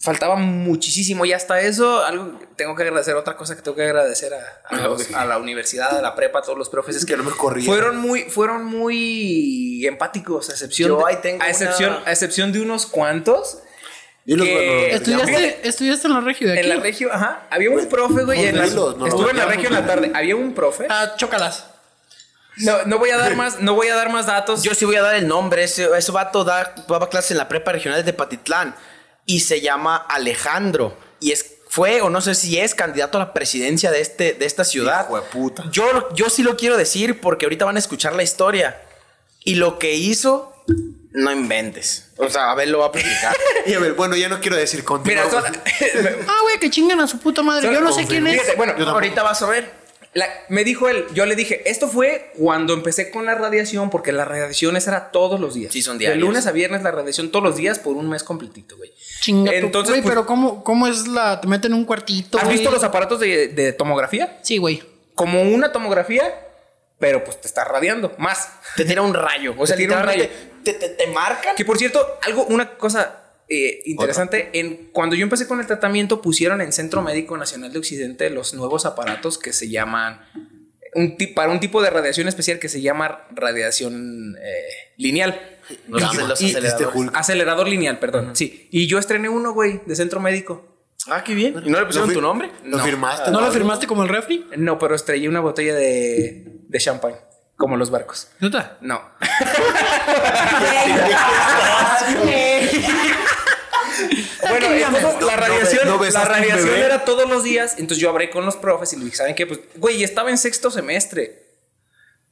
Faltaba 0.00 0.36
muchísimo 0.36 1.24
y 1.24 1.32
hasta 1.32 1.60
eso, 1.62 2.04
algo 2.04 2.38
tengo 2.56 2.74
que 2.76 2.82
agradecer, 2.82 3.14
otra 3.14 3.36
cosa 3.36 3.56
que 3.56 3.62
tengo 3.62 3.74
que 3.76 3.84
agradecer 3.84 4.34
a, 4.34 4.60
a 4.68 4.76
los- 4.88 5.10
a 5.14 5.24
la 5.24 5.38
universidad, 5.38 5.96
a 5.98 6.02
la 6.02 6.14
prepa, 6.14 6.40
a 6.40 6.42
todos 6.42 6.58
los 6.58 6.68
profes, 6.68 6.96
es 6.96 7.06
Que 7.06 7.16
no 7.16 7.22
me 7.22 7.30
corrían. 7.30 7.64
fueron 7.64 7.96
muy, 7.96 8.24
fueron 8.24 8.66
muy 8.66 9.86
empáticos, 9.86 10.50
a 10.50 10.52
excepción, 10.52 10.90
Yo 10.90 10.98
de, 10.98 11.04
ahí 11.06 11.16
tengo 11.22 11.42
a 11.42 11.48
excepción, 11.48 11.94
una- 11.94 12.06
a 12.06 12.12
excepción 12.12 12.52
de 12.52 12.60
unos 12.60 12.84
cuantos. 12.86 13.60
Que- 14.26 14.34
bueno, 14.36 14.50
¿Estudiaste, 14.96 15.68
estudiaste 15.68 16.06
en 16.08 16.12
la 16.14 16.20
regio 16.20 16.48
de 16.48 16.52
aquí? 16.58 16.62
En 16.62 16.68
la 16.76 16.82
regio, 16.82 17.10
ajá. 17.12 17.46
Había 17.50 17.70
un 17.70 17.86
profe, 17.86 18.24
güey. 18.24 18.52
no, 18.52 18.62
estuve 18.64 19.30
en 19.30 19.36
la 19.38 19.44
no, 19.44 19.50
regio 19.50 19.68
en 19.68 19.74
la 19.74 19.86
tarde. 19.86 20.10
Había 20.14 20.36
un 20.36 20.52
profe. 20.54 20.86
Ah, 20.90 21.14
chócalas. 21.16 21.66
No, 22.58 22.84
no 22.84 22.98
voy 22.98 23.10
a 23.10 23.16
dar 23.16 23.34
más, 23.36 23.60
no 23.60 23.74
voy 23.74 23.88
a 23.88 23.96
dar 23.96 24.10
más 24.10 24.26
datos. 24.26 24.62
Yo 24.62 24.74
sí 24.74 24.84
voy 24.84 24.96
a 24.96 25.02
dar 25.02 25.14
el 25.16 25.26
nombre. 25.26 25.64
Ese, 25.64 25.88
ese 25.96 26.12
vato 26.12 26.44
da, 26.44 26.74
daba 26.88 27.08
clases 27.08 27.32
en 27.32 27.38
la 27.38 27.48
prepa 27.48 27.72
regional 27.72 28.04
de 28.04 28.12
Patitlán 28.12 28.74
y 29.26 29.40
se 29.40 29.60
llama 29.60 29.96
Alejandro. 29.96 30.96
Y 31.20 31.32
es, 31.32 31.56
fue, 31.68 32.00
o 32.02 32.10
no 32.10 32.20
sé 32.20 32.34
si 32.34 32.58
es, 32.58 32.74
candidato 32.74 33.18
a 33.18 33.22
la 33.22 33.32
presidencia 33.32 33.90
de, 33.90 34.00
este, 34.00 34.34
de 34.34 34.46
esta 34.46 34.64
ciudad. 34.64 35.06
Hijo 35.06 35.16
de 35.16 35.22
puta. 35.22 35.64
Yo, 35.70 36.08
yo 36.14 36.30
sí 36.30 36.42
lo 36.42 36.56
quiero 36.56 36.76
decir 36.76 37.20
porque 37.20 37.46
ahorita 37.46 37.64
van 37.64 37.76
a 37.76 37.80
escuchar 37.80 38.14
la 38.14 38.22
historia. 38.22 38.80
Y 39.42 39.56
lo 39.56 39.78
que 39.78 39.94
hizo, 39.94 40.54
no 41.12 41.32
inventes. 41.32 42.10
O 42.16 42.30
sea, 42.30 42.50
a 42.50 42.54
ver, 42.54 42.68
lo 42.68 42.78
va 42.78 42.86
a 42.86 42.92
platicar. 42.92 43.36
Y 43.66 43.72
a 43.72 43.78
ver, 43.78 43.94
bueno, 43.94 44.14
ya 44.14 44.28
no 44.28 44.40
quiero 44.40 44.56
decir 44.56 44.84
contigo. 44.84 45.16
Mira, 45.16 45.24
Ah, 46.28 46.38
güey, 46.42 46.58
que 46.58 46.70
chingan 46.70 47.00
a 47.00 47.06
su 47.06 47.18
puta 47.18 47.42
madre. 47.42 47.72
Yo 47.72 47.80
no 47.80 47.92
sé 47.92 48.06
quién 48.06 48.26
es. 48.26 48.40
Fíjate, 48.40 48.56
bueno, 48.56 48.74
ahorita 48.90 49.22
vas 49.22 49.40
a 49.42 49.46
ver. 49.46 49.83
La- 50.14 50.28
me 50.48 50.64
dijo 50.64 50.88
él, 50.88 51.04
yo 51.12 51.26
le 51.26 51.34
dije, 51.36 51.68
esto 51.68 51.88
fue 51.88 52.30
cuando 52.36 52.72
empecé 52.72 53.10
con 53.10 53.26
la 53.26 53.34
radiación, 53.34 53.90
porque 53.90 54.12
las 54.12 54.26
radiaciones 54.28 54.86
era 54.86 55.10
todos 55.10 55.38
los 55.40 55.54
días. 55.54 55.72
Sí, 55.72 55.82
son 55.82 55.98
De 55.98 56.04
diarios. 56.06 56.26
lunes 56.26 56.46
a 56.46 56.52
viernes 56.52 56.82
la 56.82 56.90
radiación 56.92 57.30
todos 57.30 57.44
los 57.44 57.56
días 57.56 57.78
por 57.78 57.96
un 57.96 58.08
mes 58.08 58.22
completito, 58.22 58.76
güey. 58.76 58.92
Chinga 59.20 59.52
Entonces, 59.52 59.90
güey, 59.90 60.02
pues, 60.02 60.12
pero 60.14 60.26
¿cómo, 60.26 60.62
¿cómo 60.64 60.86
es 60.86 61.06
la...? 61.08 61.40
¿Te 61.40 61.48
meten 61.48 61.72
en 61.72 61.78
un 61.78 61.84
cuartito, 61.84 62.38
¿Has 62.38 62.44
güey? 62.44 62.56
visto 62.58 62.70
los 62.70 62.84
aparatos 62.84 63.18
de, 63.20 63.48
de 63.48 63.72
tomografía? 63.72 64.38
Sí, 64.42 64.58
güey. 64.58 64.82
Como 65.14 65.42
una 65.42 65.72
tomografía, 65.72 66.22
pero 66.98 67.24
pues 67.24 67.40
te 67.40 67.46
está 67.48 67.64
radiando 67.64 68.14
más. 68.18 68.48
Te 68.76 68.84
tira 68.84 69.02
un 69.02 69.14
rayo. 69.14 69.54
O 69.58 69.66
sea, 69.66 69.76
Te 69.76 69.82
tira 69.82 69.96
un 70.00 70.06
literalmente 70.06 70.54
te, 70.64 70.72
te, 70.74 70.88
te 70.90 71.06
marcan. 71.08 71.54
Que 71.56 71.64
por 71.64 71.76
cierto, 71.76 72.18
algo, 72.22 72.44
una 72.46 72.76
cosa 72.76 73.23
eh, 73.48 73.82
interesante, 73.86 74.50
en, 74.54 74.88
cuando 74.92 75.16
yo 75.16 75.22
empecé 75.24 75.46
con 75.46 75.60
el 75.60 75.66
tratamiento 75.66 76.22
pusieron 76.22 76.60
en 76.60 76.72
Centro 76.72 77.02
Médico 77.02 77.36
Nacional 77.36 77.72
de 77.72 77.78
Occidente 77.78 78.30
los 78.30 78.54
nuevos 78.54 78.86
aparatos 78.86 79.38
que 79.38 79.52
se 79.52 79.68
llaman, 79.68 80.20
un 80.94 81.16
para 81.34 81.50
un 81.50 81.60
tipo 81.60 81.82
de 81.82 81.90
radiación 81.90 82.28
especial 82.28 82.58
que 82.58 82.68
se 82.68 82.80
llama 82.80 83.26
radiación 83.32 84.36
eh, 84.40 84.92
lineal. 84.96 85.40
Los, 85.88 86.14
Y- 86.14 86.16
los 86.18 86.40
y- 86.42 86.46
aceleradores. 86.50 86.96
este. 87.06 87.18
Acelerador 87.18 87.68
lineal, 87.68 87.98
perdón. 87.98 88.36
Sí. 88.36 88.68
Y 88.70 88.86
yo 88.86 88.98
estrené 88.98 89.28
uno, 89.28 89.52
güey, 89.52 89.80
de 89.86 89.96
Centro 89.96 90.20
Médico. 90.20 90.70
Ah, 91.08 91.22
qué 91.24 91.34
bien. 91.34 91.54
¿Y 91.64 91.70
no 91.70 91.80
le 91.80 91.86
pusieron 91.86 92.08
¿Lo 92.08 92.14
tu 92.14 92.20
nombre? 92.22 92.50
¿Lo 92.64 92.78
No. 92.78 92.84
firmaste? 92.84 93.30
¿No 93.30 93.40
lo 93.42 93.50
firmaste 93.50 93.86
como 93.86 94.04
el 94.04 94.08
refri? 94.08 94.46
No, 94.56 94.78
pero 94.78 94.94
estrellé 94.94 95.28
una 95.28 95.40
botella 95.40 95.74
de, 95.74 96.44
de 96.68 96.78
champagne, 96.78 97.16
como 97.56 97.76
los 97.76 97.90
barcos. 97.90 98.28
¿Neta? 98.40 98.78
No. 98.80 99.02
bueno, 104.48 104.66
entonces, 104.66 105.22
la 105.22 105.36
radiación, 105.36 105.88
no 105.88 106.02
la 106.02 106.24
radiación 106.24 106.74
era 106.76 107.04
todos 107.04 107.28
los 107.28 107.44
días. 107.44 107.72
Entonces 107.78 107.98
yo 107.98 108.10
hablé 108.10 108.30
con 108.30 108.44
los 108.44 108.56
profes 108.56 108.92
y 108.92 108.96
le 108.96 109.04
dije, 109.06 109.16
¿saben 109.16 109.34
qué? 109.34 109.46
Pues, 109.46 109.60
güey, 109.76 110.02
estaba 110.02 110.30
en 110.30 110.38
sexto 110.38 110.70
semestre. 110.70 111.42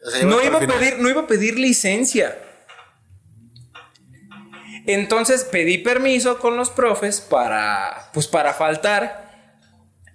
O 0.05 0.11
sea, 0.11 0.25
No 0.25 0.43
iba, 0.43 0.59
a 0.59 0.61
pedir, 0.61 0.99
no 0.99 1.09
iba 1.09 1.23
a 1.23 1.27
pedir 1.27 1.59
licencia. 1.59 2.39
Entonces 4.87 5.45
pedí 5.45 5.79
permiso 5.79 6.39
con 6.39 6.57
los 6.57 6.71
profes 6.71 7.21
para, 7.21 8.11
pues 8.13 8.27
para 8.27 8.53
faltar. 8.53 9.31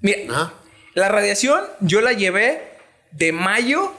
Mira, 0.02 0.34
Ajá. 0.34 0.54
la 0.94 1.08
radiación 1.10 1.64
yo 1.80 2.02
la 2.02 2.14
llevé 2.14 2.78
de 3.12 3.32
mayo 3.32 3.94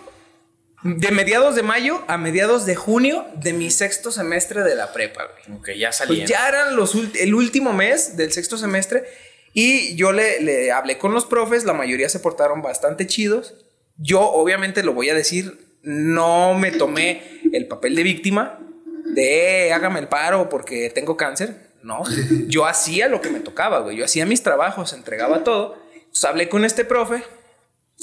De 0.83 1.11
mediados 1.11 1.57
de 1.57 1.62
mayo 1.62 2.05
a 2.07 2.18
mediados 2.18 2.64
de 2.64 2.76
junio 2.76 3.26
de 3.35 3.53
mi 3.53 3.70
sexto 3.70 4.12
semestre 4.12 4.62
de 4.62 4.76
la 4.76 4.93
prepa, 4.93 5.26
güey. 5.47 5.59
Ok, 5.59 5.70
ya 5.76 5.91
salí. 5.93 6.18
Pues 6.18 6.29
ya 6.31 6.49
eran 6.49 6.76
los 6.76 6.95
el 6.95 7.35
último 7.35 7.72
mes 7.72 8.16
del 8.16 8.31
sexto 8.33 8.57
semestre 8.57 9.05
y 9.53 9.97
yo 9.97 10.12
le, 10.12 10.41
le 10.41 10.70
hablé 10.70 10.97
con 10.99 11.12
los 11.12 11.26
profes, 11.26 11.64
la 11.64 11.72
mayoría 11.72 12.09
se 12.09 12.20
portaron 12.20 12.62
bastante 12.62 13.07
chidos. 13.09 13.55
Yo 13.97 14.20
obviamente 14.20 14.85
lo 14.85 14.93
voy 14.93 15.11
a 15.11 15.14
decir, 15.14 15.59
no 15.83 16.55
me 16.55 16.70
tomé 16.70 17.22
el 17.53 17.66
papel 17.66 17.97
de 17.97 18.05
víctima 18.05 18.61
de 19.07 19.66
"Eh, 19.68 19.72
hágame 19.72 19.99
el 19.99 20.07
paro 20.09 20.49
porque 20.49 20.91
tengo 20.91 21.16
cáncer. 21.16 21.57
No, 21.83 22.05
yo 22.47 22.66
hacía 22.66 23.09
lo 23.09 23.20
que 23.20 23.31
me 23.31 23.41
tocaba, 23.41 23.81
güey. 23.81 23.97
Yo 23.97 24.05
hacía 24.05 24.26
mis 24.26 24.45
trabajos, 24.45 24.93
entregaba 24.93 25.43
todo. 25.43 25.76
Entonces 25.95 26.24
hablé 26.24 26.49
con 26.49 26.64
este 26.64 26.85
profe 26.85 27.24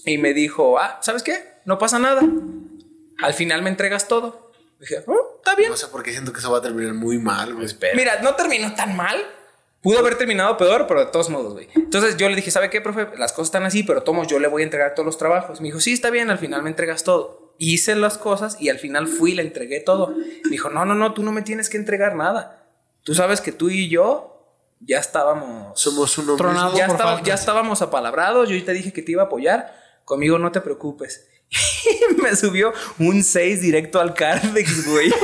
y 0.05 0.17
me 0.17 0.33
dijo, 0.33 0.77
ah, 0.77 0.99
¿sabes 1.01 1.23
qué? 1.23 1.54
No 1.65 1.77
pasa 1.77 1.99
nada. 1.99 2.21
Al 3.21 3.33
final 3.33 3.61
me 3.61 3.69
entregas 3.69 4.07
todo. 4.07 4.51
Dije, 4.79 5.03
"Oh, 5.07 5.35
está 5.37 5.55
bien. 5.55 5.69
No 5.69 5.77
sé 5.77 5.87
por 5.87 6.03
qué 6.03 6.11
siento 6.11 6.33
que 6.33 6.39
eso 6.39 6.51
va 6.51 6.57
a 6.59 6.61
terminar 6.61 6.93
muy 6.93 7.17
mal, 7.17 7.53
güey. 7.53 7.67
Mira, 7.95 8.21
no 8.21 8.35
terminó 8.35 8.73
tan 8.75 8.95
mal. 8.95 9.17
Pudo 9.81 9.99
haber 9.99 10.15
terminado 10.17 10.57
peor, 10.57 10.85
pero 10.87 10.99
de 11.01 11.11
todos 11.11 11.29
modos, 11.29 11.53
güey. 11.53 11.69
Entonces 11.75 12.17
yo 12.17 12.27
le 12.27 12.35
dije, 12.35 12.49
¿sabe 12.51 12.69
qué, 12.71 12.81
profe? 12.81 13.07
Las 13.17 13.31
cosas 13.33 13.47
están 13.49 13.63
así, 13.65 13.83
pero 13.83 14.01
tomos, 14.03 14.27
yo 14.27 14.39
le 14.39 14.47
voy 14.47 14.63
a 14.63 14.65
entregar 14.65 14.95
todos 14.95 15.05
los 15.05 15.17
trabajos. 15.17 15.61
Me 15.61 15.67
dijo, 15.67 15.79
sí, 15.79 15.93
está 15.93 16.09
bien, 16.09 16.29
al 16.31 16.39
final 16.39 16.63
me 16.63 16.69
entregas 16.69 17.03
todo. 17.03 17.53
Hice 17.59 17.95
las 17.95 18.17
cosas 18.17 18.57
y 18.59 18.69
al 18.69 18.79
final 18.79 19.07
fui 19.07 19.31
y 19.31 19.35
le 19.35 19.43
entregué 19.43 19.79
todo. 19.79 20.07
Me 20.07 20.49
dijo, 20.49 20.69
no, 20.69 20.85
no, 20.85 20.95
no, 20.95 21.13
tú 21.13 21.21
no 21.23 21.31
me 21.31 21.43
tienes 21.43 21.69
que 21.69 21.77
entregar 21.77 22.15
nada. 22.15 22.65
Tú 23.03 23.13
sabes 23.13 23.41
que 23.41 23.51
tú 23.51 23.69
y 23.69 23.87
yo 23.87 24.43
ya 24.79 24.99
estábamos... 24.99 25.79
Somos 25.79 26.13
Tronado. 26.37 26.65
mismo. 26.71 26.77
ya, 26.77 26.87
por 26.87 26.95
estaba- 26.95 27.11
faltas. 27.11 27.27
ya 27.27 27.33
estábamos 27.35 27.81
apalabrados, 27.83 28.49
yo 28.49 28.65
te 28.65 28.73
dije 28.73 28.91
que 28.91 29.03
te 29.03 29.11
iba 29.11 29.21
a 29.21 29.25
apoyar. 29.27 29.73
Conmigo 30.03 30.37
no 30.39 30.51
te 30.51 30.61
preocupes. 30.61 31.27
Y 31.85 32.15
me 32.21 32.35
subió 32.35 32.73
un 32.99 33.23
6 33.23 33.61
directo 33.61 33.99
al 33.99 34.13
Cardex, 34.13 34.87
güey. 34.87 35.11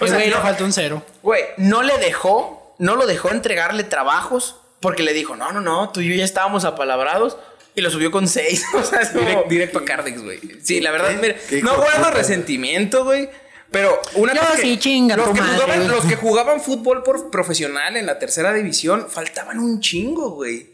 O 0.00 0.06
sea, 0.06 0.16
sea, 0.18 0.26
le 0.26 0.30
no- 0.32 0.40
falta 0.42 0.64
un 0.64 0.72
cero. 0.72 1.04
Güey, 1.22 1.42
no 1.58 1.82
le 1.82 1.96
dejó, 1.98 2.74
no 2.78 2.96
lo 2.96 3.06
dejó 3.06 3.30
entregarle 3.30 3.84
trabajos 3.84 4.56
porque 4.80 5.02
le 5.04 5.12
dijo, 5.12 5.36
no, 5.36 5.52
no, 5.52 5.60
no, 5.60 5.90
tú 5.90 6.00
y 6.00 6.08
yo 6.08 6.14
ya 6.16 6.24
estábamos 6.24 6.64
apalabrados 6.64 7.36
y 7.76 7.80
lo 7.82 7.90
subió 7.90 8.10
con 8.10 8.26
seis. 8.26 8.64
O 8.74 8.82
sea, 8.82 9.00
es 9.00 9.10
como- 9.10 9.24
Direct- 9.28 9.48
directo 9.48 9.78
a 9.78 9.84
Cardex, 9.84 10.22
güey. 10.22 10.40
Sí, 10.62 10.80
la 10.80 10.90
verdad, 10.90 11.10
¿Qué? 11.10 11.16
mira, 11.18 11.36
¿Qué 11.48 11.58
hijo 11.58 11.66
no 11.68 11.76
guardo 11.76 12.10
resentimiento, 12.10 13.04
güey. 13.04 13.28
Pero 13.70 14.00
una 14.14 14.34
Yo 14.34 14.40
cosa 14.40 14.56
que- 14.56 14.62
sí, 14.62 14.78
chinga 14.78 15.16
los 15.16 15.28
tu 15.28 15.34
que, 15.34 15.40
madre, 15.40 15.54
jugaban, 15.54 15.78
güey. 15.78 15.88
los 15.88 16.04
que 16.04 16.16
jugaban 16.16 16.60
fútbol 16.60 17.02
por 17.04 17.30
profesional 17.30 17.96
en 17.96 18.06
la 18.06 18.18
tercera 18.18 18.52
división 18.52 19.08
faltaban 19.08 19.58
un 19.60 19.80
chingo, 19.80 20.30
güey. 20.30 20.70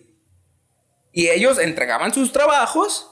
Y 1.13 1.29
ellos 1.29 1.59
entregaban 1.59 2.13
sus 2.15 2.33
trabajos 2.33 3.11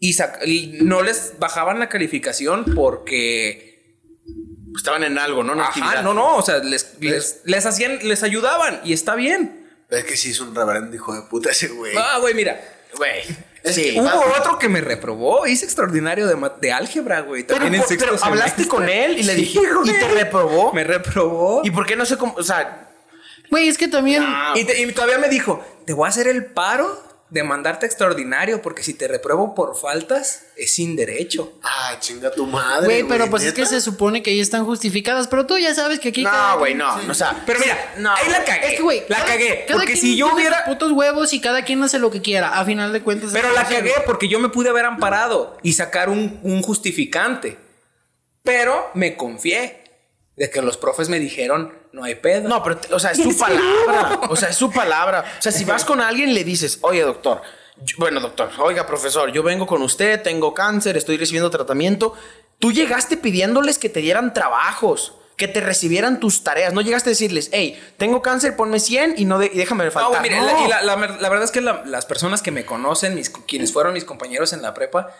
y, 0.00 0.78
no 0.82 1.02
les 1.02 1.34
bajaban 1.38 1.78
la 1.78 1.88
calificación 1.88 2.64
porque 2.74 3.94
estaban 4.76 5.04
en 5.04 5.18
algo, 5.18 5.42
¿no? 5.44 5.52
Ajá, 5.52 5.68
actividad. 5.68 6.02
no, 6.02 6.14
no, 6.14 6.36
o 6.36 6.42
sea, 6.42 6.58
les, 6.58 6.94
les, 7.00 7.40
les 7.44 7.66
hacían, 7.66 7.98
les 8.02 8.22
ayudaban 8.22 8.80
y 8.84 8.92
está 8.92 9.14
bien. 9.14 9.68
Es 9.90 10.04
que 10.04 10.16
sí 10.16 10.30
es 10.30 10.40
un 10.40 10.54
reverendo 10.54 10.94
hijo 10.94 11.14
de 11.14 11.22
puta 11.22 11.50
ese 11.50 11.68
güey. 11.68 11.94
Ah, 11.98 12.18
güey, 12.20 12.32
mira. 12.34 12.60
Güey. 12.96 13.22
Sí. 13.64 13.94
Hubo 13.98 14.08
otro 14.38 14.58
que 14.58 14.68
me 14.70 14.80
reprobó, 14.80 15.46
hice 15.46 15.66
extraordinario 15.66 16.26
de, 16.26 16.50
de 16.62 16.72
álgebra, 16.72 17.20
güey. 17.20 17.42
Pero, 17.44 17.56
También 17.58 17.74
en 17.74 17.80
por- 17.80 17.88
sexto 17.88 18.06
pero 18.10 18.24
hablaste 18.24 18.66
con 18.68 18.88
él 18.88 19.18
y 19.18 19.22
le 19.24 19.34
Sí, 19.34 19.40
dijiste, 19.40 19.72
güey. 19.74 19.90
¿y 19.90 19.98
te 19.98 20.08
reprobó? 20.08 20.72
Me 20.72 20.82
reprobó. 20.84 21.60
¿Y 21.64 21.70
por 21.70 21.84
qué 21.86 21.94
no 21.96 22.06
sé 22.06 22.16
cómo? 22.16 22.34
O 22.38 22.42
sea, 22.42 22.86
Güey, 23.50 23.68
es 23.68 23.76
que 23.76 23.88
también. 23.88 24.24
Y, 24.54 24.64
te- 24.64 24.80
y 24.80 24.92
todavía 24.92 25.18
me 25.18 25.28
dijo, 25.28 25.62
te 25.84 25.92
voy 25.92 26.06
a 26.06 26.08
hacer 26.08 26.28
el 26.28 26.46
paro 26.46 27.02
de 27.30 27.44
mandarte 27.44 27.86
extraordinario 27.86 28.60
porque 28.60 28.82
si 28.82 28.92
te 28.94 29.06
repruebo 29.06 29.54
por 29.54 29.76
faltas 29.76 30.46
es 30.56 30.74
sin 30.74 30.96
derecho. 30.96 31.52
Ah, 31.62 31.96
chinga 32.00 32.30
tu 32.32 32.44
madre. 32.44 32.86
Güey, 32.86 33.02
pero 33.04 33.30
pues 33.30 33.44
es 33.44 33.52
que 33.54 33.64
se 33.66 33.80
supone 33.80 34.20
que 34.22 34.30
ahí 34.30 34.40
están 34.40 34.64
justificadas. 34.64 35.28
Pero 35.28 35.46
tú 35.46 35.56
ya 35.56 35.72
sabes 35.74 36.00
que 36.00 36.08
aquí. 36.08 36.24
no, 36.24 36.58
güey, 36.58 36.74
no. 36.74 36.92
O 37.08 37.14
sea, 37.14 37.40
Pero 37.46 37.60
mira, 37.60 37.94
no. 37.98 38.10
ahí 38.14 38.28
la 38.28 38.44
cagué. 38.44 38.66
Es 38.70 38.74
que, 38.76 38.82
güey. 38.82 39.02
la 39.08 39.16
cada- 39.18 39.28
cagué. 39.28 39.64
cada 39.66 39.78
Porque 39.78 39.92
quien 39.92 39.98
si 40.04 40.16
yo 40.16 40.26
tiene 40.26 40.40
hubiera... 40.40 40.64
putos 40.64 40.90
huevos 40.92 41.32
y 41.32 41.40
cada 41.40 41.62
quien 41.64 41.82
hace 41.84 41.98
lo 42.00 42.10
que 42.10 42.20
quiera. 42.20 42.58
A 42.58 42.64
final 42.64 42.92
de 42.92 43.00
cuentas. 43.00 43.30
Pero 43.32 43.52
la 43.52 43.64
cagué 43.64 43.92
porque 44.06 44.26
yo 44.28 44.40
me 44.40 44.48
pude 44.48 44.68
haber 44.70 44.84
amparado 44.84 45.56
y 45.62 45.74
sacar 45.74 46.08
un, 46.10 46.40
un 46.42 46.62
justificante. 46.62 47.56
Pero 48.42 48.90
me 48.94 49.16
confié 49.16 49.84
de 50.36 50.50
que 50.50 50.62
los 50.62 50.76
profes 50.76 51.08
me 51.08 51.18
dijeron, 51.20 51.72
no 51.92 52.04
hay 52.04 52.14
pedo. 52.16 52.48
No, 52.48 52.62
pero, 52.62 52.78
o 52.92 52.98
sea, 52.98 53.10
es 53.12 53.18
su 53.22 53.36
palabra. 53.36 54.20
O 54.28 54.36
sea, 54.36 54.48
es 54.50 54.56
su 54.56 54.70
palabra. 54.70 55.24
O 55.38 55.42
sea, 55.42 55.52
si 55.52 55.64
vas 55.64 55.84
con 55.84 56.00
alguien 56.00 56.30
y 56.30 56.32
le 56.34 56.44
dices, 56.44 56.78
oye, 56.82 57.02
doctor, 57.02 57.42
yo- 57.82 57.96
bueno, 57.98 58.20
doctor, 58.20 58.50
oiga, 58.58 58.86
profesor, 58.86 59.32
yo 59.32 59.42
vengo 59.42 59.66
con 59.66 59.82
usted, 59.82 60.22
tengo 60.22 60.54
cáncer, 60.54 60.96
estoy 60.96 61.16
recibiendo 61.16 61.50
tratamiento. 61.50 62.14
Tú 62.58 62.72
llegaste 62.72 63.16
pidiéndoles 63.16 63.78
que 63.78 63.88
te 63.88 64.00
dieran 64.00 64.34
trabajos, 64.34 65.14
que 65.36 65.48
te 65.48 65.60
recibieran 65.62 66.20
tus 66.20 66.44
tareas. 66.44 66.74
No 66.74 66.82
llegaste 66.82 67.08
a 67.08 67.12
decirles, 67.12 67.48
hey, 67.52 67.80
tengo 67.96 68.20
cáncer, 68.20 68.54
ponme 68.56 68.78
100 68.78 69.14
y, 69.16 69.24
no 69.24 69.38
de- 69.38 69.46
y 69.52 69.56
déjame 69.56 69.86
No, 69.86 69.90
faltar. 69.90 70.18
güey, 70.20 70.30
mira, 70.30 70.42
No. 70.42 70.46
la- 70.46 70.64
y 70.64 70.68
la, 70.68 70.82
la- 70.82 70.96
la 71.18 71.28
verdad 71.30 71.44
es 71.44 71.50
que 71.50 71.62
la- 71.62 71.82
las 71.86 72.04
personas 72.04 72.42
que 72.42 72.50
me 72.50 72.66
conocen, 72.66 73.14
mis, 73.14 73.30
quienes 73.30 73.72
fueron 73.72 73.94
mis 73.94 74.04
compañeros 74.04 74.52
en 74.52 74.60
la 74.60 74.74
prepa, 74.74 75.14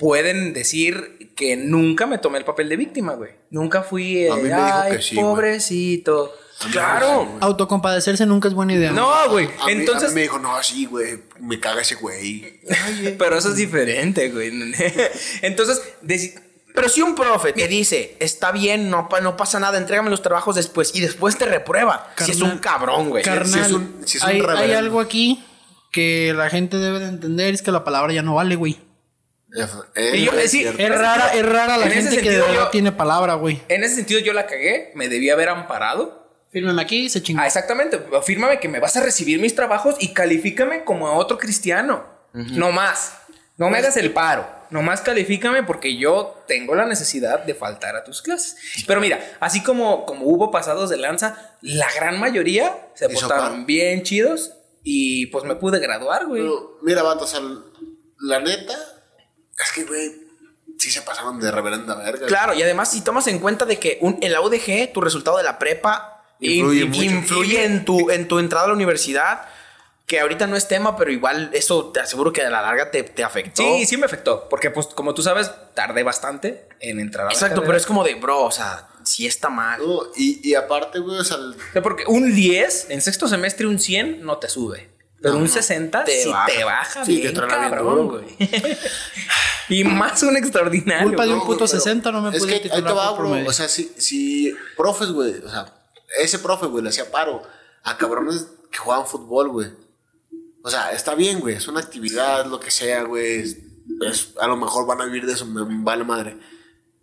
pueden 0.00 0.52
decir 0.52 1.30
que 1.36 1.56
nunca 1.56 2.06
me 2.06 2.18
tomé 2.18 2.38
el 2.38 2.44
papel 2.44 2.68
de 2.68 2.76
víctima, 2.76 3.12
güey. 3.14 3.30
Nunca 3.50 3.82
fui, 3.84 4.16
eh, 4.24 4.30
A 4.30 4.34
mí 4.36 4.42
me 4.42 4.48
dijo 4.48 4.60
ay, 4.72 4.96
que 4.96 5.02
sí, 5.02 5.14
güey". 5.14 5.26
pobrecito. 5.26 6.32
Claro. 6.72 7.38
Autocompadecerse 7.40 8.26
nunca 8.26 8.48
es 8.48 8.52
buena 8.54 8.74
idea. 8.74 8.90
No, 8.90 9.08
güey. 9.30 9.46
A 9.46 9.66
mí- 9.66 9.72
a 9.72 9.76
Entonces, 9.76 10.10
mí 10.10 10.16
me 10.16 10.20
dijo, 10.22 10.38
no, 10.38 10.62
sí, 10.62 10.84
güey, 10.86 11.18
me 11.38 11.58
caga 11.60 11.80
ese 11.82 11.94
güey. 11.94 12.60
pero 13.18 13.38
eso 13.38 13.48
es 13.50 13.56
diferente, 13.56 14.28
güey. 14.30 14.50
Entonces, 15.42 15.80
Pero 16.74 16.88
si 16.88 17.00
un 17.02 17.14
profe 17.14 17.52
te 17.52 17.66
dice, 17.66 18.16
está 18.20 18.52
bien, 18.52 18.90
no, 18.90 19.08
pa- 19.08 19.20
no 19.20 19.36
pasa 19.36 19.58
nada, 19.58 19.78
entrégame 19.78 20.10
los 20.10 20.22
trabajos 20.22 20.54
después 20.56 20.94
y 20.94 21.00
después 21.00 21.36
te 21.38 21.46
reprueba. 21.46 22.12
si 22.18 22.30
es 22.32 22.40
un 22.42 22.58
cabrón, 22.58 23.08
güey. 23.10 23.24
Carnal, 23.24 23.48
si 23.52 23.58
es 23.58 23.72
un- 23.72 23.96
si 24.04 24.18
es 24.18 24.22
un 24.24 24.28
hay, 24.30 24.40
hay 24.56 24.72
algo 24.72 25.00
aquí 25.00 25.42
que 25.92 26.32
la 26.36 26.48
gente 26.50 26.76
debe 26.76 27.00
de 27.00 27.08
entender: 27.08 27.54
es 27.54 27.62
que 27.62 27.72
la 27.72 27.84
palabra 27.84 28.12
ya 28.12 28.22
no 28.22 28.34
vale, 28.34 28.54
güey. 28.56 28.78
Y 30.14 30.24
yo- 30.24 30.32
es 30.32 30.50
sí, 30.50 30.60
cierto. 30.60 30.80
Es 30.82 30.90
rara, 30.90 31.34
es 31.34 31.44
rara 31.46 31.76
la 31.76 31.86
gente 31.88 32.10
que 32.10 32.16
de 32.16 32.22
sentido, 32.22 32.46
verdad 32.46 32.64
yo- 32.64 32.70
tiene 32.70 32.92
palabra, 32.92 33.34
güey. 33.34 33.60
en 33.68 33.82
ese 33.84 33.96
sentido 33.96 34.20
yo 34.20 34.32
la 34.32 34.46
cagué. 34.46 34.92
Me 34.94 35.08
debí 35.08 35.30
haber 35.30 35.48
amparado. 35.48 36.28
Fírmeme 36.52 36.82
aquí, 36.82 37.08
se 37.08 37.22
chingó. 37.22 37.40
Ah, 37.42 37.46
exactamente. 37.46 38.00
Fírmame 38.24 38.58
que 38.60 38.68
me 38.68 38.80
vas 38.80 38.96
a 38.96 39.00
recibir 39.02 39.38
mis 39.40 39.54
trabajos 39.54 39.96
y 40.00 40.12
califícame 40.12 40.84
como 40.84 41.06
a 41.08 41.12
otro 41.14 41.38
cristiano. 41.38 42.04
No 42.32 42.72
más. 42.72 43.14
No 43.56 43.68
me 43.70 43.78
hagas 43.78 43.96
el 43.96 44.12
paro. 44.12 44.48
Nomás 44.70 45.00
califícame 45.00 45.64
porque 45.64 45.96
yo 45.96 46.42
tengo 46.46 46.74
la 46.76 46.86
necesidad 46.86 47.42
de 47.44 47.54
faltar 47.54 47.94
a 47.96 48.04
tus 48.04 48.22
clases. 48.22 48.56
Pero 48.86 49.00
mira, 49.00 49.20
así 49.40 49.62
como, 49.62 50.06
como 50.06 50.24
hubo 50.26 50.50
pasados 50.52 50.90
de 50.90 50.96
lanza, 50.96 51.56
la 51.60 51.88
gran 51.94 52.18
mayoría 52.20 52.74
se 52.94 53.08
portaron 53.08 53.66
bien 53.66 54.02
chidos 54.04 54.52
y 54.84 55.26
pues 55.26 55.44
me 55.44 55.56
pude 55.56 55.78
graduar, 55.80 56.26
güey. 56.26 56.40
Pero, 56.42 56.78
mira, 56.82 57.02
vato, 57.02 57.24
o 57.24 57.26
sea, 57.26 57.40
la 58.20 58.38
neta, 58.40 58.74
es 59.64 59.72
que, 59.72 59.84
güey, 59.84 60.12
sí 60.78 60.90
se 60.90 61.02
pasaron 61.02 61.38
de 61.40 61.50
reverenda 61.50 61.94
verga. 61.96 62.26
Claro, 62.26 62.54
y 62.54 62.62
además 62.62 62.90
si 62.90 63.02
tomas 63.02 63.26
en 63.26 63.38
cuenta 63.38 63.64
de 63.66 63.78
que 63.78 63.98
un, 64.00 64.18
en 64.22 64.32
la 64.32 64.40
UDG, 64.40 64.92
tu 64.92 65.00
resultado 65.00 65.36
de 65.38 65.42
la 65.44 65.58
prepa 65.58 66.24
Influye 66.40 66.80
in- 66.82 66.88
mucho. 66.90 67.02
influye 67.02 67.64
en, 67.64 67.84
tu, 67.84 68.10
en 68.10 68.26
tu 68.28 68.38
entrada 68.38 68.64
a 68.64 68.68
la 68.68 68.74
universidad, 68.74 69.42
que 70.06 70.18
ahorita 70.20 70.46
no 70.46 70.56
es 70.56 70.66
tema, 70.66 70.96
pero 70.96 71.12
igual 71.12 71.50
eso 71.52 71.90
te 71.92 72.00
aseguro 72.00 72.32
que 72.32 72.42
a 72.42 72.48
la 72.50 72.62
larga 72.62 72.90
te, 72.90 73.02
te 73.04 73.22
afectó. 73.22 73.62
Sí, 73.62 73.84
sí 73.86 73.96
me 73.96 74.06
afectó. 74.06 74.48
Porque, 74.48 74.70
pues, 74.70 74.86
como 74.88 75.14
tú 75.14 75.22
sabes, 75.22 75.50
tardé 75.74 76.02
bastante 76.02 76.66
en 76.80 76.98
entrar 76.98 77.26
a 77.26 77.28
la 77.28 77.32
Exacto, 77.34 77.56
carrera. 77.56 77.66
pero 77.68 77.78
es 77.78 77.86
como 77.86 78.02
de, 78.02 78.14
bro, 78.14 78.42
o 78.44 78.50
sea, 78.50 78.88
sí 79.04 79.26
está 79.26 79.50
mal. 79.50 79.80
No, 79.86 80.00
y, 80.16 80.40
y 80.48 80.54
aparte, 80.54 80.98
güey, 80.98 81.18
o 81.18 81.24
sea, 81.24 81.36
el- 81.36 81.82
Porque 81.82 82.04
un 82.08 82.34
10, 82.34 82.86
en 82.88 83.00
sexto 83.02 83.28
semestre 83.28 83.66
un 83.66 83.78
100 83.78 84.24
no 84.24 84.38
te 84.38 84.48
sube. 84.48 84.88
Pero 85.22 85.34
No, 85.34 85.40
un 85.40 85.44
no, 85.44 85.52
60 85.52 86.04
te 86.04 86.22
sí 86.24 86.30
baja. 86.30 86.46
te 86.46 86.64
baja 86.64 87.04
Sí, 87.04 87.16
bien, 87.20 87.34
te 87.34 87.40
bien 87.42 87.48
cabrón, 87.60 88.08
duro, 88.08 88.08
güey. 88.22 88.36
y 89.70 89.84
más 89.84 90.22
un 90.22 90.36
extraordinario. 90.36 91.08
Culpa 91.08 91.24
de 91.26 91.32
un 91.34 91.40
puto 91.40 91.58
güey, 91.58 91.68
pero 91.70 91.80
60 91.80 92.12
no 92.12 92.22
me 92.22 92.36
Es 92.36 92.42
pude 92.42 92.60
que 92.60 92.70
ahí 92.72 92.82
te 92.82 92.92
va, 92.92 93.16
por 93.16 93.28
bro. 93.28 93.48
O 93.48 93.52
sea, 93.52 93.68
si, 93.68 93.90
si 93.96 94.54
profes, 94.76 95.08
güey, 95.10 95.38
o 95.44 95.48
sea, 95.50 95.72
ese 96.20 96.38
profe, 96.38 96.66
güey, 96.66 96.82
le 96.82 96.90
hacía 96.90 97.10
paro 97.10 97.42
a 97.82 97.96
cabrones 97.96 98.46
que 98.70 98.78
jugaban 98.78 99.06
fútbol, 99.06 99.48
güey. 99.50 99.68
O 100.62 100.68
sea, 100.70 100.92
está 100.92 101.14
bien, 101.14 101.40
güey, 101.40 101.54
es 101.56 101.66
una 101.68 101.80
actividad, 101.80 102.46
lo 102.46 102.60
que 102.60 102.70
sea, 102.70 103.02
güey. 103.04 103.40
es- 103.40 103.56
es- 104.08 104.28
a 104.40 104.46
lo 104.46 104.56
mejor 104.56 104.86
van 104.86 105.00
a 105.00 105.04
vivir 105.06 105.26
de 105.26 105.32
eso, 105.32 105.44
me 105.46 105.62
vale 105.82 106.04
madre. 106.04 106.36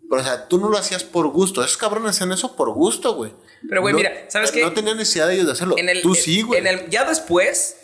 Pero, 0.08 0.22
o 0.22 0.24
sea, 0.24 0.48
tú 0.48 0.58
no 0.58 0.70
lo 0.70 0.78
hacías 0.78 1.04
por 1.04 1.26
gusto. 1.28 1.62
Esos 1.62 1.76
cabrones 1.76 2.10
hacían 2.12 2.32
eso 2.32 2.56
por 2.56 2.70
gusto, 2.72 3.14
güey. 3.14 3.32
Pero, 3.68 3.82
güey, 3.82 3.92
No- 3.92 3.98
mira, 3.98 4.12
¿sabes 4.30 4.50
qué? 4.52 4.62
No 4.62 4.72
tenían 4.72 4.96
necesidad 4.96 5.26
de 5.28 5.34
ellos 5.34 5.46
de 5.46 5.52
hacerlo. 5.52 5.74
En 5.76 5.88
el, 5.90 6.00
tú 6.00 6.14
sí, 6.14 6.40
güey. 6.42 6.60
en 6.60 6.66
el- 6.66 6.88
ya 6.88 7.06
después, 7.06 7.76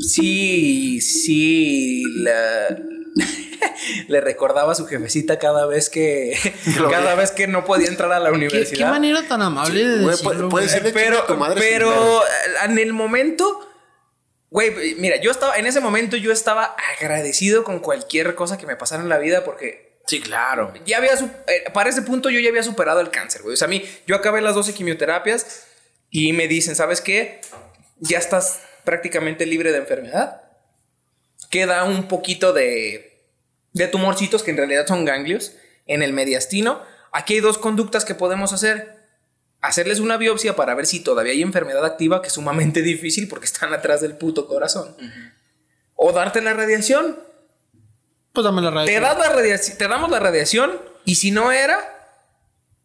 sí, 0.00 1.00
sí, 1.00 2.02
la- 2.22 2.78
le 4.08 4.20
recordaba 4.20 4.72
a 4.72 4.74
su 4.74 4.86
jefecita 4.86 5.38
cada 5.38 5.66
vez 5.66 5.88
que, 5.90 6.36
cada 6.90 7.14
vez 7.14 7.30
que 7.30 7.46
no 7.46 7.64
podía 7.64 7.88
entrar 7.88 8.12
a 8.12 8.20
la 8.20 8.30
¿Qué, 8.30 8.34
universidad. 8.36 8.86
qué 8.86 8.90
manera 8.90 9.22
tan 9.26 9.42
amable 9.42 9.82
de 9.86 9.98
decirlo, 9.98 10.48
puede- 10.48 10.68
puede 10.68 10.92
pero, 10.92 11.24
tu 11.24 11.36
madre 11.36 11.60
pero 11.60 12.22
en 12.64 12.78
el 12.78 12.92
momento, 12.92 13.68
güey, 14.50 14.94
mira, 14.96 15.16
yo 15.16 15.30
estaba, 15.30 15.56
en 15.58 15.66
ese 15.66 15.80
momento 15.80 16.16
yo 16.16 16.32
estaba 16.32 16.76
agradecido 16.98 17.64
con 17.64 17.80
cualquier 17.80 18.34
cosa 18.34 18.58
que 18.58 18.66
me 18.66 18.76
pasara 18.76 19.02
en 19.02 19.08
la 19.08 19.18
vida 19.18 19.44
porque 19.44 19.90
Sí, 20.06 20.20
claro. 20.20 20.72
Ya 20.86 20.96
había, 20.96 21.12
eh, 21.14 21.70
para 21.72 21.88
ese 21.88 22.02
punto 22.02 22.30
yo 22.30 22.40
ya 22.40 22.48
había 22.48 22.64
superado 22.64 22.98
el 23.00 23.10
cáncer, 23.10 23.42
güey. 23.42 23.54
O 23.54 23.56
sea, 23.56 23.66
a 23.66 23.68
mí, 23.68 23.84
yo 24.08 24.16
acabé 24.16 24.40
las 24.40 24.56
12 24.56 24.74
quimioterapias 24.74 25.66
y 26.10 26.32
me 26.32 26.48
dicen, 26.48 26.74
¿sabes 26.74 27.00
qué? 27.00 27.40
Ya 28.00 28.18
estás 28.18 28.58
prácticamente 28.82 29.46
libre 29.46 29.70
de 29.70 29.78
enfermedad. 29.78 30.42
Queda 31.50 31.84
un 31.84 32.08
poquito 32.08 32.52
de, 32.52 33.20
de 33.72 33.86
tumorcitos 33.88 34.42
que 34.42 34.50
en 34.52 34.56
realidad 34.56 34.86
son 34.86 35.04
ganglios 35.04 35.52
en 35.86 36.02
el 36.02 36.12
mediastino. 36.12 36.80
Aquí 37.12 37.34
hay 37.34 37.40
dos 37.40 37.58
conductas 37.58 38.04
que 38.04 38.14
podemos 38.14 38.52
hacer. 38.52 38.98
Hacerles 39.60 40.00
una 40.00 40.16
biopsia 40.16 40.56
para 40.56 40.74
ver 40.74 40.86
si 40.86 41.00
todavía 41.00 41.32
hay 41.32 41.42
enfermedad 41.42 41.84
activa, 41.84 42.22
que 42.22 42.28
es 42.28 42.32
sumamente 42.34 42.80
difícil 42.94 43.28
porque 43.28 43.46
están 43.46 43.74
atrás 43.74 44.00
del 44.00 44.16
puto 44.16 44.46
corazón. 44.46 44.96
O 45.96 46.12
darte 46.12 46.40
la 46.40 46.54
radiación, 46.54 47.18
Pues 48.32 48.44
dame 48.44 48.62
la 48.62 48.70
radio. 48.70 48.86
te, 48.86 49.00
das 49.00 49.18
la 49.18 49.34
radiaci- 49.36 49.76
te 49.76 49.86
damos 49.86 50.10
la 50.10 50.18
radiación 50.18 50.80
y 51.04 51.16
si 51.16 51.30
no 51.30 51.52
era, 51.52 51.78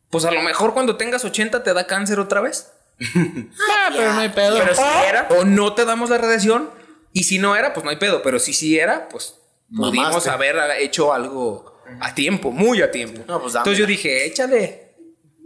pues 0.09 0.26
a 0.26 0.32
lo 0.32 0.41
mejor 0.41 0.74
cuando 0.74 0.97
tengas 0.97 1.24
80 1.24 1.63
te 1.63 1.74
da 1.74 1.88
cáncer 1.88 2.20
otra 2.20 2.41
vez. 2.41 2.72
Ah, 3.16 3.89
pero 3.95 4.13
no 4.13 4.20
hay 4.20 4.30
pedo. 4.30 4.57
Pero 4.57 4.74
si 4.76 4.82
O- 4.82 5.03
era. 5.07 5.28
O 5.39 5.45
no 5.45 5.74
te 5.76 5.86
damos 5.86 6.09
la 6.09 6.18
radiación 6.18 6.70
y 7.16 7.24
si 7.24 7.39
no 7.39 7.55
era, 7.55 7.74
pues 7.74 7.84
no 7.84 7.89
hay 7.89 7.95
pedo. 7.95 8.22
Pero 8.22 8.39
si 8.39 8.53
sí 8.53 8.78
era, 8.78 9.07
pues 9.09 9.36
pudimos 9.74 10.09
Mamaste. 10.09 10.30
haber 10.30 10.57
hecho 10.80 11.13
algo 11.13 11.82
a 12.01 12.13
tiempo, 12.13 12.51
muy 12.51 12.82
a 12.82 12.91
tiempo. 12.91 13.24
No, 13.28 13.41
pues 13.41 13.55
Entonces 13.55 13.80
yo 13.80 13.86
dije, 13.86 14.26
échale, 14.26 14.91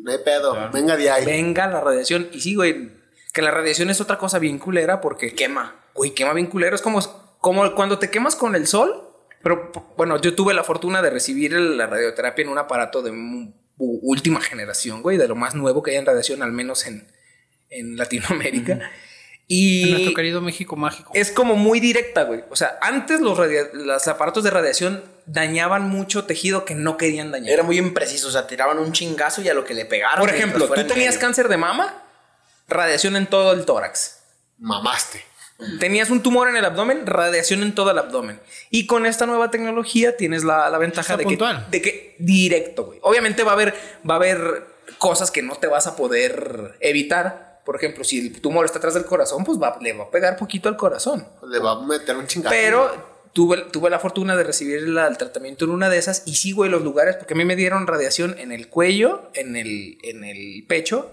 No 0.02 0.12
hay 0.12 0.18
pedo. 0.18 0.70
Venga 0.74 0.98
de 0.98 1.12
ahí. 1.12 1.26
venga 1.26 1.68
la 1.68 1.82
radiación. 1.82 2.28
Y 2.34 2.42
sí, 2.42 2.56
güey, 2.56 2.92
que 3.34 3.42
la 3.44 3.52
radiación 3.52 3.90
es 3.92 4.02
otra 4.02 4.18
cosa 4.18 4.40
bien 4.40 4.58
culera 4.58 5.00
porque 5.00 5.36
Quema. 5.36 5.76
Güey, 5.94 6.12
quema 6.16 6.34
bien 6.34 6.48
culero. 6.48 6.76
Es 6.76 6.82
como, 6.82 7.00
como 7.40 7.76
cuando 7.76 8.00
te 8.00 8.10
quemas 8.10 8.36
con 8.36 8.56
el 8.56 8.66
sol. 8.66 9.06
Pero 9.44 9.72
bueno, 9.96 10.20
yo 10.20 10.34
tuve 10.36 10.54
la 10.56 10.64
fortuna 10.64 11.02
de 11.04 11.12
recibir 11.12 11.54
la 11.54 11.86
radioterapia 11.88 12.44
en 12.44 12.50
un 12.50 12.58
aparato 12.58 13.02
de 13.02 13.12
última 13.78 14.42
generación, 14.42 15.02
güey, 15.02 15.18
de 15.18 15.28
lo 15.28 15.36
más 15.36 15.56
nuevo 15.56 15.82
que 15.84 15.92
hay 15.92 15.98
en 15.98 16.06
radiación, 16.06 16.42
al 16.42 16.52
menos 16.52 16.86
en, 16.88 17.08
en 17.70 17.96
Latinoamérica. 17.96 18.74
En 18.74 18.82
Y 19.52 19.90
nuestro 19.90 20.14
querido 20.14 20.42
México 20.42 20.76
mágico. 20.76 21.12
es 21.16 21.32
como 21.32 21.56
muy 21.56 21.80
directa, 21.80 22.24
güey. 22.24 22.44
O 22.52 22.56
sea, 22.56 22.78
antes 22.82 23.20
los, 23.20 24.08
aparatos 24.08 24.44
de 24.44 24.52
radiación 24.52 25.04
dañaban 25.26 25.90
mucho 25.90 26.26
tejido 26.26 26.66
que 26.66 26.76
no 26.76 26.98
querían 26.98 27.32
dañar. 27.32 27.52
Era 27.52 27.64
muy 27.64 27.80
impreciso, 27.80 28.28
o 28.28 28.32
sea, 28.32 28.46
tiraban 28.46 28.78
un 28.78 28.92
chingazo 28.92 29.42
y 29.42 29.50
a 29.50 29.56
lo 29.56 29.66
que 29.66 29.74
le 29.74 29.86
pegaron. 29.86 30.20
Por 30.20 30.30
ejemplo, 30.30 30.68
tú 30.68 30.80
en 30.80 30.88
tenías 30.88 31.16
medio. 31.16 31.20
cáncer 31.20 31.48
de 31.48 31.58
mama, 31.58 32.04
radiación 32.68 33.16
en 33.16 33.26
todo 33.26 33.54
el 33.54 33.66
tórax. 33.66 34.20
Mamaste. 34.60 35.26
Tenías 35.80 36.12
un 36.12 36.22
tumor 36.22 36.48
en 36.48 36.56
el 36.56 36.64
abdomen, 36.64 37.08
radiación 37.08 37.64
en 37.64 37.74
todo 37.74 37.90
el 37.90 37.98
abdomen. 37.98 38.40
Y 38.70 38.86
con 38.86 39.08
esta 39.08 39.26
nueva 39.26 39.50
tecnología 39.50 40.16
tienes 40.16 40.44
la, 40.44 40.70
la 40.70 40.78
ventaja 40.78 41.18
de 41.18 41.26
que, 41.26 41.38
de 41.72 41.82
que 41.82 42.16
directo, 42.20 42.86
güey. 42.86 43.00
Obviamente 43.02 43.44
va 43.44 43.52
a 43.52 43.54
haber, 43.56 43.74
va 44.08 44.14
a 44.14 44.18
haber 44.18 44.68
cosas 45.00 45.32
que 45.32 45.42
no 45.42 45.56
te 45.56 45.66
vas 45.66 45.88
a 45.88 45.96
poder 45.96 46.78
evitar. 46.82 47.49
Por 47.70 47.76
ejemplo, 47.76 48.04
si 48.04 48.18
el 48.18 48.42
tumor 48.42 48.66
está 48.66 48.80
atrás 48.80 48.96
del 48.96 49.06
corazón, 49.06 49.44
pues 49.44 49.62
va, 49.62 49.78
le 49.80 49.94
va 49.94 50.06
a 50.06 50.10
pegar 50.10 50.38
poquito 50.38 50.70
al 50.70 50.76
corazón. 50.76 51.28
Le 51.48 51.60
va 51.60 51.74
a 51.74 51.86
meter 51.86 52.18
un 52.18 52.26
chingazo. 52.26 52.50
Pero 52.50 53.30
tuve, 53.32 53.58
tuve 53.72 53.92
la 53.92 54.00
fortuna 54.00 54.36
de 54.36 54.44
recibir 54.44 54.88
la- 54.90 55.06
el 55.06 55.20
tratamiento 55.20 55.66
en 55.66 55.72
una 55.72 55.88
de 55.88 56.00
esas. 56.00 56.24
Y 56.26 56.34
sí, 56.36 56.52
güey, 56.52 56.72
los 56.72 56.82
lugares, 56.82 57.16
porque 57.18 57.36
a 57.36 57.38
mí 57.38 57.46
me 57.46 57.56
dieron 57.56 57.86
radiación 57.86 58.36
en 58.40 58.52
el 58.52 58.70
cuello, 58.70 59.30
en 59.36 59.56
el, 59.56 60.00
en 60.02 60.24
el 60.24 60.66
pecho 60.68 61.12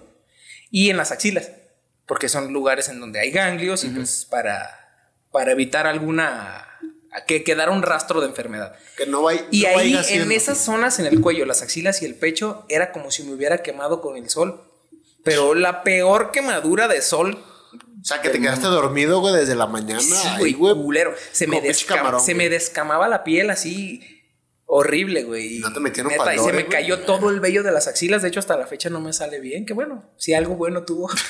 y 0.70 0.88
en 0.88 0.96
las 0.96 1.12
axilas. 1.12 1.50
Porque 2.06 2.30
son 2.30 2.50
lugares 2.54 2.88
en 2.88 3.00
donde 3.00 3.20
hay 3.20 3.32
ganglios 3.32 3.84
y 3.84 3.88
pues 3.90 4.26
para, 4.30 4.66
para 5.32 5.52
evitar 5.52 5.86
alguna... 5.86 6.66
que 7.26 7.44
quedara 7.44 7.70
un 7.70 7.82
rastro 7.82 8.22
de 8.22 8.28
enfermedad. 8.28 8.74
Que 8.96 9.04
no 9.04 9.20
vaya. 9.24 9.44
Y 9.50 9.64
no 9.64 9.78
ahí, 9.78 9.94
en 10.08 10.32
esas 10.32 10.56
zonas, 10.56 10.98
en 11.00 11.04
el 11.06 11.20
cuello, 11.20 11.44
las 11.44 11.60
axilas 11.60 12.00
y 12.00 12.06
el 12.06 12.14
pecho, 12.14 12.64
era 12.70 12.92
como 12.92 13.10
si 13.10 13.24
me 13.24 13.34
hubiera 13.34 13.58
quemado 13.58 14.00
con 14.00 14.16
el 14.16 14.30
sol. 14.30 14.62
Pero 15.26 15.54
la 15.54 15.82
peor 15.82 16.30
quemadura 16.30 16.88
de 16.88 17.02
sol 17.02 17.38
O 18.00 18.04
sea, 18.04 18.22
que 18.22 18.30
te 18.30 18.40
quedaste 18.40 18.66
dormido, 18.68 19.20
güey, 19.20 19.34
desde 19.34 19.54
la 19.54 19.66
mañana. 19.66 20.00
Sí, 20.00 20.14
güey, 20.38 20.52
güey. 20.54 20.74
culero. 20.74 21.14
Se 21.32 21.46
me, 21.46 21.60
camarón, 21.86 22.20
se 22.20 22.34
descamaba 22.34 23.08
la 23.08 23.22
piel 23.24 23.50
así 23.50 24.00
horrible, 24.68 25.22
güey. 25.22 25.56
¿Y 25.56 25.60
no 25.60 25.72
te 25.72 25.78
metieron 25.80 26.10
Neta, 26.10 26.34
y 26.34 26.38
se 26.38 26.46
me 26.46 26.52
güey? 26.64 26.68
cayó 26.68 27.00
todo 27.00 27.30
el 27.30 27.38
vello 27.40 27.62
de 27.62 27.70
las 27.70 27.86
axilas. 27.86 28.22
De 28.22 28.28
hecho, 28.28 28.40
hasta 28.40 28.56
la 28.56 28.66
fecha 28.66 28.90
no 28.90 29.00
me 29.00 29.12
sale 29.12 29.38
bien. 29.40 29.64
Que 29.66 29.74
bueno, 29.74 30.04
si 30.16 30.34
algo 30.34 30.56
bueno 30.56 30.82
tuvo. 30.84 31.08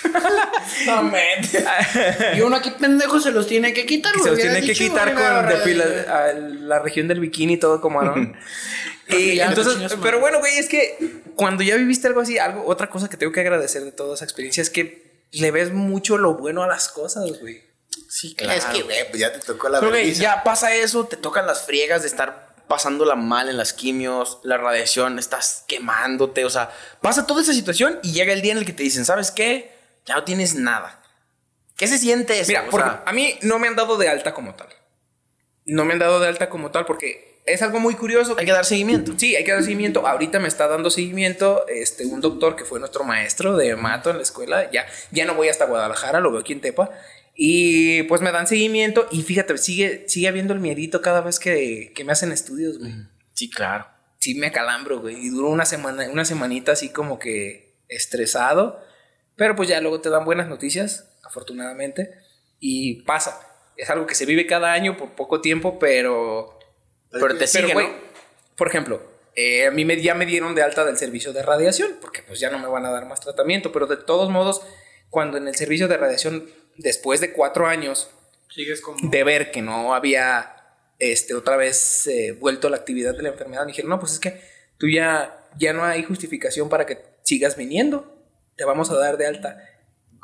Y 2.36 2.40
uno 2.40 2.56
aquí 2.56 2.70
pendejo 2.72 3.20
se 3.20 3.30
los 3.30 3.46
tiene 3.46 3.72
que 3.72 3.86
quitar. 3.86 4.12
se 4.22 4.30
los 4.30 4.38
tiene 4.38 4.60
que 4.60 4.68
dicho, 4.68 4.84
quitar 4.84 5.12
güey, 5.12 5.24
con 5.24 5.34
la- 5.34 5.64
depila- 5.64 6.08
a 6.08 6.32
la 6.34 6.78
región 6.80 7.08
del 7.08 7.20
bikini 7.20 7.54
y 7.54 7.56
todo 7.58 7.80
como 7.80 8.00
Aarón. 8.00 8.34
y 9.08 9.38
entonces, 9.40 9.96
pero 10.02 10.18
bueno, 10.20 10.38
güey, 10.40 10.58
es 10.58 10.68
que 10.68 10.96
cuando 11.36 11.62
ya 11.62 11.76
viviste 11.76 12.08
algo 12.08 12.20
así, 12.20 12.38
algo, 12.38 12.64
otra 12.66 12.88
cosa 12.88 13.08
que 13.08 13.16
tengo 13.16 13.32
que 13.32 13.40
agradecer 13.40 13.84
de 13.84 13.92
toda 13.92 14.14
esa 14.14 14.24
experiencia 14.24 14.62
es 14.62 14.70
que 14.70 15.26
le 15.32 15.50
ves 15.50 15.72
mucho 15.72 16.18
lo 16.18 16.34
bueno 16.34 16.62
a 16.62 16.66
las 16.66 16.88
cosas, 16.88 17.40
güey. 17.40 17.62
Sí, 18.08 18.34
claro. 18.34 18.58
Es 18.58 18.64
que, 18.64 18.82
güey, 18.82 19.08
pues 19.08 19.20
ya 19.20 19.32
te 19.32 19.40
tocó 19.40 19.68
la 19.68 19.80
vergüenza. 19.80 20.20
ya 20.20 20.42
pasa 20.42 20.74
eso, 20.74 21.06
te 21.06 21.16
tocan 21.16 21.46
las 21.46 21.64
friegas 21.66 22.02
de 22.02 22.08
estar 22.08 22.54
pasándola 22.68 23.14
mal 23.14 23.48
en 23.48 23.56
las 23.56 23.72
quimios, 23.72 24.40
la 24.42 24.56
radiación, 24.56 25.18
estás 25.18 25.64
quemándote, 25.68 26.44
o 26.44 26.50
sea, 26.50 26.70
pasa 27.00 27.26
toda 27.26 27.42
esa 27.42 27.52
situación 27.52 28.00
y 28.02 28.12
llega 28.12 28.32
el 28.32 28.42
día 28.42 28.52
en 28.52 28.58
el 28.58 28.64
que 28.66 28.72
te 28.72 28.82
dicen, 28.82 29.04
¿sabes 29.04 29.30
qué? 29.30 29.72
Ya 30.04 30.14
no 30.14 30.24
tienes 30.24 30.54
nada. 30.54 31.02
¿Qué 31.76 31.86
se 31.86 31.98
siente 31.98 32.40
eso? 32.40 32.48
Mira, 32.48 32.62
O 32.62 32.70
porque 32.70 32.88
sea, 32.88 33.02
a 33.04 33.12
mí 33.12 33.38
no 33.42 33.58
me 33.58 33.68
han 33.68 33.76
dado 33.76 33.98
de 33.98 34.08
alta 34.08 34.32
como 34.32 34.54
tal. 34.54 34.68
No 35.66 35.84
me 35.84 35.92
han 35.92 35.98
dado 35.98 36.18
de 36.18 36.28
alta 36.28 36.48
como 36.48 36.70
tal 36.70 36.86
porque 36.86 37.35
es 37.46 37.62
algo 37.62 37.78
muy 37.78 37.94
curioso. 37.94 38.36
hay 38.36 38.44
que 38.44 38.52
dar 38.52 38.64
seguimiento. 38.64 39.14
Sí, 39.16 39.36
hay 39.36 39.44
que 39.44 39.52
dar 39.52 39.62
seguimiento. 39.62 40.06
Ahorita 40.06 40.40
me 40.40 40.48
está 40.48 40.66
dando 40.66 40.90
seguimiento 40.90 41.66
este, 41.68 42.04
un 42.04 42.20
doctor 42.20 42.56
que 42.56 42.64
fue 42.64 42.80
nuestro 42.80 43.04
maestro 43.04 43.56
de 43.56 43.76
mato 43.76 44.10
en 44.10 44.16
la 44.16 44.22
escuela. 44.22 44.70
Ya, 44.72 44.86
ya 45.12 45.24
no 45.24 45.34
voy 45.34 45.48
hasta 45.48 45.66
Guadalajara, 45.66 46.20
lo 46.20 46.32
veo 46.32 46.40
aquí 46.40 46.52
en 46.52 46.60
Tepa. 46.60 46.90
Y 47.36 48.02
pues 48.04 48.20
me 48.20 48.32
dan 48.32 48.46
seguimiento 48.46 49.06
y 49.12 49.22
fíjate, 49.22 49.56
sigue, 49.58 50.08
sigue 50.08 50.26
habiendo 50.26 50.54
el 50.54 50.60
miedito 50.60 51.02
cada 51.02 51.20
vez 51.20 51.38
que, 51.38 51.92
que 51.94 52.02
me 52.02 52.12
hacen 52.12 52.32
estudios, 52.32 52.78
güey. 52.78 52.92
Sí, 53.34 53.48
claro. 53.48 53.86
Sí 54.18 54.34
me 54.34 54.48
acalambro, 54.48 55.00
güey. 55.00 55.14
Y 55.26 55.28
duró 55.28 55.48
una 55.48 55.66
semana, 55.66 56.08
una 56.10 56.24
semanita 56.24 56.72
así 56.72 56.88
como 56.88 57.18
que 57.18 57.74
estresado. 57.88 58.82
Pero 59.36 59.54
pues 59.54 59.68
ya 59.68 59.80
luego 59.80 60.00
te 60.00 60.10
dan 60.10 60.24
buenas 60.24 60.48
noticias, 60.48 61.10
afortunadamente. 61.22 62.10
Y 62.58 63.02
pasa. 63.02 63.38
Es 63.76 63.90
algo 63.90 64.06
que 64.06 64.14
se 64.14 64.24
vive 64.24 64.46
cada 64.46 64.72
año 64.72 64.96
por 64.96 65.10
poco 65.10 65.42
tiempo, 65.42 65.78
pero 65.78 66.55
Pero 67.10 67.36
te 67.36 67.46
sigue, 67.46 67.72
güey, 67.72 67.88
¿no? 67.88 67.94
Por 68.56 68.68
ejemplo, 68.68 69.02
eh, 69.34 69.66
a 69.66 69.70
mí 69.70 69.84
me, 69.84 70.00
ya 70.00 70.14
me 70.14 70.24
dieron 70.24 70.54
de 70.54 70.62
alta 70.62 70.84
del 70.84 70.96
servicio 70.96 71.32
de 71.32 71.42
radiación, 71.42 71.96
porque 72.00 72.22
pues 72.22 72.40
ya 72.40 72.50
no 72.50 72.58
me 72.58 72.68
van 72.68 72.86
a 72.86 72.90
dar 72.90 73.06
más 73.06 73.20
tratamiento, 73.20 73.70
pero 73.70 73.86
de 73.86 73.98
todos 73.98 74.30
modos, 74.30 74.62
cuando 75.10 75.36
en 75.36 75.46
el 75.46 75.54
servicio 75.54 75.88
de 75.88 75.98
radiación, 75.98 76.50
después 76.76 77.20
de 77.20 77.32
cuatro 77.32 77.66
años 77.66 78.08
Sigues 78.48 78.80
como. 78.80 79.10
de 79.10 79.24
ver 79.24 79.50
que 79.50 79.60
no 79.60 79.94
había 79.94 80.56
este, 80.98 81.34
otra 81.34 81.56
vez 81.56 82.06
eh, 82.06 82.32
vuelto 82.32 82.70
la 82.70 82.78
actividad 82.78 83.14
de 83.14 83.22
la 83.22 83.28
enfermedad, 83.28 83.62
me 83.62 83.72
dijeron, 83.72 83.90
no, 83.90 84.00
pues 84.00 84.12
es 84.12 84.20
que 84.20 84.40
tú 84.78 84.88
ya, 84.88 85.46
ya 85.58 85.74
no 85.74 85.84
hay 85.84 86.02
justificación 86.02 86.70
para 86.70 86.86
que 86.86 86.98
sigas 87.22 87.56
viniendo, 87.56 88.16
te 88.56 88.64
vamos 88.64 88.90
a 88.90 88.96
dar 88.96 89.18
de 89.18 89.26
alta. 89.26 89.68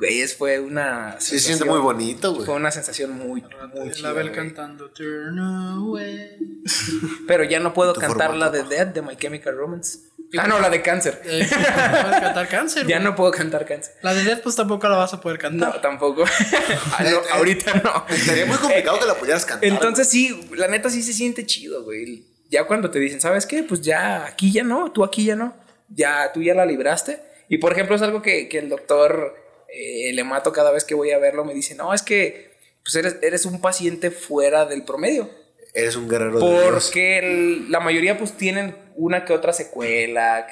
Güey, 0.02 0.20
es- 0.20 0.36
fue 0.36 0.58
una... 0.58 1.16
Sí, 1.20 1.38
se 1.38 1.40
siente 1.40 1.64
sensación- 1.64 1.68
muy 1.68 1.78
bonito, 1.80 2.32
güey. 2.34 2.44
Fue 2.46 2.54
una 2.56 2.70
sensación 2.72 3.12
muy, 3.12 3.42
muy 3.74 3.88
La 3.88 3.92
chida, 3.94 4.12
Bel 4.12 4.30
güey. 4.30 4.34
cantando 4.36 4.90
Turn 4.90 5.38
Away. 5.38 6.38
Pero 7.28 7.44
ya 7.44 7.60
no 7.60 7.72
puedo 7.72 7.94
cantar 7.94 8.34
la 8.34 8.50
de 8.50 8.64
Dead 8.64 8.86
de 8.88 9.02
My 9.02 9.16
Chemical 9.16 9.56
Romance. 9.56 9.98
Ah, 10.38 10.46
no, 10.46 10.58
la 10.60 10.70
de 10.70 10.80
Cáncer. 10.82 11.20
Eh, 11.24 11.46
puedes 11.46 12.20
cantar 12.20 12.48
cáncer. 12.48 12.86
Ya 12.88 12.96
güey. 12.96 13.04
no 13.10 13.14
puedo 13.14 13.30
cantar 13.30 13.66
Cáncer. 13.66 13.92
La 14.02 14.14
de 14.14 14.24
Death, 14.24 14.40
pues 14.42 14.56
tampoco 14.56 14.88
la 14.88 14.96
vas 14.96 15.12
a 15.12 15.20
poder 15.20 15.38
cantar. 15.38 15.74
No, 15.74 15.80
tampoco. 15.80 16.24
Ah, 16.98 17.04
no, 17.04 17.18
ahorita 17.36 17.74
no. 17.84 18.06
Estaría 18.08 18.46
muy 18.46 18.56
complicado 18.56 18.98
que 18.98 19.06
la 19.06 19.14
pudieras 19.14 19.44
cantar. 19.44 19.68
Entonces 19.68 20.08
sí, 20.08 20.48
la 20.56 20.68
neta 20.68 20.88
sí 20.90 21.02
se 21.02 21.12
siente 21.12 21.44
chido, 21.46 21.84
güey. 21.84 22.24
Ya 22.50 22.64
cuando 22.64 22.90
te 22.90 22.98
dicen, 22.98 23.20
¿sabes 23.20 23.46
qué? 23.46 23.62
Pues 23.62 23.82
ya 23.82 24.24
aquí 24.24 24.50
ya 24.52 24.64
no, 24.64 24.90
tú 24.90 25.04
aquí 25.04 25.24
ya 25.24 25.36
no. 25.36 25.54
Ya 25.88 26.32
tú 26.32 26.42
ya 26.42 26.54
la 26.54 26.64
libraste. 26.66 27.20
Y 27.48 27.58
por 27.58 27.72
ejemplo, 27.72 27.94
es 27.96 28.02
algo 28.02 28.22
que, 28.22 28.48
que 28.48 28.58
el 28.58 28.68
doctor 28.70 29.34
eh, 29.72 30.12
le 30.12 30.24
mato 30.24 30.52
cada 30.52 30.70
vez 30.70 30.84
que 30.84 30.94
voy 30.94 31.10
a 31.12 31.18
verlo. 31.18 31.44
Me 31.44 31.54
dice, 31.54 31.74
no, 31.74 31.92
es 31.94 32.02
que 32.02 32.52
pues 32.84 32.94
eres, 32.96 33.16
eres 33.22 33.46
un 33.46 33.60
paciente 33.60 34.10
fuera 34.10 34.66
del 34.66 34.84
promedio. 34.84 35.30
Eres 35.74 35.96
un 35.96 36.08
guerrero 36.08 36.38
de. 36.40 36.64
Porque 36.70 37.18
el- 37.18 37.70
la 37.70 37.80
mayoría 37.80 38.18
pues 38.18 38.36
tienen 38.36 38.76
una 38.96 39.24
que 39.24 39.32
otra 39.32 39.52
secuela, 39.52 40.46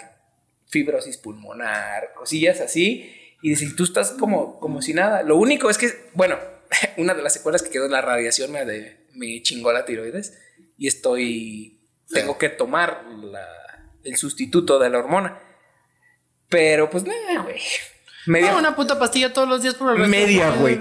fibrosis 0.68 1.16
pulmonar, 1.18 2.12
cosillas 2.14 2.60
así. 2.60 3.14
Y 3.42 3.56
si 3.56 3.74
tú 3.74 3.84
estás 3.84 4.12
como, 4.12 4.58
como 4.60 4.80
si 4.82 4.94
nada. 4.94 5.22
Lo 5.22 5.36
único 5.36 5.68
es 5.70 5.76
que, 5.78 5.88
bueno, 6.14 6.38
una 6.96 7.14
de 7.14 7.22
las 7.22 7.32
secuelas 7.34 7.62
que 7.62 7.70
quedó 7.70 7.84
es 7.86 7.90
la 7.90 8.00
radiación 8.00 8.52
me, 8.52 8.64
de- 8.64 9.06
me 9.14 9.42
chingó 9.42 9.72
la 9.72 9.84
tiroides. 9.84 10.38
Y 10.78 10.86
estoy, 10.88 11.80
tengo 12.08 12.38
que 12.38 12.48
tomar 12.48 13.04
la- 13.22 13.92
el 14.04 14.16
sustituto 14.16 14.78
de 14.78 14.88
la 14.88 14.98
hormona. 15.00 15.38
Pero 16.48 16.88
pues 16.90 17.04
nada, 17.04 17.42
güey. 17.42 17.60
Media, 18.26 18.52
No, 18.52 18.58
una 18.58 18.76
puta 18.76 18.98
pastilla 18.98 19.32
todos 19.32 19.48
los 19.48 19.62
días 19.62 19.74
por 19.74 19.90
el 19.92 19.98
resto 19.98 20.10
de 20.10 20.24
media, 20.26 20.50
güey. 20.50 20.80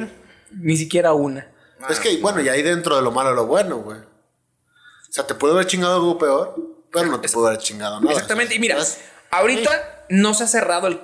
Ni 0.51 0.77
siquiera 0.77 1.13
una. 1.13 1.47
Es 1.89 1.99
que, 1.99 2.17
bueno, 2.17 2.41
y 2.41 2.49
ahí 2.49 2.61
dentro 2.61 2.95
de 2.95 3.01
lo 3.01 3.11
malo 3.11 3.33
lo 3.33 3.45
bueno, 3.45 3.77
güey. 3.77 3.97
O 3.99 5.11
sea, 5.11 5.25
te 5.25 5.33
puede 5.35 5.53
haber 5.53 5.65
chingado 5.67 5.95
algo 5.95 6.17
peor. 6.17 6.55
Pero 6.91 7.05
no 7.05 7.19
te 7.21 7.29
puedo 7.29 7.47
haber 7.47 7.59
chingado 7.59 7.99
nada. 8.01 8.11
Exactamente. 8.11 8.55
Y 8.55 8.59
mira, 8.59 8.75
¿Sabes? 8.75 8.99
ahorita 9.31 10.05
no 10.09 10.33
se 10.33 10.43
ha 10.43 10.47
cerrado 10.47 10.87
el, 10.87 10.99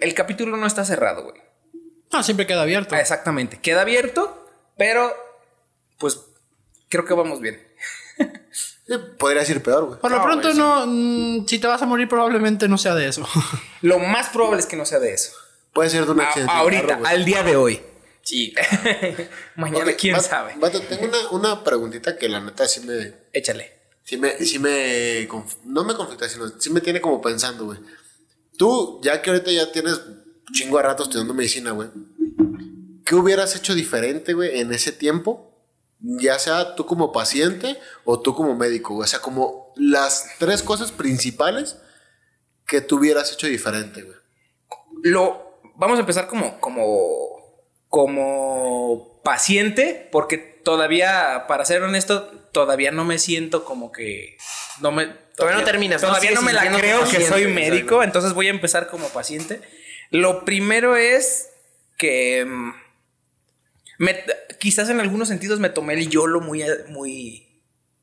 el 0.00 0.14
capítulo, 0.14 0.56
no 0.56 0.66
está 0.66 0.84
cerrado, 0.84 1.22
güey. 1.24 1.40
Ah, 2.12 2.22
siempre 2.22 2.46
queda 2.46 2.62
abierto. 2.62 2.94
Ah, 2.94 3.00
Exactamente. 3.00 3.58
Queda 3.60 3.80
abierto, 3.82 4.46
pero 4.76 5.12
pues 5.98 6.20
creo 6.88 7.04
que 7.04 7.14
vamos 7.14 7.40
bien. 7.40 7.60
Sí, 8.52 8.96
podría 9.20 9.48
ir 9.48 9.62
peor, 9.62 9.84
güey. 9.84 10.00
Por 10.00 10.10
lo 10.10 10.16
No, 10.18 10.24
pronto, 10.24 10.50
sí. 10.50 10.58
no. 10.58 10.84
mm, 10.84 11.46
si 11.46 11.60
te 11.60 11.68
vas 11.68 11.80
a 11.80 11.86
morir, 11.86 12.08
probablemente 12.08 12.66
no 12.66 12.76
sea 12.76 12.96
de 12.96 13.06
eso. 13.06 13.24
Lo 13.82 14.00
más 14.00 14.30
probable 14.30 14.58
es 14.58 14.66
que 14.66 14.74
no 14.74 14.84
sea 14.84 14.98
de 14.98 15.12
eso. 15.14 15.30
Puede 15.72 15.90
ser 15.90 16.04
de 16.04 16.12
un 16.12 16.20
A- 16.20 16.24
accidente. 16.24 16.52
de 16.52 16.58
ahorita, 16.58 16.86
carro, 16.86 17.06
al 17.06 17.24
día 17.24 17.42
de 17.42 17.56
hoy. 17.56 17.80
Sí. 18.22 18.54
Mañana, 19.56 19.92
quién 19.94 20.20
sabe. 20.20 20.54
tengo 20.88 21.04
una, 21.06 21.28
una 21.30 21.64
preguntita 21.64 22.16
que 22.16 22.28
la 22.28 22.40
neta 22.40 22.66
sí 22.68 22.80
me. 22.80 23.14
Échale. 23.32 23.72
Sí 24.04 24.16
me. 24.16 24.38
Sí 24.44 24.58
me 24.58 25.28
conf- 25.28 25.56
no 25.64 25.84
me 25.84 25.94
conflicta, 25.94 26.28
sino 26.28 26.48
sí 26.60 26.70
me 26.70 26.80
tiene 26.80 27.00
como 27.00 27.20
pensando, 27.22 27.64
güey. 27.66 27.78
Tú, 28.56 29.00
ya 29.02 29.22
que 29.22 29.30
ahorita 29.30 29.50
ya 29.50 29.72
tienes 29.72 30.00
chingo 30.52 30.76
de 30.76 30.82
rato 30.82 31.04
estudiando 31.04 31.32
medicina, 31.32 31.70
güey. 31.70 31.88
¿Qué 33.04 33.14
hubieras 33.14 33.56
hecho 33.56 33.74
diferente, 33.74 34.34
güey, 34.34 34.60
en 34.60 34.72
ese 34.72 34.92
tiempo? 34.92 35.46
Ya 36.00 36.38
sea 36.38 36.74
tú 36.76 36.86
como 36.86 37.12
paciente 37.12 37.78
o 38.04 38.20
tú 38.20 38.34
como 38.34 38.54
médico, 38.56 38.94
güey. 38.94 39.04
O 39.04 39.08
sea, 39.08 39.20
como 39.20 39.72
las 39.76 40.26
tres 40.38 40.62
cosas 40.62 40.92
principales 40.92 41.76
que 42.66 42.80
tú 42.80 42.96
hubieras 42.98 43.32
hecho 43.32 43.46
diferente, 43.46 44.02
güey. 44.02 44.16
Lo 45.02 45.49
vamos 45.80 45.96
a 45.98 46.00
empezar 46.00 46.26
como 46.28 46.60
como 46.60 47.40
como 47.88 49.20
paciente 49.24 50.08
porque 50.12 50.38
todavía 50.38 51.44
para 51.48 51.64
ser 51.64 51.82
honesto 51.82 52.26
todavía 52.52 52.90
no 52.92 53.04
me 53.04 53.18
siento 53.18 53.64
como 53.64 53.90
que 53.90 54.36
no 54.80 54.92
me 54.92 55.06
Todavía 55.36 55.58
no 55.60 55.64
terminas. 55.64 56.02
Todavía 56.02 56.32
no 56.32 56.42
me 56.42 56.52
la 56.52 56.70
creo 56.70 57.08
que 57.08 57.24
soy 57.24 57.46
médico, 57.46 58.02
entonces 58.02 58.34
voy 58.34 58.48
a 58.48 58.50
empezar 58.50 58.88
como 58.88 59.08
paciente. 59.08 59.62
Lo 60.10 60.44
primero 60.44 60.96
es 60.96 61.48
que 61.96 62.44
mm, 62.44 62.72
me- 63.98 64.24
quizás 64.58 64.90
en 64.90 65.00
algunos 65.00 65.28
sentidos 65.28 65.58
me 65.58 65.70
tomé 65.70 65.94
el 65.94 66.10
YOLO 66.10 66.40
muy 66.42 66.62
muy 66.88 67.48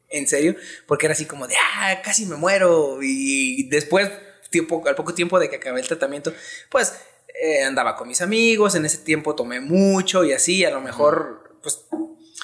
en 0.09 0.27
serio, 0.27 0.55
porque 0.87 1.05
era 1.05 1.13
así 1.13 1.25
como 1.25 1.47
de, 1.47 1.53
ah, 1.75 2.01
casi 2.03 2.25
me 2.25 2.37
muero. 2.37 2.97
Y 3.03 3.69
después, 3.69 4.09
tiempo, 4.49 4.81
al 4.87 4.95
poco 4.95 5.13
tiempo 5.13 5.37
de 5.39 5.49
que 5.49 5.57
acabé 5.57 5.81
el 5.81 5.87
tratamiento, 5.87 6.33
pues 6.71 6.93
eh, 7.41 7.63
andaba 7.63 7.95
con 7.95 8.07
mis 8.07 8.21
amigos, 8.21 8.75
en 8.75 8.85
ese 8.85 8.97
tiempo 8.99 9.35
tomé 9.35 9.59
mucho 9.59 10.23
y 10.23 10.33
así, 10.33 10.63
a 10.65 10.69
lo 10.71 10.81
mejor, 10.81 11.57
pues, 11.61 11.79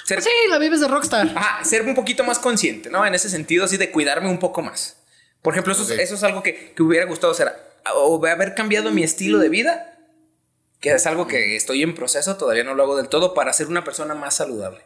ser, 0.04 0.22
sí, 0.22 0.30
la 0.50 0.58
vives 0.58 0.80
de 0.80 0.88
rockstar. 0.88 1.28
ajá, 1.34 1.64
ser 1.64 1.82
un 1.82 1.94
poquito 1.94 2.24
más 2.24 2.38
consciente, 2.38 2.90
¿no? 2.90 3.04
En 3.06 3.14
ese 3.14 3.28
sentido, 3.28 3.64
así 3.64 3.76
de 3.76 3.90
cuidarme 3.90 4.28
un 4.28 4.38
poco 4.38 4.62
más. 4.62 4.98
Por 5.42 5.54
ejemplo, 5.54 5.72
eso, 5.72 5.82
es- 5.82 5.90
Ok. 5.90 5.98
eso 5.98 6.14
es 6.14 6.22
algo 6.22 6.42
que, 6.42 6.72
que 6.74 6.82
hubiera 6.82 7.06
gustado 7.06 7.32
hacer, 7.32 7.52
o 7.94 8.24
haber 8.26 8.54
cambiado 8.54 8.90
mi 8.90 9.02
estilo 9.02 9.38
de 9.38 9.48
vida, 9.48 9.98
que 10.80 10.90
es 10.92 11.06
algo 11.06 11.26
que 11.26 11.56
estoy 11.56 11.82
en 11.82 11.94
proceso, 11.94 12.36
todavía 12.36 12.64
no 12.64 12.74
lo 12.74 12.82
hago 12.82 12.96
del 12.96 13.08
todo, 13.08 13.34
para 13.34 13.52
ser 13.52 13.66
una 13.68 13.84
persona 13.84 14.14
más 14.14 14.36
saludable. 14.36 14.80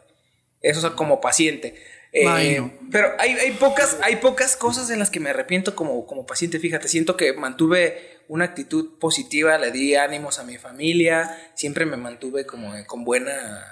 Eso 0.61 0.85
es 0.85 0.93
como 0.93 1.21
paciente. 1.21 1.75
Eh, 2.11 2.57
no. 2.59 2.73
Pero 2.91 3.11
hay, 3.19 3.31
hay 3.33 3.51
pocas, 3.51 3.97
hay 4.01 4.15
pocas 4.17 4.55
cosas 4.57 4.89
en 4.89 4.99
las 4.99 5.09
que 5.09 5.19
me 5.19 5.29
arrepiento 5.29 5.75
como, 5.75 6.05
como 6.05 6.25
paciente. 6.25 6.59
Fíjate, 6.59 6.87
siento 6.87 7.15
que 7.15 7.33
mantuve 7.33 8.18
una 8.29 8.45
actitud 8.45 8.97
positiva, 8.99 9.57
le 9.57 9.71
di 9.71 9.95
ánimos 9.95 10.39
a 10.39 10.43
mi 10.43 10.57
familia, 10.57 11.35
siempre 11.55 11.85
me 11.85 11.97
mantuve 11.97 12.45
como 12.45 12.71
con 12.85 13.03
buena. 13.03 13.65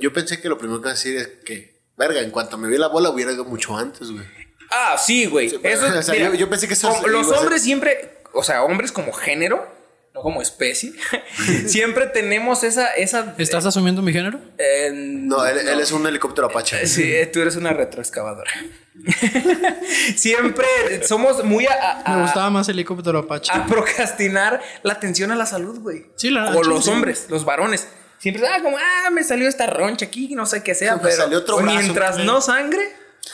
Yo 0.00 0.12
pensé 0.12 0.40
que 0.40 0.48
lo 0.48 0.58
primero 0.58 0.80
que 0.80 0.88
iba 0.88 0.90
a 0.90 0.94
decir 0.94 1.16
es 1.16 1.28
que, 1.44 1.80
verga, 1.96 2.20
en 2.20 2.30
cuanto 2.30 2.58
me 2.58 2.68
vi 2.68 2.76
la 2.76 2.88
bola 2.88 3.08
hubiera 3.10 3.32
ido 3.32 3.44
mucho 3.44 3.76
antes, 3.76 4.10
güey. 4.10 4.24
Ah, 4.70 4.96
sí, 4.98 5.26
güey. 5.26 5.48
Sí, 5.48 5.58
Eso, 5.62 5.86
o 5.98 6.02
sea, 6.02 6.12
mira, 6.14 6.28
yo- 6.28 6.34
yo 6.34 6.50
pensé 6.50 6.66
que 6.68 6.74
eso 6.74 6.92
Los 7.06 7.28
hombres 7.28 7.62
siempre, 7.62 8.18
o 8.32 8.42
sea, 8.42 8.64
hombres 8.64 8.92
como 8.92 9.12
género, 9.12 9.66
no 10.14 10.22
como 10.22 10.42
especie, 10.42 10.92
siempre 11.66 12.06
tenemos 12.06 12.64
esa. 12.64 12.86
esa 12.94 13.34
¿Estás 13.38 13.64
asumiendo 13.66 14.02
mi 14.02 14.12
género? 14.12 14.40
eh, 14.58 14.90
No, 14.92 15.44
él, 15.46 15.58
él 15.68 15.80
es 15.80 15.92
un 15.92 16.06
helicóptero 16.06 16.48
Apache. 16.48 16.86
Sí, 16.86 17.12
eh, 17.12 17.26
tú 17.26 17.40
eres 17.40 17.56
una 17.56 17.72
retroexcavadora. 17.72 18.50
Siempre 20.16 20.66
somos 21.06 21.44
muy 21.44 21.66
a, 21.66 22.02
a- 22.04 22.16
Me 22.16 22.22
gustaba 22.22 22.50
más 22.50 22.68
el 22.68 22.74
helicóptero 22.76 23.18
Apache. 23.20 23.52
a 23.52 23.66
procrastinar 23.66 24.60
la 24.82 24.92
atención 24.94 25.30
a 25.30 25.36
la 25.36 25.46
salud, 25.46 25.78
güey. 25.80 26.06
Sí, 26.16 26.30
la- 26.30 26.50
O 26.56 26.64
sí, 26.64 26.70
los 26.70 26.84
sí. 26.84 26.90
hombres, 26.90 27.26
los 27.28 27.44
varones. 27.44 27.86
Siempre, 28.18 28.46
ah, 28.48 28.60
como, 28.62 28.76
ah, 28.76 29.10
me 29.10 29.24
salió 29.24 29.48
esta 29.48 29.66
roncha 29.66 30.06
aquí, 30.06 30.34
no 30.34 30.44
sé 30.44 30.62
qué 30.62 30.74
sea, 30.74 30.96
Me 30.96 31.02
pero 31.02 31.16
salió 31.16 31.38
otro 31.38 31.56
brazo, 31.56 31.78
mientras 31.78 32.14
güey. 32.16 32.26
no 32.26 32.40
sangre. 32.40 32.82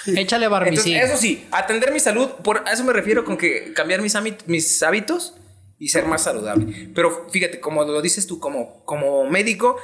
Échale 0.06 0.44
Entonces, 0.46 0.50
barbicida. 0.50 1.00
eso 1.02 1.16
sí, 1.16 1.46
atender 1.50 1.90
mi 1.92 1.98
salud, 2.00 2.28
por 2.44 2.62
a 2.68 2.72
eso 2.72 2.84
me 2.84 2.92
refiero 2.92 3.24
con 3.24 3.36
que 3.36 3.72
cambiar 3.72 4.00
mis, 4.02 4.14
mis 4.46 4.82
hábitos 4.82 5.34
y 5.78 5.88
ser 5.88 6.06
más 6.06 6.22
saludable. 6.22 6.90
Pero 6.94 7.28
fíjate, 7.30 7.60
como 7.60 7.84
lo 7.84 8.00
dices 8.02 8.26
tú, 8.26 8.38
como, 8.40 8.84
como 8.84 9.24
médico, 9.28 9.76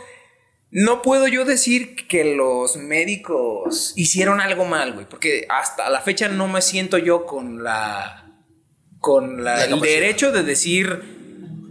no 0.70 1.02
puedo 1.02 1.28
yo 1.28 1.44
decir 1.44 2.06
que 2.08 2.34
los 2.34 2.76
médicos 2.76 3.92
hicieron 3.96 4.40
algo 4.40 4.64
mal, 4.64 4.94
güey, 4.94 5.06
porque 5.08 5.46
hasta 5.50 5.90
la 5.90 6.00
fecha 6.00 6.28
no 6.28 6.48
me 6.48 6.62
siento 6.62 6.98
yo 6.98 7.26
con 7.26 7.62
la 7.62 8.18
con 9.00 9.42
la- 9.44 9.56
La 9.56 9.64
el 9.64 9.80
derecho 9.80 10.30
de 10.32 10.44
decir 10.44 11.20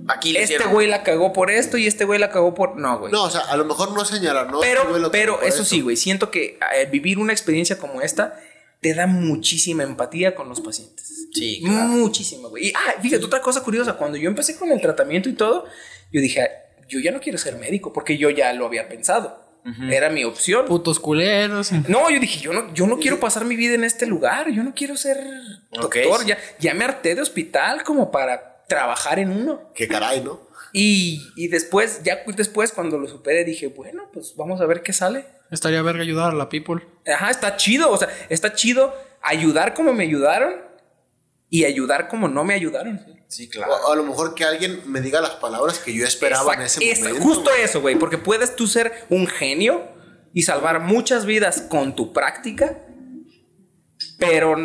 Aquí 0.10 0.32
este 0.32 0.44
hicieron. 0.56 0.72
güey 0.74 0.88
la 0.88 1.02
cagó 1.04 1.32
por 1.32 1.50
esto 1.50 1.78
y 1.78 1.88
este 1.88 2.04
güey 2.06 2.20
la 2.20 2.30
cagó 2.30 2.54
por 2.54 2.76
no, 2.78 3.00
güey. 3.00 3.12
No, 3.12 3.24
o 3.24 3.30
sea, 3.30 3.42
a 3.42 3.56
lo 3.56 3.64
mejor 3.66 3.92
no 3.94 4.04
señalar, 4.04 4.52
¿no? 4.52 4.60
Pero, 4.60 4.82
Este 4.98 5.10
pero 5.12 5.36
eso 5.42 5.48
esto. 5.48 5.64
sí, 5.66 5.80
güey, 5.82 5.96
siento 5.96 6.30
que 6.30 6.60
eh, 6.76 6.86
vivir 6.92 7.18
una 7.20 7.32
experiencia 7.32 7.78
como 7.80 8.02
esta 8.02 8.38
te 8.82 8.94
da 8.94 9.08
muchísima 9.08 9.84
empatía 9.84 10.36
con 10.36 10.50
los 10.50 10.60
pacientes. 10.60 11.11
Sí, 11.34 11.62
claro. 11.64 11.88
Muchísima, 11.90 12.48
güey. 12.50 12.68
Y, 12.68 12.74
ah, 12.76 12.96
fíjate, 13.02 13.24
otra 13.26 13.42
cosa 13.42 13.64
curiosa, 13.64 13.94
cuando 13.94 14.18
yo 14.18 14.28
empecé 14.30 14.56
con 14.58 14.72
el 14.72 14.82
tratamiento 14.82 15.30
y 15.30 15.34
todo, 15.34 15.66
yo 16.12 16.22
dije, 16.22 16.42
"Ah, 16.42 16.50
yo 16.88 17.00
ya 17.00 17.12
no 17.12 17.20
quiero 17.22 17.38
ser 17.38 17.56
médico 17.56 17.94
porque 17.94 18.18
yo 18.18 18.30
ya 18.30 18.52
lo 18.54 18.66
había 18.66 18.88
pensado. 18.90 19.40
Era 19.92 20.10
mi 20.10 20.24
opción. 20.24 20.66
Putos 20.66 21.00
culeros. 21.00 21.72
No, 21.88 22.10
yo 22.10 22.20
dije, 22.20 22.40
yo 22.40 22.52
no, 22.52 22.74
yo 22.74 22.88
no 22.88 22.98
quiero 22.98 23.20
pasar 23.20 23.46
mi 23.46 23.56
vida 23.56 23.76
en 23.76 23.84
este 23.84 24.08
lugar, 24.08 24.50
yo 24.50 24.64
no 24.64 24.74
quiero 24.74 24.98
ser 24.98 25.18
Ok, 25.70 25.98
doctor, 25.98 26.22
sí. 26.22 26.28
ya, 26.30 26.38
ya 26.60 26.74
me 26.74 26.84
harté 26.84 27.14
de 27.14 27.22
hospital 27.22 27.84
como 27.84 28.10
para 28.10 28.64
trabajar 28.68 29.20
en 29.20 29.30
uno. 29.30 29.72
Qué 29.76 29.88
caray, 29.88 30.22
¿no? 30.22 30.42
Y, 30.74 31.22
y 31.36 31.48
después, 31.48 32.02
ya 32.04 32.24
después 32.36 32.72
cuando 32.72 32.98
lo 32.98 33.08
superé, 33.08 33.44
dije, 33.44 33.68
bueno, 33.68 34.10
pues 34.12 34.34
vamos 34.36 34.62
a 34.62 34.66
ver 34.66 34.82
qué 34.82 34.94
sale. 34.94 35.26
Estaría 35.52 35.82
verga 35.84 36.02
ayudar 36.02 36.32
a 36.32 36.36
la 36.36 36.50
people. 36.50 36.82
Ajá, 37.06 37.30
está 37.30 37.56
chido, 37.56 37.92
o 37.92 37.98
sea, 37.98 38.10
está 38.30 38.54
chido 38.56 38.96
ayudar 39.22 39.76
como 39.76 39.94
me 39.94 40.06
ayudaron 40.06 40.56
y 41.52 41.66
ayudar 41.66 42.08
como 42.08 42.28
no 42.28 42.44
me 42.44 42.56
ayudaron. 42.56 43.00
Sí, 43.28 43.48
claro. 43.50 43.74
o 43.88 43.92
a 43.92 43.96
lo 43.96 44.04
mejor 44.04 44.34
que 44.36 44.44
alguien 44.46 44.82
me 44.88 45.00
diga 45.02 45.22
las 45.22 45.32
palabras 45.36 45.78
que 45.80 45.94
yo 45.94 46.04
esperaba 46.06 46.54
en 46.56 46.62
ese 46.62 46.84
es 46.90 47.00
momento. 47.02 47.22
justo 47.22 47.52
eso, 47.54 47.80
güey, 47.82 47.96
porque 48.00 48.18
puedes 48.18 48.56
tú 48.56 48.66
ser 48.68 49.06
un 49.10 49.28
genio 49.28 49.88
y 50.34 50.42
salvar 50.44 50.80
muchas 50.82 51.26
vidas 51.26 51.62
con 51.70 51.96
tu 51.96 52.12
práctica, 52.14 52.84
pero 54.18 54.56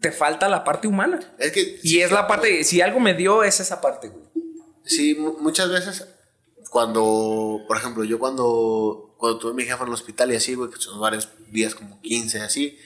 te 0.00 0.12
falta 0.12 0.48
la 0.48 0.64
parte 0.64 0.86
humana. 0.88 1.20
Es 1.38 1.52
que 1.52 1.78
Y 1.82 2.00
es 2.00 2.10
la 2.12 2.26
parte, 2.26 2.64
si 2.64 2.80
algo 2.80 3.00
me 3.00 3.14
dio, 3.14 3.42
es 3.42 3.60
esa 3.60 3.80
parte, 3.80 4.08
güey. 4.08 4.24
Sí, 4.84 5.14
mu- 5.14 5.38
muchas 5.40 5.70
veces 5.70 6.06
cuando, 6.70 7.60
por 7.66 7.76
ejemplo, 7.76 8.04
yo 8.04 8.18
cuando, 8.18 9.14
cuando 9.18 9.38
tuve 9.38 9.52
a 9.52 9.54
mi 9.54 9.64
jefa 9.64 9.82
en 9.82 9.88
el 9.88 9.94
hospital 9.94 10.32
y 10.32 10.36
así, 10.36 10.54
güey, 10.54 10.70
que 10.70 10.76
son 10.76 11.00
varios 11.00 11.28
días, 11.50 11.74
como 11.74 12.00
15, 12.02 12.40
así, 12.40 12.76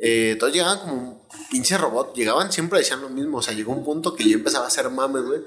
eh, 0.00 0.36
todos 0.40 0.52
llegaban 0.52 0.78
como 0.78 0.94
un 0.94 1.20
pinche 1.50 1.76
robot, 1.76 2.14
llegaban 2.14 2.50
siempre 2.50 2.78
decían 2.78 3.02
lo 3.02 3.10
mismo, 3.10 3.38
o 3.38 3.42
sea, 3.42 3.54
llegó 3.54 3.72
un 3.72 3.84
punto 3.84 4.14
que 4.14 4.28
yo 4.28 4.38
empezaba 4.38 4.64
a 4.64 4.68
hacer 4.68 4.88
mames, 4.90 5.22
güey. 5.24 5.40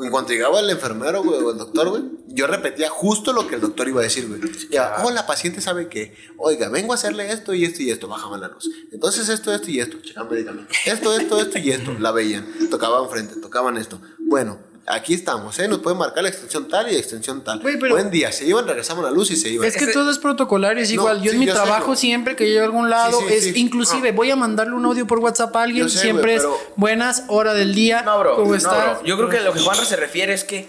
En 0.00 0.10
cuanto 0.10 0.32
llegaba 0.32 0.60
el 0.60 0.70
enfermero, 0.70 1.24
güey, 1.24 1.42
o 1.42 1.50
el 1.50 1.58
doctor, 1.58 1.88
güey, 1.90 2.04
yo 2.28 2.46
repetía 2.46 2.88
justo 2.88 3.32
lo 3.32 3.48
que 3.48 3.56
el 3.56 3.60
doctor 3.60 3.88
iba 3.88 4.00
a 4.00 4.04
decir, 4.04 4.28
güey. 4.28 4.40
Ya, 4.70 5.02
oh, 5.04 5.10
la 5.10 5.26
paciente 5.26 5.60
sabe 5.60 5.88
que, 5.88 6.14
oiga, 6.36 6.68
vengo 6.68 6.92
a 6.92 6.94
hacerle 6.94 7.32
esto 7.32 7.52
y 7.52 7.64
esto 7.64 7.82
y 7.82 7.90
esto, 7.90 8.06
bajaban 8.06 8.40
la 8.40 8.48
luz. 8.48 8.70
Entonces 8.92 9.28
esto, 9.28 9.52
esto 9.52 9.70
y 9.70 9.80
esto, 9.80 10.00
checaban 10.00 10.30
medicamentos. 10.30 10.76
Esto, 10.86 11.12
esto, 11.18 11.40
esto 11.40 11.58
y 11.58 11.70
esto, 11.72 11.94
la 11.98 12.12
veían. 12.12 12.46
Tocaban 12.70 13.10
frente, 13.10 13.40
tocaban 13.40 13.76
esto. 13.76 14.00
Bueno, 14.20 14.60
aquí 14.90 15.14
estamos, 15.14 15.58
¿eh? 15.58 15.68
Nos 15.68 15.78
pueden 15.80 15.98
marcar 15.98 16.22
la 16.22 16.28
extensión 16.28 16.68
tal 16.68 16.88
y 16.88 16.92
la 16.94 16.98
extensión 16.98 17.42
tal. 17.42 17.60
Pero- 17.60 17.88
Buen 17.90 18.10
día, 18.10 18.32
se 18.32 18.46
iban, 18.46 18.66
regresaban 18.66 19.04
a 19.04 19.08
la 19.08 19.14
luz 19.14 19.30
y 19.30 19.36
se 19.36 19.48
iban. 19.50 19.66
Es 19.66 19.76
que 19.76 19.86
todo 19.88 20.10
es 20.10 20.18
protocolario, 20.18 20.82
es 20.82 20.88
No, 20.90 20.94
igual. 20.94 21.18
Yo 21.22 21.30
sí, 21.30 21.34
en 21.36 21.40
mi 21.40 21.46
yo 21.46 21.54
trabajo 21.54 21.94
siempre 21.96 22.36
que 22.36 22.46
llego 22.46 22.62
a 22.62 22.64
algún 22.64 22.90
lado, 22.90 23.18
Sí, 23.20 23.26
sí, 23.28 23.34
es 23.34 23.44
sí. 23.44 23.52
inclusive 23.56 24.12
voy 24.12 24.30
a 24.30 24.36
mandarle 24.36 24.74
un 24.74 24.84
audio 24.84 25.06
por 25.06 25.18
WhatsApp 25.18 25.54
a 25.56 25.62
alguien, 25.62 25.88
sé, 25.90 25.98
siempre 26.00 26.34
es 26.36 26.42
buenas, 26.76 27.24
hora 27.28 27.54
del 27.54 27.74
día. 27.74 28.02
No, 28.02 28.18
bro. 28.18 28.36
¿Cómo 28.36 28.50
no, 28.50 28.54
estás? 28.56 28.98
bro. 28.98 29.04
Yo 29.06 29.16
creo 29.16 29.28
que 29.28 29.40
lo 29.40 29.52
que 29.52 29.60
Juanra 29.60 29.84
se 29.84 29.96
refiere 29.96 30.32
es 30.34 30.44
que. 30.44 30.68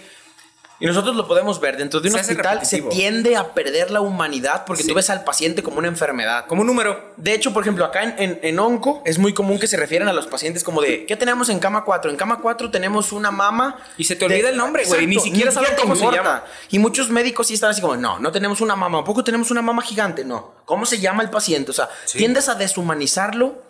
Y 0.80 0.86
nosotros 0.86 1.14
lo 1.14 1.28
podemos 1.28 1.60
ver. 1.60 1.76
Dentro 1.76 2.00
de 2.00 2.08
un 2.08 2.14
Se 2.14 2.20
hospital 2.22 2.64
se 2.64 2.80
tiende 2.82 3.36
a 3.36 3.52
perder 3.52 3.90
la 3.90 4.00
humanidad 4.00 4.64
porque 4.66 4.82
Sí. 4.82 4.88
tú 4.88 4.94
ves 4.94 5.10
al 5.10 5.24
paciente 5.24 5.62
como 5.62 5.76
una 5.78 5.88
enfermedad. 5.88 6.46
Como 6.46 6.62
un 6.62 6.66
número. 6.66 7.12
De 7.18 7.34
hecho, 7.34 7.52
por 7.52 7.62
ejemplo, 7.62 7.84
acá 7.84 8.02
en, 8.02 8.14
en, 8.18 8.40
en 8.42 8.58
Onco 8.58 9.02
es 9.04 9.18
muy 9.18 9.34
común 9.34 9.58
que 9.58 9.66
se 9.66 9.76
refieren 9.76 10.08
a 10.08 10.12
los 10.14 10.26
pacientes 10.26 10.64
como 10.64 10.80
de, 10.80 11.04
¿qué 11.04 11.16
tenemos 11.16 11.50
en 11.50 11.58
cama 11.58 11.84
4? 11.84 12.10
En 12.10 12.16
cama 12.16 12.40
4 12.40 12.70
tenemos 12.70 13.12
una 13.12 13.30
mama. 13.30 13.76
Y 13.98 14.04
se 14.04 14.16
te 14.16 14.24
olvida 14.24 14.48
el 14.48 14.56
nombre, 14.56 14.84
güey, 14.86 15.06
ni 15.06 15.20
siquiera 15.20 15.50
sabes 15.52 15.72
cómo 15.78 15.94
se 15.94 16.10
llama. 16.10 16.44
Y 16.70 16.78
muchos 16.78 17.10
médicos 17.10 17.48
sí 17.48 17.54
están 17.54 17.70
así 17.70 17.80
como, 17.82 17.96
no, 17.96 18.18
no 18.18 18.32
tenemos 18.32 18.60
una 18.62 18.74
mama, 18.74 18.98
tampoco 18.98 19.22
tenemos 19.22 19.50
una 19.50 19.60
mama 19.60 19.82
gigante, 19.82 20.24
no. 20.24 20.54
¿Cómo 20.64 20.86
se 20.86 20.98
llama 20.98 21.22
el 21.22 21.28
paciente? 21.30 21.70
O 21.72 21.74
sea, 21.74 21.90
tiendes 22.10 22.48
a 22.48 22.54
deshumanizarlo 22.54 23.62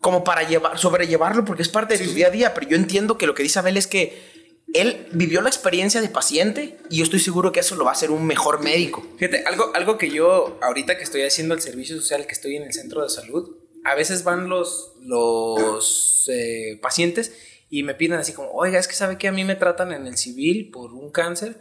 como 0.00 0.24
para 0.24 0.42
llevar, 0.44 0.78
sobrellevarlo 0.78 1.44
porque 1.44 1.60
es 1.62 1.68
parte 1.68 1.98
de 1.98 2.06
tu 2.06 2.12
día 2.14 2.28
a 2.28 2.30
día, 2.30 2.54
pero 2.54 2.66
yo 2.66 2.76
entiendo 2.76 3.18
que 3.18 3.26
lo 3.26 3.34
que 3.34 3.42
dice 3.42 3.58
Abel 3.58 3.76
es 3.76 3.86
que 3.86 4.39
él 4.74 5.08
vivió 5.12 5.40
la 5.40 5.48
experiencia 5.48 6.00
de 6.00 6.08
paciente 6.08 6.78
y 6.88 6.98
yo 6.98 7.04
estoy 7.04 7.20
seguro 7.20 7.52
que 7.52 7.60
eso 7.60 7.74
lo 7.74 7.84
va 7.84 7.90
a 7.90 7.94
hacer 7.94 8.10
un 8.10 8.26
mejor 8.26 8.62
médico. 8.62 9.04
Fíjate, 9.16 9.44
algo, 9.44 9.72
algo 9.74 9.98
que 9.98 10.10
yo, 10.10 10.58
ahorita 10.62 10.96
que 10.96 11.02
estoy 11.02 11.22
haciendo 11.22 11.54
el 11.54 11.60
servicio 11.60 11.96
social, 11.96 12.26
que 12.26 12.32
estoy 12.32 12.56
en 12.56 12.64
el 12.64 12.72
centro 12.72 13.02
de 13.02 13.08
salud, 13.08 13.56
a 13.84 13.94
veces 13.94 14.24
van 14.24 14.48
los, 14.48 14.92
los 15.00 16.28
eh, 16.28 16.78
pacientes 16.82 17.32
y 17.68 17.82
me 17.82 17.94
piden 17.94 18.18
así 18.18 18.32
como, 18.32 18.50
oiga, 18.50 18.78
es 18.78 18.88
que 18.88 18.94
sabe 18.94 19.18
que 19.18 19.28
a 19.28 19.32
mí 19.32 19.44
me 19.44 19.56
tratan 19.56 19.92
en 19.92 20.06
el 20.06 20.16
civil 20.16 20.70
por 20.70 20.92
un 20.92 21.10
cáncer 21.10 21.56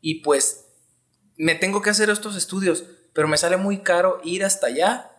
y 0.00 0.22
pues 0.22 0.66
me 1.36 1.54
tengo 1.54 1.82
que 1.82 1.90
hacer 1.90 2.10
estos 2.10 2.36
estudios, 2.36 2.84
pero 3.12 3.28
me 3.28 3.36
sale 3.36 3.56
muy 3.56 3.78
caro 3.78 4.20
ir 4.24 4.44
hasta 4.44 4.68
allá 4.68 5.10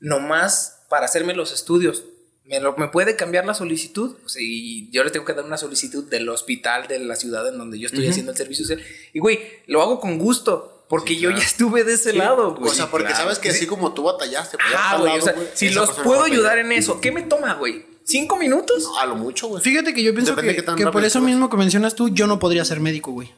nomás 0.00 0.84
para 0.88 1.06
hacerme 1.06 1.34
los 1.34 1.52
estudios. 1.52 2.04
¿Me, 2.50 2.60
lo- 2.60 2.76
me 2.76 2.88
puede 2.88 3.14
cambiar 3.16 3.46
la 3.46 3.54
solicitud? 3.54 4.16
O 4.26 4.28
sea, 4.28 4.42
y 4.44 4.90
yo 4.90 5.02
le 5.04 5.10
tengo 5.10 5.24
que 5.24 5.32
dar 5.32 5.44
una 5.44 5.56
solicitud 5.56 6.04
del 6.10 6.28
hospital 6.28 6.88
de 6.88 6.98
la 6.98 7.14
ciudad 7.16 7.48
en 7.48 7.56
donde 7.56 7.78
yo 7.78 7.86
estoy 7.86 8.06
haciendo 8.08 8.32
el 8.32 8.36
servicio 8.38 8.64
social. 8.66 8.84
Y 9.14 9.20
güey, 9.20 9.38
lo 9.68 9.80
hago 9.82 10.00
con 10.00 10.18
gusto, 10.18 10.84
porque 10.88 11.16
yo 11.16 11.30
ya 11.30 11.38
estuve 11.44 11.84
de 11.84 11.92
ese 11.94 12.12
lado, 12.12 12.54
güey. 12.56 12.70
O 12.70 12.74
sea, 12.74 12.90
porque 12.90 13.14
sabes 13.14 13.38
que 13.38 13.50
así 13.50 13.66
como 13.66 13.94
tú 13.94 14.02
batallaste, 14.02 14.58
pues, 14.58 14.74
Ah, 14.76 14.96
güey, 14.98 15.12
lado, 15.12 15.22
o 15.22 15.24
sea, 15.24 15.32
güey, 15.34 15.46
si 15.54 15.70
los 15.70 15.90
puedo 15.92 16.24
ayudar 16.24 16.58
en 16.58 16.72
eso, 16.72 17.00
¿qué 17.00 17.12
me 17.12 17.22
toma, 17.22 17.54
güey? 17.54 17.86
¿Cinco 18.02 18.36
minutos? 18.36 18.88
A 19.00 19.06
lo 19.06 19.14
mucho, 19.14 19.46
güey. 19.46 19.62
Fíjate 19.62 19.94
que 19.94 20.02
yo 20.02 20.12
pienso 20.12 20.34
Depende 20.34 20.56
que, 20.64 20.74
que 20.74 20.86
por 20.88 21.04
eso 21.04 21.20
mismo 21.20 21.48
que 21.48 21.56
mencionas 21.56 21.94
tú, 21.94 22.08
yo 22.08 22.26
no 22.26 22.40
podría 22.40 22.64
ser 22.64 22.80
médico, 22.80 23.12
güey. 23.12 23.30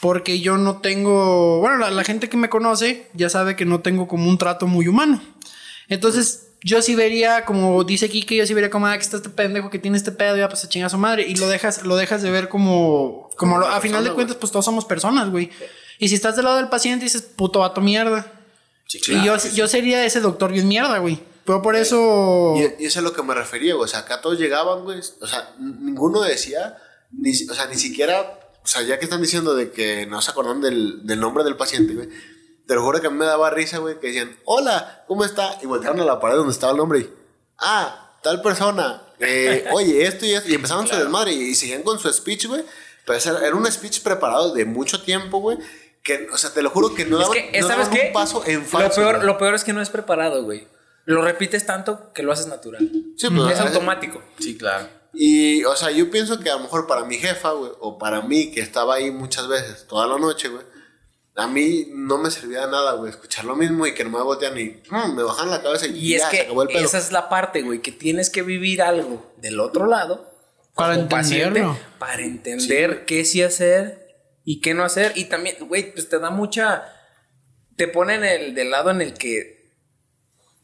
Porque 0.00 0.40
yo 0.40 0.56
no 0.56 0.78
tengo. 0.80 1.60
Bueno, 1.60 1.76
la, 1.78 1.90
la 1.90 2.04
gente 2.04 2.28
que 2.30 2.36
me 2.38 2.48
conoce 2.48 3.08
ya 3.14 3.28
sabe 3.28 3.56
que 3.56 3.64
no 3.66 3.80
tengo 3.80 4.06
como 4.08 4.28
un 4.30 4.38
trato 4.38 4.66
muy 4.66 4.88
humano. 4.88 5.22
Entonces, 5.88 6.43
yo 6.64 6.82
sí 6.82 6.94
vería, 6.96 7.44
como 7.44 7.84
dice 7.84 8.08
Kike, 8.08 8.36
yo 8.36 8.46
sí 8.46 8.54
vería 8.54 8.70
como, 8.70 8.86
ah, 8.86 8.96
que 8.96 9.02
está 9.04 9.18
este 9.18 9.28
pendejo 9.28 9.70
que 9.70 9.78
tiene 9.78 9.96
este 9.96 10.10
pedo, 10.10 10.36
ya 10.36 10.48
pues 10.48 10.64
a 10.64 10.68
chingar 10.68 10.86
a 10.86 10.90
su 10.90 10.98
madre. 10.98 11.24
Y 11.28 11.36
lo 11.36 11.46
dejas, 11.46 11.84
lo 11.84 11.94
dejas 11.96 12.22
de 12.22 12.30
ver 12.30 12.48
como. 12.48 13.30
Como 13.36 13.58
lo- 13.58 13.66
a 13.68 13.80
final 13.80 14.02
de 14.02 14.08
persona, 14.08 14.14
cuentas, 14.14 14.36
pues 14.38 14.50
todos 14.50 14.64
somos 14.64 14.84
personas, 14.84 15.30
güey. 15.30 15.50
Y 15.98 16.08
si 16.08 16.14
estás 16.16 16.34
del 16.36 16.46
lado 16.46 16.56
del 16.56 16.68
paciente, 16.68 17.04
dices, 17.04 17.22
puto 17.22 17.60
vato 17.60 17.80
mierda. 17.80 18.32
y 18.92 19.24
yo, 19.24 19.36
yo 19.54 19.68
sería 19.68 20.04
ese 20.04 20.20
doctor 20.20 20.50
bien 20.52 20.66
mierda, 20.66 20.98
güey. 20.98 21.20
Pero 21.44 21.60
por 21.60 21.76
eso. 21.76 22.54
Y, 22.56 22.82
y 22.82 22.86
eso 22.86 22.86
es 22.86 22.96
a 22.98 23.00
lo 23.02 23.12
que 23.12 23.22
me 23.22 23.34
refería, 23.34 23.74
güey. 23.74 23.84
O 23.84 23.88
sea, 23.88 24.00
acá 24.00 24.20
todos 24.22 24.38
llegaban, 24.38 24.84
güey. 24.84 25.00
O 25.20 25.26
sea, 25.26 25.50
ninguno 25.58 26.22
decía, 26.22 26.78
ni, 27.12 27.30
o 27.30 27.54
sea, 27.54 27.66
ni 27.66 27.76
siquiera, 27.76 28.38
o 28.62 28.66
sea, 28.66 28.80
ya 28.82 28.98
que 28.98 29.04
están 29.04 29.20
diciendo 29.20 29.54
de 29.54 29.70
que 29.70 30.06
no 30.06 30.22
se 30.22 30.30
acordan 30.30 30.60
del, 30.62 31.06
del 31.06 31.20
nombre 31.20 31.44
del 31.44 31.56
paciente, 31.56 31.92
güey. 31.94 32.08
Te 32.66 32.74
lo 32.74 32.82
juro 32.82 33.00
que 33.00 33.08
a 33.08 33.10
mí 33.10 33.16
me 33.16 33.26
daba 33.26 33.50
risa, 33.50 33.78
güey, 33.78 33.98
que 34.00 34.06
decían, 34.08 34.36
hola, 34.44 35.04
¿cómo 35.06 35.24
está? 35.24 35.58
Y 35.62 35.66
voltearon 35.66 36.00
a 36.00 36.04
la 36.04 36.20
pared 36.20 36.36
donde 36.36 36.52
estaba 36.52 36.72
el 36.72 36.78
nombre 36.78 37.00
y, 37.00 37.10
ah, 37.58 38.16
tal 38.22 38.40
persona, 38.40 39.02
eh, 39.20 39.66
oye, 39.72 40.04
esto 40.06 40.24
y 40.26 40.32
esto. 40.32 40.50
Y 40.50 40.54
empezaron 40.54 40.86
su 40.86 40.96
desmadre 40.96 41.32
y, 41.32 41.50
y 41.50 41.54
seguían 41.54 41.82
con 41.82 41.98
su 41.98 42.12
speech, 42.12 42.46
güey. 42.46 42.64
Pero 43.04 43.18
era, 43.18 43.46
era 43.46 43.56
un 43.56 43.70
speech 43.70 44.00
preparado 44.02 44.54
de 44.54 44.64
mucho 44.64 45.02
tiempo, 45.02 45.38
güey. 45.38 45.58
Que, 46.02 46.28
o 46.32 46.38
sea, 46.38 46.50
te 46.52 46.62
lo 46.62 46.70
juro 46.70 46.94
que 46.94 47.04
no 47.04 47.18
Es 47.18 47.66
daban, 47.66 47.90
que, 47.90 48.00
no 48.02 48.06
un 48.08 48.12
paso 48.12 48.42
en 48.46 48.60
lo, 48.60 48.66
falso. 48.66 49.00
peor, 49.00 49.16
güey. 49.16 49.26
lo 49.26 49.38
peor 49.38 49.54
es 49.54 49.64
que 49.64 49.72
no 49.72 49.80
es 49.80 49.90
preparado, 49.90 50.42
güey. 50.42 50.66
Lo 51.06 51.22
repites 51.22 51.66
tanto 51.66 52.12
que 52.12 52.22
lo 52.22 52.32
haces 52.32 52.46
natural. 52.46 52.90
Sí, 53.16 53.28
pues, 53.30 53.52
es 53.52 53.60
automático. 53.60 54.22
Sí, 54.38 54.56
claro. 54.56 54.88
Y, 55.12 55.64
o 55.64 55.76
sea, 55.76 55.90
yo 55.90 56.10
pienso 56.10 56.40
que 56.40 56.50
a 56.50 56.54
lo 56.54 56.60
mejor 56.60 56.86
para 56.86 57.04
mi 57.04 57.16
jefa, 57.16 57.52
güey, 57.52 57.70
o 57.80 57.98
para 57.98 58.22
mí, 58.22 58.50
que 58.50 58.60
estaba 58.60 58.96
ahí 58.96 59.10
muchas 59.10 59.48
veces, 59.48 59.86
toda 59.86 60.06
la 60.06 60.18
noche, 60.18 60.48
güey, 60.48 60.64
a 61.36 61.46
mí 61.48 61.88
no 61.90 62.18
me 62.18 62.30
servía 62.30 62.66
de 62.66 62.72
nada, 62.72 62.92
güey, 62.92 63.10
escuchar 63.10 63.44
lo 63.44 63.56
mismo 63.56 63.86
y 63.86 63.94
que 63.94 64.04
no 64.04 64.10
me 64.10 64.22
voltean 64.22 64.56
y 64.58 64.80
mm, 64.88 65.16
me 65.16 65.22
bajan 65.22 65.50
la 65.50 65.62
cabeza 65.62 65.86
y, 65.86 65.98
Y 65.98 66.14
es 66.14 66.22
ya, 66.22 66.30
se 66.30 66.36
que 66.36 66.42
acabó 66.42 66.62
el 66.62 66.68
pedo. 66.68 66.84
esa 66.84 66.98
es 66.98 67.10
la 67.12 67.28
parte, 67.28 67.62
güey, 67.62 67.80
que 67.80 67.92
tienes 67.92 68.30
que 68.30 68.42
vivir 68.42 68.82
algo 68.82 69.34
del 69.38 69.58
otro 69.60 69.86
lado. 69.86 70.32
Para 70.74 71.08
paciente, 71.08 71.60
entenderlo. 71.60 71.78
para 71.98 72.22
entender 72.22 73.04
qué 73.04 73.24
sí 73.24 73.42
hacer 73.42 74.16
y 74.44 74.60
qué 74.60 74.74
no 74.74 74.84
hacer. 74.84 75.12
Y 75.14 75.26
también, 75.26 75.56
güey, 75.68 75.92
pues 75.92 76.08
te 76.08 76.18
da 76.18 76.30
mucha. 76.30 76.84
Te 77.76 77.86
pone 77.86 78.16
en 78.16 78.24
el 78.24 78.54
del 78.54 78.70
lado 78.70 78.90
en 78.90 79.00
el 79.00 79.14
que 79.14 79.72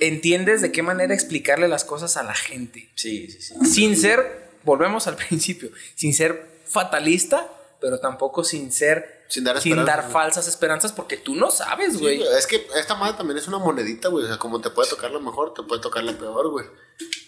entiendes 0.01 0.63
de 0.63 0.73
qué 0.73 0.83
manera 0.83 1.15
explicarle 1.15 1.69
las 1.69 1.85
cosas 1.85 2.17
a 2.17 2.23
la 2.25 2.35
gente. 2.35 2.91
Sí, 2.97 3.31
sí, 3.31 3.41
sí. 3.41 3.55
Sin 3.67 3.97
ser, 3.97 4.51
volvemos 4.65 5.07
al 5.07 5.17
principio, 5.29 5.71
sin 5.95 6.13
ser 6.15 6.45
fatalista, 6.67 7.49
pero 7.81 7.99
tampoco 7.99 8.45
sin 8.45 8.71
ser. 8.73 9.25
Sin 9.29 9.45
dar 9.45 9.57
esperanzas, 9.57 9.87
dar 9.87 10.01
güey. 10.03 10.13
falsas 10.13 10.49
esperanzas 10.49 10.93
porque 10.93 11.17
tú 11.17 11.35
no 11.35 11.51
sabes, 11.51 11.99
güey. 12.01 12.23
es 12.23 12.47
que 12.47 12.67
esta 12.77 12.95
madre 12.95 13.17
también 13.17 13.39
es 13.39 13.47
una 13.49 13.59
monedita, 13.59 14.09
güey, 14.09 14.25
o 14.25 14.29
sea, 14.29 14.39
como 14.39 14.61
te 14.61 14.71
puede 14.71 14.91
tocar 14.91 15.11
la 15.11 15.21
mejor, 15.21 15.55
te 15.55 15.63
puede 15.63 15.81
tocar 15.81 16.03
la 16.05 16.13
peor, 16.19 16.51
güey. 16.51 16.67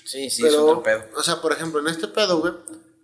Sí, 0.04 0.28
sí, 0.30 0.46
es 0.46 0.54
otro 0.54 0.82
pedo. 0.82 1.04
o 1.16 1.22
sea, 1.22 1.40
por 1.40 1.52
ejemplo, 1.52 1.80
en 1.80 1.86
este 1.88 2.08
pedo, 2.08 2.40
güey, 2.40 2.52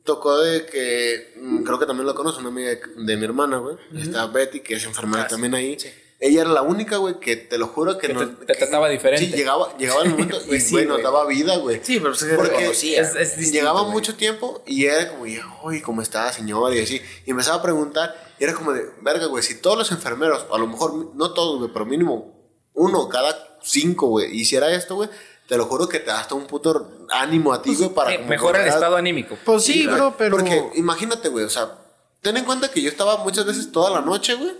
tocó 0.04 0.38
de 0.38 0.66
que, 0.66 1.34
mm, 1.40 1.62
creo 1.64 1.78
que 1.78 1.86
también 1.86 2.06
lo 2.06 2.14
conoce, 2.14 2.40
una 2.40 2.48
amiga 2.48 2.70
de, 2.70 2.80
de 2.96 3.16
mi 3.16 3.24
hermana, 3.24 3.58
güey. 3.58 3.76
Está 3.96 4.26
Betty, 4.26 4.60
que 4.60 4.74
es 4.74 4.84
enfermera 4.84 5.22
Ah, 5.24 5.26
sí, 5.28 5.34
también 5.34 5.54
ahí. 5.54 5.78
sí. 5.78 5.90
Ella 6.20 6.40
era 6.40 6.50
la 6.50 6.62
única, 6.62 6.96
güey, 6.96 7.20
que 7.20 7.36
te 7.36 7.58
lo 7.58 7.68
juro 7.68 7.96
que, 7.96 8.08
Que 8.08 8.12
no. 8.14 8.28
te- 8.28 8.46
te 8.46 8.54
trataba 8.54 8.88
diferente. 8.88 9.24
Sí, 9.26 9.32
llegaba, 9.32 9.76
llegaba 9.78 10.02
el 10.02 10.10
momento 10.10 10.36
y, 10.44 10.48
Pues 10.48 10.64
sí, 10.64 10.72
güey, 10.72 10.86
nos 10.86 11.00
daba 11.00 11.24
vida, 11.26 11.56
güey. 11.58 11.80
Sí, 11.82 12.00
pero 12.00 12.12
es 12.12 12.24
que 12.24 12.34
Porque 12.34 12.50
reconocía. 12.56 13.00
es- 13.02 13.14
es 13.14 13.36
distinto, 13.36 13.52
llegaba 13.52 13.80
güey. 13.82 13.92
mucho 13.92 14.16
tiempo 14.16 14.62
y 14.66 14.86
era 14.86 15.10
como, 15.10 15.26
y, 15.26 15.40
uy, 15.62 15.80
¿cómo 15.80 16.02
está, 16.02 16.32
señor? 16.32 16.74
Y 16.74 16.80
así. 16.80 17.00
Y 17.24 17.30
empezaba 17.30 17.58
a 17.58 17.62
preguntar. 17.62 18.16
Y 18.40 18.44
era 18.44 18.52
como 18.54 18.72
de, 18.72 18.84
verga, 19.00 19.26
güey, 19.26 19.44
si 19.44 19.60
todos 19.60 19.78
los 19.78 19.92
enfermeros, 19.92 20.44
a 20.52 20.58
lo 20.58 20.66
mejor, 20.66 21.14
no 21.14 21.32
todos, 21.34 21.58
güey, 21.60 21.70
pero 21.72 21.86
mínimo 21.86 22.34
uno 22.74 23.08
cada 23.08 23.58
cinco, 23.62 24.06
güey, 24.08 24.36
hiciera 24.36 24.72
esto, 24.72 24.94
güey, 24.96 25.08
te 25.48 25.56
lo 25.56 25.66
juro 25.66 25.88
que 25.88 25.98
te 26.00 26.06
da 26.06 26.20
hasta 26.20 26.34
un 26.34 26.46
puto 26.46 27.06
ánimo 27.10 27.52
a 27.52 27.62
ti, 27.62 27.74
güey, 27.76 27.90
para 27.90 28.10
Sí, 28.10 28.16
como 28.18 28.28
mejora 28.28 28.62
el 28.62 28.68
estado 28.68 28.96
anímico. 28.96 29.36
Pues 29.44 29.62
sí, 29.64 29.84
güey. 29.84 29.96
bro, 29.96 30.14
pero. 30.18 30.36
Porque 30.36 30.70
imagínate, 30.74 31.28
güey, 31.28 31.44
o 31.44 31.48
sea, 31.50 31.78
ten 32.22 32.36
en 32.36 32.44
cuenta 32.44 32.70
que 32.70 32.82
yo 32.82 32.88
estaba 32.90 33.18
muchas 33.18 33.46
veces 33.46 33.70
toda 33.72 33.90
la 33.90 34.00
noche, 34.00 34.34
güey. 34.34 34.52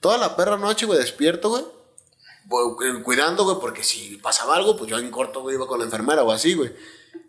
Toda 0.00 0.18
la 0.18 0.36
perra 0.36 0.56
noche, 0.56 0.86
güey, 0.86 0.98
despierto, 0.98 1.48
güey. 1.50 1.64
bu- 2.48 3.02
Cuidando, 3.02 3.44
güey, 3.44 3.56
porque 3.60 3.82
si 3.84 4.16
pasaba 4.16 4.56
algo, 4.56 4.76
pues 4.76 4.90
yo 4.90 4.98
en 4.98 5.10
corto, 5.10 5.42
güey, 5.42 5.56
iba 5.56 5.66
con 5.66 5.78
la 5.78 5.84
enfermera 5.84 6.22
o 6.22 6.32
así, 6.32 6.54
güey. 6.54 6.72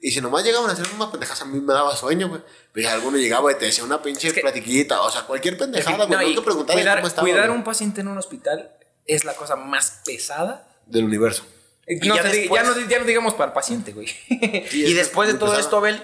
Y 0.02 0.11
si 0.11 0.22
nomás 0.22 0.43
llegaban 0.43 0.69
a 0.69 0.73
hacer 0.73 0.88
unas 0.95 1.10
pendejadas, 1.10 1.41
a 1.43 1.45
mí 1.45 1.60
me 1.60 1.73
daba 1.73 1.95
sueño, 1.95 2.30
güey. 2.30 2.41
Pues 2.73 2.88
alguno 2.88 3.18
llegaba 3.18 3.52
y 3.52 3.56
te 3.56 3.65
decía 3.65 3.84
una 3.84 4.02
pinche 4.02 4.30
Es 4.30 4.34
que- 4.34 4.41
platiquita, 4.41 5.02
o 5.02 5.10
sea, 5.11 5.23
cualquier 5.23 5.57
pendejada, 5.57 5.98
güey. 5.98 6.10
No, 6.10 6.15
No, 6.18 6.22
y 6.23 6.26
hay 6.30 6.35
que 6.35 6.41
preguntar 6.41 6.76
cuidar, 6.76 6.98
cómo 6.99 7.07
estaba. 7.07 7.27
cuidar 7.27 7.49
a 7.49 7.52
un 7.52 7.64
paciente 7.64 8.02
en 8.02 8.07
un 8.07 8.18
hospital 8.18 8.72
es 9.06 9.26
la 9.26 9.35
cosa 9.35 9.56
más 9.56 10.02
pesada. 10.06 10.68
Del 10.88 11.03
universo. 11.06 11.43
Eh, 11.85 11.99
Y 12.02 12.07
no 12.07 12.15
ya 12.15 12.23
después- 12.23 12.64
ya, 12.64 12.68
no, 12.69 12.88
ya 12.89 12.99
no 12.99 13.06
digamos 13.06 13.34
para 13.34 13.48
el 13.48 13.53
paciente, 13.53 13.91
güey. 13.93 14.07
Y 14.72 14.93
después 14.93 15.27
de 15.27 15.34
todo 15.35 15.49
pesada. 15.49 15.61
esto, 15.61 15.77
Abel, 15.77 16.02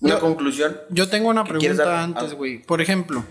una 0.00 0.14
Yo- 0.14 0.20
conclusión. 0.20 0.80
Yo 0.90 1.08
tengo 1.08 1.28
una 1.28 1.44
¿Qué 1.44 1.54
quieres 1.58 1.76
pregunta 1.76 2.02
antes, 2.02 2.34
güey. 2.34 2.62
Por 2.62 2.80
ejemplo, 2.80 3.24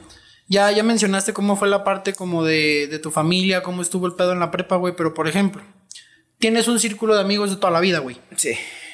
ya, 0.51 0.69
ya 0.69 0.83
mencionaste 0.83 1.31
cómo 1.31 1.55
fue 1.55 1.69
la 1.69 1.85
parte 1.85 2.13
como 2.13 2.43
de, 2.43 2.87
de 2.87 2.99
tu 2.99 3.09
familia, 3.09 3.63
cómo 3.63 3.81
estuvo 3.81 4.05
el 4.05 4.15
pedo 4.15 4.33
en 4.33 4.41
la 4.41 4.51
prepa, 4.51 4.75
güey. 4.75 4.93
Pero, 4.97 5.13
por 5.13 5.29
ejemplo, 5.29 5.61
tienes 6.39 6.67
un 6.67 6.77
círculo 6.77 7.15
de 7.15 7.21
amigos 7.21 7.51
de 7.51 7.55
toda 7.55 7.71
la 7.71 7.79
vida, 7.79 7.99
güey. 7.99 8.19
Sí. 8.35 8.51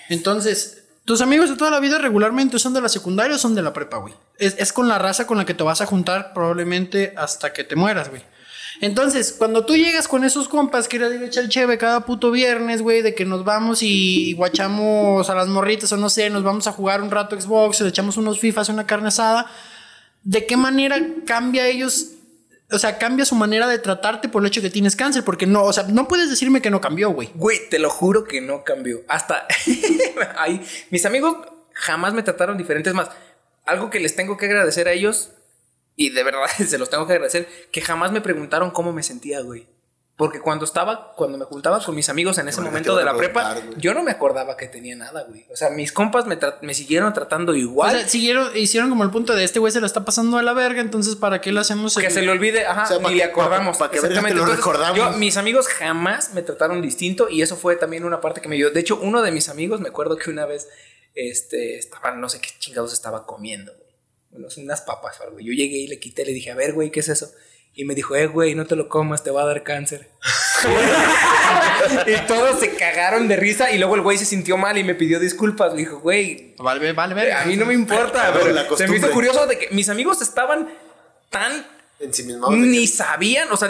Entonces, 0.07 0.83
tus 1.03 1.19
amigos 1.21 1.49
de 1.49 1.55
toda 1.55 1.71
la 1.71 1.79
vida 1.79 1.97
regularmente 1.97 2.59
son 2.59 2.75
de 2.75 2.81
la 2.81 2.89
secundaria 2.89 3.37
o 3.37 3.39
son 3.39 3.55
de 3.55 3.63
la 3.63 3.73
prepa, 3.73 3.97
güey. 3.97 4.13
Es, 4.37 4.55
es 4.59 4.71
con 4.71 4.87
la 4.87 4.99
raza 4.99 5.25
con 5.25 5.39
la 5.39 5.45
que 5.45 5.55
te 5.55 5.63
vas 5.63 5.81
a 5.81 5.87
juntar 5.87 6.31
probablemente 6.31 7.15
hasta 7.17 7.51
que 7.51 7.63
te 7.63 7.75
mueras, 7.75 8.11
güey. 8.11 8.21
Entonces, 8.79 9.33
cuando 9.35 9.65
tú 9.65 9.75
llegas 9.75 10.07
con 10.07 10.23
esos 10.23 10.47
compas 10.47 10.87
que 10.87 10.97
ir 10.97 11.03
a 11.05 11.25
echar 11.25 11.49
cheve 11.49 11.79
cada 11.79 12.01
puto 12.01 12.29
viernes, 12.29 12.83
güey, 12.83 13.01
de 13.01 13.15
que 13.15 13.25
nos 13.25 13.43
vamos 13.43 13.81
y 13.81 14.33
guachamos 14.33 15.27
a 15.27 15.33
las 15.33 15.47
morritas 15.47 15.91
o 15.91 15.97
no 15.97 16.11
sé, 16.11 16.29
nos 16.29 16.43
vamos 16.43 16.67
a 16.67 16.71
jugar 16.71 17.01
un 17.01 17.09
rato 17.09 17.39
Xbox, 17.39 17.81
le 17.81 17.89
echamos 17.89 18.17
unos 18.17 18.39
FIFAs, 18.39 18.69
una 18.69 18.85
carne 18.85 19.07
asada, 19.07 19.47
¿de 20.23 20.45
qué 20.45 20.57
manera 20.57 20.97
cambia 21.25 21.67
ellos? 21.67 22.11
O 22.69 22.79
sea, 22.79 22.97
cambia 22.97 23.25
su 23.25 23.35
manera 23.35 23.67
de 23.67 23.79
tratarte 23.79 24.27
por 24.27 24.41
el 24.41 24.47
hecho 24.47 24.61
de 24.61 24.67
que 24.67 24.73
tienes 24.73 24.95
cáncer, 24.95 25.23
porque 25.23 25.45
no, 25.45 25.63
o 25.63 25.71
sea, 25.71 25.83
no 25.83 26.07
puedes 26.07 26.29
decirme 26.29 26.61
que 26.61 26.69
no 26.69 26.81
cambió, 26.81 27.11
güey. 27.11 27.31
Güey, 27.35 27.69
te 27.69 27.79
lo 27.79 27.89
juro 27.89 28.25
que 28.25 28.41
no 28.41 28.63
cambió. 28.63 29.03
Hasta 29.07 29.47
ahí, 30.37 30.61
mis 30.89 31.05
amigos 31.05 31.37
jamás 31.73 32.13
me 32.13 32.23
trataron 32.23 32.57
diferentes 32.57 32.93
más. 32.93 33.09
Algo 33.65 33.89
que 33.89 33.99
les 33.99 34.15
tengo 34.15 34.37
que 34.37 34.47
agradecer 34.47 34.87
a 34.87 34.91
ellos, 34.91 35.31
y 35.95 36.09
de 36.09 36.23
verdad 36.23 36.47
se 36.67 36.77
los 36.77 36.89
tengo 36.89 37.07
que 37.07 37.13
agradecer, 37.13 37.47
que 37.71 37.81
jamás 37.81 38.11
me 38.11 38.21
preguntaron 38.21 38.71
cómo 38.71 38.93
me 38.93 39.03
sentía, 39.03 39.41
güey. 39.41 39.67
Porque 40.17 40.39
cuando 40.41 40.65
estaba, 40.65 41.13
cuando 41.15 41.37
me 41.37 41.45
juntaba 41.45 41.79
con 41.85 41.93
mis 41.93 42.09
amigos 42.09 42.39
en 42.39 42.47
ese 42.47 42.55
Bueno, 42.57 42.71
momento 42.71 42.95
de 42.97 43.05
la 43.05 43.15
prepa, 43.15 43.53
güey. 43.53 43.79
yo 43.79 43.93
no 43.93 44.01
me 44.01 44.09
acordaba 44.09 44.57
que 44.57 44.67
tenía 44.67 44.95
nada, 44.95 45.25
güey. 45.29 45.45
O 45.51 45.55
sea, 45.55 45.69
mis 45.69 45.91
compas 45.91 46.25
me, 46.25 46.39
tra- 46.39 46.57
me 46.63 46.73
siguieron 46.73 47.13
tratando 47.13 47.51
O 47.51 47.55
igual. 47.55 47.91
sea, 47.95 48.07
siguieron, 48.09 48.49
hicieron 48.57 48.89
como 48.89 49.03
el 49.03 49.11
punto 49.11 49.35
de 49.35 49.43
este 49.43 49.59
güey 49.59 49.71
se 49.71 49.79
lo 49.79 49.85
está 49.85 50.05
pasando 50.05 50.37
a 50.39 50.41
la 50.41 50.53
verga, 50.53 50.81
entonces 50.81 51.15
¿para 51.17 51.39
qué 51.39 51.51
le 51.51 51.59
hacemos 51.59 51.93
que 51.95 52.07
el- 52.07 52.11
se 52.11 52.23
le 52.23 52.31
olvide, 52.31 52.65
ajá, 52.65 52.83
O 52.85 52.87
sea, 52.87 52.97
ni 52.97 53.11
le 53.11 53.17
que- 53.17 53.23
acordamos. 53.25 53.77
pa' 53.77 53.91
que 53.91 53.97
verga 54.01 54.07
Exactamente. 54.17 54.33
te 54.33 54.35
lo 54.37 54.51
Entonces, 54.53 54.65
recordamos. 54.65 54.97
Yo, 55.13 55.19
mis 55.19 55.37
amigos 55.37 55.67
jamás 55.67 56.33
me 56.33 56.41
trataron 56.41 56.81
distinto 56.81 57.29
y 57.29 57.43
eso 57.43 57.55
fue 57.55 57.75
también 57.75 58.03
una 58.03 58.19
parte 58.19 58.41
que 58.41 58.49
me 58.49 58.55
ayudó. 58.55 58.71
De 58.71 58.79
hecho, 58.79 58.97
uno 58.99 59.21
de 59.21 59.31
mis 59.31 59.49
amigos, 59.49 59.81
me 59.81 59.89
acuerdo 59.89 60.17
que 60.17 60.31
una 60.31 60.47
vez, 60.47 60.67
este, 61.13 61.77
estaban, 61.77 62.19
no 62.19 62.27
sé 62.29 62.41
qué 62.41 62.49
chingados 62.57 62.91
estaba 62.91 63.27
comiendo, 63.27 63.71
güey. 63.71 63.87
Unos- 64.31 64.57
unas 64.57 64.81
papas 64.81 65.19
o 65.19 65.25
algo. 65.25 65.39
Yo 65.39 65.53
llegué 65.53 65.77
y 65.77 65.87
le 65.87 65.99
quité, 65.99 66.25
le 66.25 66.33
dije, 66.33 66.49
a 66.51 66.55
ver, 66.55 66.73
güey, 66.73 66.89
¿qué 66.91 67.01
es 67.01 67.09
eso? 67.09 67.29
Y 67.79 67.85
me 67.85 67.93
dijo, 67.93 68.15
eh, 68.15 68.25
güey, 68.25 68.55
no 68.55 68.65
te 68.65 68.75
lo 68.75 68.89
comas, 68.89 69.23
te 69.23 69.29
va 69.31 69.43
a 69.43 69.45
dar 69.45 69.61
cáncer. 69.63 70.09
y 72.07 72.27
todos 72.27 72.59
se 72.59 72.75
cagaron 72.75 73.27
de 73.27 73.35
risa 73.35 73.71
y 73.71 73.77
luego 73.77 73.95
el 73.95 74.01
güey 74.01 74.17
se 74.17 74.25
sintió 74.25 74.57
mal 74.57 74.77
y 74.77 74.83
me 74.83 74.95
pidió 74.95 75.19
disculpas. 75.19 75.71
Le 75.73 75.79
dijo, 75.79 75.99
güey, 75.99 76.55
Vale, 76.57 76.91
vale, 76.93 77.13
vale. 77.13 77.31
a 77.33 77.45
mí 77.45 77.55
no 77.55 77.65
me 77.67 77.73
importa. 77.75 78.31
Pero 78.33 78.51
la 78.51 78.65
se 78.75 78.87
me 78.87 78.97
hizo 78.97 79.11
curioso 79.11 79.45
de 79.45 79.59
que 79.59 79.69
mis 79.71 79.89
amigos 79.89 80.21
estaban 80.21 80.69
tan 81.29 81.65
Ensimismado 81.99 82.51
de 82.53 82.59
que- 82.59 82.65
ni 82.65 82.87
sabían, 82.87 83.51
o 83.51 83.57
sea, 83.57 83.69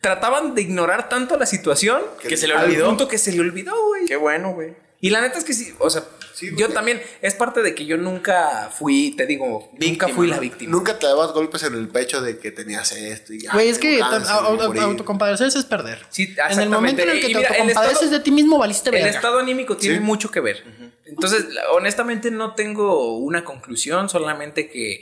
trataban 0.00 0.54
de 0.54 0.62
ignorar 0.62 1.08
tanto 1.08 1.36
la 1.36 1.46
situación 1.46 2.02
Que 2.20 2.36
se 2.36 2.46
le 2.46 2.54
al 2.54 2.66
olvidó. 2.66 2.86
punto 2.86 3.08
que 3.08 3.18
se 3.18 3.32
le 3.32 3.40
olvidó, 3.40 3.74
güey. 3.88 4.06
Qué 4.06 4.16
bueno, 4.16 4.52
güey. 4.52 4.74
Y 5.00 5.10
la 5.10 5.20
neta 5.20 5.38
es 5.38 5.44
que 5.44 5.54
sí, 5.54 5.74
o 5.80 5.90
sea, 5.90 6.04
Sí, 6.34 6.50
yo 6.56 6.68
también, 6.70 7.00
es 7.22 7.34
parte 7.34 7.62
de 7.62 7.74
que 7.74 7.86
yo 7.86 7.96
nunca 7.96 8.70
fui, 8.76 9.14
te 9.16 9.24
digo, 9.26 9.70
nunca 9.78 10.08
fui 10.08 10.26
la 10.26 10.38
víctima. 10.38 10.72
Nunca 10.72 10.98
te 10.98 11.06
dabas 11.06 11.32
golpes 11.32 11.62
en 11.62 11.74
el 11.74 11.88
pecho 11.88 12.20
de 12.20 12.38
que 12.38 12.50
tenías 12.50 12.92
esto 12.92 13.32
y 13.32 13.46
Güey, 13.46 13.66
ay, 13.66 13.68
es 13.68 13.78
que 13.78 14.00
autocompadecerse 14.02 15.58
es 15.58 15.64
perder. 15.64 16.00
Sí, 16.10 16.34
en 16.50 16.60
el 16.60 16.68
momento 16.68 17.02
en 17.02 17.10
el 17.10 17.16
que 17.20 17.22
te 17.22 17.28
mira, 17.28 17.40
el 17.40 17.46
autocompadeces 17.46 17.94
estado- 18.02 18.10
de 18.12 18.20
ti 18.20 18.30
mismo, 18.30 18.58
valiste 18.58 18.90
El 18.90 18.96
verga. 18.96 19.10
estado 19.10 19.38
anímico 19.38 19.76
tiene 19.76 19.96
Sí. 19.98 20.02
mucho 20.02 20.30
que 20.30 20.40
ver. 20.40 20.64
Entonces, 21.06 21.46
honestamente 21.72 22.30
no 22.30 22.54
tengo 22.54 23.16
una 23.18 23.44
conclusión, 23.44 24.08
solamente 24.08 24.68
que 24.68 24.92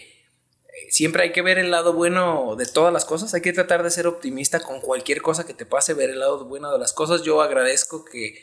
eh, 0.74 0.88
siempre 0.90 1.22
hay 1.22 1.32
que 1.32 1.42
ver 1.42 1.58
el 1.58 1.70
lado 1.70 1.92
bueno 1.92 2.56
de 2.56 2.66
todas 2.66 2.92
las 2.92 3.04
cosas. 3.04 3.34
Hay 3.34 3.40
que 3.42 3.52
tratar 3.52 3.82
de 3.82 3.90
ser 3.90 4.06
optimista 4.06 4.60
con 4.60 4.80
cualquier 4.80 5.20
cosa 5.22 5.44
que 5.46 5.54
te 5.54 5.66
pase, 5.66 5.94
ver 5.94 6.10
el 6.10 6.18
lado 6.20 6.44
bueno 6.46 6.72
de 6.72 6.78
las 6.78 6.92
cosas. 6.92 7.22
Yo 7.22 7.42
agradezco 7.42 8.04
que 8.04 8.42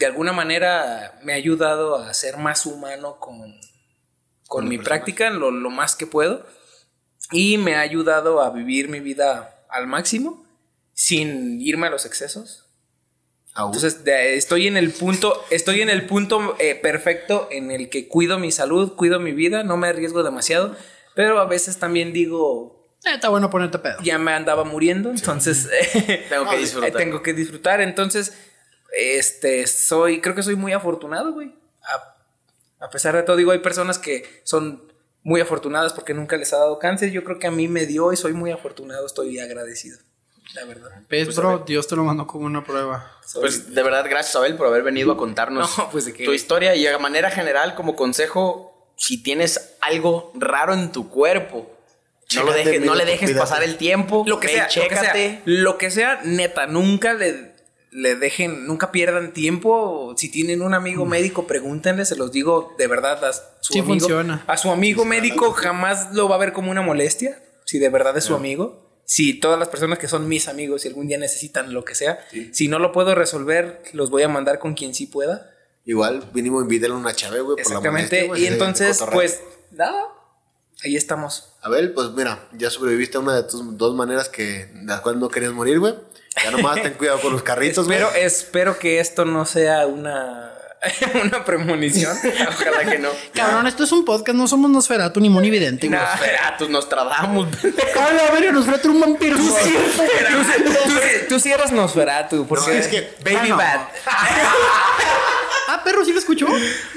de 0.00 0.06
alguna 0.06 0.32
manera 0.32 1.18
me 1.22 1.32
ha 1.34 1.36
ayudado 1.36 1.96
a 1.96 2.12
ser 2.14 2.38
más 2.38 2.66
humano 2.66 3.18
con, 3.20 3.54
con 4.48 4.66
mi 4.66 4.78
práctica, 4.78 5.30
lo, 5.30 5.50
lo 5.50 5.70
más 5.70 5.94
que 5.94 6.06
puedo. 6.06 6.44
Y 7.30 7.58
me 7.58 7.76
ha 7.76 7.80
ayudado 7.80 8.40
a 8.42 8.50
vivir 8.50 8.88
mi 8.88 8.98
vida 9.00 9.62
al 9.68 9.86
máximo, 9.86 10.44
sin 10.94 11.60
irme 11.60 11.86
a 11.86 11.90
los 11.90 12.06
excesos. 12.06 12.64
Aún. 13.54 13.74
Entonces 13.74 14.04
de- 14.04 14.36
estoy 14.36 14.66
en 14.66 14.76
el 14.76 14.90
punto, 14.92 15.44
estoy 15.50 15.82
en 15.82 15.90
el 15.90 16.06
punto 16.06 16.56
eh, 16.58 16.74
perfecto 16.76 17.48
en 17.50 17.70
el 17.70 17.90
que 17.90 18.08
cuido 18.08 18.38
mi 18.38 18.50
salud, 18.52 18.94
cuido 18.96 19.20
mi 19.20 19.32
vida, 19.32 19.62
no 19.64 19.76
me 19.76 19.88
arriesgo 19.88 20.22
demasiado, 20.22 20.76
pero 21.14 21.38
a 21.40 21.44
veces 21.46 21.78
también 21.78 22.12
digo, 22.12 22.96
Eh, 23.04 23.14
está 23.14 23.28
bueno 23.28 23.50
ponerte 23.50 23.78
pedo. 23.80 23.98
ya 24.02 24.18
me 24.18 24.32
andaba 24.32 24.64
muriendo, 24.64 25.10
entonces 25.10 25.68
Tengo 26.28 26.48
que 26.48 26.56
eh, 26.56 26.58
disfrutar. 26.60 26.92
tengo 26.92 27.22
que 27.22 27.32
disfrutar, 27.34 27.80
entonces 27.80 28.32
este 28.96 29.66
soy, 29.66 30.20
creo 30.20 30.34
que 30.34 30.42
soy 30.42 30.56
muy 30.56 30.72
afortunado, 30.72 31.32
güey. 31.32 31.52
A, 31.82 32.84
a 32.86 32.90
pesar 32.90 33.14
de 33.16 33.22
todo, 33.22 33.36
digo, 33.36 33.52
hay 33.52 33.58
personas 33.60 33.98
que 33.98 34.40
son 34.44 34.82
muy 35.22 35.40
afortunadas 35.40 35.92
porque 35.92 36.14
nunca 36.14 36.36
les 36.36 36.52
ha 36.52 36.58
dado 36.58 36.78
cáncer, 36.78 37.10
yo 37.10 37.22
creo 37.24 37.38
que 37.38 37.46
a 37.46 37.50
mí 37.50 37.68
me 37.68 37.86
dio 37.86 38.12
y 38.12 38.16
soy 38.16 38.32
muy 38.32 38.50
afortunado, 38.50 39.04
estoy 39.06 39.38
agradecido, 39.38 39.98
la 40.54 40.64
verdad. 40.64 40.90
¿Ves, 41.10 41.36
bro? 41.36 41.58
Dios 41.66 41.86
te 41.86 41.94
lo 41.96 42.04
mandó 42.04 42.26
como 42.26 42.46
una 42.46 42.64
prueba. 42.64 43.12
Soy- 43.26 43.42
Pues 43.42 43.74
de 43.74 43.82
verdad, 43.82 44.06
gracias 44.08 44.34
Abel 44.36 44.56
por 44.56 44.66
haber 44.66 44.82
venido 44.82 45.12
a 45.12 45.16
contarnos 45.18 45.76
No, 45.78 45.90
pues, 45.90 46.12
tu 46.12 46.32
historia 46.32 46.74
y 46.74 46.84
de 46.84 46.98
manera 46.98 47.30
general 47.30 47.74
como 47.74 47.94
consejo, 47.96 48.92
si 48.96 49.22
tienes 49.22 49.76
algo 49.80 50.32
raro 50.34 50.72
en 50.74 50.90
tu 50.90 51.08
cuerpo, 51.10 51.70
no, 52.34 52.44
lo 52.44 52.52
Chécate, 52.52 52.68
dejes, 52.70 52.86
no 52.86 52.94
le 52.94 53.04
dejes 53.04 53.20
cuídate. 53.30 53.40
pasar 53.40 53.62
el 53.64 53.76
tiempo, 53.76 54.24
lo 54.26 54.38
que 54.40 54.48
sea, 54.48 54.62
lo 54.62 54.68
que 54.68 54.72
sea, 54.72 54.88
chécate. 54.88 55.42
lo 55.46 55.78
que 55.78 55.90
sea, 55.90 56.20
neta, 56.24 56.66
nunca 56.66 57.12
le, 57.14 57.49
le 57.92 58.14
dejen, 58.14 58.66
nunca 58.66 58.92
pierdan 58.92 59.32
tiempo. 59.32 60.14
Si 60.16 60.30
tienen 60.30 60.62
un 60.62 60.74
amigo 60.74 61.06
médico, 61.06 61.46
pregúntenle, 61.46 62.04
se 62.04 62.16
los 62.16 62.30
digo 62.32 62.74
de 62.78 62.86
verdad 62.86 63.24
a 63.24 63.32
su 63.32 63.40
Sí 63.72 63.78
amigo. 63.80 63.94
funciona. 63.94 64.44
A 64.46 64.56
su 64.56 64.70
amigo 64.70 65.04
médico 65.04 65.52
jamás 65.52 66.14
lo 66.14 66.28
va 66.28 66.36
a 66.36 66.38
ver 66.38 66.52
como 66.52 66.70
una 66.70 66.82
molestia, 66.82 67.42
si 67.64 67.78
de 67.78 67.88
verdad 67.88 68.16
es 68.16 68.24
su 68.24 68.34
amigo. 68.34 68.88
Si 69.04 69.34
todas 69.34 69.58
las 69.58 69.68
personas 69.68 69.98
que 69.98 70.06
son 70.06 70.28
mis 70.28 70.46
amigos, 70.46 70.82
si 70.82 70.88
algún 70.88 71.08
día 71.08 71.18
necesitan 71.18 71.74
lo 71.74 71.84
que 71.84 71.96
sea, 71.96 72.20
si 72.52 72.68
no 72.68 72.78
lo 72.78 72.92
puedo 72.92 73.16
resolver, 73.16 73.82
los 73.92 74.08
voy 74.10 74.22
a 74.22 74.28
mandar 74.28 74.60
con 74.60 74.74
quien 74.74 74.94
sí 74.94 75.06
pueda. 75.06 75.50
Igual 75.84 76.22
vinimos 76.32 76.60
a 76.60 76.64
invitarle 76.64 76.94
una 76.94 77.12
chave, 77.12 77.40
güey, 77.40 77.56
por 77.56 77.58
la 77.58 77.62
Exactamente. 77.62 78.16
molestia, 78.16 78.26
güey, 78.28 78.42
y 78.44 78.46
entonces, 78.46 79.02
pues, 79.12 79.40
nada, 79.72 80.00
ahí 80.84 80.94
estamos. 80.94 81.54
Abel, 81.62 81.92
pues 81.92 82.10
mira, 82.10 82.48
ya 82.52 82.70
sobreviviste 82.70 83.16
a 83.16 83.20
una 83.20 83.34
de 83.34 83.42
tus 83.42 83.76
dos 83.76 83.96
maneras 83.96 84.28
que 84.28 84.66
de 84.66 84.84
las 84.84 85.00
cuales 85.00 85.20
no 85.20 85.28
querías 85.28 85.52
morir, 85.52 85.80
güey. 85.80 85.94
Ya 86.42 86.50
nomás 86.52 86.80
ten 86.82 86.94
cuidado 86.94 87.20
con 87.20 87.32
los 87.32 87.42
carritos, 87.42 87.86
güey. 87.86 87.98
Espero, 87.98 88.14
espero 88.26 88.78
que 88.78 89.00
esto 89.00 89.24
no 89.24 89.44
sea 89.44 89.86
una, 89.86 90.52
una 91.24 91.44
premonición. 91.44 92.16
Ojalá 92.48 92.90
que 92.90 92.98
no. 92.98 93.08
Cabrón, 93.34 93.66
esto 93.66 93.84
es 93.84 93.92
un 93.92 94.04
podcast, 94.04 94.36
no 94.36 94.46
somos 94.48 94.70
Nosferatu 94.70 95.20
ni 95.20 95.28
Monividente, 95.28 95.88
güey. 95.88 95.98
Nosferatus, 96.00 96.70
Nostradamus. 96.70 97.48
A 97.64 98.32
verga, 98.32 98.52
Nosferatu 98.52 98.88
era 98.88 98.94
un 98.94 99.00
vampiro. 99.00 99.36
Tú, 99.36 99.42
sí- 99.64 101.26
tú 101.28 101.40
sí 101.40 101.52
eres 101.52 101.72
Nosferatu, 101.72 102.46
porque 102.46 102.70
No, 102.70 102.72
es 102.78 102.88
que- 102.88 103.14
Baby 103.24 103.36
Ah, 103.42 103.46
no. 103.48 103.56
Bad. 103.56 103.80
Ah, 105.72 105.82
perro, 105.84 106.04
¿sí 106.04 106.12
lo 106.12 106.18
escuchó? 106.18 106.46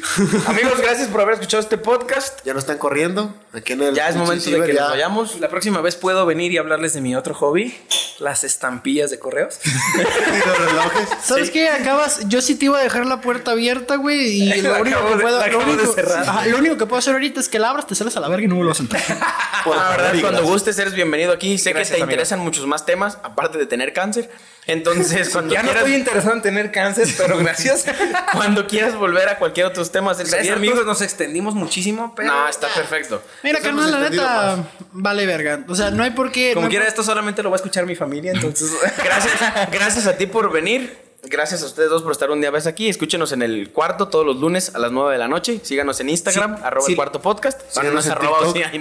Amigos, 0.48 0.80
gracias 0.82 1.08
por 1.08 1.22
haber 1.22 1.36
escuchado 1.36 1.62
este 1.62 1.78
podcast. 1.78 2.40
Ya 2.46 2.54
no 2.54 2.60
están 2.60 2.78
corriendo. 2.78 3.34
Aquí 3.54 3.74
en 3.74 3.82
el 3.84 3.96
Ya 3.96 4.10
es 4.10 4.16
momento 4.16 4.50
de 4.50 4.62
que 4.66 4.74
ya- 4.74 4.82
nos 4.82 4.90
vayamos. 4.92 5.40
La 5.40 5.48
próxima 5.48 5.80
vez 5.82 5.96
puedo 5.96 6.26
venir 6.26 6.52
y 6.52 6.58
hablarles 6.58 6.94
de 6.94 7.02
mi 7.02 7.16
otro 7.16 7.34
hobby, 7.34 7.74
las 8.20 8.44
estampillas 8.44 9.10
de 9.12 9.20
correos. 9.20 9.60
Y 9.64 10.48
los 10.48 10.58
relojes. 10.60 11.10
¿Sabes 11.24 11.52
qué? 11.52 11.70
Acabas. 11.70 12.28
Yo 12.28 12.42
sí 12.42 12.56
te 12.56 12.66
iba 12.66 12.80
a 12.80 12.84
dejar 12.84 13.06
la 13.06 13.22
puerta 13.22 13.52
abierta, 13.52 13.96
güey. 13.96 14.42
Y 14.44 14.54
lo 14.62 14.82
único 14.82 15.08
que 15.08 15.16
de- 15.16 15.22
puedo. 15.22 15.48
Lo 15.48 15.60
único. 15.60 15.96
Ajá, 16.28 16.46
lo 16.48 16.58
único 16.58 16.78
que 16.78 16.86
puedo 16.86 17.00
hacer 17.00 17.14
ahorita 17.14 17.40
es 17.40 17.48
que 17.48 17.60
la 17.60 17.70
abras, 17.70 17.88
te 17.88 17.96
sales 17.96 18.16
a 18.18 18.20
la 18.20 18.28
verga 18.28 18.44
y 18.46 18.48
no 18.50 18.56
vuelvas 18.56 18.80
a 18.80 18.84
entrar. 18.84 19.02
Por 19.64 19.78
la 19.78 19.90
verdad, 19.90 20.10
cuando 20.12 20.30
gracias. 20.30 20.50
gustes, 20.50 20.80
eres 20.80 20.94
bienvenido 20.94 21.32
aquí. 21.32 21.58
Sé 21.58 21.70
Gracias, 21.72 21.90
que 21.92 21.96
te 21.98 22.04
amigo. 22.04 22.12
interesan 22.14 22.40
muchos 22.40 22.68
más 22.68 22.86
temas, 22.86 23.18
aparte 23.24 23.58
de 23.58 23.66
tener 23.66 23.94
cáncer. 23.94 24.30
Entonces, 24.66 25.30
cuando 25.30 25.54
ya 25.54 25.62
no 25.62 25.70
quieras, 25.70 25.84
estoy 25.84 26.00
interesado 26.00 26.34
en 26.36 26.42
tener 26.42 26.72
cáncer, 26.72 27.08
pero 27.18 27.38
gracias. 27.38 27.86
cuando 28.34 28.66
quieras 28.68 28.96
volver 28.96 29.28
a 29.30 29.38
cualquier 29.38 29.66
otros 29.66 29.92
temas, 29.94 30.18
Gracias, 30.18 30.40
abierto. 30.40 30.58
amigos. 30.60 30.86
Nos 30.86 31.02
extendimos 31.02 31.56
muchísimo, 31.56 32.14
pero. 32.18 32.28
No, 32.34 32.50
está 32.50 32.68
perfecto. 32.68 33.24
Mira, 33.44 33.60
Nos 33.60 33.66
carnal, 33.66 33.92
la 33.92 34.10
neta, 34.10 34.68
vale 34.92 35.26
verga. 35.26 35.64
O 35.70 35.76
sea, 35.76 35.90
no 35.92 36.04
hay 36.04 36.12
por 36.12 36.34
qué. 36.34 36.52
Como 36.54 36.66
no 36.66 36.70
quiera, 36.70 36.84
por- 36.84 36.90
esto 36.90 37.04
solamente 37.04 37.42
lo 37.42 37.50
va 37.50 37.56
a 37.56 37.60
escuchar 37.60 37.86
mi 37.86 37.96
familia, 37.96 38.34
entonces. 38.34 38.72
Gracias, 39.04 39.72
gracias 39.72 40.06
a 40.08 40.18
ti 40.18 40.26
por 40.26 40.52
venir. 40.52 41.02
Gracias 41.26 41.64
a 41.64 41.68
ustedes 41.68 41.90
dos 41.90 42.02
por 42.04 42.12
estar 42.12 42.30
un 42.32 42.42
día 42.42 42.52
más 42.52 42.68
aquí. 42.68 42.90
Escúchenos 42.90 43.32
en 43.32 43.42
el 43.44 43.72
cuarto 43.72 44.10
todos 44.10 44.26
los 44.26 44.36
lunes 44.36 44.76
a 44.76 44.80
las 44.80 44.92
9 44.92 45.14
de 45.14 45.18
la 45.18 45.30
noche. 45.30 45.62
Síganos 45.64 45.98
en 46.02 46.10
Instagram, 46.10 46.58
Sí, 46.58 46.62
arroba 46.66 46.86
sí. 46.86 46.92
el 46.92 46.96
cuarto 46.98 47.22
podcast. 47.22 47.62
Arroba, 47.78 48.02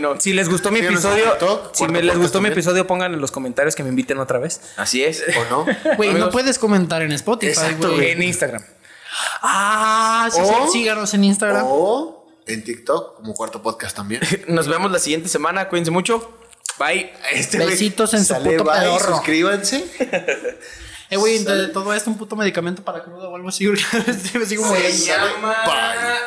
no. 0.01 0.20
Si 0.20 0.32
les 0.32 0.48
gustó 0.48 0.72
mi 0.72 0.80
episodio, 0.80 1.22
TikTok, 1.30 1.72
si 1.72 1.86
me 1.86 2.02
les 2.02 2.18
gustó 2.18 2.40
mi 2.40 2.48
episodio, 2.48 2.84
pongan 2.84 3.14
en 3.14 3.20
los 3.20 3.30
comentarios 3.30 3.76
que 3.76 3.84
me 3.84 3.90
inviten 3.90 4.18
otra 4.18 4.40
vez. 4.40 4.60
Así 4.76 5.05
es. 5.05 5.22
¿O 5.39 5.51
no? 5.51 5.66
Güey, 5.97 6.14
no 6.14 6.30
puedes 6.30 6.59
comentar 6.59 7.01
en 7.02 7.12
Spotify, 7.12 7.52
Exacto. 7.52 8.01
En 8.01 8.20
Instagram. 8.24 8.64
Ah, 9.43 10.28
sí, 10.32 10.40
O- 10.43 10.66
sí, 10.66 10.78
síganos 10.78 11.12
en 11.14 11.24
Instagram. 11.24 11.64
O 11.66 12.26
en 12.47 12.64
TikTok, 12.64 13.16
como 13.16 13.34
cuarto 13.34 13.62
podcast 13.62 13.94
también. 13.97 14.22
Nos 14.48 14.68
vemos 14.68 14.90
la 14.90 14.98
siguiente 14.98 15.28
semana. 15.28 15.68
Cuídense 15.68 15.90
mucho. 15.90 16.39
Bye. 16.78 17.12
Este 17.32 17.59
Besitos 17.59 18.14
en 18.14 18.24
su 18.24 18.34
puto 18.34 18.64
bye, 18.64 18.80
pedorro. 18.80 19.16
Suscríbanse. 19.16 19.84
Eh, 21.12 21.16
güey, 21.18 21.44
de 21.44 21.68
todo 21.68 21.93
esto 21.93 22.09
un 22.09 22.16
puto 22.16 22.36
medicamento 22.36 22.82
para 22.82 23.02
cruda 23.05 23.28
o 23.28 23.36
algo 23.36 23.51
así. 23.51 23.68
Me 24.34 24.47
sigo 24.47 24.64
muriendo. 24.64 25.05
Bye. 25.43 26.22